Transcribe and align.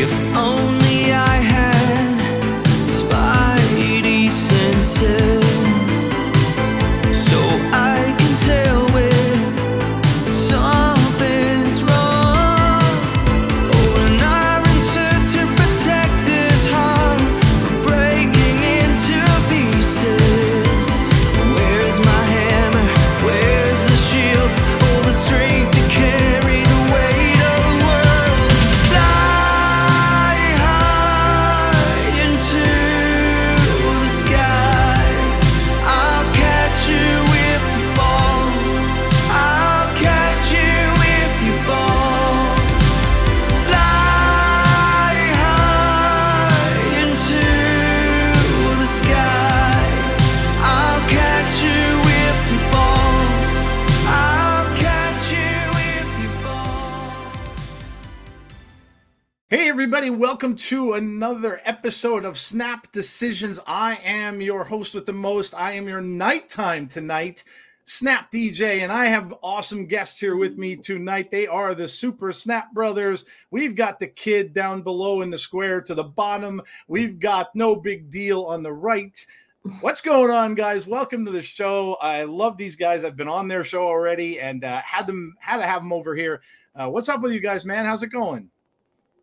If 0.00 0.12
only 0.36 0.36
oh, 0.36 0.57
everybody, 59.98 60.16
welcome 60.16 60.54
to 60.54 60.92
another 60.92 61.60
episode 61.64 62.24
of 62.24 62.38
Snap 62.38 62.86
Decisions. 62.92 63.58
I 63.66 63.96
am 64.04 64.40
your 64.40 64.62
host 64.62 64.94
with 64.94 65.06
the 65.06 65.12
most. 65.12 65.54
I 65.54 65.72
am 65.72 65.88
your 65.88 66.00
nighttime 66.00 66.86
tonight, 66.86 67.42
Snap 67.84 68.30
DJ, 68.30 68.82
and 68.84 68.92
I 68.92 69.06
have 69.06 69.34
awesome 69.42 69.86
guests 69.86 70.20
here 70.20 70.36
with 70.36 70.56
me 70.56 70.76
tonight. 70.76 71.32
They 71.32 71.48
are 71.48 71.74
the 71.74 71.88
Super 71.88 72.30
Snap 72.30 72.72
Brothers. 72.72 73.24
We've 73.50 73.74
got 73.74 73.98
the 73.98 74.06
kid 74.06 74.52
down 74.52 74.82
below 74.82 75.22
in 75.22 75.30
the 75.30 75.38
square 75.38 75.80
to 75.80 75.96
the 75.96 76.04
bottom, 76.04 76.62
we've 76.86 77.18
got 77.18 77.52
No 77.56 77.74
Big 77.74 78.08
Deal 78.08 78.44
on 78.44 78.62
the 78.62 78.72
right. 78.72 79.26
What's 79.80 80.00
going 80.00 80.30
on, 80.30 80.54
guys? 80.54 80.86
Welcome 80.86 81.24
to 81.24 81.32
the 81.32 81.42
show. 81.42 81.94
I 81.94 82.22
love 82.22 82.56
these 82.56 82.76
guys. 82.76 83.02
I've 83.02 83.16
been 83.16 83.26
on 83.26 83.48
their 83.48 83.64
show 83.64 83.82
already 83.82 84.38
and 84.38 84.62
uh, 84.62 84.80
had 84.82 85.08
them 85.08 85.34
had 85.40 85.56
to 85.56 85.66
have 85.66 85.82
them 85.82 85.92
over 85.92 86.14
here. 86.14 86.40
Uh, 86.76 86.88
what's 86.88 87.08
up 87.08 87.20
with 87.20 87.32
you 87.32 87.40
guys, 87.40 87.66
man? 87.66 87.84
How's 87.84 88.04
it 88.04 88.12
going? 88.12 88.48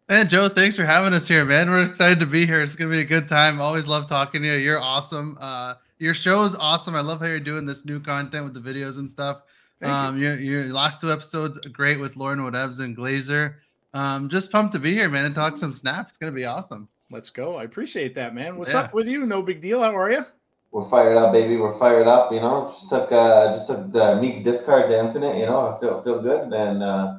Man, 0.08 0.28
Joe, 0.30 0.48
thanks 0.50 0.75
for 0.75 0.86
having 0.86 1.14
us 1.14 1.28
here, 1.28 1.44
man. 1.45 1.70
We're 1.70 1.84
excited 1.84 2.20
to 2.20 2.28
be 2.28 2.45
here. 2.45 2.61
It's 2.61 2.75
gonna 2.75 2.92
be 2.92 3.00
a 3.00 3.06
good 3.06 3.28
time. 3.28 3.59
Always 3.59 3.88
love 3.88 4.06
talking 4.08 4.44
to 4.44 4.48
you. 4.48 4.53
You're 4.59 4.80
awesome. 4.80 5.36
Uh, 5.42 5.75
your 5.98 6.14
show 6.14 6.44
is 6.44 6.56
awesome. 6.56 6.94
I 6.95 7.00
love 7.02 7.20
how 7.22 7.25
you're 7.25 7.39
doing 7.39 7.66
this 7.66 7.86
new 7.86 8.00
content 8.00 8.44
with 8.44 8.53
the 8.53 8.59
videos 8.59 9.00
and 9.00 9.09
stuff. 9.09 9.42
Thank 9.81 9.89
you. 9.89 9.95
um, 9.98 10.17
your 10.20 10.36
your 10.39 10.64
last 10.66 11.02
two 11.02 11.11
episodes 11.11 11.58
great 11.72 12.00
with 12.00 12.16
Lauren 12.17 12.39
Whatevs 12.39 12.80
and 12.81 12.95
Glazer. 12.95 13.56
Um, 13.95 14.30
just 14.30 14.52
pumped 14.52 14.73
to 14.73 14.80
be 14.80 14.94
here, 14.94 15.09
man, 15.09 15.26
and 15.26 15.33
talk 15.33 15.58
some 15.58 15.73
snap. 15.73 16.08
It's 16.08 16.17
gonna 16.17 16.31
be 16.31 16.45
awesome. 16.45 16.88
Let's 17.09 17.31
go. 17.31 17.56
I 17.56 17.64
appreciate 17.64 18.14
that, 18.16 18.36
man. 18.36 18.58
What's 18.58 18.73
Yeah. 18.73 18.81
up 18.81 18.94
with 18.94 19.08
you? 19.08 19.26
No 19.26 19.42
big 19.42 19.59
deal. 19.59 19.81
How 19.81 19.95
are 19.98 20.11
you? 20.11 20.23
We're 20.72 20.88
fired 20.89 21.17
up, 21.17 21.31
baby. 21.33 21.58
We're 21.58 21.80
fired 21.80 22.06
up. 22.06 22.31
You 22.31 22.42
know, 22.42 22.72
just 22.78 22.89
took 22.89 23.11
uh, 23.11 23.56
just 23.56 23.66
took 23.67 23.92
the 23.92 24.17
meek 24.22 24.44
discard 24.44 24.88
to 24.89 25.00
infinite. 25.00 25.38
You 25.38 25.48
know, 25.48 25.76
I 25.76 25.80
feel 25.80 26.03
feel 26.03 26.22
good, 26.22 26.53
and 26.53 26.83
uh, 26.83 27.16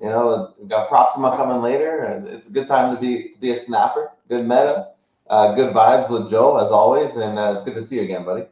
you 0.00 0.08
know, 0.08 0.54
got 0.68 0.88
Proxima 0.88 1.36
coming 1.36 1.60
later. 1.62 2.22
It's 2.26 2.46
a 2.46 2.50
good 2.50 2.68
time 2.68 2.94
to 2.94 3.00
be 3.00 3.30
to 3.34 3.40
be 3.40 3.52
a 3.52 3.60
snapper. 3.60 4.10
Good 4.28 4.42
meta, 4.42 4.88
uh, 5.28 5.54
good 5.54 5.74
vibes 5.74 6.10
with 6.10 6.30
Joe 6.30 6.56
as 6.58 6.70
always, 6.70 7.16
and 7.16 7.38
uh, 7.38 7.54
it's 7.56 7.64
good 7.64 7.74
to 7.80 7.86
see 7.86 7.96
you 7.96 8.02
again, 8.02 8.24
buddy. 8.24 8.44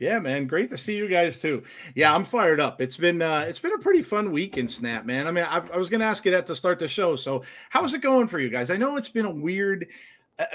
Yeah, 0.00 0.18
man. 0.18 0.46
Great 0.46 0.68
to 0.70 0.76
see 0.76 0.96
you 0.96 1.08
guys 1.08 1.40
too. 1.40 1.62
Yeah, 1.94 2.14
I'm 2.14 2.24
fired 2.24 2.58
up. 2.58 2.80
It's 2.80 2.96
been 2.96 3.22
uh 3.22 3.44
it's 3.48 3.60
been 3.60 3.72
a 3.72 3.78
pretty 3.78 4.02
fun 4.02 4.32
week 4.32 4.56
in 4.56 4.66
Snap, 4.66 5.06
man. 5.06 5.26
I 5.26 5.30
mean, 5.30 5.44
I, 5.44 5.62
I 5.72 5.76
was 5.76 5.88
gonna 5.88 6.04
ask 6.04 6.24
you 6.24 6.30
that 6.32 6.46
to 6.46 6.56
start 6.56 6.78
the 6.80 6.88
show. 6.88 7.14
So 7.14 7.44
how's 7.70 7.94
it 7.94 8.00
going 8.00 8.26
for 8.26 8.40
you 8.40 8.50
guys? 8.50 8.70
I 8.70 8.76
know 8.76 8.96
it's 8.96 9.08
been 9.08 9.24
a 9.24 9.30
weird 9.30 9.86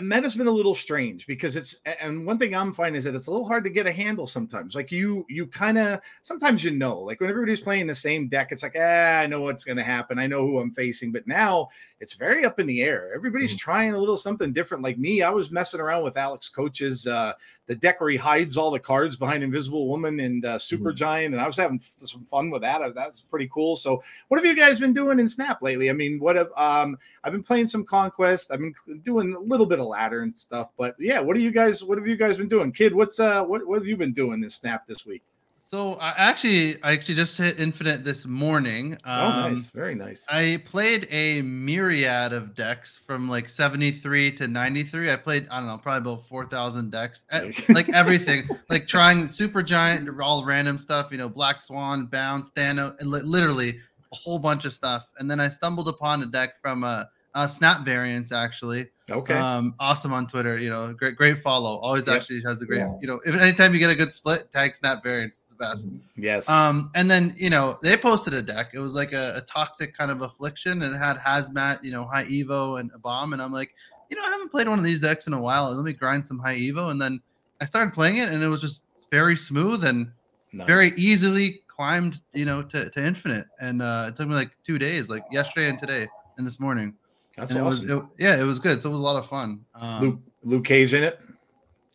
meta's 0.02 0.36
been 0.36 0.48
a 0.48 0.52
little 0.52 0.76
strange 0.76 1.26
because 1.26 1.56
it's 1.56 1.78
and 2.02 2.26
one 2.26 2.38
thing 2.38 2.54
i'm 2.54 2.74
finding 2.74 2.98
is 2.98 3.06
that 3.06 3.16
it's 3.16 3.28
a 3.28 3.32
little 3.32 3.48
hard 3.48 3.64
to 3.64 3.70
get 3.70 3.88
a 3.88 3.92
handle 3.92 4.28
sometimes. 4.28 4.76
Like 4.76 4.92
you 4.92 5.26
you 5.30 5.48
kind 5.48 5.78
of 5.78 6.02
sometimes 6.22 6.64
you 6.64 6.72
know 6.72 7.00
like 7.00 7.22
when 7.22 7.30
everybody's 7.30 7.62
playing 7.62 7.88
the 7.88 7.96
same 7.96 8.28
deck 8.28 8.50
it's 8.52 8.64
like 8.64 8.76
ah, 8.78 9.20
i 9.20 9.28
know 9.28 9.42
what's 9.42 9.64
going 9.64 9.78
to 9.78 9.84
happen. 9.84 10.20
I 10.20 10.28
know 10.28 10.46
who 10.46 10.60
i'm 10.60 10.72
facing. 10.72 11.12
But 11.12 11.28
now 11.28 11.70
it's 12.00 12.14
very 12.14 12.46
up 12.46 12.60
in 12.60 12.68
the 12.68 12.82
air 12.82 13.12
everybody's 13.14 13.56
trying 13.58 13.94
a 13.94 13.98
little 13.98 14.18
something 14.18 14.54
different 14.54 14.84
like 14.84 14.98
me 14.98 15.22
i 15.22 15.30
was 15.30 15.52
messing 15.52 15.80
around 15.80 16.04
with 16.04 16.18
alex 16.18 16.50
coach's 16.50 17.08
uh 17.08 17.34
the 17.68 17.76
deck 17.76 18.02
where 18.02 18.10
he 18.10 18.18
hides 18.18 18.58
all 18.58 18.72
the 18.72 18.80
cards 18.80 19.16
behind 19.16 19.44
invisible 19.44 19.88
woman 19.88 20.20
and 20.22 20.46
uh, 20.46 20.58
Supergiant 20.58 21.28
and 21.28 21.42
i 21.42 21.48
was 21.48 21.58
having 21.58 21.80
f- 21.82 22.08
some 22.08 22.26
fun 22.26 22.50
with 22.50 22.62
that 22.62 22.96
that's 22.96 23.22
pretty 23.22 23.50
cool 23.54 23.76
so 23.76 24.02
what 24.28 24.38
have 24.38 24.46
you 24.46 24.60
guys 24.60 24.80
been 24.80 24.94
doing 24.94 25.20
in 25.20 25.28
snap 25.28 25.62
lately 25.62 25.90
i 25.90 25.94
mean 25.94 26.20
what 26.20 26.36
have 26.36 26.50
um 26.58 26.98
I've 27.24 27.34
been 27.34 27.44
playing 27.44 27.68
some 27.68 27.86
conquest. 27.86 28.52
I've 28.52 28.60
been 28.60 28.74
doing 29.04 29.36
a 29.36 29.40
little 29.40 29.66
bit 29.66 29.80
of 29.80 29.88
ladder 29.88 30.22
and 30.22 30.36
stuff, 30.36 30.70
but 30.78 30.96
yeah, 31.00 31.20
what 31.20 31.36
are 31.36 31.42
you 31.42 31.52
guys? 31.52 31.84
What 31.84 31.98
have 31.98 32.08
you 32.08 32.16
guys 32.16 32.38
been 32.38 32.48
doing, 32.48 32.72
kid? 32.72 32.94
What's 32.94 33.20
uh, 33.20 33.44
what 33.44 33.66
what 33.68 33.78
have 33.78 33.88
you 33.88 33.98
been 33.98 34.14
doing 34.14 34.44
in 34.44 34.50
snap 34.50 34.88
this 34.88 35.06
week? 35.06 35.24
So 35.69 35.94
I 36.02 36.16
actually 36.18 36.81
I 36.81 36.94
actually 36.94 37.13
just 37.13 37.38
hit 37.38 37.59
infinite 37.59 38.03
this 38.03 38.25
morning. 38.25 38.97
oh, 39.06 39.28
Um, 39.28 39.53
nice, 39.53 39.69
very 39.69 39.94
nice. 39.94 40.25
I 40.28 40.63
played 40.66 41.07
a 41.12 41.44
myriad 41.44 42.34
of 42.34 42.56
decks 42.56 42.97
from 42.97 43.30
like 43.30 43.47
73 43.47 44.31
to 44.31 44.47
93. 44.47 45.12
I 45.12 45.16
played, 45.16 45.47
I 45.52 45.59
don't 45.59 45.68
know, 45.68 45.78
probably 45.78 46.12
about 46.12 46.25
4,000 46.28 46.90
decks, 46.90 47.24
eh, 47.30 47.52
like 47.69 47.88
everything, 47.90 48.50
like 48.72 48.88
trying 48.88 49.25
Supergiant, 49.25 50.19
all 50.19 50.44
random 50.44 50.80
stuff, 50.80 51.09
you 51.12 51.19
know, 51.19 51.30
Black 51.30 51.62
Swan, 51.62 52.07
Bounce, 52.07 52.50
Dano, 52.50 52.96
and 53.00 53.12
li- 53.12 53.22
literally 53.22 53.78
a 54.12 54.16
whole 54.16 54.40
bunch 54.40 54.66
of 54.66 54.74
stuff. 54.74 55.03
And 55.19 55.30
then 55.30 55.40
I 55.40 55.50
stumbled 55.50 55.88
upon 55.88 56.24
a 56.24 56.25
deck 56.25 56.59
from 56.63 56.84
a, 56.84 57.07
a 57.36 57.48
Snap 57.48 57.86
variants, 57.86 58.32
actually. 58.32 58.88
Okay, 59.12 59.36
Um, 59.38 59.74
awesome 59.80 60.14
on 60.14 60.28
Twitter, 60.28 60.58
you 60.60 60.70
know, 60.70 60.94
great, 60.94 61.16
great 61.16 61.42
follow. 61.42 61.78
Always 61.78 62.08
Yep. 62.08 62.16
actually 62.16 62.42
has 62.46 62.60
the 62.60 62.66
great, 62.66 62.80
Yeah. 62.80 62.94
you 63.02 63.08
know, 63.08 63.20
if 63.26 63.36
anytime 63.40 63.74
you 63.74 63.80
get 63.80 63.90
a 63.90 63.96
good 63.96 64.14
split, 64.14 64.52
tag 64.54 64.76
Snap 64.76 65.02
variants, 65.04 65.44
the 65.44 65.56
best. 65.56 65.90
yes. 66.16 66.48
Um, 66.50 66.92
and 66.96 67.10
then 67.10 67.34
you 67.38 67.50
know 67.50 67.78
they 67.82 67.98
posted 67.98 68.34
a 68.34 68.42
deck. 68.42 68.72
It 68.74 68.80
was 68.80 68.94
like 68.96 69.14
a, 69.14 69.34
a 69.38 69.42
toxic 69.42 69.98
kind 69.98 70.12
of 70.12 70.22
affliction, 70.22 70.82
and 70.84 70.96
it 70.96 70.98
had 71.00 71.18
hazmat, 71.18 71.84
you 71.84 71.92
know, 71.92 72.06
high 72.06 72.26
evo 72.26 72.80
and 72.80 72.92
a 72.94 73.00
bomb. 73.00 73.34
And 73.34 73.42
I'm 73.42 73.52
like, 73.52 73.74
you 74.10 74.16
know, 74.18 74.24
I 74.24 74.30
haven't 74.30 74.50
played 74.52 74.68
one 74.68 74.78
of 74.80 74.86
these 74.86 75.00
decks 75.00 75.26
in 75.28 75.34
a 75.34 75.42
while. 75.42 75.74
Let 75.74 75.84
me 75.86 75.94
grind 75.94 76.28
some 76.28 76.40
high 76.40 76.58
evo. 76.58 76.92
And 76.92 77.02
then 77.02 77.20
I 77.62 77.66
started 77.66 77.94
playing 77.94 78.18
it, 78.18 78.30
and 78.30 78.44
it 78.44 78.48
was 78.48 78.62
just 78.62 78.84
very 79.12 79.36
smooth 79.36 79.84
and 79.86 80.12
Nice. 80.52 80.66
very 80.68 80.92
easily 80.98 81.60
climbed, 81.68 82.22
you 82.34 82.46
know, 82.46 82.62
to, 82.64 82.90
to 82.90 83.06
infinite. 83.06 83.46
And 83.60 83.82
uh, 83.84 84.06
it 84.10 84.16
took 84.16 84.28
me 84.28 84.34
like 84.36 84.52
two 84.64 84.78
days, 84.80 85.10
like 85.10 85.24
yesterday 85.32 85.70
and 85.70 85.78
today 85.80 86.08
and 86.38 86.46
this 86.46 86.60
morning. 86.60 86.94
That's 87.40 87.52
and 87.52 87.60
it 87.60 87.64
was, 87.64 87.84
it, 87.84 88.04
yeah, 88.18 88.40
it 88.40 88.44
was 88.44 88.60
good. 88.60 88.82
So 88.82 88.90
it 88.90 88.92
was 88.92 89.02
a 89.02 89.04
lot 89.04 89.22
of 89.22 89.30
fun. 89.30 89.66
Um, 89.76 90.02
Luke 90.02 90.20
Luke 90.44 90.66
Cage 90.66 90.94
in 90.94 91.04
it. 91.04 91.20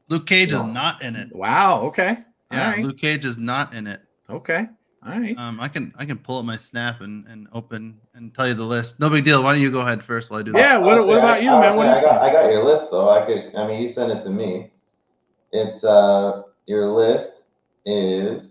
Luke 0.08 0.26
Cage 0.26 0.52
is 0.52 0.62
not 0.62 1.02
in 1.02 1.16
it. 1.16 1.34
Wow. 1.34 1.82
Okay. 1.82 2.18
Yeah, 2.52 2.66
All 2.66 2.72
right. 2.74 2.84
Luke 2.84 2.98
Cage 2.98 3.24
is 3.24 3.38
not 3.38 3.74
in 3.74 3.86
it. 3.86 4.02
Okay. 4.28 4.66
All 5.06 5.18
right. 5.18 5.36
Um, 5.36 5.60
I 5.60 5.68
can 5.68 5.92
I 5.96 6.04
can 6.04 6.18
pull 6.18 6.38
up 6.38 6.44
my 6.44 6.56
snap 6.56 7.00
and, 7.00 7.26
and 7.26 7.46
open 7.52 7.98
and 8.14 8.34
tell 8.34 8.48
you 8.48 8.54
the 8.54 8.64
list. 8.64 9.00
No 9.00 9.10
big 9.10 9.24
deal. 9.24 9.42
Why 9.42 9.52
don't 9.52 9.60
you 9.62 9.70
go 9.70 9.80
ahead 9.80 10.02
first 10.02 10.30
while 10.30 10.40
I 10.40 10.42
do 10.42 10.52
that? 10.52 10.58
Yeah. 10.58 10.76
What, 10.78 10.98
I'll 10.98 11.06
what 11.06 11.14
say- 11.14 11.18
about 11.20 11.42
you, 11.42 11.50
I'll 11.50 11.60
man? 11.60 11.76
What 11.76 11.86
I 11.88 11.96
you 12.00 12.04
got. 12.06 12.22
I 12.22 12.32
got 12.32 12.50
your 12.50 12.64
list, 12.64 12.90
though. 12.90 13.10
I 13.10 13.24
could. 13.26 13.54
I 13.56 13.66
mean, 13.66 13.82
you 13.82 13.92
sent 13.92 14.12
it 14.12 14.22
to 14.24 14.30
me. 14.30 14.70
It's 15.52 15.84
uh, 15.84 16.42
your 16.66 16.86
list 16.86 17.44
is. 17.86 18.50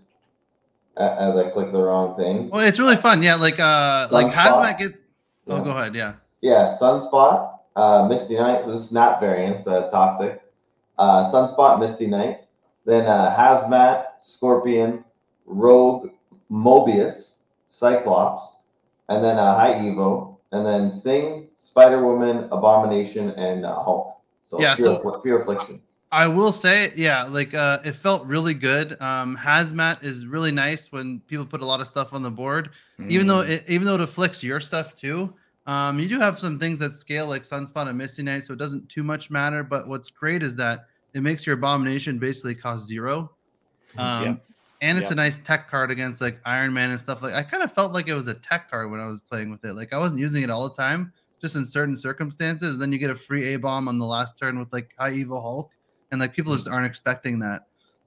As 0.96 1.36
I 1.36 1.50
click 1.50 1.72
the 1.72 1.82
wrong 1.82 2.16
thing. 2.16 2.50
Well, 2.50 2.64
it's 2.64 2.78
really 2.78 2.94
fun. 2.94 3.20
Yeah, 3.20 3.34
like 3.34 3.58
uh, 3.58 4.06
like 4.12 4.28
Sunspot. 4.28 4.32
hazmat 4.32 4.78
get. 4.78 4.92
Oh, 5.48 5.56
Yeah. 5.56 5.64
go 5.64 5.70
ahead. 5.72 5.94
Yeah. 5.96 6.12
Yeah, 6.44 6.76
Sunspot, 6.78 7.58
uh, 7.74 8.06
Misty 8.06 8.34
Knight. 8.36 8.66
This 8.66 8.82
is 8.82 8.88
Snap 8.90 9.18
variants, 9.18 9.66
uh, 9.66 9.88
Toxic. 9.90 10.42
Uh, 10.98 11.32
Sunspot, 11.32 11.80
Misty 11.80 12.06
Knight. 12.06 12.40
Then 12.84 13.06
uh, 13.06 13.34
Hazmat, 13.34 14.04
Scorpion, 14.20 15.02
Rogue, 15.46 16.10
Mobius, 16.52 17.30
Cyclops, 17.66 18.42
and 19.08 19.24
then 19.24 19.38
uh, 19.38 19.54
High 19.56 19.72
Evo, 19.76 20.36
and 20.52 20.66
then 20.66 21.00
Thing, 21.00 21.48
Spider 21.58 22.04
Woman, 22.04 22.46
Abomination, 22.52 23.30
and 23.30 23.64
uh, 23.64 23.82
Hulk. 23.82 24.18
So 24.42 24.60
Yeah, 24.60 24.76
pure, 24.76 25.00
so- 25.02 25.20
pure 25.22 25.40
affliction. 25.40 25.80
I 26.12 26.28
will 26.28 26.52
say, 26.52 26.92
yeah, 26.94 27.22
like 27.24 27.54
uh, 27.54 27.78
it 27.84 27.96
felt 27.96 28.24
really 28.26 28.54
good. 28.54 29.00
Um, 29.00 29.36
hazmat 29.36 30.04
is 30.04 30.26
really 30.26 30.52
nice 30.52 30.92
when 30.92 31.18
people 31.26 31.44
put 31.46 31.60
a 31.60 31.64
lot 31.66 31.80
of 31.80 31.88
stuff 31.88 32.12
on 32.12 32.22
the 32.22 32.30
board, 32.30 32.70
even 33.08 33.26
though 33.26 33.42
Mm. 33.42 33.48
it, 33.48 33.64
even 33.66 33.84
though 33.84 33.94
it 33.96 34.00
afflicts 34.02 34.44
your 34.44 34.60
stuff 34.60 34.94
too. 34.94 35.32
Um, 35.66 35.98
you 35.98 36.08
do 36.08 36.18
have 36.18 36.38
some 36.38 36.58
things 36.58 36.78
that 36.80 36.92
scale 36.92 37.26
like 37.26 37.42
Sunspot 37.42 37.88
and 37.88 37.96
Misty 37.96 38.22
Knight, 38.22 38.44
so 38.44 38.52
it 38.52 38.58
doesn't 38.58 38.88
too 38.88 39.02
much 39.02 39.30
matter. 39.30 39.62
But 39.62 39.88
what's 39.88 40.10
great 40.10 40.42
is 40.42 40.54
that 40.56 40.86
it 41.14 41.22
makes 41.22 41.46
your 41.46 41.54
abomination 41.54 42.18
basically 42.18 42.54
cost 42.54 42.86
zero. 42.86 43.30
Um, 43.96 44.24
Yeah. 44.24 44.36
And 44.80 44.98
it's 44.98 45.08
Yeah. 45.08 45.14
a 45.14 45.16
nice 45.16 45.38
tech 45.38 45.70
card 45.70 45.90
against 45.90 46.20
like 46.20 46.40
Iron 46.44 46.74
Man 46.74 46.90
and 46.90 47.00
stuff 47.00 47.22
like. 47.22 47.32
I 47.32 47.42
kind 47.42 47.62
of 47.62 47.72
felt 47.72 47.92
like 47.94 48.08
it 48.08 48.12
was 48.14 48.26
a 48.26 48.34
tech 48.34 48.70
card 48.70 48.90
when 48.90 49.00
I 49.00 49.06
was 49.06 49.20
playing 49.20 49.50
with 49.50 49.64
it. 49.64 49.72
Like 49.74 49.94
I 49.94 49.98
wasn't 49.98 50.20
using 50.20 50.42
it 50.42 50.50
all 50.50 50.68
the 50.68 50.74
time, 50.74 51.12
just 51.40 51.56
in 51.56 51.64
certain 51.64 51.96
circumstances. 51.96 52.76
Then 52.76 52.92
you 52.92 52.98
get 52.98 53.08
a 53.10 53.14
free 53.14 53.54
A 53.54 53.58
bomb 53.58 53.88
on 53.88 53.98
the 53.98 54.04
last 54.04 54.36
turn 54.36 54.58
with 54.58 54.70
like 54.72 54.90
High 54.98 55.12
Evo 55.12 55.40
Hulk, 55.40 55.70
and 56.10 56.20
like 56.20 56.34
people 56.34 56.54
just 56.54 56.68
aren't 56.68 56.84
expecting 56.86 57.38
that. 57.38 57.62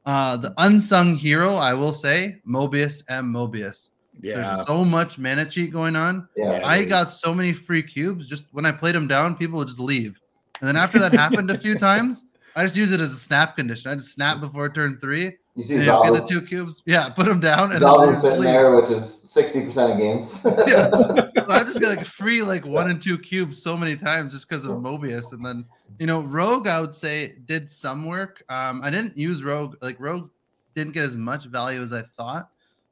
Uh, 0.05 0.37
the 0.37 0.53
unsung 0.57 1.15
hero, 1.15 1.55
I 1.55 1.73
will 1.73 1.93
say, 1.93 2.41
Mobius 2.47 3.03
M. 3.09 3.33
Mobius. 3.33 3.89
Yeah. 4.21 4.55
There's 4.55 4.67
so 4.67 4.85
much 4.85 5.17
mana 5.17 5.45
cheat 5.45 5.71
going 5.71 5.95
on. 5.95 6.27
Yeah. 6.35 6.61
I 6.63 6.83
got 6.83 7.05
so 7.05 7.33
many 7.33 7.53
free 7.53 7.83
cubes. 7.83 8.27
Just 8.27 8.45
when 8.51 8.65
I 8.65 8.71
played 8.71 8.95
them 8.95 9.07
down, 9.07 9.35
people 9.35 9.57
would 9.59 9.67
just 9.67 9.79
leave. 9.79 10.19
And 10.59 10.67
then 10.67 10.75
after 10.75 10.99
that 10.99 11.13
happened 11.13 11.51
a 11.51 11.57
few 11.57 11.75
times, 11.79 12.25
I 12.55 12.63
just 12.63 12.75
use 12.75 12.91
it 12.91 12.99
as 12.99 13.13
a 13.13 13.17
snap 13.17 13.55
condition. 13.55 13.91
I 13.91 13.95
just 13.95 14.13
snap 14.13 14.39
before 14.39 14.69
turn 14.69 14.97
three. 14.99 15.37
You 15.55 15.63
see 15.63 15.77
get 15.77 16.13
the 16.13 16.25
two 16.27 16.41
cubes. 16.43 16.83
Yeah, 16.85 17.09
put 17.09 17.25
them 17.25 17.39
down 17.39 17.71
and 17.71 17.81
sitting 18.21 18.39
leave. 18.39 18.43
there, 18.43 18.75
which 18.75 18.91
is 18.91 19.21
60% 19.25 19.91
of 19.91 19.97
games. 19.97 20.45
Yeah. 20.67 21.31
So 21.47 21.53
I 21.53 21.63
just 21.63 21.79
got 21.79 21.95
like 21.95 22.05
free 22.05 22.43
like 22.43 22.65
one 22.65 22.89
and 22.89 23.01
two 23.01 23.17
cubes 23.17 23.63
so 23.63 23.77
many 23.77 23.95
times 23.95 24.33
just 24.33 24.49
because 24.49 24.65
of 24.65 24.71
Mobius. 24.79 25.31
And 25.31 25.45
then 25.45 25.63
you 25.97 26.05
know, 26.05 26.19
Rogue, 26.19 26.67
I 26.67 26.81
would 26.81 26.93
say 26.93 27.31
did 27.45 27.69
some 27.69 28.05
work. 28.05 28.43
Um, 28.49 28.81
I 28.83 28.89
didn't 28.89 29.17
use 29.17 29.43
Rogue, 29.43 29.77
like 29.81 29.95
Rogue 29.97 30.29
didn't 30.75 30.91
get 30.93 31.05
as 31.05 31.15
much 31.15 31.45
value 31.45 31.81
as 31.81 31.93
I 31.93 32.01
thought. 32.01 32.49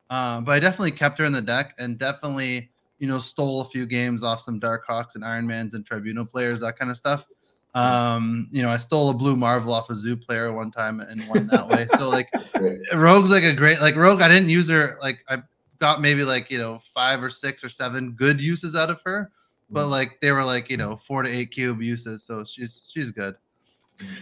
Um, 0.10 0.46
but 0.46 0.54
I 0.54 0.60
definitely 0.60 0.92
kept 0.92 1.18
her 1.20 1.26
in 1.26 1.34
the 1.34 1.42
deck 1.42 1.74
and 1.80 1.98
definitely, 1.98 2.70
you 3.00 3.08
know, 3.08 3.20
stole 3.20 3.62
a 3.62 3.66
few 3.66 3.86
games 3.86 4.24
off 4.24 4.40
some 4.40 4.60
Darkhawks 4.60 5.16
and 5.16 5.24
Ironmans 5.24 5.74
and 5.74 5.86
Tribunal 5.86 6.26
players, 6.26 6.62
that 6.62 6.78
kind 6.78 6.92
of 6.92 6.98
stuff. 6.98 7.26
Um, 7.76 8.48
you 8.52 8.62
know, 8.62 8.70
I 8.70 8.78
stole 8.78 9.10
a 9.10 9.14
blue 9.14 9.36
Marvel 9.36 9.74
off 9.74 9.90
a 9.90 9.96
zoo 9.96 10.16
player 10.16 10.54
one 10.54 10.72
time 10.72 11.02
and 11.02 11.28
won 11.28 11.48
that 11.48 11.68
way. 11.68 11.88
So 12.00 12.10
like 12.10 12.30
Rogue's 12.94 13.32
like 13.32 13.44
a 13.44 13.54
great 13.54 13.82
like 13.82 13.98
Rogue. 13.98 14.22
I 14.22 14.30
didn't 14.30 14.50
use 14.50 14.70
her 14.70 14.98
like 15.02 15.20
I 15.28 15.44
got 15.80 16.02
maybe 16.02 16.24
like 16.24 16.50
you 16.50 16.58
know 16.58 16.80
five 16.94 17.22
or 17.22 17.30
six 17.30 17.64
or 17.64 17.70
seven 17.70 18.14
good 18.14 18.40
uses 18.40 18.76
out 18.78 18.90
of 18.90 19.02
her, 19.06 19.30
but 19.70 19.88
like 19.88 20.20
they 20.22 20.32
were 20.32 20.44
like 20.44 20.70
you 20.70 20.78
know 20.78 20.96
four 20.96 21.22
to 21.22 21.30
eight 21.30 21.52
cube 21.52 21.82
uses. 21.82 22.24
So 22.24 22.46
she's 22.46 22.82
she's 22.88 23.12
good. 23.12 23.36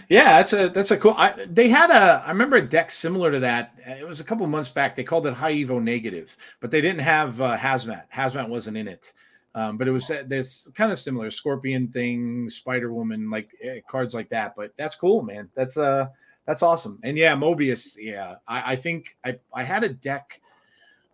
Yeah, 0.09 0.37
that's 0.37 0.53
a 0.53 0.69
that's 0.69 0.91
a 0.91 0.97
cool. 0.97 1.15
I, 1.17 1.33
they 1.49 1.67
had 1.69 1.89
a 1.89 2.23
I 2.25 2.29
remember 2.29 2.57
a 2.57 2.61
deck 2.67 2.91
similar 2.91 3.31
to 3.31 3.39
that. 3.39 3.73
Uh, 3.87 3.91
It 3.93 4.07
was 4.07 4.19
a 4.19 4.23
couple 4.23 4.45
months 4.47 4.69
back. 4.69 4.95
They 4.95 5.03
called 5.03 5.25
it 5.27 5.33
High 5.33 5.53
Evo 5.53 5.81
Negative, 5.81 6.35
but 6.59 6.69
they 6.71 6.81
didn't 6.81 7.01
have 7.01 7.41
uh, 7.41 7.57
Hazmat. 7.57 8.03
Hazmat 8.13 8.49
wasn't 8.49 8.77
in 8.77 8.87
it, 8.87 9.13
um, 9.55 9.77
but 9.77 9.87
it 9.87 9.91
was 9.91 10.09
uh, 10.11 10.23
this 10.27 10.69
kind 10.75 10.91
of 10.91 10.99
similar 10.99 11.31
Scorpion 11.31 11.87
thing, 11.87 12.49
Spider 12.49 12.93
Woman, 12.93 13.29
like 13.31 13.49
eh, 13.61 13.79
cards 13.87 14.13
like 14.13 14.29
that. 14.29 14.55
But 14.55 14.73
that's 14.77 14.95
cool, 14.95 15.23
man. 15.23 15.49
That's 15.55 15.75
uh 15.77 16.07
that's 16.45 16.61
awesome. 16.61 16.99
And 17.03 17.17
yeah, 17.17 17.35
Mobius. 17.35 17.95
Yeah, 17.97 18.35
I, 18.47 18.73
I 18.73 18.75
think 18.75 19.17
I 19.25 19.39
I 19.53 19.63
had 19.63 19.83
a 19.83 19.89
deck. 19.89 20.39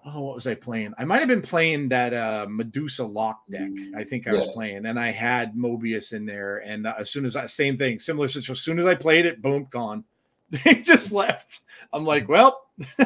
Oh, 0.06 0.22
what 0.22 0.36
was 0.36 0.48
I 0.48 0.56
playing? 0.56 0.94
I 0.98 1.04
might 1.04 1.20
have 1.20 1.28
been 1.28 1.42
playing 1.42 1.90
that 1.90 2.14
uh 2.14 2.46
Medusa 2.50 3.04
lock 3.06 3.42
deck. 3.50 3.70
I 3.96 4.04
think 4.04 4.28
I 4.28 4.34
was 4.34 4.48
playing, 4.48 4.86
and 4.86 4.98
I 5.00 5.12
had 5.12 5.56
Mobius 5.56 6.14
in 6.14 6.26
there. 6.26 6.60
And 6.66 6.88
uh, 6.88 6.94
as 6.98 7.10
soon 7.10 7.26
as 7.26 7.36
I 7.36 7.46
same 7.48 7.78
thing, 7.78 8.00
similar 8.00 8.28
situation. 8.28 8.54
As 8.54 8.62
soon 8.62 8.80
as 8.80 8.86
I 8.86 8.96
played 8.96 9.26
it, 9.26 9.42
boom, 9.42 9.68
gone. 9.70 10.04
They 10.64 10.76
just 10.76 11.12
left. 11.12 11.62
I'm 11.94 12.06
like, 12.06 12.28
well, 12.28 12.60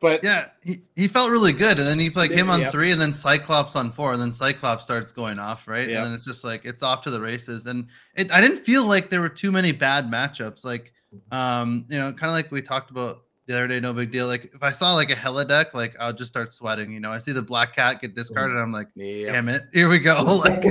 but 0.00 0.24
Yeah, 0.24 0.46
he, 0.62 0.82
he 0.94 1.06
felt 1.06 1.30
really 1.30 1.52
good, 1.52 1.78
and 1.78 1.86
then 1.86 2.00
you 2.00 2.10
like 2.12 2.30
him 2.30 2.48
on 2.48 2.64
three, 2.66 2.92
and 2.92 3.00
then 3.00 3.12
Cyclops 3.12 3.76
on 3.76 3.92
four, 3.92 4.12
and 4.12 4.22
then 4.22 4.32
Cyclops 4.32 4.84
starts 4.84 5.12
going 5.12 5.38
off, 5.38 5.68
right? 5.68 5.88
And 5.88 6.06
then 6.06 6.12
it's 6.14 6.24
just 6.24 6.44
like 6.44 6.64
it's 6.64 6.82
off 6.82 7.02
to 7.02 7.10
the 7.10 7.20
races, 7.20 7.66
and 7.66 7.88
it 8.14 8.32
I 8.32 8.40
didn't 8.40 8.58
feel 8.58 8.84
like 8.84 9.10
there 9.10 9.20
were 9.20 9.28
too 9.28 9.52
many 9.52 9.72
bad 9.72 10.10
matchups, 10.10 10.64
like 10.64 10.92
um 11.30 11.84
you 11.88 11.98
know 11.98 12.12
kind 12.12 12.30
of 12.30 12.32
like 12.32 12.50
we 12.50 12.62
talked 12.62 12.90
about 12.90 13.16
the 13.46 13.54
other 13.54 13.68
day, 13.68 13.80
no 13.80 13.92
big 13.92 14.10
deal. 14.10 14.26
Like 14.26 14.50
if 14.54 14.62
I 14.62 14.72
saw 14.72 14.94
like 14.94 15.10
a 15.10 15.14
Hella 15.14 15.44
deck, 15.44 15.72
like 15.72 15.94
I'll 16.00 16.12
just 16.12 16.28
start 16.28 16.52
sweating. 16.52 16.92
You 16.92 17.00
know, 17.00 17.12
I 17.12 17.18
see 17.18 17.32
the 17.32 17.42
Black 17.42 17.74
Cat 17.76 18.00
get 18.00 18.14
discarded, 18.14 18.56
I'm 18.56 18.72
like, 18.72 18.88
yeah, 18.94 19.32
damn 19.32 19.48
it, 19.48 19.62
here 19.72 19.88
we 19.88 19.98
go. 19.98 20.16
Like 20.46 20.64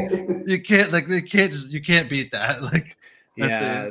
you 0.48 0.62
can't 0.62 0.92
like 0.92 1.10
you 1.10 1.24
can't 1.24 1.51
just 1.51 1.68
you 1.69 1.81
can't 1.81 2.10
beat 2.10 2.31
that. 2.31 2.62
Like 2.75 2.98
yeah, 3.38 3.89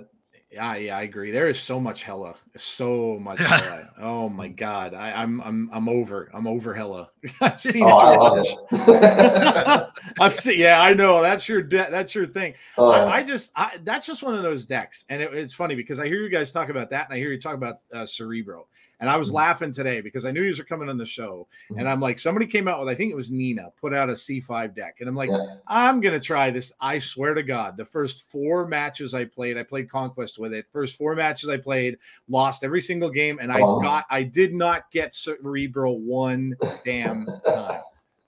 yeah, 0.50 0.76
yeah. 0.76 0.96
I 0.96 1.02
agree. 1.02 1.30
There 1.30 1.48
is 1.48 1.58
so 1.58 1.80
much 1.80 2.02
hella, 2.02 2.34
so 2.56 3.18
much 3.20 3.38
hella. 3.40 3.90
Oh 4.00 4.28
my 4.28 4.48
god, 4.48 4.92
I, 4.92 5.12
I'm 5.12 5.40
I'm 5.42 5.70
I'm 5.72 5.88
over. 5.88 6.28
I'm 6.34 6.46
over 6.46 6.74
hella. 6.74 7.10
I've 7.40 7.60
seen 7.60 7.84
oh, 7.86 8.12
it. 8.12 8.18
love 8.18 8.46
too 8.46 8.76
it. 8.76 8.86
much. 8.88 9.88
I've 10.20 10.34
seen. 10.34 10.58
Yeah, 10.58 10.80
I 10.82 10.94
know. 10.94 11.22
That's 11.22 11.48
your 11.48 11.62
de- 11.62 11.90
that's 11.90 12.14
your 12.14 12.26
thing. 12.26 12.54
Oh, 12.76 12.90
I, 12.90 13.16
I 13.18 13.22
just 13.22 13.52
I, 13.56 13.78
that's 13.84 14.04
just 14.06 14.22
one 14.22 14.34
of 14.34 14.42
those 14.42 14.64
decks, 14.64 15.04
and 15.08 15.22
it, 15.22 15.32
it's 15.32 15.54
funny 15.54 15.74
because 15.74 16.00
I 16.00 16.06
hear 16.06 16.22
you 16.22 16.28
guys 16.28 16.50
talk 16.50 16.68
about 16.68 16.90
that, 16.90 17.06
and 17.06 17.14
I 17.14 17.18
hear 17.18 17.30
you 17.32 17.38
talk 17.40 17.54
about 17.54 17.76
uh, 17.94 18.04
Cerebro, 18.04 18.66
and 19.00 19.08
I 19.08 19.16
was 19.16 19.30
Mhm. 19.30 19.34
laughing 19.34 19.72
today 19.72 20.00
because 20.00 20.26
I 20.26 20.32
knew 20.32 20.42
you 20.42 20.54
were 20.58 20.64
coming 20.64 20.88
on 20.88 20.98
the 20.98 21.06
show, 21.06 21.46
Mhm. 21.70 21.78
and 21.78 21.88
I'm 21.88 22.00
like, 22.00 22.18
somebody 22.18 22.46
came 22.46 22.66
out 22.68 22.78
with 22.80 22.88
I 22.88 22.94
think 22.94 23.10
it 23.12 23.16
was 23.16 23.30
Nina 23.30 23.70
put 23.80 23.94
out 23.94 24.10
a 24.10 24.14
C5 24.14 24.74
deck, 24.74 24.96
and 25.00 25.08
I'm 25.08 25.14
like, 25.14 25.30
Yeah. 25.30 25.56
I'm 25.66 26.00
gonna 26.00 26.20
try 26.20 26.50
this. 26.50 26.72
I 26.80 26.98
swear 26.98 27.32
to 27.34 27.42
God, 27.42 27.76
the 27.76 27.84
first 27.86 28.24
four 28.24 28.66
matches 28.66 29.14
I 29.14 29.24
played, 29.24 29.56
I 29.56 29.62
played 29.62 29.88
Conquest 29.88 30.38
with 30.38 30.52
it. 30.52 30.66
First 30.72 30.96
four 30.98 31.14
matches 31.14 31.48
I 31.48 31.56
played, 31.56 31.96
lost 32.28 32.43
every 32.62 32.80
single 32.82 33.08
game, 33.10 33.38
and 33.40 33.50
I 33.50 33.60
Oh. 33.60 33.80
got 33.80 34.04
I 34.10 34.22
did 34.22 34.52
not 34.54 34.90
get 34.90 35.14
Cerebro 35.14 35.92
one 35.92 36.54
damn 36.84 37.26
time. 37.48 37.80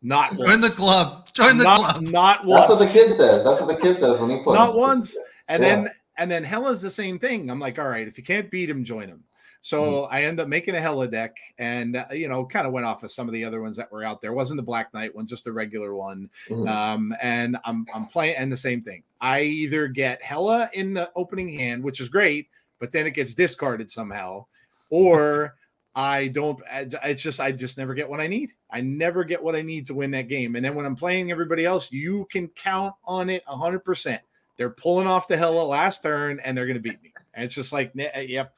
Not 0.03 0.37
join 0.39 0.61
the 0.61 0.69
club, 0.71 1.27
join 1.33 1.59
the 1.59 1.65
not, 1.65 1.81
club. 1.81 2.03
not 2.05 2.45
once. 2.47 2.69
That's 2.69 2.81
what 2.81 2.89
the 2.89 3.09
kid 3.09 3.17
says. 3.17 3.45
That's 3.45 3.61
what 3.61 3.67
the 3.67 3.77
kid 3.83 3.99
says 3.99 4.19
when 4.21 4.31
he 4.31 4.43
plays. 4.43 4.57
not 4.57 4.77
once. 4.77 5.17
And 5.49 5.63
Yeah. 5.63 5.77
then 5.77 5.91
and 6.19 6.31
then 6.31 6.45
Hella's 6.45 6.81
the 6.81 6.91
same 6.91 7.19
thing. 7.19 7.51
I'm 7.51 7.61
like, 7.61 7.79
all 7.79 7.89
right, 7.89 8.07
if 8.09 8.17
you 8.17 8.25
can't 8.25 8.51
beat 8.51 8.71
him, 8.71 8.85
join 8.85 9.09
him. 9.09 9.23
So 9.63 9.83
Mm-hmm. 9.83 10.15
I 10.15 10.23
end 10.23 10.39
up 10.39 10.47
making 10.49 10.77
a 10.77 10.81
Hella 10.81 11.09
deck, 11.09 11.35
and 11.59 11.97
uh, 11.97 12.05
you 12.13 12.29
know, 12.29 12.45
kind 12.47 12.67
of 12.69 12.73
went 12.73 12.87
off 12.87 13.03
of 13.03 13.11
some 13.11 13.27
of 13.27 13.35
the 13.35 13.45
other 13.45 13.61
ones 13.61 13.77
that 13.79 13.91
were 13.91 14.05
out 14.05 14.23
there. 14.23 14.31
It 14.31 14.35
wasn't 14.35 14.59
the 14.59 14.63
Black 14.63 14.95
Knight 14.95 15.15
one, 15.15 15.27
just 15.27 15.45
the 15.45 15.53
regular 15.53 15.95
one. 15.97 16.31
Mhm. 16.49 16.69
Um, 16.69 17.15
and 17.21 17.57
I'm 17.65 17.85
I'm 17.93 18.07
playing, 18.07 18.37
and 18.37 18.53
the 18.53 18.57
same 18.57 18.81
thing. 18.83 19.03
I 19.21 19.41
either 19.41 19.89
get 19.89 20.23
Hella 20.23 20.71
in 20.75 20.95
the 20.95 21.11
opening 21.17 21.49
hand, 21.59 21.83
which 21.83 22.01
is 22.01 22.09
great, 22.09 22.49
but 22.78 22.90
then 22.90 23.06
it 23.06 23.12
gets 23.12 23.34
discarded 23.34 23.90
somehow, 23.90 24.46
or 24.90 25.55
I 25.94 26.28
don't. 26.28 26.61
It's 26.70 27.23
just 27.23 27.40
I 27.40 27.52
just 27.52 27.78
never 27.78 27.94
get 27.94 28.08
what 28.08 28.20
I 28.20 28.26
need. 28.26 28.52
I 28.70 28.82
never 28.82 29.25
get 29.25 29.43
what 29.43 29.56
I 29.56 29.62
need 29.62 29.87
to 29.87 29.94
win 29.94 30.11
that 30.11 30.28
game. 30.28 30.55
And 30.56 30.64
then 30.64 30.75
when 30.75 30.84
I'm 30.84 30.96
playing 30.96 31.31
everybody 31.31 31.64
else, 31.64 31.90
you 31.90 32.26
can 32.31 32.49
count 32.49 32.94
on 33.05 33.31
it 33.31 33.43
hundred 33.46 33.81
percent. 33.81 34.20
They're 34.56 34.70
pulling 34.70 35.06
off 35.06 35.28
the 35.28 35.37
Hella 35.37 35.62
last 35.62 36.02
turn, 36.02 36.40
and 36.44 36.56
they're 36.56 36.67
gonna 36.67 36.81
beat 36.81 37.02
me. 37.02 37.12
And 37.34 37.44
it's 37.44 37.55
just 37.55 37.73
like, 37.73 37.93
eh, 37.99 38.20
yep. 38.20 38.52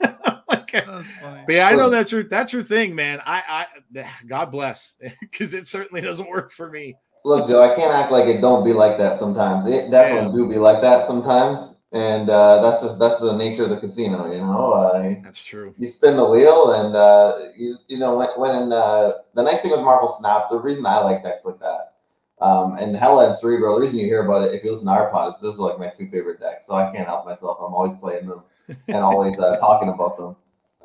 Like, 0.52 0.86
but 1.46 1.54
yeah, 1.54 1.68
I 1.68 1.74
know 1.74 1.90
that's 1.90 2.12
your 2.12 2.24
that's 2.24 2.52
your 2.52 2.62
thing, 2.62 2.94
man. 2.94 3.20
I 3.24 3.66
I 3.94 4.06
God 4.26 4.46
bless, 4.46 4.94
because 5.20 5.54
it 5.54 5.66
certainly 5.66 6.00
doesn't 6.00 6.28
work 6.28 6.52
for 6.52 6.70
me. 6.70 6.96
Look, 7.24 7.48
Joe, 7.48 7.62
I 7.62 7.74
can't 7.74 7.92
act 7.92 8.12
like 8.12 8.26
it 8.26 8.40
don't 8.40 8.64
be 8.64 8.72
like 8.72 8.96
that 8.98 9.18
sometimes. 9.18 9.66
It 9.66 9.90
definitely 9.90 10.36
do 10.36 10.48
be 10.48 10.56
like 10.56 10.80
that 10.82 11.06
sometimes, 11.06 11.79
and 11.92 12.30
uh, 12.30 12.62
that's 12.62 12.82
just 12.82 12.98
that's 12.98 13.20
the 13.20 13.36
nature 13.36 13.64
of 13.64 13.70
the 13.70 13.76
casino. 13.78 14.30
You 14.30 14.38
know, 14.38 14.72
uh, 14.72 15.14
That's 15.22 15.42
true. 15.42 15.74
you 15.76 15.88
spin 15.88 16.16
the 16.16 16.28
wheel, 16.28 16.72
and 16.72 16.94
uh, 16.94 17.38
you 17.56 17.76
you 17.88 17.98
know 17.98 18.16
when, 18.16 18.28
when 18.36 18.72
uh, 18.72 19.12
the 19.34 19.42
nice 19.42 19.60
thing 19.60 19.72
with 19.72 19.80
Marvel 19.80 20.08
Snap, 20.08 20.50
the 20.50 20.58
reason 20.58 20.86
I 20.86 20.98
like 20.98 21.24
decks 21.24 21.44
like 21.44 21.58
that, 21.58 21.94
um, 22.40 22.78
and 22.78 22.96
Hella 22.96 23.30
and 23.30 23.38
Cerebro, 23.38 23.74
the 23.74 23.80
reason 23.80 23.98
you 23.98 24.06
hear 24.06 24.24
about 24.24 24.48
it 24.48 24.54
if 24.54 24.62
you 24.62 24.70
listen 24.70 24.86
to 24.86 24.92
our 24.92 25.10
pod 25.10 25.34
is 25.34 25.40
those 25.42 25.58
are 25.58 25.68
like 25.68 25.78
my 25.78 25.88
two 25.88 26.08
favorite 26.10 26.38
decks, 26.38 26.66
so 26.66 26.74
I 26.74 26.92
can't 26.92 27.08
help 27.08 27.26
myself. 27.26 27.58
I'm 27.60 27.74
always 27.74 27.98
playing 27.98 28.28
them 28.28 28.42
and 28.88 28.98
always 28.98 29.38
uh, 29.40 29.56
talking 29.58 29.88
about 29.88 30.16
them. 30.16 30.36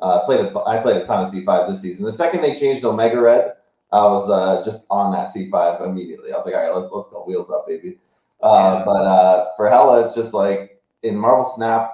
Uh, 0.02 0.26
played 0.26 0.40
a, 0.40 0.58
I 0.66 0.82
played 0.82 0.96
a 0.96 1.06
ton 1.06 1.24
of 1.24 1.32
C5 1.32 1.70
this 1.72 1.80
season. 1.80 2.04
The 2.04 2.12
second 2.12 2.42
they 2.42 2.58
changed 2.58 2.84
Omega 2.84 3.18
Red, 3.18 3.54
I 3.92 4.02
was 4.02 4.28
uh, 4.28 4.62
just 4.68 4.86
on 4.90 5.12
that 5.12 5.32
C5 5.32 5.86
immediately. 5.86 6.32
I 6.32 6.36
was 6.36 6.44
like, 6.44 6.54
all 6.54 6.62
right, 6.62 6.74
let's, 6.74 6.92
let's 6.92 7.08
go, 7.08 7.24
wheels 7.24 7.50
up, 7.50 7.66
baby. 7.66 7.96
Uh, 8.42 8.76
Yeah. 8.78 8.84
But 8.84 9.06
uh, 9.06 9.46
for 9.56 9.70
Hella, 9.70 10.04
it's 10.04 10.14
just 10.14 10.34
like 10.34 10.75
in 11.02 11.16
Marvel 11.16 11.52
Snap, 11.56 11.92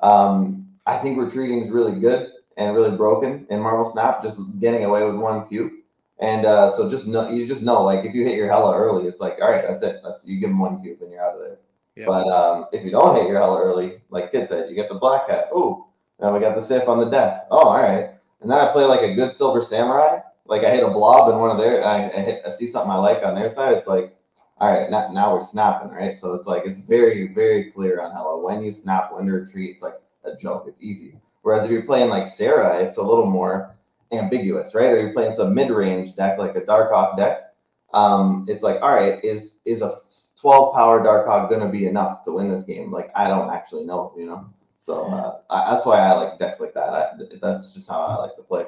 um, 0.00 0.66
I 0.86 0.98
think 0.98 1.18
retreating 1.18 1.62
is 1.62 1.70
really 1.70 2.00
good 2.00 2.30
and 2.56 2.74
really 2.74 2.96
broken 2.96 3.46
in 3.50 3.60
Marvel 3.60 3.90
Snap, 3.92 4.22
just 4.22 4.38
getting 4.58 4.84
away 4.84 5.04
with 5.04 5.16
one 5.16 5.46
cube. 5.46 5.72
And 6.20 6.44
uh, 6.46 6.76
so 6.76 6.90
just 6.90 7.06
know, 7.06 7.30
you 7.30 7.46
just 7.46 7.62
know, 7.62 7.82
like 7.82 8.04
if 8.04 8.14
you 8.14 8.24
hit 8.24 8.36
your 8.36 8.48
Hella 8.48 8.76
early, 8.76 9.06
it's 9.06 9.20
like, 9.20 9.38
all 9.40 9.50
right, 9.50 9.64
that's 9.68 9.82
it. 9.82 10.00
That's 10.02 10.24
you 10.24 10.40
give 10.40 10.50
them 10.50 10.58
one 10.58 10.80
cube 10.80 11.00
and 11.00 11.12
you're 11.12 11.22
out 11.22 11.34
of 11.34 11.40
there. 11.40 11.58
Yeah. 11.94 12.06
But 12.06 12.26
um, 12.28 12.66
if 12.72 12.84
you 12.84 12.90
don't 12.90 13.14
hit 13.14 13.28
your 13.28 13.38
Hella 13.38 13.60
early, 13.60 14.00
like 14.10 14.32
Kid 14.32 14.48
said, 14.48 14.68
you 14.68 14.74
get 14.74 14.88
the 14.88 14.96
Black 14.96 15.28
Cat. 15.28 15.48
Ooh, 15.54 15.86
now 16.20 16.34
we 16.34 16.40
got 16.40 16.56
the 16.56 16.62
Sif 16.62 16.88
on 16.88 16.98
the 16.98 17.08
death. 17.08 17.44
Oh, 17.50 17.68
all 17.68 17.80
right. 17.80 18.10
And 18.40 18.50
then 18.50 18.58
I 18.58 18.72
play 18.72 18.84
like 18.84 19.02
a 19.02 19.14
good 19.14 19.36
Silver 19.36 19.62
Samurai. 19.62 20.20
Like 20.46 20.64
I 20.64 20.70
hit 20.70 20.82
a 20.82 20.90
blob 20.90 21.30
in 21.30 21.38
one 21.38 21.50
of 21.50 21.58
their, 21.58 21.84
I, 21.84 22.06
I, 22.06 22.20
hit, 22.20 22.42
I 22.46 22.50
see 22.56 22.68
something 22.68 22.90
I 22.90 22.96
like 22.96 23.22
on 23.22 23.34
their 23.34 23.52
side. 23.52 23.76
It's 23.76 23.86
like, 23.86 24.16
all 24.60 24.72
right, 24.72 24.90
now, 24.90 25.10
now 25.12 25.34
we're 25.34 25.46
snapping, 25.46 25.90
right? 25.90 26.18
So 26.18 26.34
it's 26.34 26.46
like 26.46 26.64
it's 26.66 26.80
very, 26.80 27.32
very 27.32 27.70
clear 27.70 28.00
on 28.00 28.12
Hella 28.12 28.40
when 28.40 28.62
you 28.62 28.72
snap, 28.72 29.12
when 29.12 29.26
to 29.26 29.32
retreat. 29.32 29.74
It's 29.74 29.82
like 29.82 30.00
a 30.24 30.36
joke. 30.36 30.64
It's 30.66 30.82
easy. 30.82 31.20
Whereas 31.42 31.64
if 31.64 31.70
you're 31.70 31.82
playing 31.82 32.10
like 32.10 32.28
Sera, 32.28 32.78
it's 32.78 32.98
a 32.98 33.02
little 33.02 33.26
more 33.26 33.76
ambiguous, 34.12 34.74
right? 34.74 34.86
Or 34.86 35.00
you're 35.00 35.12
playing 35.12 35.36
some 35.36 35.54
mid-range 35.54 36.16
deck 36.16 36.38
like 36.38 36.56
a 36.56 36.60
Darkhawk 36.60 37.16
deck. 37.16 37.54
Um, 37.94 38.46
it's 38.48 38.62
like, 38.62 38.82
all 38.82 38.94
right, 38.94 39.22
is 39.24 39.52
is 39.64 39.80
a 39.80 39.96
12 40.40 40.74
power 40.74 41.00
Darkhawk 41.00 41.50
gonna 41.50 41.70
be 41.70 41.86
enough 41.86 42.24
to 42.24 42.32
win 42.32 42.50
this 42.50 42.64
game? 42.64 42.90
Like 42.90 43.10
I 43.14 43.28
don't 43.28 43.50
actually 43.50 43.84
know, 43.84 44.12
you 44.16 44.26
know. 44.26 44.48
So 44.80 45.06
uh, 45.06 45.40
I, 45.50 45.74
that's 45.74 45.86
why 45.86 45.98
I 45.98 46.12
like 46.14 46.38
decks 46.38 46.60
like 46.60 46.74
that. 46.74 46.90
I, 46.90 47.10
that's 47.40 47.72
just 47.72 47.88
how 47.88 48.00
I 48.00 48.16
like 48.16 48.36
to 48.36 48.42
play. 48.42 48.64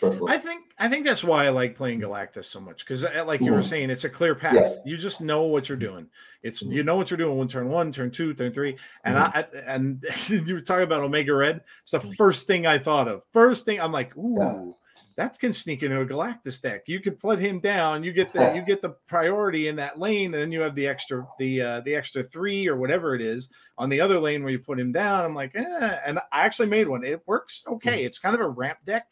Personally. 0.00 0.32
I 0.32 0.38
think 0.38 0.64
I 0.78 0.88
think 0.88 1.06
that's 1.06 1.24
why 1.24 1.46
I 1.46 1.48
like 1.50 1.76
playing 1.76 2.00
Galactus 2.00 2.44
so 2.44 2.60
much 2.60 2.84
because, 2.84 3.02
like 3.02 3.40
you 3.40 3.52
were 3.52 3.60
Mhm. 3.60 3.64
saying, 3.64 3.90
it's 3.90 4.04
a 4.04 4.10
clear 4.10 4.34
path. 4.34 4.54
Yeah. 4.54 4.74
You 4.84 4.96
just 4.96 5.20
know 5.20 5.42
what 5.44 5.68
you're 5.68 5.78
doing. 5.78 6.08
It's 6.42 6.62
Mhm. 6.62 6.72
you 6.72 6.82
know 6.84 6.96
what 6.96 7.10
you're 7.10 7.18
doing. 7.18 7.36
One 7.38 7.48
turn 7.48 7.68
one, 7.68 7.92
turn 7.92 8.10
two, 8.10 8.34
turn 8.34 8.52
three, 8.52 8.76
and. 9.04 9.16
I 9.18 9.26
I- 9.34 9.58
and 9.66 10.04
you 10.28 10.54
were 10.54 10.60
talking 10.60 10.84
about 10.84 11.02
Omega 11.02 11.34
Red. 11.34 11.62
It's 11.82 11.92
the 11.92 12.00
first 12.00 12.46
thing 12.46 12.66
I 12.66 12.78
thought 12.78 13.08
of. 13.08 13.24
First 13.32 13.64
thing 13.64 13.80
I'm 13.80 13.92
like, 13.92 14.16
ooh. 14.16 14.36
Yeah. 14.38 14.72
That 15.16 15.38
can 15.38 15.54
sneak 15.54 15.82
into 15.82 15.98
a 15.98 16.04
Galactus 16.04 16.60
deck. 16.60 16.82
You 16.86 17.00
could 17.00 17.18
put 17.18 17.38
him 17.38 17.58
down. 17.58 18.04
You 18.04 18.12
get 18.12 18.34
the 18.34 18.52
you 18.54 18.60
get 18.60 18.82
the 18.82 18.90
priority 19.08 19.66
in 19.68 19.76
that 19.76 19.98
lane, 19.98 20.34
and 20.34 20.42
then 20.42 20.52
you 20.52 20.60
have 20.60 20.74
the 20.74 20.86
extra 20.86 21.26
the 21.38 21.62
uh, 21.62 21.80
the 21.80 21.94
extra 21.94 22.22
three 22.22 22.68
or 22.68 22.76
whatever 22.76 23.14
it 23.14 23.22
is 23.22 23.48
on 23.78 23.88
the 23.88 23.98
other 23.98 24.18
lane 24.18 24.42
where 24.42 24.52
you 24.52 24.58
put 24.58 24.78
him 24.78 24.92
down. 24.92 25.24
I'm 25.24 25.34
like, 25.34 25.52
eh. 25.56 25.98
And 26.04 26.18
I 26.18 26.42
actually 26.44 26.68
made 26.68 26.86
one. 26.86 27.02
It 27.02 27.22
works 27.26 27.64
okay. 27.66 28.04
It's 28.04 28.18
kind 28.18 28.34
of 28.34 28.42
a 28.42 28.48
ramp 28.48 28.76
deck. 28.84 29.06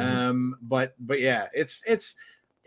Mhm. 0.00 0.16
Um, 0.30 0.56
but 0.62 0.94
but 1.00 1.20
yeah, 1.20 1.48
it's 1.54 1.82
it's 1.86 2.16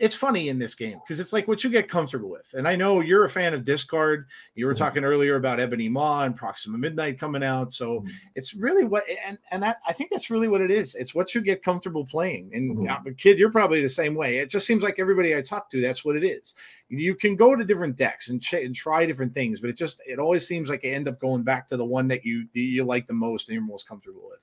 it's 0.00 0.16
funny 0.16 0.48
in 0.48 0.58
this 0.58 0.74
game 0.74 0.98
because 1.04 1.20
it's 1.20 1.32
like 1.32 1.46
what 1.46 1.62
you 1.62 1.70
get 1.70 1.88
comfortable 1.88 2.28
with. 2.28 2.52
And 2.54 2.66
I 2.66 2.74
know 2.74 2.98
you're 3.00 3.26
a 3.26 3.30
fan 3.30 3.54
of 3.54 3.62
discard. 3.62 4.26
You 4.56 4.66
were 4.66 4.74
Mhm. 4.74 4.78
talking 4.78 5.04
earlier 5.04 5.36
about 5.36 5.60
Ebony 5.60 5.88
Maw 5.88 6.24
and 6.24 6.34
Proxima 6.34 6.76
Midnight 6.76 7.16
coming 7.16 7.44
out. 7.44 7.72
So 7.72 8.00
Mhm. 8.00 8.10
it's 8.34 8.54
really 8.54 8.82
what 8.82 9.04
and 9.24 9.38
and 9.52 9.62
that, 9.62 9.76
I 9.86 9.92
think 9.92 10.10
that's 10.10 10.30
really 10.30 10.48
what 10.48 10.60
it 10.60 10.72
is. 10.72 10.96
It's 10.96 11.14
what 11.14 11.32
you 11.32 11.40
get 11.40 11.62
comfortable 11.62 12.04
playing. 12.04 12.50
And 12.52 12.76
Mhm. 12.76 12.90
uh, 12.90 13.10
kid, 13.16 13.38
you're 13.38 13.52
probably 13.52 13.82
the 13.82 13.88
same 13.88 14.16
way. 14.16 14.38
It 14.38 14.50
just 14.50 14.66
seems 14.66 14.82
like 14.82 14.98
everybody 14.98 15.36
I 15.36 15.40
talk 15.42 15.70
to, 15.70 15.80
that's 15.80 16.04
what 16.04 16.16
it 16.16 16.24
is. 16.24 16.54
You 16.88 17.14
can 17.14 17.36
go 17.36 17.54
to 17.54 17.64
different 17.64 17.96
decks 17.96 18.30
and, 18.30 18.42
ch- 18.42 18.54
and 18.54 18.74
try 18.74 19.06
different 19.06 19.32
things, 19.32 19.60
but 19.60 19.70
it 19.70 19.76
just 19.76 20.02
it 20.08 20.18
always 20.18 20.44
seems 20.44 20.68
like 20.68 20.82
you 20.82 20.90
end 20.90 21.06
up 21.06 21.20
going 21.20 21.44
back 21.44 21.68
to 21.68 21.76
the 21.76 21.84
one 21.86 22.08
that 22.08 22.24
you 22.26 22.48
that 22.52 22.60
you 22.60 22.82
like 22.82 23.06
the 23.06 23.12
most 23.14 23.48
and 23.48 23.54
you're 23.54 23.62
most 23.64 23.86
comfortable 23.86 24.28
with. 24.28 24.40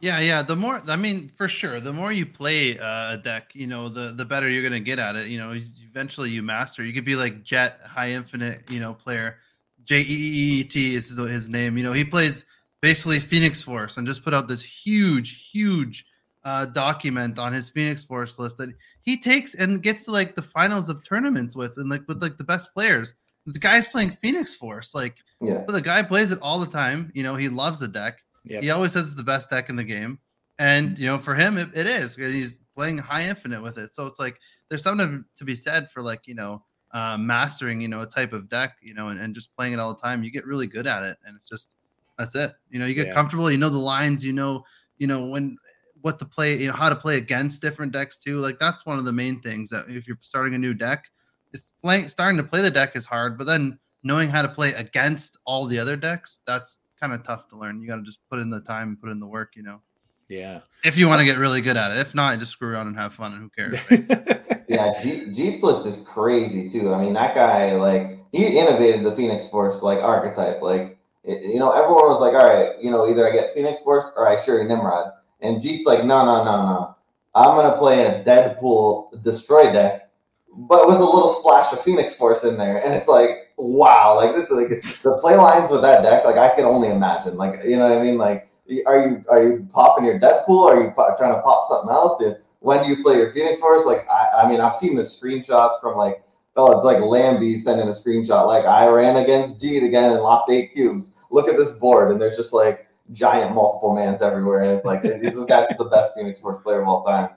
Yeah, 0.00 0.18
yeah. 0.20 0.42
The 0.42 0.56
more, 0.56 0.80
I 0.88 0.96
mean, 0.96 1.28
for 1.36 1.46
sure, 1.46 1.78
the 1.78 1.92
more 1.92 2.10
you 2.10 2.24
play 2.24 2.78
uh, 2.78 3.14
a 3.14 3.18
deck, 3.18 3.52
you 3.54 3.66
know, 3.66 3.88
the 3.88 4.12
the 4.12 4.24
better 4.24 4.48
you're 4.48 4.62
gonna 4.62 4.80
get 4.80 4.98
at 4.98 5.14
it. 5.14 5.28
You 5.28 5.38
know, 5.38 5.52
eventually 5.90 6.30
you 6.30 6.42
master. 6.42 6.84
You 6.84 6.92
could 6.94 7.04
be 7.04 7.16
like 7.16 7.44
Jeet, 7.44 7.78
high 7.82 8.10
infinite, 8.10 8.70
you 8.70 8.80
know, 8.80 8.94
player. 8.94 9.36
J 9.84 10.00
E 10.00 10.04
E 10.08 10.60
E 10.60 10.64
T 10.64 10.94
is 10.94 11.10
his 11.10 11.48
name. 11.48 11.76
You 11.76 11.84
know, 11.84 11.92
he 11.92 12.04
plays 12.04 12.46
basically 12.80 13.20
Phoenix 13.20 13.60
Force 13.60 13.98
and 13.98 14.06
just 14.06 14.24
put 14.24 14.32
out 14.32 14.48
this 14.48 14.62
huge, 14.62 15.50
huge 15.50 16.06
uh, 16.44 16.64
document 16.66 17.38
on 17.38 17.52
his 17.52 17.68
Phoenix 17.68 18.02
Force 18.02 18.38
list 18.38 18.56
that 18.56 18.70
he 19.02 19.18
takes 19.18 19.54
and 19.54 19.82
gets 19.82 20.04
to 20.06 20.12
like 20.12 20.34
the 20.34 20.42
finals 20.42 20.88
of 20.88 21.04
tournaments 21.04 21.54
with, 21.54 21.76
and 21.76 21.90
like 21.90 22.06
with 22.08 22.22
like 22.22 22.38
the 22.38 22.44
best 22.44 22.72
players. 22.72 23.12
The 23.46 23.58
guy's 23.58 23.86
playing 23.86 24.12
Phoenix 24.22 24.54
Force, 24.54 24.94
like, 24.94 25.16
Yeah. 25.42 25.64
but 25.66 25.72
the 25.72 25.80
guy 25.80 26.02
plays 26.02 26.30
it 26.30 26.38
all 26.40 26.60
the 26.60 26.66
time. 26.66 27.10
You 27.14 27.22
know, 27.22 27.34
he 27.36 27.48
loves 27.48 27.80
the 27.80 27.88
deck. 27.88 28.22
Yep. 28.44 28.62
He 28.62 28.70
always 28.70 28.92
says 28.92 29.04
it's 29.04 29.14
the 29.14 29.22
best 29.22 29.50
deck 29.50 29.68
in 29.68 29.76
the 29.76 29.84
game. 29.84 30.18
And 30.58 30.98
you 30.98 31.06
know, 31.06 31.18
for 31.18 31.34
him, 31.34 31.56
it, 31.58 31.68
it 31.74 31.86
is. 31.86 32.16
and 32.16 32.34
He's 32.34 32.58
playing 32.74 32.98
high 32.98 33.24
infinite 33.24 33.62
with 33.62 33.78
it. 33.78 33.94
So 33.94 34.06
it's 34.06 34.18
like 34.18 34.38
there's 34.68 34.82
something 34.82 35.24
to 35.36 35.44
be 35.44 35.54
said 35.54 35.90
for 35.90 36.02
like, 36.02 36.26
you 36.26 36.34
know, 36.34 36.62
uh, 36.92 37.16
mastering, 37.18 37.80
you 37.80 37.88
know, 37.88 38.02
a 38.02 38.06
type 38.06 38.32
of 38.32 38.48
deck, 38.48 38.76
you 38.82 38.94
know, 38.94 39.08
and, 39.08 39.20
and 39.20 39.34
just 39.34 39.54
playing 39.56 39.72
it 39.72 39.78
all 39.78 39.94
the 39.94 40.00
time. 40.00 40.22
You 40.22 40.30
get 40.30 40.46
really 40.46 40.66
good 40.66 40.86
at 40.86 41.02
it. 41.02 41.16
And 41.26 41.36
it's 41.36 41.48
just 41.48 41.74
that's 42.18 42.34
it. 42.34 42.50
You 42.70 42.78
know, 42.78 42.86
you 42.86 42.94
get 42.94 43.08
Yeah. 43.08 43.14
comfortable, 43.14 43.50
you 43.50 43.58
know 43.58 43.70
the 43.70 43.78
lines, 43.78 44.24
you 44.24 44.32
know, 44.32 44.64
you 44.98 45.06
know, 45.06 45.26
when 45.26 45.56
what 46.02 46.18
to 46.18 46.24
play, 46.24 46.56
you 46.56 46.66
know, 46.68 46.72
how 46.74 46.88
to 46.88 46.96
play 46.96 47.16
against 47.18 47.62
different 47.62 47.92
decks 47.92 48.18
too. 48.18 48.38
Like 48.40 48.58
that's 48.58 48.84
one 48.86 48.98
of 48.98 49.04
the 49.04 49.12
main 49.12 49.40
things 49.40 49.68
that 49.70 49.84
if 49.88 50.06
you're 50.06 50.18
starting 50.20 50.54
a 50.54 50.58
new 50.58 50.74
deck, 50.74 51.04
it's 51.52 51.72
playing 51.82 52.08
starting 52.08 52.36
to 52.38 52.44
play 52.44 52.62
the 52.62 52.70
deck 52.70 52.96
is 52.96 53.04
hard, 53.06 53.36
but 53.38 53.46
then 53.46 53.78
knowing 54.02 54.28
how 54.30 54.40
to 54.42 54.48
play 54.48 54.72
against 54.74 55.38
all 55.44 55.66
the 55.66 55.78
other 55.78 55.96
decks, 55.96 56.40
that's 56.46 56.78
kind 57.00 57.12
of 57.12 57.24
tough 57.24 57.48
to 57.48 57.56
learn. 57.56 57.80
You 57.80 57.88
got 57.88 57.96
to 57.96 58.02
just 58.02 58.20
put 58.30 58.38
in 58.38 58.50
the 58.50 58.60
time 58.60 58.88
and 58.88 59.00
put 59.00 59.10
in 59.10 59.20
the 59.20 59.26
work, 59.26 59.52
you 59.56 59.62
know. 59.62 59.80
Yeah. 60.28 60.60
If 60.84 60.96
you 60.96 61.08
want 61.08 61.20
to 61.20 61.24
get 61.24 61.38
really 61.38 61.60
good 61.60 61.76
at 61.76 61.90
it. 61.90 61.98
If 61.98 62.14
not, 62.14 62.38
just 62.38 62.52
screw 62.52 62.68
around 62.68 62.86
and 62.86 62.96
have 62.96 63.14
fun 63.14 63.32
and 63.32 63.42
who 63.42 63.50
cares. 63.50 64.36
Yeah, 64.70 65.02
G- 65.02 65.32
Jeet's 65.34 65.64
list 65.64 65.84
is 65.84 66.06
crazy 66.06 66.70
too. 66.70 66.94
I 66.94 67.02
mean, 67.02 67.12
that 67.14 67.34
guy 67.34 67.74
like 67.74 68.20
he 68.30 68.46
innovated 68.56 69.04
the 69.04 69.10
Phoenix 69.16 69.48
Force 69.48 69.82
like 69.82 69.98
archetype. 69.98 70.62
Like 70.62 70.96
it, 71.24 71.42
you 71.42 71.58
know, 71.58 71.72
everyone 71.72 72.04
was 72.04 72.20
like, 72.20 72.34
all 72.34 72.48
right, 72.48 72.80
you 72.80 72.88
know, 72.88 73.10
either 73.10 73.26
I 73.26 73.34
get 73.34 73.52
Phoenix 73.52 73.80
Force 73.82 74.04
or 74.14 74.28
I 74.28 74.40
Shuri 74.44 74.62
Nimrod. 74.68 75.10
And 75.40 75.60
Jeet's 75.60 75.86
like, 75.86 76.04
no, 76.04 76.24
no, 76.24 76.44
no, 76.44 76.66
no. 76.66 76.96
I'm 77.34 77.56
gonna 77.56 77.76
play 77.78 78.06
a 78.06 78.22
Deadpool 78.22 79.24
destroy 79.24 79.72
deck, 79.72 80.08
but 80.56 80.86
with 80.86 80.98
a 80.98 81.04
little 81.04 81.34
splash 81.40 81.72
of 81.72 81.82
Phoenix 81.82 82.14
Force 82.14 82.44
in 82.44 82.56
there. 82.56 82.78
And 82.78 82.94
it's 82.94 83.08
like, 83.08 83.49
wow, 83.60 84.16
like 84.16 84.34
this 84.34 84.50
is 84.50 84.56
like 84.56 84.68
the 84.68 85.18
play 85.20 85.36
lines 85.36 85.70
with 85.70 85.82
that 85.82 86.02
deck. 86.02 86.24
Like 86.24 86.36
I 86.36 86.54
can 86.54 86.64
only 86.64 86.88
imagine. 86.88 87.36
Like 87.36 87.64
you 87.64 87.76
know 87.76 87.88
what 87.88 87.98
I 87.98 88.02
mean? 88.02 88.18
Like 88.18 88.48
are 88.86 89.06
you 89.06 89.24
are 89.28 89.42
you 89.42 89.68
popping 89.72 90.04
your 90.04 90.18
Deadpool? 90.18 90.64
Are 90.64 90.82
you 90.82 90.90
po- 90.90 91.14
trying 91.18 91.34
to 91.34 91.42
pop 91.42 91.68
something 91.68 91.90
else? 91.90 92.20
Dude? 92.20 92.36
when 92.60 92.82
do 92.82 92.88
you 92.88 93.02
play 93.02 93.16
your 93.16 93.32
Phoenix 93.32 93.58
Force? 93.58 93.84
Like, 93.84 94.06
I, 94.08 94.42
I 94.42 94.48
mean, 94.48 94.60
I've 94.60 94.76
seen 94.76 94.94
the 94.94 95.02
screenshots 95.02 95.80
from 95.80 95.96
like, 95.96 96.22
oh, 96.56 96.76
it's 96.76 96.84
like 96.84 96.98
Lambie 96.98 97.58
sending 97.58 97.88
a 97.88 97.92
screenshot. 97.92 98.46
Like, 98.46 98.64
I 98.64 98.86
ran 98.86 99.16
against 99.16 99.60
Jeet 99.60 99.84
again 99.84 100.12
and 100.12 100.20
lost 100.20 100.50
eight 100.50 100.72
cubes. 100.72 101.14
Look 101.30 101.48
at 101.48 101.56
this 101.56 101.72
board, 101.72 102.12
and 102.12 102.20
there's 102.20 102.36
just 102.36 102.52
like 102.52 102.86
giant 103.12 103.54
multiple 103.54 103.94
mans 103.94 104.20
everywhere, 104.20 104.60
and 104.60 104.70
it's 104.70 104.84
like 104.84 105.02
this 105.02 105.34
guy's 105.46 105.68
the 105.78 105.84
best 105.84 106.12
Phoenix 106.14 106.40
Force 106.40 106.62
player 106.62 106.82
of 106.82 106.88
all 106.88 107.04
time. 107.04 107.30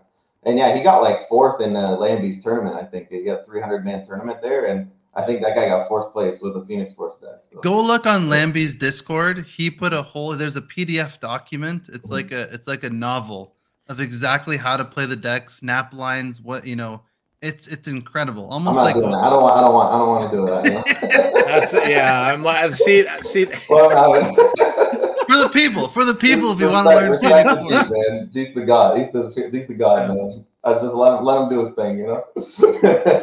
And 0.45 0.57
yeah, 0.57 0.75
he 0.75 0.83
got 0.83 1.01
like 1.01 1.29
fourth 1.29 1.61
in 1.61 1.75
uh, 1.75 1.95
Lambie's 1.95 2.43
tournament. 2.43 2.75
I 2.75 2.83
think 2.83 3.09
he 3.09 3.23
got 3.23 3.45
300 3.45 3.85
man 3.85 4.05
tournament 4.05 4.39
there, 4.41 4.65
and 4.65 4.91
I 5.15 5.21
think 5.25 5.41
that 5.43 5.55
guy 5.55 5.67
got 5.67 5.87
fourth 5.87 6.11
place 6.11 6.41
with 6.41 6.55
the 6.55 6.65
Phoenix 6.65 6.93
Force 6.93 7.15
deck. 7.21 7.41
So. 7.53 7.59
Go 7.61 7.81
look 7.83 8.07
on 8.07 8.29
Lambie's 8.29 8.73
Discord. 8.73 9.45
He 9.45 9.69
put 9.69 9.93
a 9.93 10.01
whole 10.01 10.35
there's 10.35 10.55
a 10.55 10.61
PDF 10.61 11.19
document. 11.19 11.89
It's 11.93 12.09
Mhm. 12.09 12.13
like 12.13 12.31
a 12.31 12.53
it's 12.53 12.67
like 12.67 12.83
a 12.83 12.89
novel 12.89 13.55
of 13.89 13.99
exactly 13.99 14.57
how 14.57 14.75
to 14.77 14.85
play 14.85 15.05
the 15.05 15.15
deck, 15.15 15.49
snap 15.49 15.93
lines, 15.93 16.41
what 16.41 16.65
you 16.65 16.75
know. 16.75 17.01
It's 17.41 17.67
it's 17.67 17.87
incredible. 17.89 18.45
I'm 18.45 18.67
Almost 18.67 18.75
not 18.77 18.83
like 18.83 18.95
doing 18.95 19.11
that. 19.11 19.17
I 19.17 19.29
don't 19.29 19.43
want. 19.43 19.57
I 19.57 19.61
don't 19.61 19.73
want. 19.73 19.93
I 19.93 19.97
don't 19.97 20.09
want 20.09 20.31
to 20.31 20.37
do 20.37 20.45
that. 20.47 20.65
You 20.65 20.71
know? 20.71 21.43
That's 21.45 21.73
yeah. 21.89 22.21
I'm 22.33 22.41
like 22.41 22.73
see 22.73 23.05
see. 23.21 23.47
Well, 23.69 23.89
for 25.27 25.37
the 25.37 25.49
people, 25.53 25.87
for 25.89 26.05
the 26.05 26.15
people 26.15 26.53
if 26.53 26.59
you 26.59 26.69
want 26.69 26.87
to 26.87 26.95
learn 26.95 27.11
respect 27.11 27.49
Phoenix 27.49 27.61
to 27.61 27.69
Force. 27.69 27.93
Man. 28.09 28.29
Jeet's 28.33 28.55
the 28.55 28.61
god. 28.61 28.97
He's 28.99 29.11
the 29.11 29.49
he's 29.51 29.67
the 29.67 29.73
god, 29.73 30.15
man. 30.15 30.45
I 30.65 30.73
just 30.73 30.93
let 30.95 31.17
him 31.17 31.25
let 31.25 31.41
him 31.43 31.49
do 31.49 31.65
his 31.65 31.73
thing, 31.73 31.97
you 31.97 32.07
know. 32.07 32.23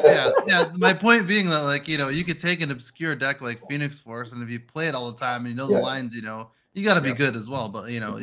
yeah, 0.04 0.30
yeah. 0.46 0.64
My 0.76 0.92
point 0.92 1.26
being 1.26 1.48
that, 1.50 1.60
like, 1.60 1.88
you 1.88 1.96
know, 1.96 2.08
you 2.08 2.24
could 2.24 2.38
take 2.38 2.60
an 2.60 2.70
obscure 2.70 3.16
deck 3.16 3.40
like 3.40 3.66
Phoenix 3.66 3.98
Force, 3.98 4.32
and 4.32 4.42
if 4.42 4.50
you 4.50 4.60
play 4.60 4.88
it 4.88 4.94
all 4.94 5.10
the 5.10 5.18
time 5.18 5.46
and 5.46 5.48
you 5.50 5.54
know 5.54 5.68
Yeah. 5.68 5.78
the 5.78 5.82
lines, 5.82 6.14
you 6.14 6.22
know, 6.22 6.50
you 6.74 6.84
got 6.84 6.94
to 6.94 7.00
be 7.00 7.08
Yeah. 7.08 7.14
good 7.14 7.36
as 7.36 7.48
well. 7.48 7.68
But 7.68 7.90
you 7.90 8.00
know, 8.00 8.20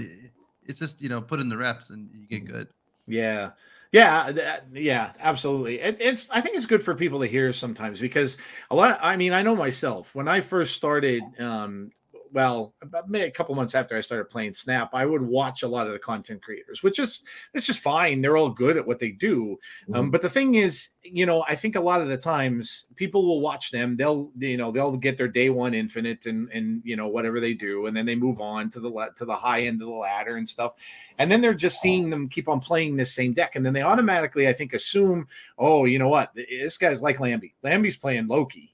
it's 0.66 0.80
just 0.80 1.02
you 1.02 1.10
know, 1.10 1.22
put 1.22 1.40
in 1.40 1.50
the 1.50 1.58
reps 1.58 1.90
and 1.90 2.10
you 2.14 2.28
get 2.28 2.46
good. 2.46 2.68
Yeah. 3.08 3.52
Yeah, 3.94 4.32
th- 4.34 4.84
yeah, 4.84 5.14
absolutely. 5.20 5.80
It, 5.80 5.98
it's 6.02 6.30
I 6.30 6.42
think 6.42 6.58
it's 6.58 6.66
good 6.66 6.84
for 6.84 6.94
people 6.94 7.22
to 7.22 7.26
hear 7.26 7.54
sometimes 7.54 8.02
because 8.02 8.38
a 8.70 8.76
lot. 8.76 9.00
I 9.02 9.16
mean, 9.16 9.32
I 9.32 9.42
know 9.42 9.56
myself 9.56 10.14
when 10.14 10.28
I 10.28 10.42
first 10.42 10.76
started. 10.76 11.24
Um, 11.40 11.92
well, 12.32 12.74
about 12.82 13.10
maybe 13.10 13.26
a 13.26 13.32
couple 13.32 13.56
months 13.56 13.76
after 13.76 13.96
I 13.96 14.02
started 14.02 14.26
playing 14.26 14.54
Snap, 14.54 14.90
I 14.94 15.06
would 15.06 15.22
watch 15.22 15.64
a 15.64 15.68
lot 15.68 15.88
of 15.88 15.94
the 15.94 16.00
content 16.00 16.42
creators, 16.42 16.84
which 16.84 17.00
is 17.00 17.24
it's 17.54 17.66
just 17.66 17.80
fine. 17.80 18.22
They're 18.22 18.38
all 18.38 18.50
good 18.50 18.78
at 18.78 18.86
what 18.86 19.00
they 19.00 19.12
do. 19.12 19.58
Um, 19.94 20.12
but 20.12 20.22
the 20.22 20.30
thing 20.30 20.56
is, 20.56 20.90
you 21.04 21.26
know, 21.26 21.44
I 21.48 21.56
think 21.56 21.76
a 21.76 21.82
lot 21.82 22.02
of 22.02 22.08
the 22.08 22.18
times 22.18 22.86
people 22.96 23.26
will 23.26 23.42
watch 23.42 23.72
them. 23.72 23.98
They'll, 23.98 24.32
you 24.38 24.58
know, 24.58 24.72
they'll 24.72 24.98
get 24.98 25.18
their 25.18 25.28
day 25.28 25.50
one 25.50 25.74
infinite 25.74 26.26
and 26.26 26.50
and 26.52 26.82
you 26.84 26.96
know 26.96 27.08
whatever 27.08 27.40
they 27.40 27.54
do, 27.54 27.86
and 27.88 27.96
then 27.96 28.06
they 28.06 28.16
move 28.16 28.42
on 28.42 28.70
to 28.72 28.80
the 28.80 29.10
to 29.16 29.26
the 29.26 29.36
high 29.36 29.62
end 29.62 29.82
of 29.82 29.88
the 29.88 29.94
ladder 29.94 30.38
and 30.38 30.48
stuff. 30.48 30.74
And 31.20 31.32
then 31.32 31.42
they're 31.42 31.54
just 31.54 31.82
seeing 31.82 32.10
them 32.10 32.30
keep 32.30 32.48
on 32.48 32.60
playing 32.60 32.96
this 32.96 33.14
same 33.14 33.34
deck, 33.34 33.56
and 33.56 33.66
then 33.66 33.74
they 33.74 33.82
automatically, 33.82 34.48
I 34.48 34.54
think, 34.54 34.74
assume, 34.74 35.28
oh, 35.58 35.86
you 35.86 36.00
know 36.00 36.10
what, 36.10 36.34
this 36.36 36.78
guy's 36.78 37.02
like 37.02 37.20
Lambie. 37.20 37.56
Lambie's 37.64 37.98
playing 37.98 38.28
Loki. 38.28 38.74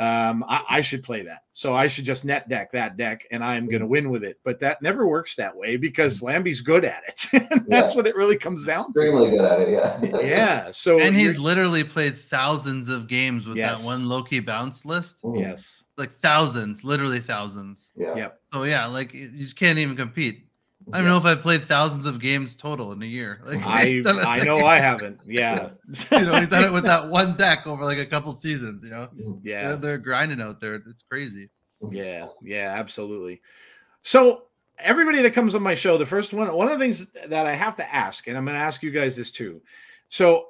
Um, 0.00 0.42
I, 0.48 0.64
I 0.70 0.80
should 0.80 1.02
play 1.02 1.20
that, 1.24 1.42
so 1.52 1.74
I 1.74 1.86
should 1.86 2.06
just 2.06 2.24
net 2.24 2.48
deck 2.48 2.72
that 2.72 2.96
deck, 2.96 3.26
and 3.30 3.44
I'm 3.44 3.66
going 3.68 3.80
to 3.82 3.86
win 3.86 4.08
with 4.08 4.24
it. 4.24 4.40
But 4.44 4.58
that 4.60 4.80
never 4.80 5.06
works 5.06 5.36
that 5.36 5.54
way 5.54 5.76
because 5.76 6.22
Lambie's 6.22 6.62
good 6.62 6.86
at 6.86 7.02
it. 7.06 7.28
That's 7.68 7.90
Yeah. 7.90 7.96
what 7.96 8.06
it 8.06 8.16
really 8.16 8.38
comes 8.38 8.64
down 8.64 8.84
to. 8.94 9.00
extremely 9.00 9.30
good 9.30 9.44
at 9.44 9.60
it. 9.60 9.68
Yeah. 9.70 10.20
Yeah. 10.22 10.70
So 10.72 10.98
and 11.00 11.14
he's 11.14 11.38
literally 11.38 11.84
played 11.84 12.16
thousands 12.16 12.88
of 12.88 13.08
games 13.08 13.46
with 13.46 13.58
Yes. 13.58 13.80
that 13.82 13.86
one 13.86 14.08
Loki 14.08 14.40
bounce 14.40 14.84
list. 14.86 15.22
Mm, 15.22 15.40
yes. 15.40 15.84
Like 15.98 16.12
thousands, 16.20 16.82
literally 16.82 17.20
thousands. 17.20 17.90
Yeah. 17.94 18.14
Yep. 18.16 18.40
So 18.54 18.62
yeah, 18.64 18.86
like 18.86 19.12
you 19.12 19.28
just 19.36 19.56
can't 19.56 19.78
even 19.78 19.96
compete. 19.96 20.46
I 20.92 20.98
don't 20.98 21.06
know 21.06 21.16
if 21.16 21.24
I've 21.24 21.40
played 21.40 21.62
thousands 21.62 22.06
of 22.06 22.20
games 22.20 22.56
total 22.56 22.92
in 22.92 23.02
a 23.02 23.06
year. 23.06 23.40
Like 23.46 23.64
I 23.66 23.84
he's 23.86 24.06
I 24.06 24.42
know 24.44 24.58
I 24.66 24.78
haven't. 24.78 25.20
Yeah. 25.24 25.70
you 26.12 26.20
know, 26.20 26.38
he's 26.40 26.48
done 26.48 26.64
it 26.64 26.72
with 26.72 26.84
that 26.84 27.08
one 27.08 27.36
deck 27.36 27.66
over 27.66 27.84
like 27.84 27.98
a 27.98 28.06
couple 28.06 28.32
seasons. 28.32 28.82
You 28.82 28.90
know, 28.90 29.08
Mm, 29.14 29.40
yeah. 29.42 29.68
they're, 29.68 29.76
they're 29.76 29.98
grinding 29.98 30.40
out 30.40 30.60
there. 30.60 30.74
It's 30.74 31.02
crazy. 31.02 31.48
Yeah, 31.90 32.26
yeah, 32.42 32.74
absolutely. 32.76 33.40
So 34.02 34.44
everybody 34.78 35.22
that 35.22 35.32
comes 35.32 35.54
on 35.54 35.62
my 35.62 35.74
show, 35.74 35.96
the 35.98 36.06
first 36.06 36.32
one, 36.32 36.52
one 36.52 36.68
of 36.70 36.78
the 36.78 36.84
things 36.84 37.06
that 37.28 37.46
I 37.46 37.54
have 37.54 37.76
to 37.76 37.94
ask, 37.94 38.26
and 38.28 38.36
I'm 38.36 38.44
going 38.44 38.54
to 38.56 38.60
ask 38.60 38.82
you 38.82 38.90
guys 38.90 39.16
this 39.16 39.30
too. 39.30 39.60
So 40.08 40.48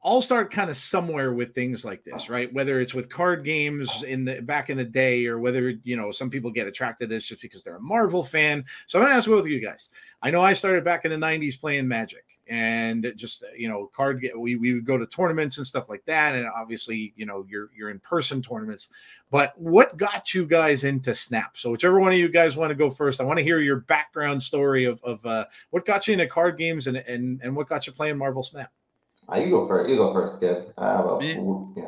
all 0.00 0.22
start 0.22 0.52
kind 0.52 0.70
of 0.70 0.76
somewhere 0.76 1.32
with 1.32 1.54
things 1.54 1.84
like 1.84 2.04
this, 2.04 2.30
right? 2.30 2.52
Whether 2.54 2.80
it's 2.80 2.94
with 2.94 3.08
card 3.08 3.44
games 3.44 4.04
in 4.04 4.24
the 4.24 4.40
back 4.40 4.70
in 4.70 4.78
the 4.78 4.84
day, 4.84 5.26
or 5.26 5.40
whether 5.40 5.70
you 5.82 5.96
know 5.96 6.12
some 6.12 6.30
people 6.30 6.50
get 6.52 6.68
attracted 6.68 7.08
to 7.08 7.14
this 7.14 7.24
just 7.24 7.42
because 7.42 7.64
they're 7.64 7.76
a 7.76 7.80
Marvel 7.80 8.22
fan. 8.22 8.64
So 8.86 8.98
I'm 8.98 9.04
gonna 9.04 9.16
ask 9.16 9.28
both 9.28 9.40
of 9.44 9.48
you 9.48 9.60
guys. 9.60 9.90
I 10.22 10.30
know 10.30 10.40
I 10.40 10.52
started 10.52 10.84
back 10.84 11.04
in 11.04 11.10
the 11.10 11.16
'90s 11.16 11.60
playing 11.60 11.88
Magic, 11.88 12.24
and 12.46 13.12
just 13.16 13.44
you 13.56 13.68
know, 13.68 13.90
card. 13.92 14.20
ga- 14.20 14.34
We 14.38 14.54
we 14.54 14.72
would 14.74 14.86
go 14.86 14.98
to 14.98 15.06
tournaments 15.06 15.58
and 15.58 15.66
stuff 15.66 15.88
like 15.88 16.04
that, 16.06 16.36
and 16.36 16.46
obviously, 16.46 17.12
you 17.16 17.26
know, 17.26 17.44
you're 17.48 17.70
you're 17.76 17.90
in 17.90 17.98
person 17.98 18.40
tournaments. 18.40 18.90
But 19.30 19.52
what 19.58 19.96
got 19.96 20.32
you 20.32 20.46
guys 20.46 20.84
into 20.84 21.12
Snap? 21.12 21.56
So 21.56 21.70
whichever 21.72 21.98
one 21.98 22.12
of 22.12 22.18
you 22.18 22.28
guys 22.28 22.56
want 22.56 22.70
to 22.70 22.76
go 22.76 22.88
first, 22.88 23.20
I 23.20 23.24
want 23.24 23.38
to 23.38 23.44
hear 23.44 23.58
your 23.58 23.80
background 23.80 24.42
story 24.42 24.84
of 24.84 25.02
of 25.02 25.26
uh, 25.26 25.46
what 25.70 25.84
got 25.84 26.06
you 26.06 26.12
into 26.12 26.28
card 26.28 26.56
games 26.56 26.86
and 26.86 26.98
and 26.98 27.40
and 27.42 27.56
what 27.56 27.68
got 27.68 27.86
you 27.88 27.92
playing 27.92 28.16
Marvel 28.16 28.44
Snap. 28.44 28.70
Uh, 29.32 29.36
you 29.36 29.50
go 29.50 29.66
first. 29.66 29.88
You 29.90 29.96
go 29.96 30.12
first, 30.12 30.40
kid. 30.40 30.72
Uh, 30.78 31.02
well, 31.04 31.72
yeah. 31.76 31.84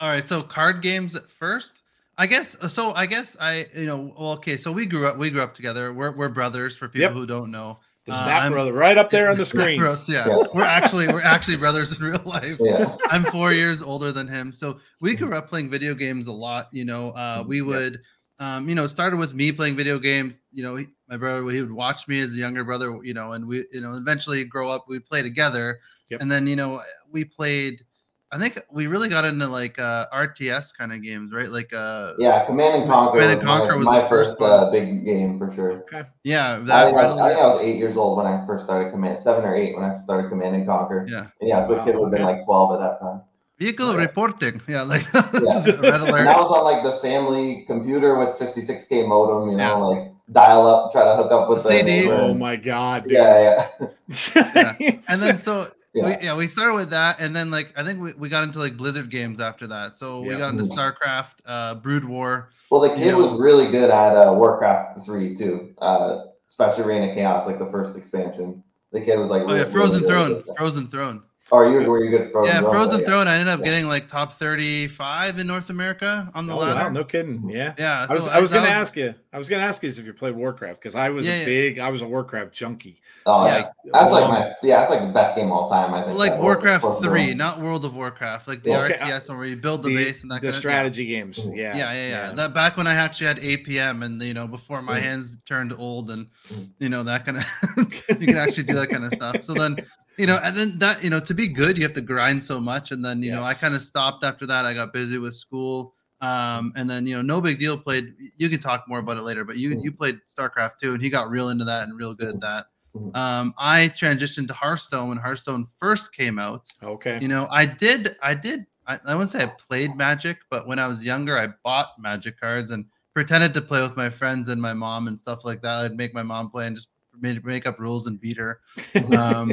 All 0.00 0.08
right, 0.10 0.26
so 0.26 0.42
card 0.42 0.82
games 0.82 1.14
at 1.14 1.28
first. 1.30 1.82
I 2.16 2.26
guess 2.28 2.56
so. 2.72 2.92
I 2.94 3.06
guess 3.06 3.36
I, 3.40 3.66
you 3.74 3.86
know, 3.86 4.14
well, 4.18 4.32
okay. 4.34 4.56
So 4.56 4.70
we 4.70 4.86
grew 4.86 5.06
up. 5.06 5.18
We 5.18 5.30
grew 5.30 5.42
up 5.42 5.54
together. 5.54 5.92
We're 5.92 6.12
we're 6.12 6.28
brothers. 6.28 6.76
For 6.76 6.88
people 6.88 7.00
Yep. 7.02 7.12
who 7.12 7.26
don't 7.26 7.50
know, 7.50 7.80
The 8.04 8.12
Uh, 8.12 8.22
Snap 8.22 8.42
I'm- 8.42 8.52
brother, 8.52 8.72
right 8.72 8.96
up 8.96 9.10
there 9.10 9.28
on 9.30 9.36
the 9.36 9.46
screen. 9.54 9.80
Bros, 9.80 10.08
yeah. 10.08 10.28
Yeah. 10.28 10.44
we're 10.54 10.62
actually 10.62 11.08
we're 11.08 11.22
actually 11.22 11.56
brothers 11.56 11.98
in 11.98 12.04
real 12.06 12.22
life. 12.24 12.56
Yeah. 12.60 12.94
I'm 13.08 13.24
four 13.24 13.52
years 13.52 13.82
older 13.82 14.12
than 14.12 14.28
him, 14.28 14.52
so 14.52 14.78
we 15.00 15.16
grew 15.16 15.34
up 15.34 15.48
playing 15.48 15.70
video 15.70 15.94
games 15.94 16.28
a 16.28 16.32
lot. 16.32 16.68
You 16.70 16.84
know, 16.84 17.10
uh, 17.10 17.42
we 17.44 17.58
Yeah. 17.62 17.66
would, 17.66 18.00
um, 18.38 18.68
you 18.68 18.76
know, 18.76 18.84
it 18.84 18.90
started 18.90 19.16
with 19.16 19.34
me 19.34 19.50
playing 19.50 19.74
video 19.74 19.98
games. 19.98 20.44
You 20.52 20.62
know, 20.62 20.76
he, 20.76 20.86
my 21.08 21.16
brother 21.16 21.48
he 21.50 21.60
would 21.62 21.72
watch 21.72 22.06
me 22.06 22.20
as 22.20 22.34
a 22.34 22.38
younger 22.38 22.62
brother. 22.62 22.96
You 23.02 23.14
know, 23.14 23.32
and 23.32 23.44
we, 23.48 23.64
you 23.72 23.80
know, 23.80 23.94
eventually 23.96 24.44
grow 24.44 24.68
up. 24.68 24.84
We 24.88 25.00
play 25.00 25.22
together, 25.22 25.80
Yep. 26.10 26.20
and 26.22 26.30
then 26.30 26.46
you 26.46 26.56
know 26.56 26.80
we 27.10 27.24
played. 27.24 27.84
I 28.32 28.38
think 28.38 28.58
we 28.72 28.88
really 28.88 29.08
got 29.08 29.24
into 29.24 29.46
like 29.46 29.78
uh, 29.78 30.06
RTS 30.12 30.76
kind 30.76 30.92
of 30.92 31.02
games, 31.02 31.32
right? 31.32 31.48
Like 31.48 31.72
uh, 31.72 32.14
Yeah, 32.18 32.44
Command 32.44 32.82
and 32.82 32.90
Conquer. 32.90 33.20
Command 33.20 33.40
and 33.40 33.48
was 33.48 33.60
my- 33.60 33.76
was 33.76 33.86
my 33.86 34.02
the 34.02 34.08
first 34.08 34.38
first 34.38 34.42
uh, 34.42 34.70
big 34.72 35.04
game 35.04 35.38
for 35.38 35.54
sure. 35.54 35.72
Okay. 35.86 36.02
yeah, 36.24 36.56
I, 36.56 36.58
that 36.64 36.84
think 36.86 36.98
I, 36.98 37.06
was, 37.06 37.18
I 37.18 37.28
think 37.28 37.40
I 37.40 37.46
was 37.46 37.60
eight 37.62 37.76
years 37.76 37.96
old 37.96 38.18
when 38.18 38.26
I 38.26 38.44
first 38.44 38.64
started 38.64 38.90
Command, 38.90 39.20
seven 39.22 39.44
or 39.44 39.54
eight 39.54 39.76
when 39.76 39.84
I 39.84 39.96
started 40.02 40.30
Command 40.30 40.56
and 40.56 40.66
Conquer. 40.66 41.06
yeah. 41.08 41.28
And 41.40 41.48
yeah, 41.48 41.64
so 41.64 41.76
the 41.76 41.84
kid 41.84 41.94
would 41.96 42.06
have 42.06 42.10
been 42.12 42.22
Wow, 42.26 42.32
like 42.34 42.44
12 42.44 42.72
at 42.74 42.78
that 42.84 43.00
time. 43.00 43.20
Vehicle 43.60 43.92
Yeah. 43.92 43.98
reporting, 43.98 44.60
yeah, 44.66 44.82
like 44.82 45.06
Yeah. 45.14 45.22
red 45.78 46.00
alert. 46.00 46.18
And 46.18 46.26
that 46.26 46.38
was 46.38 46.50
on 46.50 46.64
like 46.64 46.82
the 46.82 46.98
family 47.06 47.62
computer 47.68 48.18
with 48.18 48.30
56k 48.40 49.06
modem, 49.06 49.50
you 49.52 49.56
know, 49.58 49.62
Yeah. 49.62 49.74
like 49.74 50.12
dial 50.32 50.66
up, 50.66 50.90
try 50.90 51.04
to 51.04 51.14
hook 51.22 51.30
up 51.30 51.48
with 51.48 51.62
the 51.62 51.68
CD. 51.70 51.84
neighbor. 51.84 52.14
Oh 52.16 52.34
my 52.34 52.56
god, 52.56 53.04
dude. 53.04 53.12
Yeah, 53.12 53.68
yeah. 53.78 54.74
and 55.08 55.20
then 55.20 55.38
so 55.38 55.68
Yeah. 55.94 56.04
we, 56.18 56.24
yeah 56.26 56.34
we 56.36 56.48
started 56.48 56.74
with 56.74 56.90
that 56.90 57.20
and 57.20 57.34
then 57.36 57.50
like 57.50 57.72
i 57.78 57.84
think 57.84 58.00
we, 58.00 58.12
we 58.14 58.28
got 58.28 58.42
into 58.44 58.58
like 58.58 58.76
blizzard 58.76 59.10
games 59.10 59.38
after 59.40 59.66
that 59.68 59.96
so 59.96 60.20
we 60.22 60.30
Yeah. 60.30 60.38
got 60.38 60.50
into 60.52 60.64
Mhm. 60.64 60.76
starcraft 60.76 61.34
uh 61.46 61.76
brood 61.76 62.04
war 62.04 62.50
Well, 62.70 62.80
the 62.80 62.90
You 62.90 62.96
kid 62.96 63.10
know- 63.12 63.22
was 63.22 63.38
really 63.38 63.70
good 63.70 63.90
at 63.90 64.16
uh, 64.16 64.32
Warcraft 64.34 65.04
3 65.04 65.36
too, 65.36 65.74
uh, 65.80 66.24
especially 66.48 66.84
Reign 66.84 67.08
of 67.08 67.14
Chaos, 67.14 67.46
like 67.46 67.58
the 67.60 67.66
first 67.66 67.96
expansion. 67.96 68.62
The 68.90 69.00
kid 69.00 69.18
was 69.18 69.28
like, 69.30 69.42
oh 69.46 69.54
yeah 69.54 69.64
frozen 69.64 70.02
really 70.02 70.12
throne 70.12 70.28
good 70.28 70.38
at 70.38 70.46
that. 70.46 70.56
frozen 70.58 70.88
throne 70.88 71.22
Oh, 71.52 71.62
you 71.68 71.88
were 71.88 72.02
you 72.02 72.10
good 72.10 72.22
at 72.22 72.32
Frozen 72.32 72.54
yeah 72.54 72.60
Throne? 72.60 72.72
frozen 72.72 73.00
yeah. 73.00 73.06
throne 73.06 73.28
i 73.28 73.34
ended 73.34 73.48
up 73.48 73.60
Yeah. 73.60 73.64
getting 73.66 73.86
like 73.86 74.08
top 74.08 74.32
35 74.32 75.38
in 75.38 75.46
north 75.46 75.68
america 75.68 76.30
on 76.34 76.46
the 76.46 76.54
Oh, 76.54 76.56
ladder 76.58 76.80
wow, 76.80 76.88
no 76.88 77.04
kidding. 77.04 77.42
Yeah. 77.48 77.74
yeah 77.78 78.06
I 78.08 78.14
was 78.14 78.26
I 78.28 78.40
was 78.40 78.50
gonna 78.50 78.66
ask 78.68 78.96
you. 78.96 79.14
I 79.32 79.38
was 79.38 79.48
gonna 79.48 79.62
ask 79.62 79.82
you 79.82 79.90
if 79.90 79.98
you 80.06 80.12
played 80.14 80.34
Warcraft 80.34 80.80
because 80.80 80.94
I 80.94 81.10
was 81.10 81.26
Yeah, 81.26 81.34
a 81.34 81.38
yeah. 81.40 81.44
big 81.44 81.78
I 81.78 81.90
was 81.90 82.00
a 82.02 82.06
Warcraft 82.08 82.52
junkie. 82.52 83.00
Oh, 83.26 83.46
Yeah. 83.46 83.58
yeah. 83.58 83.70
That's 83.92 84.10
like 84.12 84.28
my 84.28 84.52
yeah, 84.62 84.80
that's 84.80 84.90
like 84.90 85.00
the 85.00 85.12
best 85.12 85.36
game 85.36 85.46
of 85.46 85.52
all 85.52 85.68
time. 85.68 85.92
I 85.92 86.02
think. 86.02 86.16
like 86.16 86.40
warcraft 86.40 86.82
Frozen 86.82 87.02
3 87.02 87.26
Throne. 87.28 87.36
not 87.36 87.60
world 87.60 87.84
of 87.84 87.94
warcraft 87.94 88.48
like 88.48 88.62
the 88.62 88.74
Okay, 88.74 88.94
rts 88.96 89.28
one 89.28 89.38
where 89.38 89.46
you 89.46 89.56
build 89.56 89.82
the, 89.82 89.90
The, 89.90 89.96
base 89.96 90.22
and 90.22 90.30
that 90.30 90.40
the 90.40 90.46
kind 90.46 90.54
of 90.54 90.58
strategy 90.60 91.04
games. 91.06 91.46
Mhm. 91.46 91.56
Yeah. 91.56 91.76
yeah, 91.76 91.92
yeah, 91.92 92.08
yeah, 92.08 92.32
That 92.34 92.54
back 92.54 92.78
when 92.78 92.86
I 92.86 92.94
actually 92.94 93.26
had 93.26 93.38
APM, 93.40 94.02
and 94.02 94.20
you 94.22 94.32
know, 94.32 94.46
before 94.46 94.80
my 94.80 94.98
Mhm. 94.98 95.02
hands 95.02 95.30
turned 95.44 95.74
old, 95.76 96.10
and 96.10 96.26
Mhm. 96.50 96.70
you 96.78 96.88
know 96.88 97.02
that 97.02 97.26
kind 97.26 97.36
of, 97.38 97.44
you 98.20 98.26
can 98.28 98.38
actually 98.38 98.64
do 98.64 98.74
that 98.76 98.88
kind 98.90 99.04
of 99.04 99.12
stuff. 99.12 99.44
So 99.44 99.54
then, 99.54 99.76
you 100.16 100.26
know, 100.26 100.38
and 100.42 100.56
then 100.56 100.78
that, 100.78 101.02
you 101.02 101.10
know, 101.10 101.20
to 101.20 101.34
be 101.34 101.48
good, 101.48 101.76
you 101.76 101.82
have 101.84 101.92
to 101.94 102.00
grind 102.00 102.42
so 102.42 102.60
much, 102.60 102.90
and 102.92 103.04
then 103.04 103.22
you 103.22 103.30
know, 103.30 103.42
I 103.42 103.54
kind 103.54 103.74
of 103.74 103.82
stopped 103.82 104.24
after 104.24 104.46
that. 104.46 104.64
I 104.64 104.74
got 104.74 104.92
busy 104.92 105.18
with 105.18 105.34
school, 105.34 105.94
um, 106.20 106.72
and 106.76 106.88
then 106.88 107.06
you 107.06 107.14
know, 107.16 107.22
no 107.22 107.40
big 107.40 107.58
deal. 107.58 107.76
Played. 107.78 108.14
You 108.36 108.48
can 108.48 108.60
talk 108.60 108.84
more 108.88 108.98
about 109.00 109.16
it 109.16 109.22
later, 109.22 109.44
but 109.44 109.56
you 109.56 109.78
you 109.82 109.92
played 109.92 110.20
StarCraft 110.26 110.78
too, 110.80 110.94
and 110.94 111.02
he 111.02 111.10
got 111.10 111.30
real 111.30 111.48
into 111.50 111.64
that 111.64 111.88
and 111.88 111.96
real 111.98 112.14
good 112.14 112.28
at 112.28 112.40
that. 112.40 112.66
Um, 113.14 113.54
I 113.58 113.90
transitioned 113.94 114.46
to 114.48 114.54
Hearthstone 114.54 115.08
when 115.08 115.18
Hearthstone 115.18 115.66
first 115.80 116.14
came 116.14 116.38
out 116.38 116.68
Okay. 116.82 117.18
you 117.20 117.26
know 117.26 117.48
i 117.50 117.66
did 117.66 118.10
i 118.22 118.34
did 118.34 118.66
I, 118.86 119.00
I 119.04 119.14
wouldn't 119.16 119.30
say 119.32 119.42
i 119.42 119.46
played 119.46 119.96
magic 119.96 120.38
but 120.48 120.68
when 120.68 120.78
i 120.78 120.86
was 120.86 121.04
younger 121.04 121.36
i 121.36 121.48
bought 121.64 121.88
magic 121.98 122.38
cards 122.38 122.70
and 122.70 122.84
pretended 123.12 123.52
to 123.54 123.60
play 123.62 123.82
with 123.82 123.96
my 123.96 124.08
friends 124.08 124.48
and 124.48 124.62
my 124.62 124.72
mom 124.74 125.08
and 125.08 125.20
stuff 125.20 125.44
like 125.44 125.60
that 125.62 125.84
i'd 125.84 125.96
make 125.96 126.14
my 126.14 126.22
mom 126.22 126.50
play 126.50 126.66
and 126.68 126.76
just 126.76 126.88
made, 127.20 127.44
make 127.44 127.66
up 127.66 127.80
rules 127.80 128.06
and 128.06 128.20
beat 128.20 128.36
her 128.36 128.60
um 129.16 129.52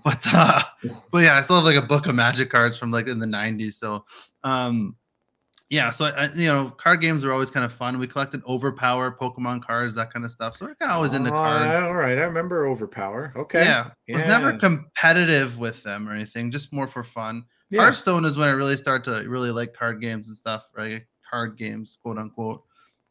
but 0.04 0.24
uh 0.32 0.62
but 1.10 1.18
yeah 1.18 1.36
i 1.36 1.40
still 1.40 1.56
have 1.56 1.64
like 1.64 1.76
a 1.76 1.86
book 1.86 2.06
of 2.06 2.14
magic 2.14 2.50
cards 2.50 2.76
from 2.76 2.90
like 2.90 3.08
in 3.08 3.18
the 3.18 3.26
90s 3.26 3.74
so 3.78 4.04
um 4.44 4.96
yeah 5.68 5.90
so 5.90 6.06
I, 6.06 6.28
you 6.34 6.46
know 6.46 6.70
card 6.70 7.00
games 7.00 7.24
are 7.24 7.32
always 7.32 7.50
kind 7.50 7.64
of 7.64 7.72
fun 7.72 7.98
we 7.98 8.06
collected 8.06 8.42
overpower 8.46 9.16
pokemon 9.20 9.62
cards 9.62 9.94
that 9.94 10.12
kind 10.12 10.24
of 10.24 10.32
stuff 10.32 10.56
so 10.56 10.66
we're 10.66 10.74
kind 10.74 10.90
of 10.90 10.96
always 10.96 11.12
into 11.12 11.30
Oh, 11.30 11.42
cards 11.42 11.76
All 11.76 11.94
right, 11.94 12.18
I 12.18 12.22
remember 12.22 12.66
Overpower. 12.68 13.32
Okay. 13.36 13.62
yeah 13.64 13.90
was 14.08 14.24
never 14.24 14.52
competitive 14.58 15.58
with 15.58 15.82
them 15.82 16.08
or 16.08 16.12
anything 16.12 16.50
just 16.50 16.72
more 16.72 16.86
for 16.86 17.04
fun 17.04 17.44
Yeah. 17.70 17.82
Hearthstone 17.82 18.24
is 18.24 18.36
when 18.36 18.48
I 18.48 18.52
really 18.52 18.76
start 18.76 19.04
to 19.04 19.24
really 19.28 19.50
like 19.52 19.72
card 19.74 20.00
games 20.00 20.26
and 20.26 20.36
stuff, 20.36 20.64
right? 20.76 21.02
Card 21.30 21.56
games, 21.56 21.96
quote 22.02 22.18
unquote. 22.18 22.64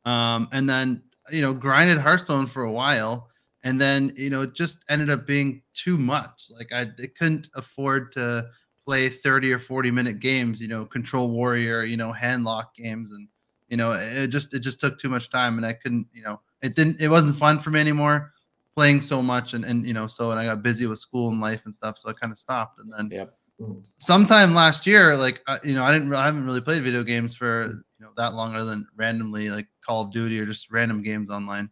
Um, 0.03 0.49
and 0.51 0.69
then 0.69 1.01
you 1.31 1.41
know, 1.41 1.53
grinded 1.53 1.97
Hearthstone 1.97 2.47
for 2.47 2.63
a 2.63 2.71
while, 2.71 3.28
and 3.63 3.79
then 3.79 4.13
you 4.15 4.29
know, 4.29 4.43
it 4.43 4.53
just 4.53 4.83
ended 4.89 5.09
up 5.09 5.25
being 5.27 5.61
too 5.73 5.97
much. 5.97 6.49
Like 6.57 6.71
I, 6.73 6.87
couldn't 7.17 7.49
afford 7.55 8.11
to 8.13 8.49
play 8.85 9.09
30 9.09 9.53
or 9.53 9.59
40 9.59 9.91
minute 9.91 10.19
games, 10.19 10.61
you 10.61 10.67
know, 10.67 10.85
control 10.85 11.29
warrior, 11.29 11.83
you 11.83 11.97
know, 11.97 12.13
handlock 12.13 12.73
games, 12.75 13.11
and 13.11 13.27
you 13.67 13.77
know, 13.77 13.91
it 13.91 14.27
just 14.27 14.53
it 14.53 14.59
just 14.59 14.79
took 14.79 14.99
too 14.99 15.09
much 15.09 15.29
time, 15.29 15.57
and 15.57 15.65
I 15.65 15.73
couldn't, 15.73 16.07
you 16.13 16.23
know, 16.23 16.39
it 16.61 16.75
didn't 16.75 16.99
it 17.01 17.09
wasn't 17.09 17.37
fun 17.37 17.59
for 17.59 17.69
me 17.71 17.79
anymore 17.79 18.33
playing 18.75 19.01
so 19.01 19.21
much 19.21 19.53
and, 19.55 19.65
and 19.65 19.85
you 19.85 19.93
know 19.93 20.05
so 20.05 20.29
and 20.29 20.39
i 20.39 20.45
got 20.45 20.61
busy 20.61 20.85
with 20.85 20.99
school 20.99 21.29
and 21.31 21.41
life 21.41 21.59
and 21.65 21.73
stuff 21.73 21.97
so 21.97 22.07
i 22.07 22.13
kind 22.13 22.31
of 22.31 22.37
stopped 22.37 22.79
and 22.79 22.93
then 22.95 23.09
Yep. 23.11 23.35
sometime 23.97 24.53
last 24.53 24.87
year, 24.87 25.15
like 25.15 25.41
uh, 25.47 25.59
you 25.63 25.75
know, 25.75 25.83
I 25.83 25.91
didn't, 25.91 26.13
I 26.13 26.25
haven't 26.25 26.45
really 26.45 26.61
played 26.61 26.83
video 26.83 27.03
games 27.03 27.35
for 27.35 27.65
you 27.65 27.83
know 27.99 28.11
that 28.17 28.33
long, 28.33 28.55
other 28.55 28.65
than 28.65 28.87
randomly 28.95 29.49
like 29.49 29.67
Call 29.85 30.03
of 30.03 30.11
Duty 30.11 30.39
or 30.39 30.45
just 30.45 30.71
random 30.71 31.03
games 31.03 31.29
online. 31.29 31.69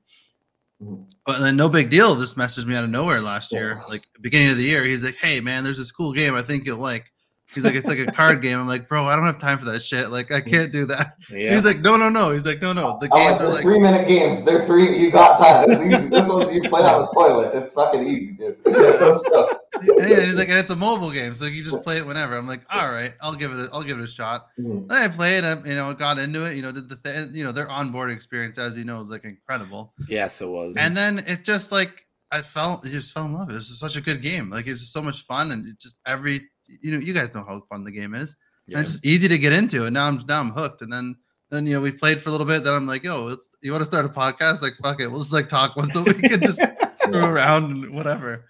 But 1.25 1.39
then 1.39 1.55
no 1.57 1.69
big 1.69 1.89
deal, 1.89 2.15
just 2.15 2.37
messaged 2.37 2.65
me 2.67 2.75
out 2.75 2.83
of 2.83 2.89
nowhere 2.89 3.21
last 3.21 3.51
year, 3.51 3.77
Yeah. 3.81 3.85
like 3.89 4.03
beginning 4.21 4.49
of 4.49 4.57
the 4.57 4.63
year. 4.63 4.83
He's 4.85 5.03
like, 5.03 5.15
"Hey 5.17 5.39
man, 5.41 5.63
there's 5.63 5.77
this 5.77 5.91
cool 5.91 6.13
game 6.13 6.35
I 6.35 6.41
think 6.41 6.65
you'll 6.65 6.77
like." 6.79 7.05
He's 7.53 7.63
like, 7.63 7.75
"It's 7.75 7.87
like 7.87 7.99
a 7.99 8.05
card 8.07 8.41
game." 8.41 8.59
I'm 8.59 8.67
like, 8.67 8.87
"Bro, 8.89 9.05
I 9.05 9.15
don't 9.15 9.25
have 9.25 9.39
time 9.39 9.57
for 9.57 9.65
that 9.65 9.81
shit. 9.81 10.09
Like, 10.09 10.33
I 10.33 10.41
can't 10.41 10.71
do 10.71 10.85
that." 10.87 11.15
Yeah. 11.29 11.53
He's 11.55 11.65
like, 11.65 11.79
"No, 11.79 11.95
no, 11.95 12.09
no." 12.09 12.31
He's 12.31 12.45
like, 12.45 12.61
"No, 12.61 12.73
no. 12.73 12.97
The 13.01 13.07
I'm 13.13 13.19
like, 13.19 13.29
games 13.29 13.33
are 13.41 13.43
they're 13.45 13.53
like." 13.53 13.61
three 13.63 13.79
minute 13.79 14.07
games. 14.07 14.43
They're 14.45 14.65
three. 14.65 14.97
You 14.99 15.11
got 15.11 15.37
time. 15.39 15.69
It's 15.71 15.81
easy. 15.81 16.09
This 16.09 16.27
one's 16.27 16.53
you 16.53 16.61
play 16.69 16.81
on 16.83 17.01
the 17.01 17.07
toilet. 17.07 17.55
It's 17.55 17.73
fucking 17.73 18.07
easy, 18.07 18.31
dude. 18.33 18.57
And 19.79 20.09
yeah, 20.09 20.21
he's 20.21 20.33
like, 20.35 20.49
and 20.49 20.57
it's 20.57 20.71
a 20.71 20.75
mobile 20.75 21.11
game, 21.11 21.35
so 21.35 21.45
you 21.45 21.63
just 21.63 21.83
play 21.83 21.97
it 21.97 22.05
whenever. 22.05 22.35
I'm 22.35 22.47
like, 22.47 22.61
all 22.73 22.89
right, 22.91 23.13
I'll 23.21 23.35
give 23.35 23.51
it, 23.51 23.59
a, 23.59 23.69
I'll 23.71 23.83
give 23.83 23.99
it 23.99 24.03
a 24.03 24.07
shot. 24.07 24.47
mhm. 24.59 24.87
Then 24.87 24.97
I 24.97 25.07
played, 25.07 25.43
I, 25.43 25.51
you 25.65 25.75
know, 25.75 25.93
got 25.93 26.17
into 26.17 26.45
it, 26.45 26.55
you 26.55 26.63
know, 26.63 26.71
did 26.71 26.89
the 26.89 26.95
thing, 26.95 27.35
you 27.35 27.43
know, 27.43 27.51
their 27.51 27.69
onboard 27.69 28.09
experience, 28.09 28.57
as 28.57 28.75
you 28.75 28.85
know, 28.85 29.01
is 29.01 29.09
like 29.11 29.23
incredible. 29.23 29.93
yes, 30.07 30.41
it 30.41 30.47
was. 30.47 30.77
And 30.77 30.97
then 30.97 31.19
it 31.27 31.43
just 31.43 31.71
like 31.71 32.07
I 32.31 32.41
fell, 32.41 32.81
I 32.83 32.87
just 32.87 33.11
fell 33.13 33.25
in 33.25 33.33
love. 33.33 33.51
It 33.51 33.53
was 33.53 33.67
just 33.67 33.79
such 33.79 33.95
a 33.97 34.01
good 34.01 34.23
game. 34.23 34.49
Like 34.49 34.65
it's 34.65 34.81
just 34.81 34.93
so 34.93 35.01
much 35.03 35.21
fun, 35.21 35.51
and 35.51 35.67
it 35.67 35.77
just 35.79 35.99
every, 36.07 36.49
you 36.81 36.91
know, 36.91 36.97
you 36.99 37.13
guys 37.13 37.33
know 37.33 37.43
how 37.43 37.61
fun 37.69 37.83
the 37.83 37.91
game 37.91 38.13
is. 38.15 38.35
yeah. 38.67 38.77
And 38.77 38.83
it's 38.85 38.93
just 38.95 39.05
easy 39.05 39.27
to 39.27 39.37
get 39.37 39.53
into, 39.53 39.85
and 39.85 39.93
now 39.93 40.07
I'm 40.07 40.21
now 40.27 40.39
I'm 40.39 40.51
hooked. 40.51 40.81
And 40.81 40.91
then 40.91 41.15
then 41.49 41.65
you 41.67 41.73
know 41.75 41.81
we 41.81 41.91
played 41.91 42.21
for 42.21 42.29
a 42.29 42.31
little 42.31 42.47
bit. 42.47 42.63
Then 42.63 42.73
I'm 42.73 42.87
like, 42.87 43.03
yo, 43.03 43.23
let's 43.25 43.49
you 43.61 43.71
want 43.71 43.81
to 43.81 43.85
start 43.85 44.05
a 44.05 44.09
podcast? 44.09 44.61
Like 44.61 44.73
fuck 44.81 44.99
it, 45.01 45.07
we'll 45.07 45.19
just 45.19 45.33
like 45.33 45.49
talk 45.49 45.75
once 45.75 45.95
a 45.95 46.01
week 46.03 46.23
and 46.23 46.41
just 46.43 46.61
screw 47.03 47.23
around 47.23 47.63
and 47.71 47.89
whatever. 47.95 48.45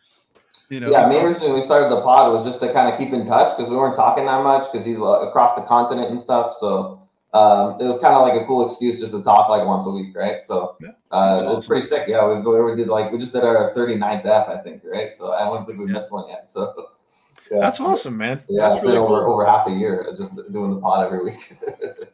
You 0.70 0.82
know, 0.82 0.90
Yeah, 0.92 1.08
me 1.08 1.16
so- 1.16 1.26
originally 1.26 1.52
when 1.52 1.60
we 1.62 1.66
started 1.66 1.90
the 1.90 2.02
pod 2.02 2.34
was 2.34 2.46
just 2.46 2.60
to 2.60 2.74
kind 2.74 2.92
of 2.92 3.00
keep 3.00 3.14
in 3.14 3.26
touch 3.26 3.56
because 3.56 3.70
we 3.70 3.78
weren't 3.78 3.96
talking 3.96 4.26
that 4.26 4.44
much 4.44 4.70
because 4.72 4.86
he's 4.86 4.98
uh, 4.98 5.28
across 5.30 5.56
the 5.56 5.62
continent 5.66 6.10
and 6.12 6.22
stuff. 6.22 6.56
So 6.60 7.02
um, 7.34 7.80
it 7.80 7.86
was 7.86 8.00
kind 8.02 8.16
of 8.16 8.28
like 8.28 8.42
a 8.42 8.46
cool 8.46 8.66
excuse 8.68 9.00
just 9.00 9.14
to 9.14 9.22
talk 9.24 9.48
like 9.50 9.66
once 9.66 9.86
a 9.88 9.92
week, 9.92 10.14
right? 10.16 10.42
So 10.46 10.76
Yeah, 10.82 10.90
uh, 11.12 11.30
that's 11.30 11.42
it's 11.42 11.48
awesome. 11.50 11.68
pretty 11.70 11.88
sick. 11.88 12.08
Yeah, 12.10 12.28
we, 12.28 12.42
we 12.42 12.76
did 12.76 12.88
like 12.90 13.12
we 13.14 13.18
just 13.20 13.32
did 13.32 13.44
our 13.46 13.74
39th 13.76 14.26
F, 14.26 14.50
I 14.50 14.58
think, 14.58 14.82
right? 14.84 15.12
So 15.18 15.32
I 15.32 15.46
don't 15.46 15.66
think 15.66 15.80
we 15.80 15.86
Yeah. 15.86 16.00
missed 16.00 16.12
one 16.12 16.28
yet. 16.28 16.50
So 16.50 16.74
yeah. 17.52 17.60
That's 17.60 17.80
awesome, 17.80 18.18
man. 18.18 18.42
Yeah, 18.50 18.64
That's 18.64 18.76
it's 18.76 18.84
really 18.84 18.96
been 18.96 19.04
over 19.04 19.24
cool. 19.24 19.34
over 19.34 19.46
half 19.46 19.68
a 19.68 19.72
year 19.72 20.08
uh, 20.10 20.18
just 20.18 20.36
doing 20.52 20.72
the 20.76 20.80
pod 20.82 21.06
every 21.06 21.24
week. 21.24 21.58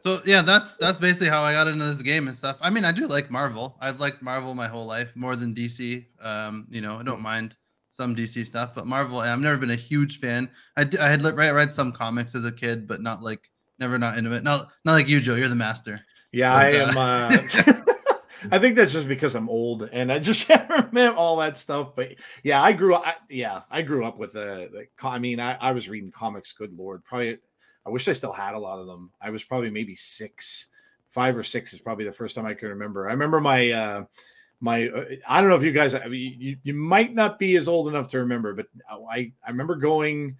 So 0.02 0.20
yeah, 0.26 0.42
that's 0.42 0.76
that's 0.76 0.98
basically 0.98 1.30
how 1.30 1.42
I 1.42 1.54
got 1.54 1.66
into 1.66 1.82
this 1.86 2.02
game 2.02 2.28
and 2.28 2.36
stuff. 2.36 2.58
I 2.60 2.68
mean, 2.68 2.84
I 2.84 2.92
do 2.92 3.06
like 3.06 3.30
Marvel. 3.30 3.74
I've 3.80 4.00
liked 4.00 4.20
Marvel 4.20 4.54
my 4.54 4.68
whole 4.68 4.84
life 4.84 5.08
more 5.14 5.34
than 5.34 5.54
DC. 5.54 6.04
Um, 6.20 6.66
you 6.68 6.82
know, 6.82 6.98
I 6.98 7.02
don't 7.02 7.22
mind 7.22 7.56
some 7.88 8.14
DC 8.14 8.44
stuff, 8.44 8.74
but 8.74 8.86
Marvel, 8.86 9.20
I've 9.20 9.38
never 9.38 9.56
been 9.56 9.70
a 9.70 9.76
huge 9.76 10.20
fan. 10.20 10.50
I, 10.76 10.86
I 11.00 11.08
had 11.08 11.22
read, 11.22 11.52
read 11.52 11.72
some 11.72 11.90
comics 11.90 12.34
as 12.34 12.44
a 12.44 12.52
kid, 12.52 12.86
but 12.86 13.00
not 13.00 13.22
like 13.22 13.50
never 13.78 13.98
not 13.98 14.18
into 14.18 14.32
it. 14.32 14.42
Not 14.42 14.66
not 14.84 14.92
like 14.92 15.08
you, 15.08 15.22
Joe. 15.22 15.36
You're 15.36 15.48
the 15.48 15.54
master. 15.54 16.00
Yeah, 16.32 16.52
But, 16.52 16.62
I 16.62 16.68
am. 16.70 16.98
Uh, 16.98 17.72
I 18.50 18.58
think 18.58 18.76
that's 18.76 18.92
just 18.92 19.08
because 19.08 19.34
I'm 19.34 19.48
old 19.48 19.88
and 19.92 20.12
I 20.12 20.18
just 20.18 20.48
remember 20.70 21.16
all 21.16 21.36
that 21.38 21.56
stuff. 21.56 21.94
But 21.94 22.14
yeah, 22.42 22.62
I 22.62 22.72
grew 22.72 22.94
up. 22.94 23.06
I, 23.06 23.14
yeah, 23.28 23.62
I 23.70 23.82
grew 23.82 24.04
up 24.04 24.18
with 24.18 24.32
the. 24.32 24.68
the 24.72 25.06
I 25.06 25.18
mean, 25.18 25.40
I, 25.40 25.56
I 25.60 25.72
was 25.72 25.88
reading 25.88 26.10
comics. 26.10 26.52
Good 26.52 26.76
lord, 26.76 27.04
probably. 27.04 27.38
I 27.86 27.90
wish 27.90 28.08
I 28.08 28.12
still 28.12 28.32
had 28.32 28.54
a 28.54 28.58
lot 28.58 28.78
of 28.78 28.86
them. 28.86 29.10
I 29.20 29.30
was 29.30 29.44
probably 29.44 29.70
maybe 29.70 29.94
six, 29.94 30.68
five 31.08 31.36
or 31.36 31.42
six 31.42 31.74
is 31.74 31.80
probably 31.80 32.06
the 32.06 32.12
first 32.12 32.34
time 32.34 32.46
I 32.46 32.54
can 32.54 32.68
remember. 32.68 33.08
I 33.08 33.12
remember 33.12 33.40
my. 33.40 33.70
uh 33.70 34.04
my 34.60 34.88
uh, 34.88 35.04
I 35.28 35.40
don't 35.40 35.50
know 35.50 35.56
if 35.56 35.64
you 35.64 35.72
guys 35.72 35.94
I 35.94 36.06
mean, 36.06 36.36
you, 36.38 36.56
you 36.62 36.72
might 36.72 37.12
not 37.12 37.38
be 37.38 37.56
as 37.56 37.68
old 37.68 37.88
enough 37.88 38.08
to 38.08 38.20
remember, 38.20 38.54
but 38.54 38.66
I 38.90 39.32
I 39.46 39.50
remember 39.50 39.74
going 39.74 40.36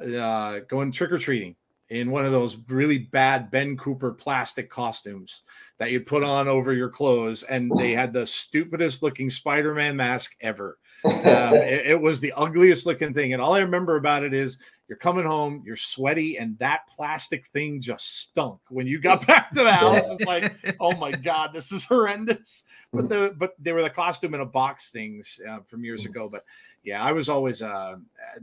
uh 0.00 0.60
going 0.60 0.92
trick 0.92 1.12
or 1.12 1.18
treating 1.18 1.56
in 1.90 2.10
one 2.10 2.24
of 2.24 2.32
those 2.32 2.56
really 2.68 2.98
bad 2.98 3.50
Ben 3.50 3.76
Cooper 3.76 4.12
plastic 4.12 4.70
costumes 4.70 5.42
that 5.80 5.90
you 5.90 5.98
put 5.98 6.22
on 6.22 6.46
over 6.46 6.74
your 6.74 6.90
clothes, 6.90 7.42
and 7.42 7.72
they 7.78 7.92
had 7.92 8.12
the 8.12 8.26
stupidest 8.26 9.02
looking 9.02 9.30
Spider-Man 9.30 9.96
mask 9.96 10.36
ever. 10.40 10.78
Um, 11.02 11.54
it, 11.54 11.86
it 11.86 12.00
was 12.00 12.20
the 12.20 12.34
ugliest 12.34 12.84
looking 12.84 13.14
thing, 13.14 13.32
and 13.32 13.40
all 13.40 13.54
I 13.54 13.60
remember 13.60 13.96
about 13.96 14.22
it 14.22 14.34
is 14.34 14.58
you're 14.90 14.96
coming 14.96 15.24
home, 15.24 15.62
you're 15.64 15.76
sweaty, 15.76 16.36
and 16.36 16.58
that 16.58 16.80
plastic 16.88 17.46
thing 17.52 17.80
just 17.80 18.22
stunk. 18.22 18.58
When 18.70 18.88
you 18.88 19.00
got 19.00 19.24
back 19.26 19.52
to 19.52 19.62
the 19.62 19.72
house, 19.72 20.10
it's 20.10 20.24
like, 20.24 20.52
oh 20.80 20.96
my 20.96 21.12
god, 21.12 21.52
this 21.52 21.70
is 21.70 21.84
horrendous. 21.84 22.64
But 22.92 23.08
the 23.08 23.32
but 23.38 23.54
they 23.60 23.72
were 23.72 23.82
the 23.82 23.90
costume 23.90 24.34
in 24.34 24.40
a 24.40 24.46
box 24.46 24.90
things 24.90 25.40
uh, 25.48 25.60
from 25.60 25.84
years 25.84 26.06
ago. 26.06 26.28
But 26.28 26.44
yeah, 26.82 27.04
I 27.04 27.12
was 27.12 27.28
always 27.28 27.62
uh 27.62 27.98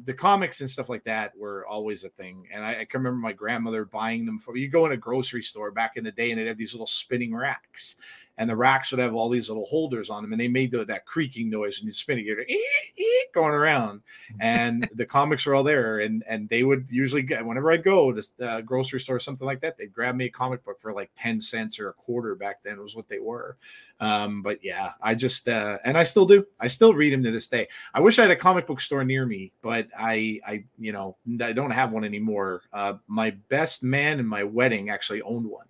the 0.05 0.13
comics 0.13 0.61
and 0.61 0.69
stuff 0.69 0.87
like 0.87 1.03
that 1.03 1.37
were 1.37 1.67
always 1.67 2.05
a 2.05 2.09
thing. 2.09 2.47
And 2.53 2.63
I, 2.63 2.79
I 2.79 2.85
can 2.85 3.01
remember 3.01 3.19
my 3.19 3.33
grandmother 3.33 3.83
buying 3.83 4.25
them 4.25 4.39
for 4.39 4.55
you 4.55 4.69
go 4.69 4.85
in 4.85 4.93
a 4.93 4.97
grocery 4.97 5.43
store 5.43 5.71
back 5.71 5.97
in 5.97 6.05
the 6.05 6.13
day 6.13 6.31
and 6.31 6.39
they'd 6.39 6.47
have 6.47 6.57
these 6.57 6.73
little 6.73 6.87
spinning 6.87 7.35
racks. 7.35 7.97
And 8.37 8.49
the 8.49 8.55
racks 8.55 8.91
would 8.91 8.99
have 8.99 9.15
all 9.15 9.29
these 9.29 9.49
little 9.49 9.65
holders 9.65 10.09
on 10.09 10.23
them, 10.23 10.31
and 10.31 10.39
they 10.39 10.47
made 10.47 10.71
the, 10.71 10.85
that 10.85 11.05
creaking 11.05 11.49
noise 11.49 11.79
and 11.79 11.87
you'd 11.87 11.95
spin 11.95 12.19
it, 12.19 12.49
"Ee, 12.49 12.67
ee," 12.97 13.25
going 13.33 13.53
around. 13.53 14.01
And 14.39 14.87
the 14.93 15.05
comics 15.05 15.45
were 15.45 15.55
all 15.55 15.63
there, 15.63 15.99
and 15.99 16.23
and 16.27 16.47
they 16.49 16.63
would 16.63 16.87
usually 16.89 17.21
get 17.23 17.45
whenever 17.45 17.71
I'd 17.71 17.83
go 17.83 18.11
to 18.11 18.21
the 18.37 18.61
grocery 18.65 18.99
store 18.99 19.17
or 19.17 19.19
something 19.19 19.45
like 19.45 19.61
that, 19.61 19.77
they'd 19.77 19.93
grab 19.93 20.15
me 20.15 20.25
a 20.25 20.29
comic 20.29 20.63
book 20.63 20.79
for 20.79 20.93
like 20.93 21.11
ten 21.15 21.39
cents 21.39 21.79
or 21.79 21.89
a 21.89 21.93
quarter 21.93 22.35
back 22.35 22.61
then 22.63 22.81
was 22.81 22.95
what 22.95 23.07
they 23.07 23.19
were. 23.19 23.57
Um, 23.99 24.41
but 24.41 24.63
yeah, 24.63 24.91
I 25.01 25.15
just 25.15 25.47
uh, 25.47 25.77
and 25.83 25.97
I 25.97 26.03
still 26.03 26.25
do. 26.25 26.45
I 26.59 26.67
still 26.67 26.93
read 26.93 27.13
them 27.13 27.23
to 27.23 27.31
this 27.31 27.47
day. 27.47 27.67
I 27.93 27.99
wish 28.01 28.19
I 28.19 28.23
had 28.23 28.31
a 28.31 28.35
comic 28.35 28.67
book 28.67 28.79
store 28.79 29.03
near 29.03 29.25
me, 29.25 29.51
but 29.61 29.87
I, 29.97 30.39
I, 30.45 30.63
you 30.77 30.91
know, 30.91 31.17
I 31.41 31.53
don't 31.53 31.71
have 31.71 31.91
one 31.91 32.03
anymore. 32.03 32.61
Uh, 32.73 32.93
my 33.07 33.31
best 33.49 33.83
man 33.83 34.19
in 34.19 34.25
my 34.25 34.43
wedding 34.43 34.89
actually 34.89 35.21
owned 35.23 35.45
one, 35.45 35.67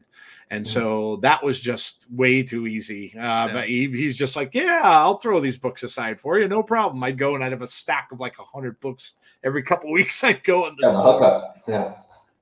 and 0.49 0.65
so 0.67 1.17
that 1.17 1.43
was 1.43 1.59
just 1.59 2.05
way 2.11 2.41
too 2.43 2.67
easy. 2.67 3.13
Uh, 3.19 3.49
But 3.51 3.67
he, 3.67 3.87
he's 3.89 4.17
just 4.17 4.35
like, 4.35 4.53
yeah, 4.53 4.81
I'll 4.83 5.17
throw 5.17 5.39
these 5.39 5.57
books 5.57 5.83
aside 5.83 6.19
for 6.19 6.39
you, 6.39 6.47
no 6.47 6.63
problem. 6.63 7.03
I'd 7.03 7.17
go 7.17 7.35
and 7.35 7.43
I'd 7.43 7.51
have 7.51 7.61
a 7.61 7.67
stack 7.67 8.09
of 8.11 8.19
like 8.19 8.39
a 8.39 8.43
hundred 8.43 8.79
books 8.79 9.15
every 9.43 9.61
couple 9.63 9.91
weeks. 9.99 10.23
I'd 10.23 10.43
go 10.43 10.67
in 10.67 10.75
the 10.77 10.83
Yeah, 10.87 10.91
store. 10.93 11.53
Yeah. 11.67 11.93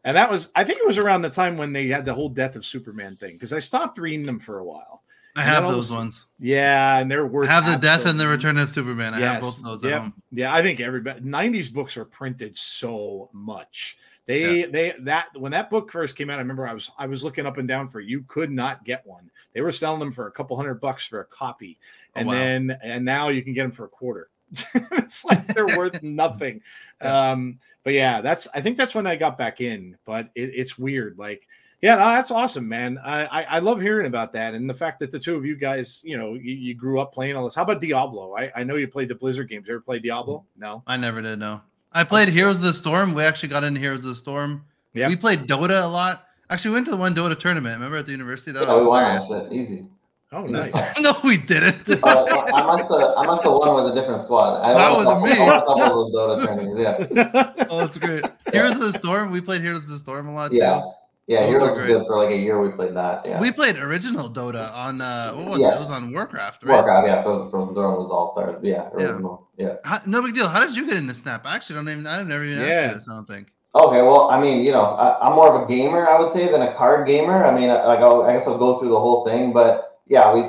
And 0.04 0.16
that 0.16 0.30
was, 0.30 0.52
I 0.56 0.64
think 0.64 0.78
it 0.80 0.86
was 0.86 1.00
around 1.00 1.24
the 1.24 1.32
time 1.32 1.58
when 1.58 1.74
they 1.74 1.88
had 1.88 2.06
the 2.06 2.14
whole 2.14 2.30
death 2.30 2.56
of 2.56 2.64
Superman 2.64 3.16
thing 3.16 3.34
because 3.34 3.52
I 3.54 3.60
stopped 3.60 3.98
reading 3.98 4.26
them 4.26 4.38
for 4.40 4.60
a 4.60 4.64
while. 4.64 5.02
I 5.36 5.42
And 5.42 5.50
have 5.50 5.64
all 5.64 5.70
of 5.72 5.74
a 5.74 5.78
those 5.78 5.88
sudden- 5.90 6.04
ones. 6.06 6.28
Yeah, 6.40 7.00
and 7.00 7.10
they're 7.12 7.26
worth. 7.26 7.50
I 7.50 7.56
worth. 7.56 7.64
have 7.66 7.82
the 7.82 7.86
death 7.88 8.06
and 8.06 8.20
the 8.20 8.28
return 8.28 8.58
of 8.60 8.70
Superman. 8.70 9.16
I 9.16 9.20
have 9.22 9.44
Yes. 9.44 9.56
both 9.56 9.64
those 9.64 9.84
at 9.84 9.90
Yep. 9.90 10.00
home. 10.02 10.14
Yeah, 10.32 10.54
I 10.54 10.62
think 10.62 10.80
everybody 10.80 11.22
'90s 11.22 11.74
books 11.74 11.96
were 11.98 12.06
printed 12.06 12.56
so 12.56 13.30
much. 13.34 13.98
They 14.26 14.64
they 14.66 14.94
that 15.02 15.28
when 15.38 15.52
that 15.52 15.70
book 15.70 15.92
first 15.92 16.16
came 16.16 16.30
out, 16.30 16.36
I 16.38 16.42
remember 16.42 16.68
I 16.68 16.74
was 16.74 16.90
I 16.98 17.06
was 17.06 17.24
looking 17.24 17.46
up 17.46 17.58
and 17.58 17.68
down 17.68 17.88
for 17.88 18.00
you 18.00 18.24
could 18.28 18.52
not 18.52 18.84
get 18.84 19.06
one. 19.06 19.30
They 19.54 19.62
were 19.62 19.72
selling 19.72 20.00
them 20.00 20.12
for 20.12 20.28
a 20.28 20.32
couple 20.32 20.58
hundred 20.58 20.82
bucks 20.82 21.06
for 21.06 21.20
a 21.22 21.26
copy, 21.26 21.78
Oh, 22.16 22.20
and 22.20 22.28
wow. 22.28 22.34
then 22.34 22.78
and 22.82 23.06
now 23.06 23.30
you 23.30 23.44
can 23.44 23.54
get 23.54 23.64
them 23.64 23.72
for 23.72 23.86
a 23.86 23.90
quarter. 23.90 24.30
it's 24.74 25.26
like 25.26 25.46
they're 25.48 25.68
worth 25.78 26.02
nothing. 26.02 26.62
Um, 27.02 27.60
but 27.84 27.94
yeah, 27.94 28.22
that's 28.22 28.48
I 28.54 28.62
think 28.62 28.78
that's 28.78 28.96
when 28.96 29.06
I 29.06 29.16
got 29.16 29.38
back 29.38 29.62
in. 29.62 29.98
But 30.06 30.30
it, 30.36 30.52
it's 30.56 30.78
weird, 30.78 31.18
like. 31.18 31.48
Yeah, 31.82 31.96
no, 31.96 32.06
that's 32.06 32.32
awesome, 32.32 32.68
man. 32.68 32.98
I, 33.04 33.26
I 33.26 33.44
I 33.44 33.60
love 33.60 33.80
hearing 33.80 34.08
about 34.08 34.32
that 34.32 34.56
and 34.56 34.68
the 34.68 34.74
fact 34.74 35.00
that 35.02 35.12
the 35.12 35.20
two 35.20 35.36
of 35.36 35.46
you 35.46 35.56
guys, 35.56 36.02
you 36.04 36.18
know, 36.18 36.34
you, 36.34 36.54
you 36.54 36.74
grew 36.74 37.00
up 37.00 37.14
playing 37.14 37.36
all 37.36 37.44
this. 37.44 37.54
How 37.54 37.62
about 37.62 37.80
Diablo? 37.82 38.36
I, 38.36 38.50
I 38.56 38.64
know 38.64 38.76
you 38.76 38.88
played 38.88 39.10
the 39.10 39.14
Blizzard 39.14 39.50
games. 39.50 39.68
You 39.68 39.76
ever 39.76 39.82
played 39.82 40.02
Diablo? 40.02 40.46
No. 40.58 40.82
I 40.88 40.98
never 40.98 41.22
did 41.22 41.38
know. 41.38 41.62
I 41.96 42.04
played 42.04 42.28
Heroes 42.30 42.58
of 42.58 42.64
the 42.64 42.74
Storm. 42.74 43.14
We 43.14 43.24
actually 43.24 43.50
got 43.50 43.64
into 43.64 43.80
Heroes 43.80 44.02
of 44.02 44.10
the 44.10 44.16
Storm. 44.16 44.64
Yeah. 44.94 45.08
We 45.08 45.16
played 45.16 45.48
Dota 45.48 45.82
a 45.84 45.88
lot. 45.88 46.26
Actually, 46.50 46.72
we 46.72 46.74
went 46.76 46.86
to 46.88 46.92
the 46.92 46.98
one 46.98 47.16
Dota 47.16 47.40
tournament. 47.40 47.76
Remember 47.76 47.98
at 47.98 48.06
the 48.06 48.12
university? 48.12 48.52
That 48.52 48.68
Yeah, 48.68 48.76
we 48.80 48.86
won 48.86 49.02
hilarious. 49.02 49.28
that. 49.30 49.52
Easy. 49.54 49.88
Oh, 50.32 50.46
nice. 50.46 50.74
No, 51.00 51.14
we 51.24 51.38
didn't. 51.38 51.90
Uh, 52.04 52.26
I 52.54 52.64
must 52.66 52.90
have 52.92 53.14
I 53.18 53.26
must 53.26 53.44
have 53.44 53.54
won 53.54 53.76
with 53.84 53.94
a 53.94 53.96
different 54.00 54.24
squad. 54.24 54.60
I 54.62 54.74
That 54.74 54.92
was 54.92 55.06
couple- 55.06 55.22
me. 55.24 55.32
I 55.32 55.40
won 55.40 55.56
a 55.56 55.60
couple 55.62 56.08
of 56.08 56.14
Dota 56.14 56.46
tournaments. 56.46 57.12
Yeah. 57.16 57.54
oh, 57.70 57.78
that's 57.80 57.98
great. 57.98 58.26
Heroes 58.52 58.74
of 58.76 58.82
the 58.92 58.94
Storm. 59.00 59.32
We 59.32 59.40
played 59.40 59.62
Heroes 59.62 59.84
of 59.84 59.90
the 59.90 60.00
Storm 60.00 60.28
a 60.28 60.34
lot 60.34 60.52
Yeah. 60.52 60.82
too. 60.82 60.92
Yeah, 61.28 61.42
Those 61.48 61.56
Heroes 61.56 61.62
are 61.64 61.76
was 61.82 61.88
good 61.88 62.06
for 62.06 62.24
like 62.24 62.30
a 62.32 62.38
year. 62.38 62.62
We 62.62 62.70
played 62.70 62.96
that. 62.96 63.26
Yeah. 63.26 63.40
We 63.40 63.52
played 63.52 63.78
original 63.78 64.30
Dota 64.30 64.72
on 64.74 65.02
uh, 65.02 65.34
what 65.34 65.46
was 65.48 65.58
it? 65.58 65.62
Yeah. 65.62 65.76
It 65.76 65.80
was 65.80 65.90
on 65.90 66.12
Warcraft, 66.14 66.64
right? 66.64 66.74
Warcraft, 66.74 67.08
yeah, 67.08 67.24
Frozen, 67.24 67.50
Frozen 67.50 67.74
Throne 67.74 67.98
was 67.98 68.12
All 68.12 68.32
Stars. 68.34 68.60
Yeah, 68.62 68.90
Yeah. 68.96 69.06
original. 69.06 69.48
Yeah. 69.58 69.76
How, 69.84 70.02
no 70.06 70.22
big 70.22 70.36
deal. 70.36 70.48
How 70.48 70.64
did 70.64 70.76
you 70.76 70.86
get 70.86 70.98
into 70.98 71.16
Snap? 71.16 71.42
Actually, 71.46 71.50
I 71.50 71.56
actually 71.56 71.76
don't 71.78 71.90
even. 71.90 72.08
I've 72.08 72.28
never 72.28 72.44
even 72.46 72.60
asked 72.60 72.70
Yeah. 72.70 72.88
you 72.90 72.94
this. 72.94 73.10
I 73.10 73.14
don't 73.14 73.28
think. 73.28 73.48
Okay, 73.74 74.02
well, 74.04 74.30
I 74.30 74.40
mean, 74.40 74.64
you 74.64 74.72
know, 74.72 74.84
I, 74.84 75.28
I'm 75.28 75.34
more 75.36 75.54
of 75.54 75.64
a 75.64 75.68
gamer, 75.68 76.08
I 76.08 76.18
would 76.20 76.32
say, 76.32 76.50
than 76.50 76.62
a 76.62 76.74
card 76.76 77.06
gamer. 77.08 77.44
I 77.44 77.54
mean, 77.54 77.68
like, 77.68 78.00
I'll, 78.00 78.22
I 78.22 78.34
guess 78.34 78.48
I'll 78.48 78.58
go 78.58 78.80
through 78.80 78.90
the 78.90 79.00
whole 79.00 79.26
thing, 79.26 79.52
but 79.52 80.00
yeah, 80.08 80.32
we 80.34 80.42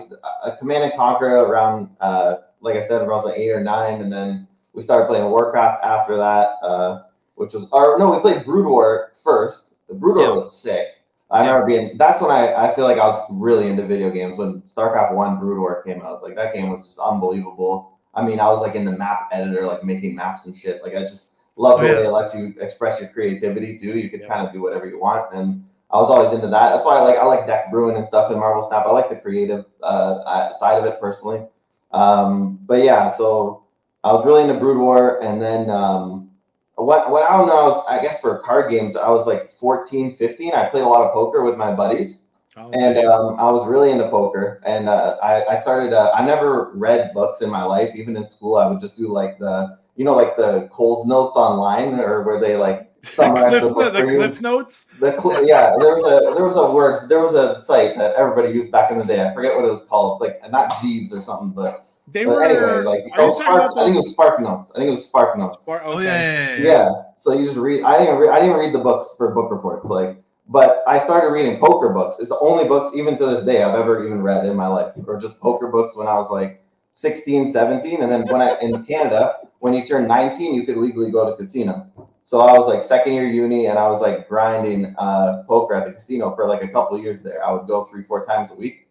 a 0.44 0.56
Command 0.58 0.84
and 0.84 0.92
Conquer 0.94 1.26
around, 1.36 1.88
uh, 2.00 2.36
like 2.60 2.76
I 2.76 2.86
said, 2.86 3.02
around 3.02 3.24
like 3.24 3.36
eight 3.38 3.50
or 3.50 3.60
nine, 3.60 4.00
and 4.02 4.12
then 4.12 4.46
we 4.74 4.82
started 4.82 5.06
playing 5.08 5.24
Warcraft 5.24 5.82
after 5.82 6.16
that, 6.18 6.50
uh, 6.62 7.02
which 7.34 7.52
was, 7.54 7.66
or 7.72 7.98
no, 7.98 8.10
we 8.14 8.20
played 8.20 8.44
Brood 8.44 8.66
War 8.66 9.12
first. 9.24 9.72
The 9.88 9.94
Brood 9.94 10.16
War 10.16 10.24
Yeah. 10.24 10.30
was 10.32 10.60
sick. 10.60 10.88
I 11.30 11.40
remember 11.40 11.66
being. 11.66 11.96
That's 11.98 12.20
when 12.20 12.30
I, 12.30 12.54
I 12.54 12.74
feel 12.74 12.84
like 12.84 12.98
I 12.98 13.06
was 13.08 13.20
really 13.32 13.68
into 13.68 13.84
video 13.86 14.10
games 14.10 14.38
when 14.38 14.62
StarCraft 14.62 15.12
One 15.14 15.38
Brood 15.40 15.58
War 15.58 15.82
came 15.82 16.02
out. 16.02 16.22
Like 16.22 16.36
that 16.36 16.54
game 16.54 16.70
was 16.70 16.86
just 16.86 16.98
unbelievable. 17.00 17.98
I 18.14 18.24
mean, 18.24 18.38
I 18.40 18.46
was 18.48 18.60
like 18.60 18.74
in 18.76 18.84
the 18.84 18.92
map 18.92 19.28
editor, 19.32 19.66
like 19.66 19.82
making 19.84 20.14
maps 20.14 20.46
and 20.46 20.56
shit. 20.56 20.82
Like 20.82 20.94
I 20.94 21.00
just 21.02 21.30
love 21.56 21.80
the 21.80 21.86
Oh, 21.88 21.90
yeah. 21.90 21.98
way 21.98 22.04
it 22.06 22.10
lets 22.10 22.32
you 22.34 22.54
express 22.60 23.00
your 23.00 23.08
creativity 23.10 23.76
too. 23.78 23.98
You 23.98 24.08
can 24.08 24.20
Yeah. 24.20 24.28
kind 24.28 24.46
of 24.46 24.52
do 24.52 24.62
whatever 24.62 24.86
you 24.86 25.00
want, 25.00 25.34
and 25.34 25.64
I 25.90 26.00
was 26.00 26.10
always 26.10 26.32
into 26.32 26.46
that. 26.48 26.70
That's 26.72 26.84
why 26.86 26.96
I 26.96 27.00
like 27.02 27.16
I 27.18 27.24
like 27.24 27.46
deck 27.46 27.70
brewing 27.72 27.96
and 27.96 28.06
stuff 28.06 28.30
in 28.30 28.38
Marvel 28.38 28.68
Snap. 28.68 28.86
I 28.86 28.90
like 28.90 29.08
the 29.08 29.16
creative 29.16 29.64
uh, 29.82 29.86
uh, 29.86 30.54
side 30.58 30.78
of 30.78 30.84
it 30.84 31.00
personally. 31.00 31.44
Um, 31.92 32.58
but 32.66 32.84
yeah, 32.84 33.16
so 33.16 33.64
I 34.04 34.12
was 34.12 34.24
really 34.24 34.42
into 34.42 34.54
Brood 34.60 34.78
War, 34.78 35.20
and 35.22 35.42
then 35.42 35.70
um, 35.70 36.25
what 36.76 37.10
what 37.10 37.28
I 37.28 37.36
don't 37.36 37.48
know, 37.48 37.84
I, 37.88 37.98
I 37.98 38.02
guess 38.02 38.20
for 38.20 38.38
card 38.40 38.70
games, 38.70 38.96
I 38.96 39.08
was 39.10 39.26
like 39.26 39.52
14, 39.58 40.16
15. 40.16 40.52
I 40.52 40.68
played 40.68 40.84
a 40.84 40.88
lot 40.88 41.06
of 41.06 41.12
poker 41.12 41.42
with 41.42 41.56
my 41.56 41.74
buddies. 41.74 42.20
Oh, 42.58 42.70
And 42.70 42.96
um, 42.98 43.38
I 43.38 43.50
was 43.52 43.68
really 43.68 43.90
into 43.90 44.08
poker, 44.08 44.62
and 44.64 44.88
uh, 44.88 45.16
I, 45.22 45.56
I 45.56 45.60
started. 45.60 45.92
Uh, 45.92 46.10
I 46.14 46.24
never 46.24 46.70
read 46.72 47.12
books 47.12 47.42
in 47.42 47.50
my 47.50 47.62
life. 47.62 47.94
Even 47.94 48.16
in 48.16 48.26
school, 48.30 48.56
I 48.56 48.66
would 48.66 48.80
just 48.80 48.96
do 48.96 49.08
like 49.12 49.38
the, 49.38 49.78
you 49.96 50.06
know, 50.06 50.14
like 50.14 50.36
the 50.36 50.66
Coles 50.72 51.06
notes 51.06 51.36
online, 51.36 52.00
or 52.00 52.22
where 52.22 52.40
they 52.40 52.56
like 52.56 52.90
summarize 53.02 53.50
Cliff, 53.50 53.62
the 53.62 53.74
book 53.74 53.92
the 53.92 54.06
you. 54.06 54.16
Cliff 54.16 54.40
Notes. 54.40 54.86
The 55.00 55.20
cl- 55.20 55.46
yeah, 55.46 55.74
there 55.78 55.96
was 55.96 56.04
a 56.04 56.34
there 56.34 56.44
was 56.44 56.56
a 56.56 56.70
word, 56.74 57.10
there 57.10 57.20
was 57.20 57.34
a 57.34 57.62
site 57.62 57.98
that 57.98 58.14
everybody 58.16 58.54
used 58.54 58.72
back 58.72 58.90
in 58.90 58.96
the 58.96 59.04
day. 59.04 59.22
I 59.22 59.34
forget 59.34 59.54
what 59.54 59.66
it 59.66 59.70
was 59.70 59.84
called. 59.86 60.22
It's 60.22 60.42
like 60.42 60.50
not 60.50 60.80
Jeeves 60.80 61.12
or 61.12 61.20
something, 61.22 61.50
but, 61.50 61.85
They 62.08 62.24
but 62.24 62.36
were. 62.36 62.44
anyway, 62.44 62.82
like 62.82 63.00
are 63.12 63.26
you 63.26 63.32
oh, 63.32 63.38
talking 63.38 63.42
Spark, 63.42 63.72
I 63.76 63.84
think 63.84 63.96
it 63.96 63.98
was 63.98 64.10
Spark 64.10 64.40
Notes. 64.40 64.70
I 64.74 64.78
think 64.78 64.88
it 64.88 64.92
was 64.92 65.04
Spark 65.04 65.38
Notes. 65.38 65.62
Spark- 65.62 65.82
Oh 65.84 65.92
okay. 65.94 66.04
yeah, 66.04 66.22
yeah, 66.22 66.56
yeah. 66.56 66.64
Yeah. 66.64 66.90
So 67.18 67.32
you 67.32 67.46
just 67.46 67.58
read. 67.58 67.82
I 67.82 67.98
didn't. 67.98 68.18
Re- 68.18 68.28
I 68.28 68.40
didn't 68.40 68.56
read 68.56 68.72
the 68.72 68.78
books 68.78 69.14
for 69.16 69.34
book 69.34 69.50
reports. 69.50 69.86
Like, 69.86 70.22
but 70.48 70.84
I 70.86 71.02
started 71.02 71.32
reading 71.32 71.58
poker 71.58 71.88
books. 71.88 72.18
It's 72.20 72.28
the 72.28 72.38
only 72.38 72.64
books, 72.64 72.96
even 72.96 73.18
to 73.18 73.26
this 73.26 73.44
day, 73.44 73.62
I've 73.62 73.74
ever 73.74 74.04
even 74.06 74.22
read 74.22 74.46
in 74.46 74.54
my 74.54 74.68
life, 74.68 74.94
or 75.06 75.20
just 75.20 75.40
poker 75.40 75.68
books 75.68 75.96
when 75.96 76.06
I 76.06 76.14
was 76.14 76.30
like 76.30 76.62
16, 76.94 77.52
17, 77.52 78.02
and 78.02 78.10
then 78.10 78.22
when 78.28 78.40
I 78.40 78.56
in 78.60 78.84
Canada, 78.84 79.36
when 79.58 79.74
you 79.74 79.84
turn 79.84 80.06
19, 80.06 80.54
you 80.54 80.64
could 80.64 80.76
legally 80.76 81.10
go 81.10 81.28
to 81.28 81.36
casino. 81.36 81.90
So 82.24 82.40
I 82.40 82.58
was 82.58 82.66
like 82.66 82.84
second 82.84 83.14
year 83.14 83.26
uni, 83.26 83.66
and 83.66 83.78
I 83.78 83.88
was 83.88 84.00
like 84.00 84.28
grinding 84.28 84.94
uh, 84.98 85.44
poker 85.48 85.74
at 85.74 85.86
the 85.86 85.92
casino 85.92 86.34
for 86.34 86.46
like 86.46 86.62
a 86.62 86.68
couple 86.68 86.96
of 86.96 87.02
years 87.02 87.22
there. 87.22 87.44
I 87.44 87.52
would 87.52 87.66
go 87.66 87.84
three, 87.84 88.04
four 88.04 88.24
times 88.26 88.50
a 88.50 88.54
week, 88.54 88.85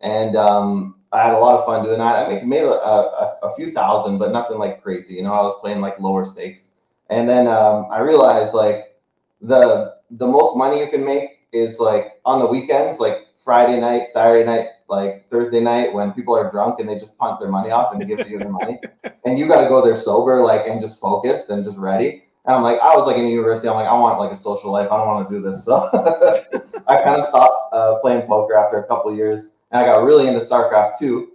and 0.00 0.36
um, 0.36 0.96
I 1.12 1.22
had 1.22 1.34
a 1.34 1.38
lot 1.38 1.58
of 1.58 1.66
fun 1.66 1.84
doing 1.84 1.98
that. 1.98 2.26
I 2.26 2.28
make, 2.28 2.44
made 2.44 2.62
a, 2.62 2.70
a, 2.70 3.38
a 3.42 3.54
few 3.56 3.72
thousand, 3.72 4.18
but 4.18 4.32
nothing 4.32 4.58
like 4.58 4.82
crazy. 4.82 5.14
You 5.14 5.22
know, 5.22 5.32
I 5.32 5.42
was 5.42 5.58
playing 5.60 5.80
like 5.80 5.98
lower 5.98 6.24
stakes. 6.24 6.60
And 7.08 7.28
then 7.28 7.48
um, 7.48 7.88
I 7.90 8.00
realized 8.00 8.54
like 8.54 8.96
the 9.40 9.94
the 10.12 10.26
most 10.26 10.56
money 10.56 10.80
you 10.80 10.88
can 10.88 11.04
make 11.04 11.40
is 11.52 11.78
like 11.78 12.20
on 12.24 12.38
the 12.38 12.46
weekends, 12.46 13.00
like 13.00 13.26
Friday 13.44 13.80
night, 13.80 14.08
Saturday 14.12 14.44
night, 14.44 14.68
like 14.88 15.28
Thursday 15.30 15.60
night 15.60 15.92
when 15.92 16.12
people 16.12 16.36
are 16.36 16.50
drunk 16.50 16.78
and 16.78 16.88
they 16.88 16.98
just 16.98 17.16
punt 17.18 17.40
their 17.40 17.48
money 17.48 17.70
off 17.70 17.92
and 17.92 18.06
give 18.06 18.28
you 18.28 18.38
the 18.38 18.48
money, 18.48 18.78
and 19.24 19.38
you 19.38 19.48
got 19.48 19.62
to 19.62 19.68
go 19.68 19.84
there 19.84 19.96
sober, 19.96 20.40
like 20.40 20.66
and 20.66 20.80
just 20.80 21.00
focused 21.00 21.50
and 21.50 21.64
just 21.64 21.78
ready. 21.78 22.24
And 22.46 22.56
I'm 22.56 22.62
like, 22.62 22.80
I 22.80 22.96
was 22.96 23.06
like 23.06 23.16
in 23.16 23.26
university. 23.26 23.68
I'm 23.68 23.74
like, 23.74 23.88
I 23.88 23.92
want 23.92 24.18
like 24.18 24.32
a 24.32 24.36
social 24.36 24.72
life. 24.72 24.88
I 24.90 24.96
don't 24.96 25.06
want 25.06 25.28
to 25.28 25.34
do 25.34 25.42
this. 25.42 25.64
So 25.64 25.90
I 26.86 27.02
kind 27.02 27.20
of 27.20 27.28
stopped 27.28 27.74
uh, 27.74 27.96
playing 28.00 28.26
poker 28.26 28.54
after 28.54 28.78
a 28.78 28.86
couple 28.86 29.14
years, 29.14 29.50
and 29.70 29.80
I 29.80 29.84
got 29.84 30.04
really 30.04 30.26
into 30.26 30.40
StarCraft 30.40 30.98
2. 30.98 31.32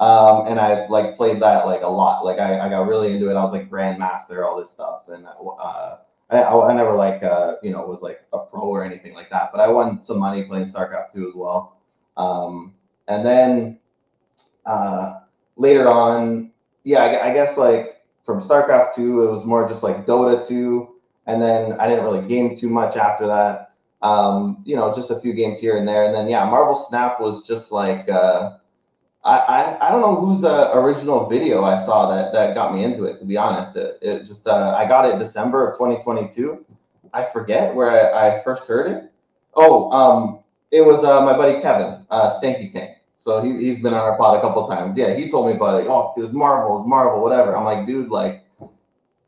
Um, 0.00 0.48
and 0.48 0.58
I 0.58 0.86
like 0.88 1.16
played 1.16 1.40
that 1.40 1.66
like 1.66 1.82
a 1.82 1.88
lot. 1.88 2.24
Like 2.24 2.38
I, 2.38 2.58
I 2.58 2.68
got 2.68 2.88
really 2.88 3.12
into 3.12 3.30
it. 3.30 3.36
I 3.36 3.44
was 3.44 3.52
like 3.52 3.70
grandmaster, 3.70 4.44
all 4.44 4.60
this 4.60 4.70
stuff, 4.70 5.02
and 5.08 5.24
uh, 5.24 5.96
I, 6.30 6.38
I, 6.38 6.70
I 6.70 6.74
never 6.74 6.92
like 6.92 7.22
uh, 7.22 7.54
you 7.62 7.70
know 7.70 7.86
was 7.86 8.02
like 8.02 8.20
a 8.32 8.40
pro 8.40 8.62
or 8.62 8.84
anything 8.84 9.14
like 9.14 9.30
that. 9.30 9.50
But 9.52 9.60
I 9.60 9.68
won 9.68 10.02
some 10.02 10.18
money 10.18 10.42
playing 10.44 10.72
StarCraft 10.72 11.12
2 11.14 11.28
as 11.28 11.34
well. 11.34 11.78
Um, 12.16 12.74
and 13.06 13.24
then 13.24 13.78
uh, 14.66 15.20
later 15.56 15.88
on, 15.88 16.50
yeah, 16.82 16.98
I, 17.02 17.30
I 17.30 17.34
guess 17.34 17.56
like 17.56 18.02
from 18.24 18.42
StarCraft 18.42 18.96
2, 18.96 19.22
it 19.22 19.30
was 19.30 19.44
more 19.44 19.68
just 19.68 19.82
like 19.82 20.06
Dota 20.06 20.46
2. 20.46 20.88
And 21.26 21.40
then 21.40 21.72
I 21.74 21.88
didn't 21.88 22.04
really 22.04 22.26
game 22.26 22.56
too 22.56 22.68
much 22.68 22.96
after 22.96 23.26
that. 23.26 23.73
Um, 24.04 24.62
you 24.66 24.76
know, 24.76 24.94
just 24.94 25.10
a 25.10 25.18
few 25.18 25.32
games 25.32 25.58
here 25.58 25.78
and 25.78 25.88
there. 25.88 26.04
And 26.04 26.14
then, 26.14 26.28
yeah, 26.28 26.44
Marvel 26.44 26.76
Snap 26.76 27.18
was 27.18 27.46
just 27.46 27.72
like, 27.72 28.06
uh, 28.08 28.58
I, 29.24 29.38
I, 29.38 29.88
I 29.88 29.90
don't 29.90 30.02
know 30.02 30.14
whose 30.14 30.44
uh, 30.44 30.72
original 30.74 31.26
video 31.26 31.64
I 31.64 31.84
saw 31.86 32.14
that, 32.14 32.32
that 32.34 32.54
got 32.54 32.74
me 32.74 32.84
into 32.84 33.04
it, 33.04 33.18
to 33.20 33.24
be 33.24 33.38
honest. 33.38 33.74
It, 33.76 33.98
it 34.02 34.26
just, 34.26 34.46
uh, 34.46 34.76
I 34.76 34.86
got 34.86 35.08
it 35.08 35.18
December 35.18 35.66
of 35.66 35.78
2022. 35.78 36.66
I 37.14 37.24
forget 37.32 37.74
where 37.74 38.14
I, 38.14 38.38
I 38.38 38.44
first 38.44 38.64
heard 38.64 38.90
it. 38.90 39.10
Oh, 39.54 39.90
um, 39.90 40.40
it 40.70 40.82
was 40.82 41.02
uh, 41.02 41.24
my 41.24 41.34
buddy 41.34 41.62
Kevin, 41.62 42.04
uh, 42.10 42.38
Stanky 42.38 42.70
King. 42.70 42.94
So 43.16 43.42
he, 43.42 43.56
he's 43.56 43.78
been 43.78 43.94
on 43.94 44.00
our 44.00 44.18
pod 44.18 44.36
a 44.36 44.42
couple 44.42 44.68
times. 44.68 44.98
Yeah, 44.98 45.14
he 45.14 45.30
told 45.30 45.46
me 45.46 45.54
about 45.54 45.80
it. 45.80 45.86
Oh, 45.88 46.12
it 46.14 46.20
was 46.20 46.32
Marvel, 46.32 46.80
it's 46.80 46.86
Marvel, 46.88 47.22
whatever. 47.22 47.56
I'm 47.56 47.64
like, 47.64 47.86
dude, 47.86 48.10
like 48.10 48.44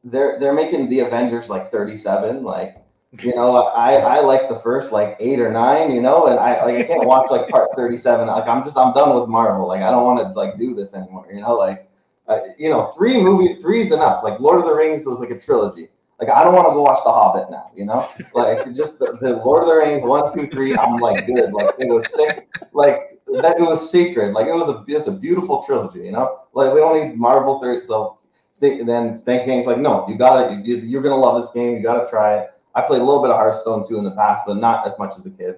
they're 0.04 0.38
they're 0.38 0.52
making 0.52 0.90
the 0.90 1.00
Avengers 1.00 1.48
like 1.48 1.70
37. 1.70 2.42
Like, 2.42 2.76
you 3.20 3.34
know, 3.34 3.56
I 3.56 3.94
I 3.94 4.20
like 4.20 4.48
the 4.48 4.58
first 4.60 4.92
like 4.92 5.16
eight 5.20 5.40
or 5.40 5.50
nine, 5.50 5.92
you 5.92 6.00
know, 6.00 6.26
and 6.26 6.38
I 6.38 6.64
like 6.64 6.76
I 6.76 6.82
can't 6.84 7.06
watch 7.06 7.30
like 7.30 7.48
part 7.48 7.70
37. 7.76 8.26
Like 8.26 8.48
I'm 8.48 8.64
just 8.64 8.76
I'm 8.76 8.92
done 8.94 9.18
with 9.18 9.28
Marvel. 9.28 9.68
Like 9.68 9.82
I 9.82 9.90
don't 9.90 10.04
want 10.04 10.20
to 10.20 10.28
like 10.38 10.58
do 10.58 10.74
this 10.74 10.94
anymore, 10.94 11.26
you 11.32 11.40
know, 11.40 11.54
like 11.54 11.88
uh, 12.28 12.38
you 12.58 12.68
know, 12.68 12.92
three 12.96 13.20
movie 13.20 13.60
three 13.60 13.82
is 13.82 13.92
enough. 13.92 14.24
Like 14.24 14.40
Lord 14.40 14.58
of 14.58 14.66
the 14.66 14.74
Rings 14.74 15.06
was 15.06 15.20
like 15.20 15.30
a 15.30 15.38
trilogy. 15.38 15.88
Like 16.20 16.30
I 16.30 16.42
don't 16.42 16.54
want 16.54 16.68
to 16.68 16.72
go 16.72 16.82
watch 16.82 17.00
The 17.04 17.12
Hobbit 17.12 17.50
now, 17.50 17.70
you 17.76 17.84
know. 17.84 18.08
Like 18.34 18.64
just 18.74 18.98
the, 18.98 19.16
the 19.20 19.36
Lord 19.36 19.62
of 19.62 19.68
the 19.68 19.76
Rings 19.76 20.04
one, 20.04 20.32
two, 20.34 20.48
three. 20.48 20.76
I'm 20.76 20.96
like 20.96 21.26
good. 21.26 21.52
Like 21.52 21.74
it 21.78 21.88
was 21.92 22.06
sick. 22.12 22.48
Like 22.72 23.20
that 23.40 23.58
it 23.58 23.62
was 23.62 23.90
sacred. 23.90 24.32
Like 24.32 24.46
it 24.46 24.54
was 24.54 24.68
a 24.68 24.84
it's 24.88 25.08
a 25.08 25.12
beautiful 25.12 25.64
trilogy, 25.66 26.00
you 26.00 26.12
know. 26.12 26.40
Like 26.52 26.72
we 26.72 26.80
don't 26.80 27.08
need 27.08 27.16
Marvel 27.16 27.60
third. 27.60 27.84
So 27.84 28.18
then 28.60 29.16
Stank 29.16 29.44
King's 29.44 29.66
like, 29.66 29.78
no, 29.78 30.06
you 30.08 30.16
got 30.16 30.50
it. 30.50 30.64
You, 30.64 30.76
you're 30.76 31.02
gonna 31.02 31.16
love 31.16 31.42
this 31.42 31.50
game. 31.52 31.76
You 31.76 31.82
got 31.82 32.02
to 32.02 32.10
try 32.10 32.38
it. 32.38 32.50
I 32.76 32.82
played 32.82 33.00
a 33.00 33.04
little 33.04 33.22
bit 33.22 33.30
of 33.30 33.36
Hearthstone 33.36 33.88
too 33.88 33.98
in 33.98 34.04
the 34.04 34.12
past, 34.12 34.44
but 34.46 34.58
not 34.58 34.86
as 34.86 34.96
much 34.98 35.14
as 35.18 35.26
a 35.26 35.30
kid. 35.30 35.56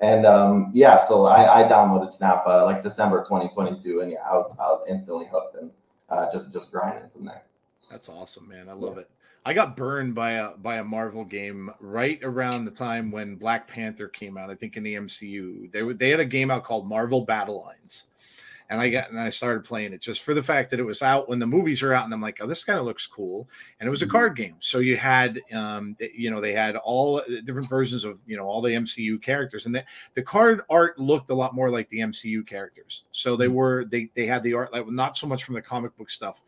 And 0.00 0.24
um, 0.24 0.70
yeah, 0.72 1.06
so 1.06 1.26
I, 1.26 1.60
I 1.60 1.68
downloaded 1.68 2.16
Snap 2.16 2.44
uh, 2.46 2.64
like 2.64 2.82
December 2.82 3.22
2022, 3.24 4.00
and 4.00 4.10
yeah, 4.12 4.18
I 4.24 4.34
was 4.34 4.50
I 4.58 4.62
was 4.62 4.86
instantly 4.88 5.26
hooked 5.30 5.56
and 5.56 5.70
uh, 6.08 6.26
just 6.32 6.50
just 6.50 6.70
grinding 6.70 7.10
from 7.10 7.26
there. 7.26 7.42
That's 7.90 8.08
awesome, 8.08 8.48
man. 8.48 8.68
I 8.68 8.72
love 8.72 8.94
yeah. 8.94 9.02
it. 9.02 9.10
I 9.44 9.52
got 9.52 9.76
burned 9.76 10.14
by 10.14 10.32
a 10.32 10.50
by 10.50 10.76
a 10.76 10.84
Marvel 10.84 11.24
game 11.24 11.70
right 11.80 12.18
around 12.22 12.64
the 12.64 12.70
time 12.70 13.10
when 13.10 13.36
Black 13.36 13.66
Panther 13.66 14.08
came 14.08 14.38
out. 14.38 14.48
I 14.48 14.54
think 14.54 14.76
in 14.76 14.82
the 14.82 14.94
MCU, 14.94 15.70
they 15.72 15.82
they 15.94 16.10
had 16.10 16.20
a 16.20 16.24
game 16.24 16.50
out 16.50 16.64
called 16.64 16.86
Marvel 16.86 17.22
Battle 17.22 17.62
Lines, 17.62 18.06
and 18.70 18.80
I 18.80 18.88
got 18.88 19.10
and 19.10 19.18
I 19.18 19.30
started 19.30 19.64
playing 19.64 19.92
it 19.92 20.00
just 20.00 20.22
for 20.22 20.32
the 20.32 20.42
fact 20.42 20.70
that 20.70 20.78
it 20.78 20.84
was 20.84 21.02
out 21.02 21.28
when 21.28 21.40
the 21.40 21.46
movies 21.46 21.82
are 21.82 21.92
out, 21.92 22.04
and 22.04 22.14
I'm 22.14 22.20
like, 22.20 22.38
oh, 22.40 22.46
this 22.46 22.64
kind 22.64 22.78
of 22.78 22.84
looks 22.84 23.06
cool. 23.06 23.48
And 23.78 23.86
it 23.86 23.90
was 23.90 24.02
a 24.02 24.04
mm-hmm. 24.04 24.12
card 24.12 24.36
game, 24.36 24.54
so 24.60 24.78
you 24.78 24.96
had, 24.96 25.40
um, 25.52 25.96
you 26.14 26.30
know, 26.30 26.40
they 26.40 26.52
had 26.52 26.76
all 26.76 27.20
different 27.44 27.68
versions 27.68 28.04
of 28.04 28.22
you 28.26 28.36
know 28.36 28.46
all 28.46 28.62
the 28.62 28.70
MCU 28.70 29.20
characters, 29.20 29.66
and 29.66 29.74
the 29.74 29.84
the 30.14 30.22
card 30.22 30.62
art 30.70 30.98
looked 30.98 31.30
a 31.30 31.34
lot 31.34 31.54
more 31.54 31.68
like 31.68 31.88
the 31.88 31.98
MCU 31.98 32.46
characters. 32.46 33.04
So 33.10 33.36
they 33.36 33.46
mm-hmm. 33.46 33.54
were 33.54 33.84
they 33.86 34.08
they 34.14 34.26
had 34.26 34.44
the 34.44 34.54
art 34.54 34.72
like 34.72 34.86
not 34.88 35.16
so 35.16 35.26
much 35.26 35.42
from 35.42 35.56
the 35.56 35.62
comic 35.62 35.96
book 35.96 36.08
stuff, 36.08 36.40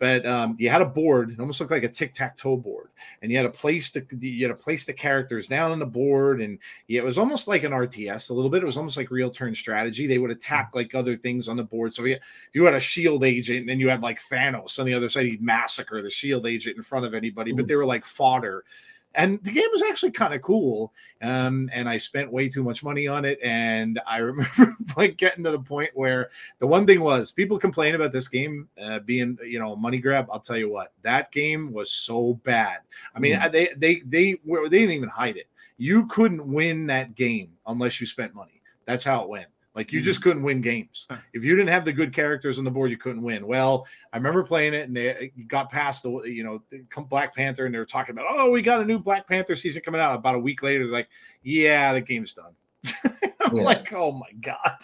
but 0.00 0.24
um, 0.24 0.56
you 0.58 0.70
had 0.70 0.80
a 0.80 0.86
board. 0.86 1.30
It 1.30 1.38
almost 1.38 1.60
looked 1.60 1.70
like 1.70 1.84
a 1.84 1.88
tic 1.88 2.14
tac 2.14 2.34
toe 2.34 2.56
board, 2.56 2.88
and 3.20 3.30
you 3.30 3.36
had 3.36 3.44
to 3.44 3.50
place 3.50 3.90
the 3.90 4.04
you 4.18 4.48
had 4.48 4.56
to 4.56 4.60
place 4.60 4.86
the 4.86 4.94
characters 4.94 5.46
down 5.46 5.72
on 5.72 5.78
the 5.78 5.86
board, 5.86 6.40
and 6.40 6.58
yeah, 6.88 7.02
it 7.02 7.04
was 7.04 7.18
almost 7.18 7.46
like 7.46 7.64
an 7.64 7.72
RTS 7.72 8.30
a 8.30 8.32
little 8.32 8.50
bit. 8.50 8.62
It 8.62 8.66
was 8.66 8.78
almost 8.78 8.96
like 8.96 9.10
real 9.10 9.30
turn 9.30 9.54
strategy. 9.54 10.06
They 10.06 10.16
would 10.16 10.30
attack 10.30 10.70
like 10.74 10.94
other 10.94 11.16
things 11.16 11.48
on 11.48 11.56
the 11.58 11.64
board. 11.64 11.92
So 11.92 12.06
if 12.06 12.18
you 12.54 12.64
had 12.64 12.74
a 12.74 12.80
shield 12.80 13.24
agent, 13.24 13.60
and 13.60 13.68
then 13.68 13.78
you 13.78 13.90
had 13.90 14.00
like 14.00 14.18
Thanos 14.18 14.78
on 14.78 14.86
the 14.86 14.94
other 14.94 15.10
side, 15.10 15.26
he'd 15.26 15.42
massacre 15.42 16.00
the 16.00 16.10
shield 16.10 16.46
agent 16.46 16.78
in 16.78 16.82
front 16.82 17.04
of 17.04 17.12
anybody. 17.12 17.52
But 17.52 17.66
they 17.66 17.76
were 17.76 17.84
like 17.84 18.06
fodder 18.06 18.64
and 19.14 19.42
the 19.42 19.50
game 19.50 19.68
was 19.72 19.82
actually 19.82 20.10
kind 20.10 20.34
of 20.34 20.42
cool 20.42 20.92
um, 21.22 21.68
and 21.72 21.88
i 21.88 21.96
spent 21.96 22.32
way 22.32 22.48
too 22.48 22.62
much 22.62 22.82
money 22.82 23.08
on 23.08 23.24
it 23.24 23.38
and 23.42 24.00
i 24.06 24.18
remember 24.30 24.76
like 24.96 25.16
getting 25.16 25.44
to 25.44 25.50
the 25.50 25.58
point 25.58 25.90
where 25.94 26.30
the 26.58 26.66
one 26.66 26.86
thing 26.86 27.00
was 27.00 27.30
people 27.30 27.58
complain 27.58 27.94
about 27.94 28.12
this 28.12 28.28
game 28.28 28.68
uh, 28.82 28.98
being 29.00 29.38
you 29.44 29.58
know 29.58 29.76
money 29.76 29.98
grab. 29.98 30.28
I'll 30.32 30.40
tell 30.40 30.56
you 30.56 30.70
what 30.70 30.92
that 31.02 31.32
game 31.32 31.72
was 31.72 31.90
so 31.90 32.34
bad. 32.44 32.78
I 33.14 33.18
mean 33.18 33.36
mm. 33.36 33.52
they 33.52 33.68
they 33.76 34.02
they 34.06 34.40
were 34.44 34.68
they 34.68 34.80
didn't 34.80 34.94
even 34.94 35.08
hide 35.08 35.36
it. 35.36 35.48
You 35.78 36.06
couldn't 36.06 36.46
win 36.46 36.86
that 36.86 37.14
game 37.14 37.52
unless 37.66 38.00
you 38.00 38.06
spent 38.06 38.34
money. 38.34 38.60
That's 38.86 39.04
how 39.04 39.22
it 39.22 39.28
went 39.28 39.46
like 39.74 39.92
you 39.92 40.00
just 40.00 40.22
couldn't 40.22 40.42
win 40.42 40.60
games. 40.60 41.06
If 41.32 41.44
you 41.44 41.54
didn't 41.54 41.68
have 41.68 41.84
the 41.84 41.92
good 41.92 42.12
characters 42.12 42.58
on 42.58 42.64
the 42.64 42.70
board, 42.70 42.90
you 42.90 42.96
couldn't 42.96 43.22
win. 43.22 43.46
Well, 43.46 43.86
I 44.12 44.16
remember 44.16 44.42
playing 44.42 44.74
it 44.74 44.88
and 44.88 44.96
they 44.96 45.32
got 45.46 45.70
past 45.70 46.02
the 46.02 46.10
you 46.22 46.42
know 46.42 46.62
Black 47.08 47.34
Panther 47.34 47.66
and 47.66 47.74
they 47.74 47.78
were 47.78 47.84
talking 47.84 48.12
about 48.14 48.26
oh 48.28 48.50
we 48.50 48.62
got 48.62 48.80
a 48.80 48.84
new 48.84 48.98
Black 48.98 49.28
Panther 49.28 49.54
season 49.54 49.82
coming 49.82 50.00
out. 50.00 50.16
About 50.16 50.34
a 50.34 50.40
week 50.40 50.62
later, 50.62 50.84
they're 50.84 50.92
like 50.92 51.08
yeah 51.42 51.92
the 51.92 52.00
game's 52.00 52.32
done. 52.32 52.54
I'm 53.40 53.56
yeah. 53.56 53.62
like 53.62 53.92
oh 53.92 54.12
my 54.12 54.32
god. 54.40 54.78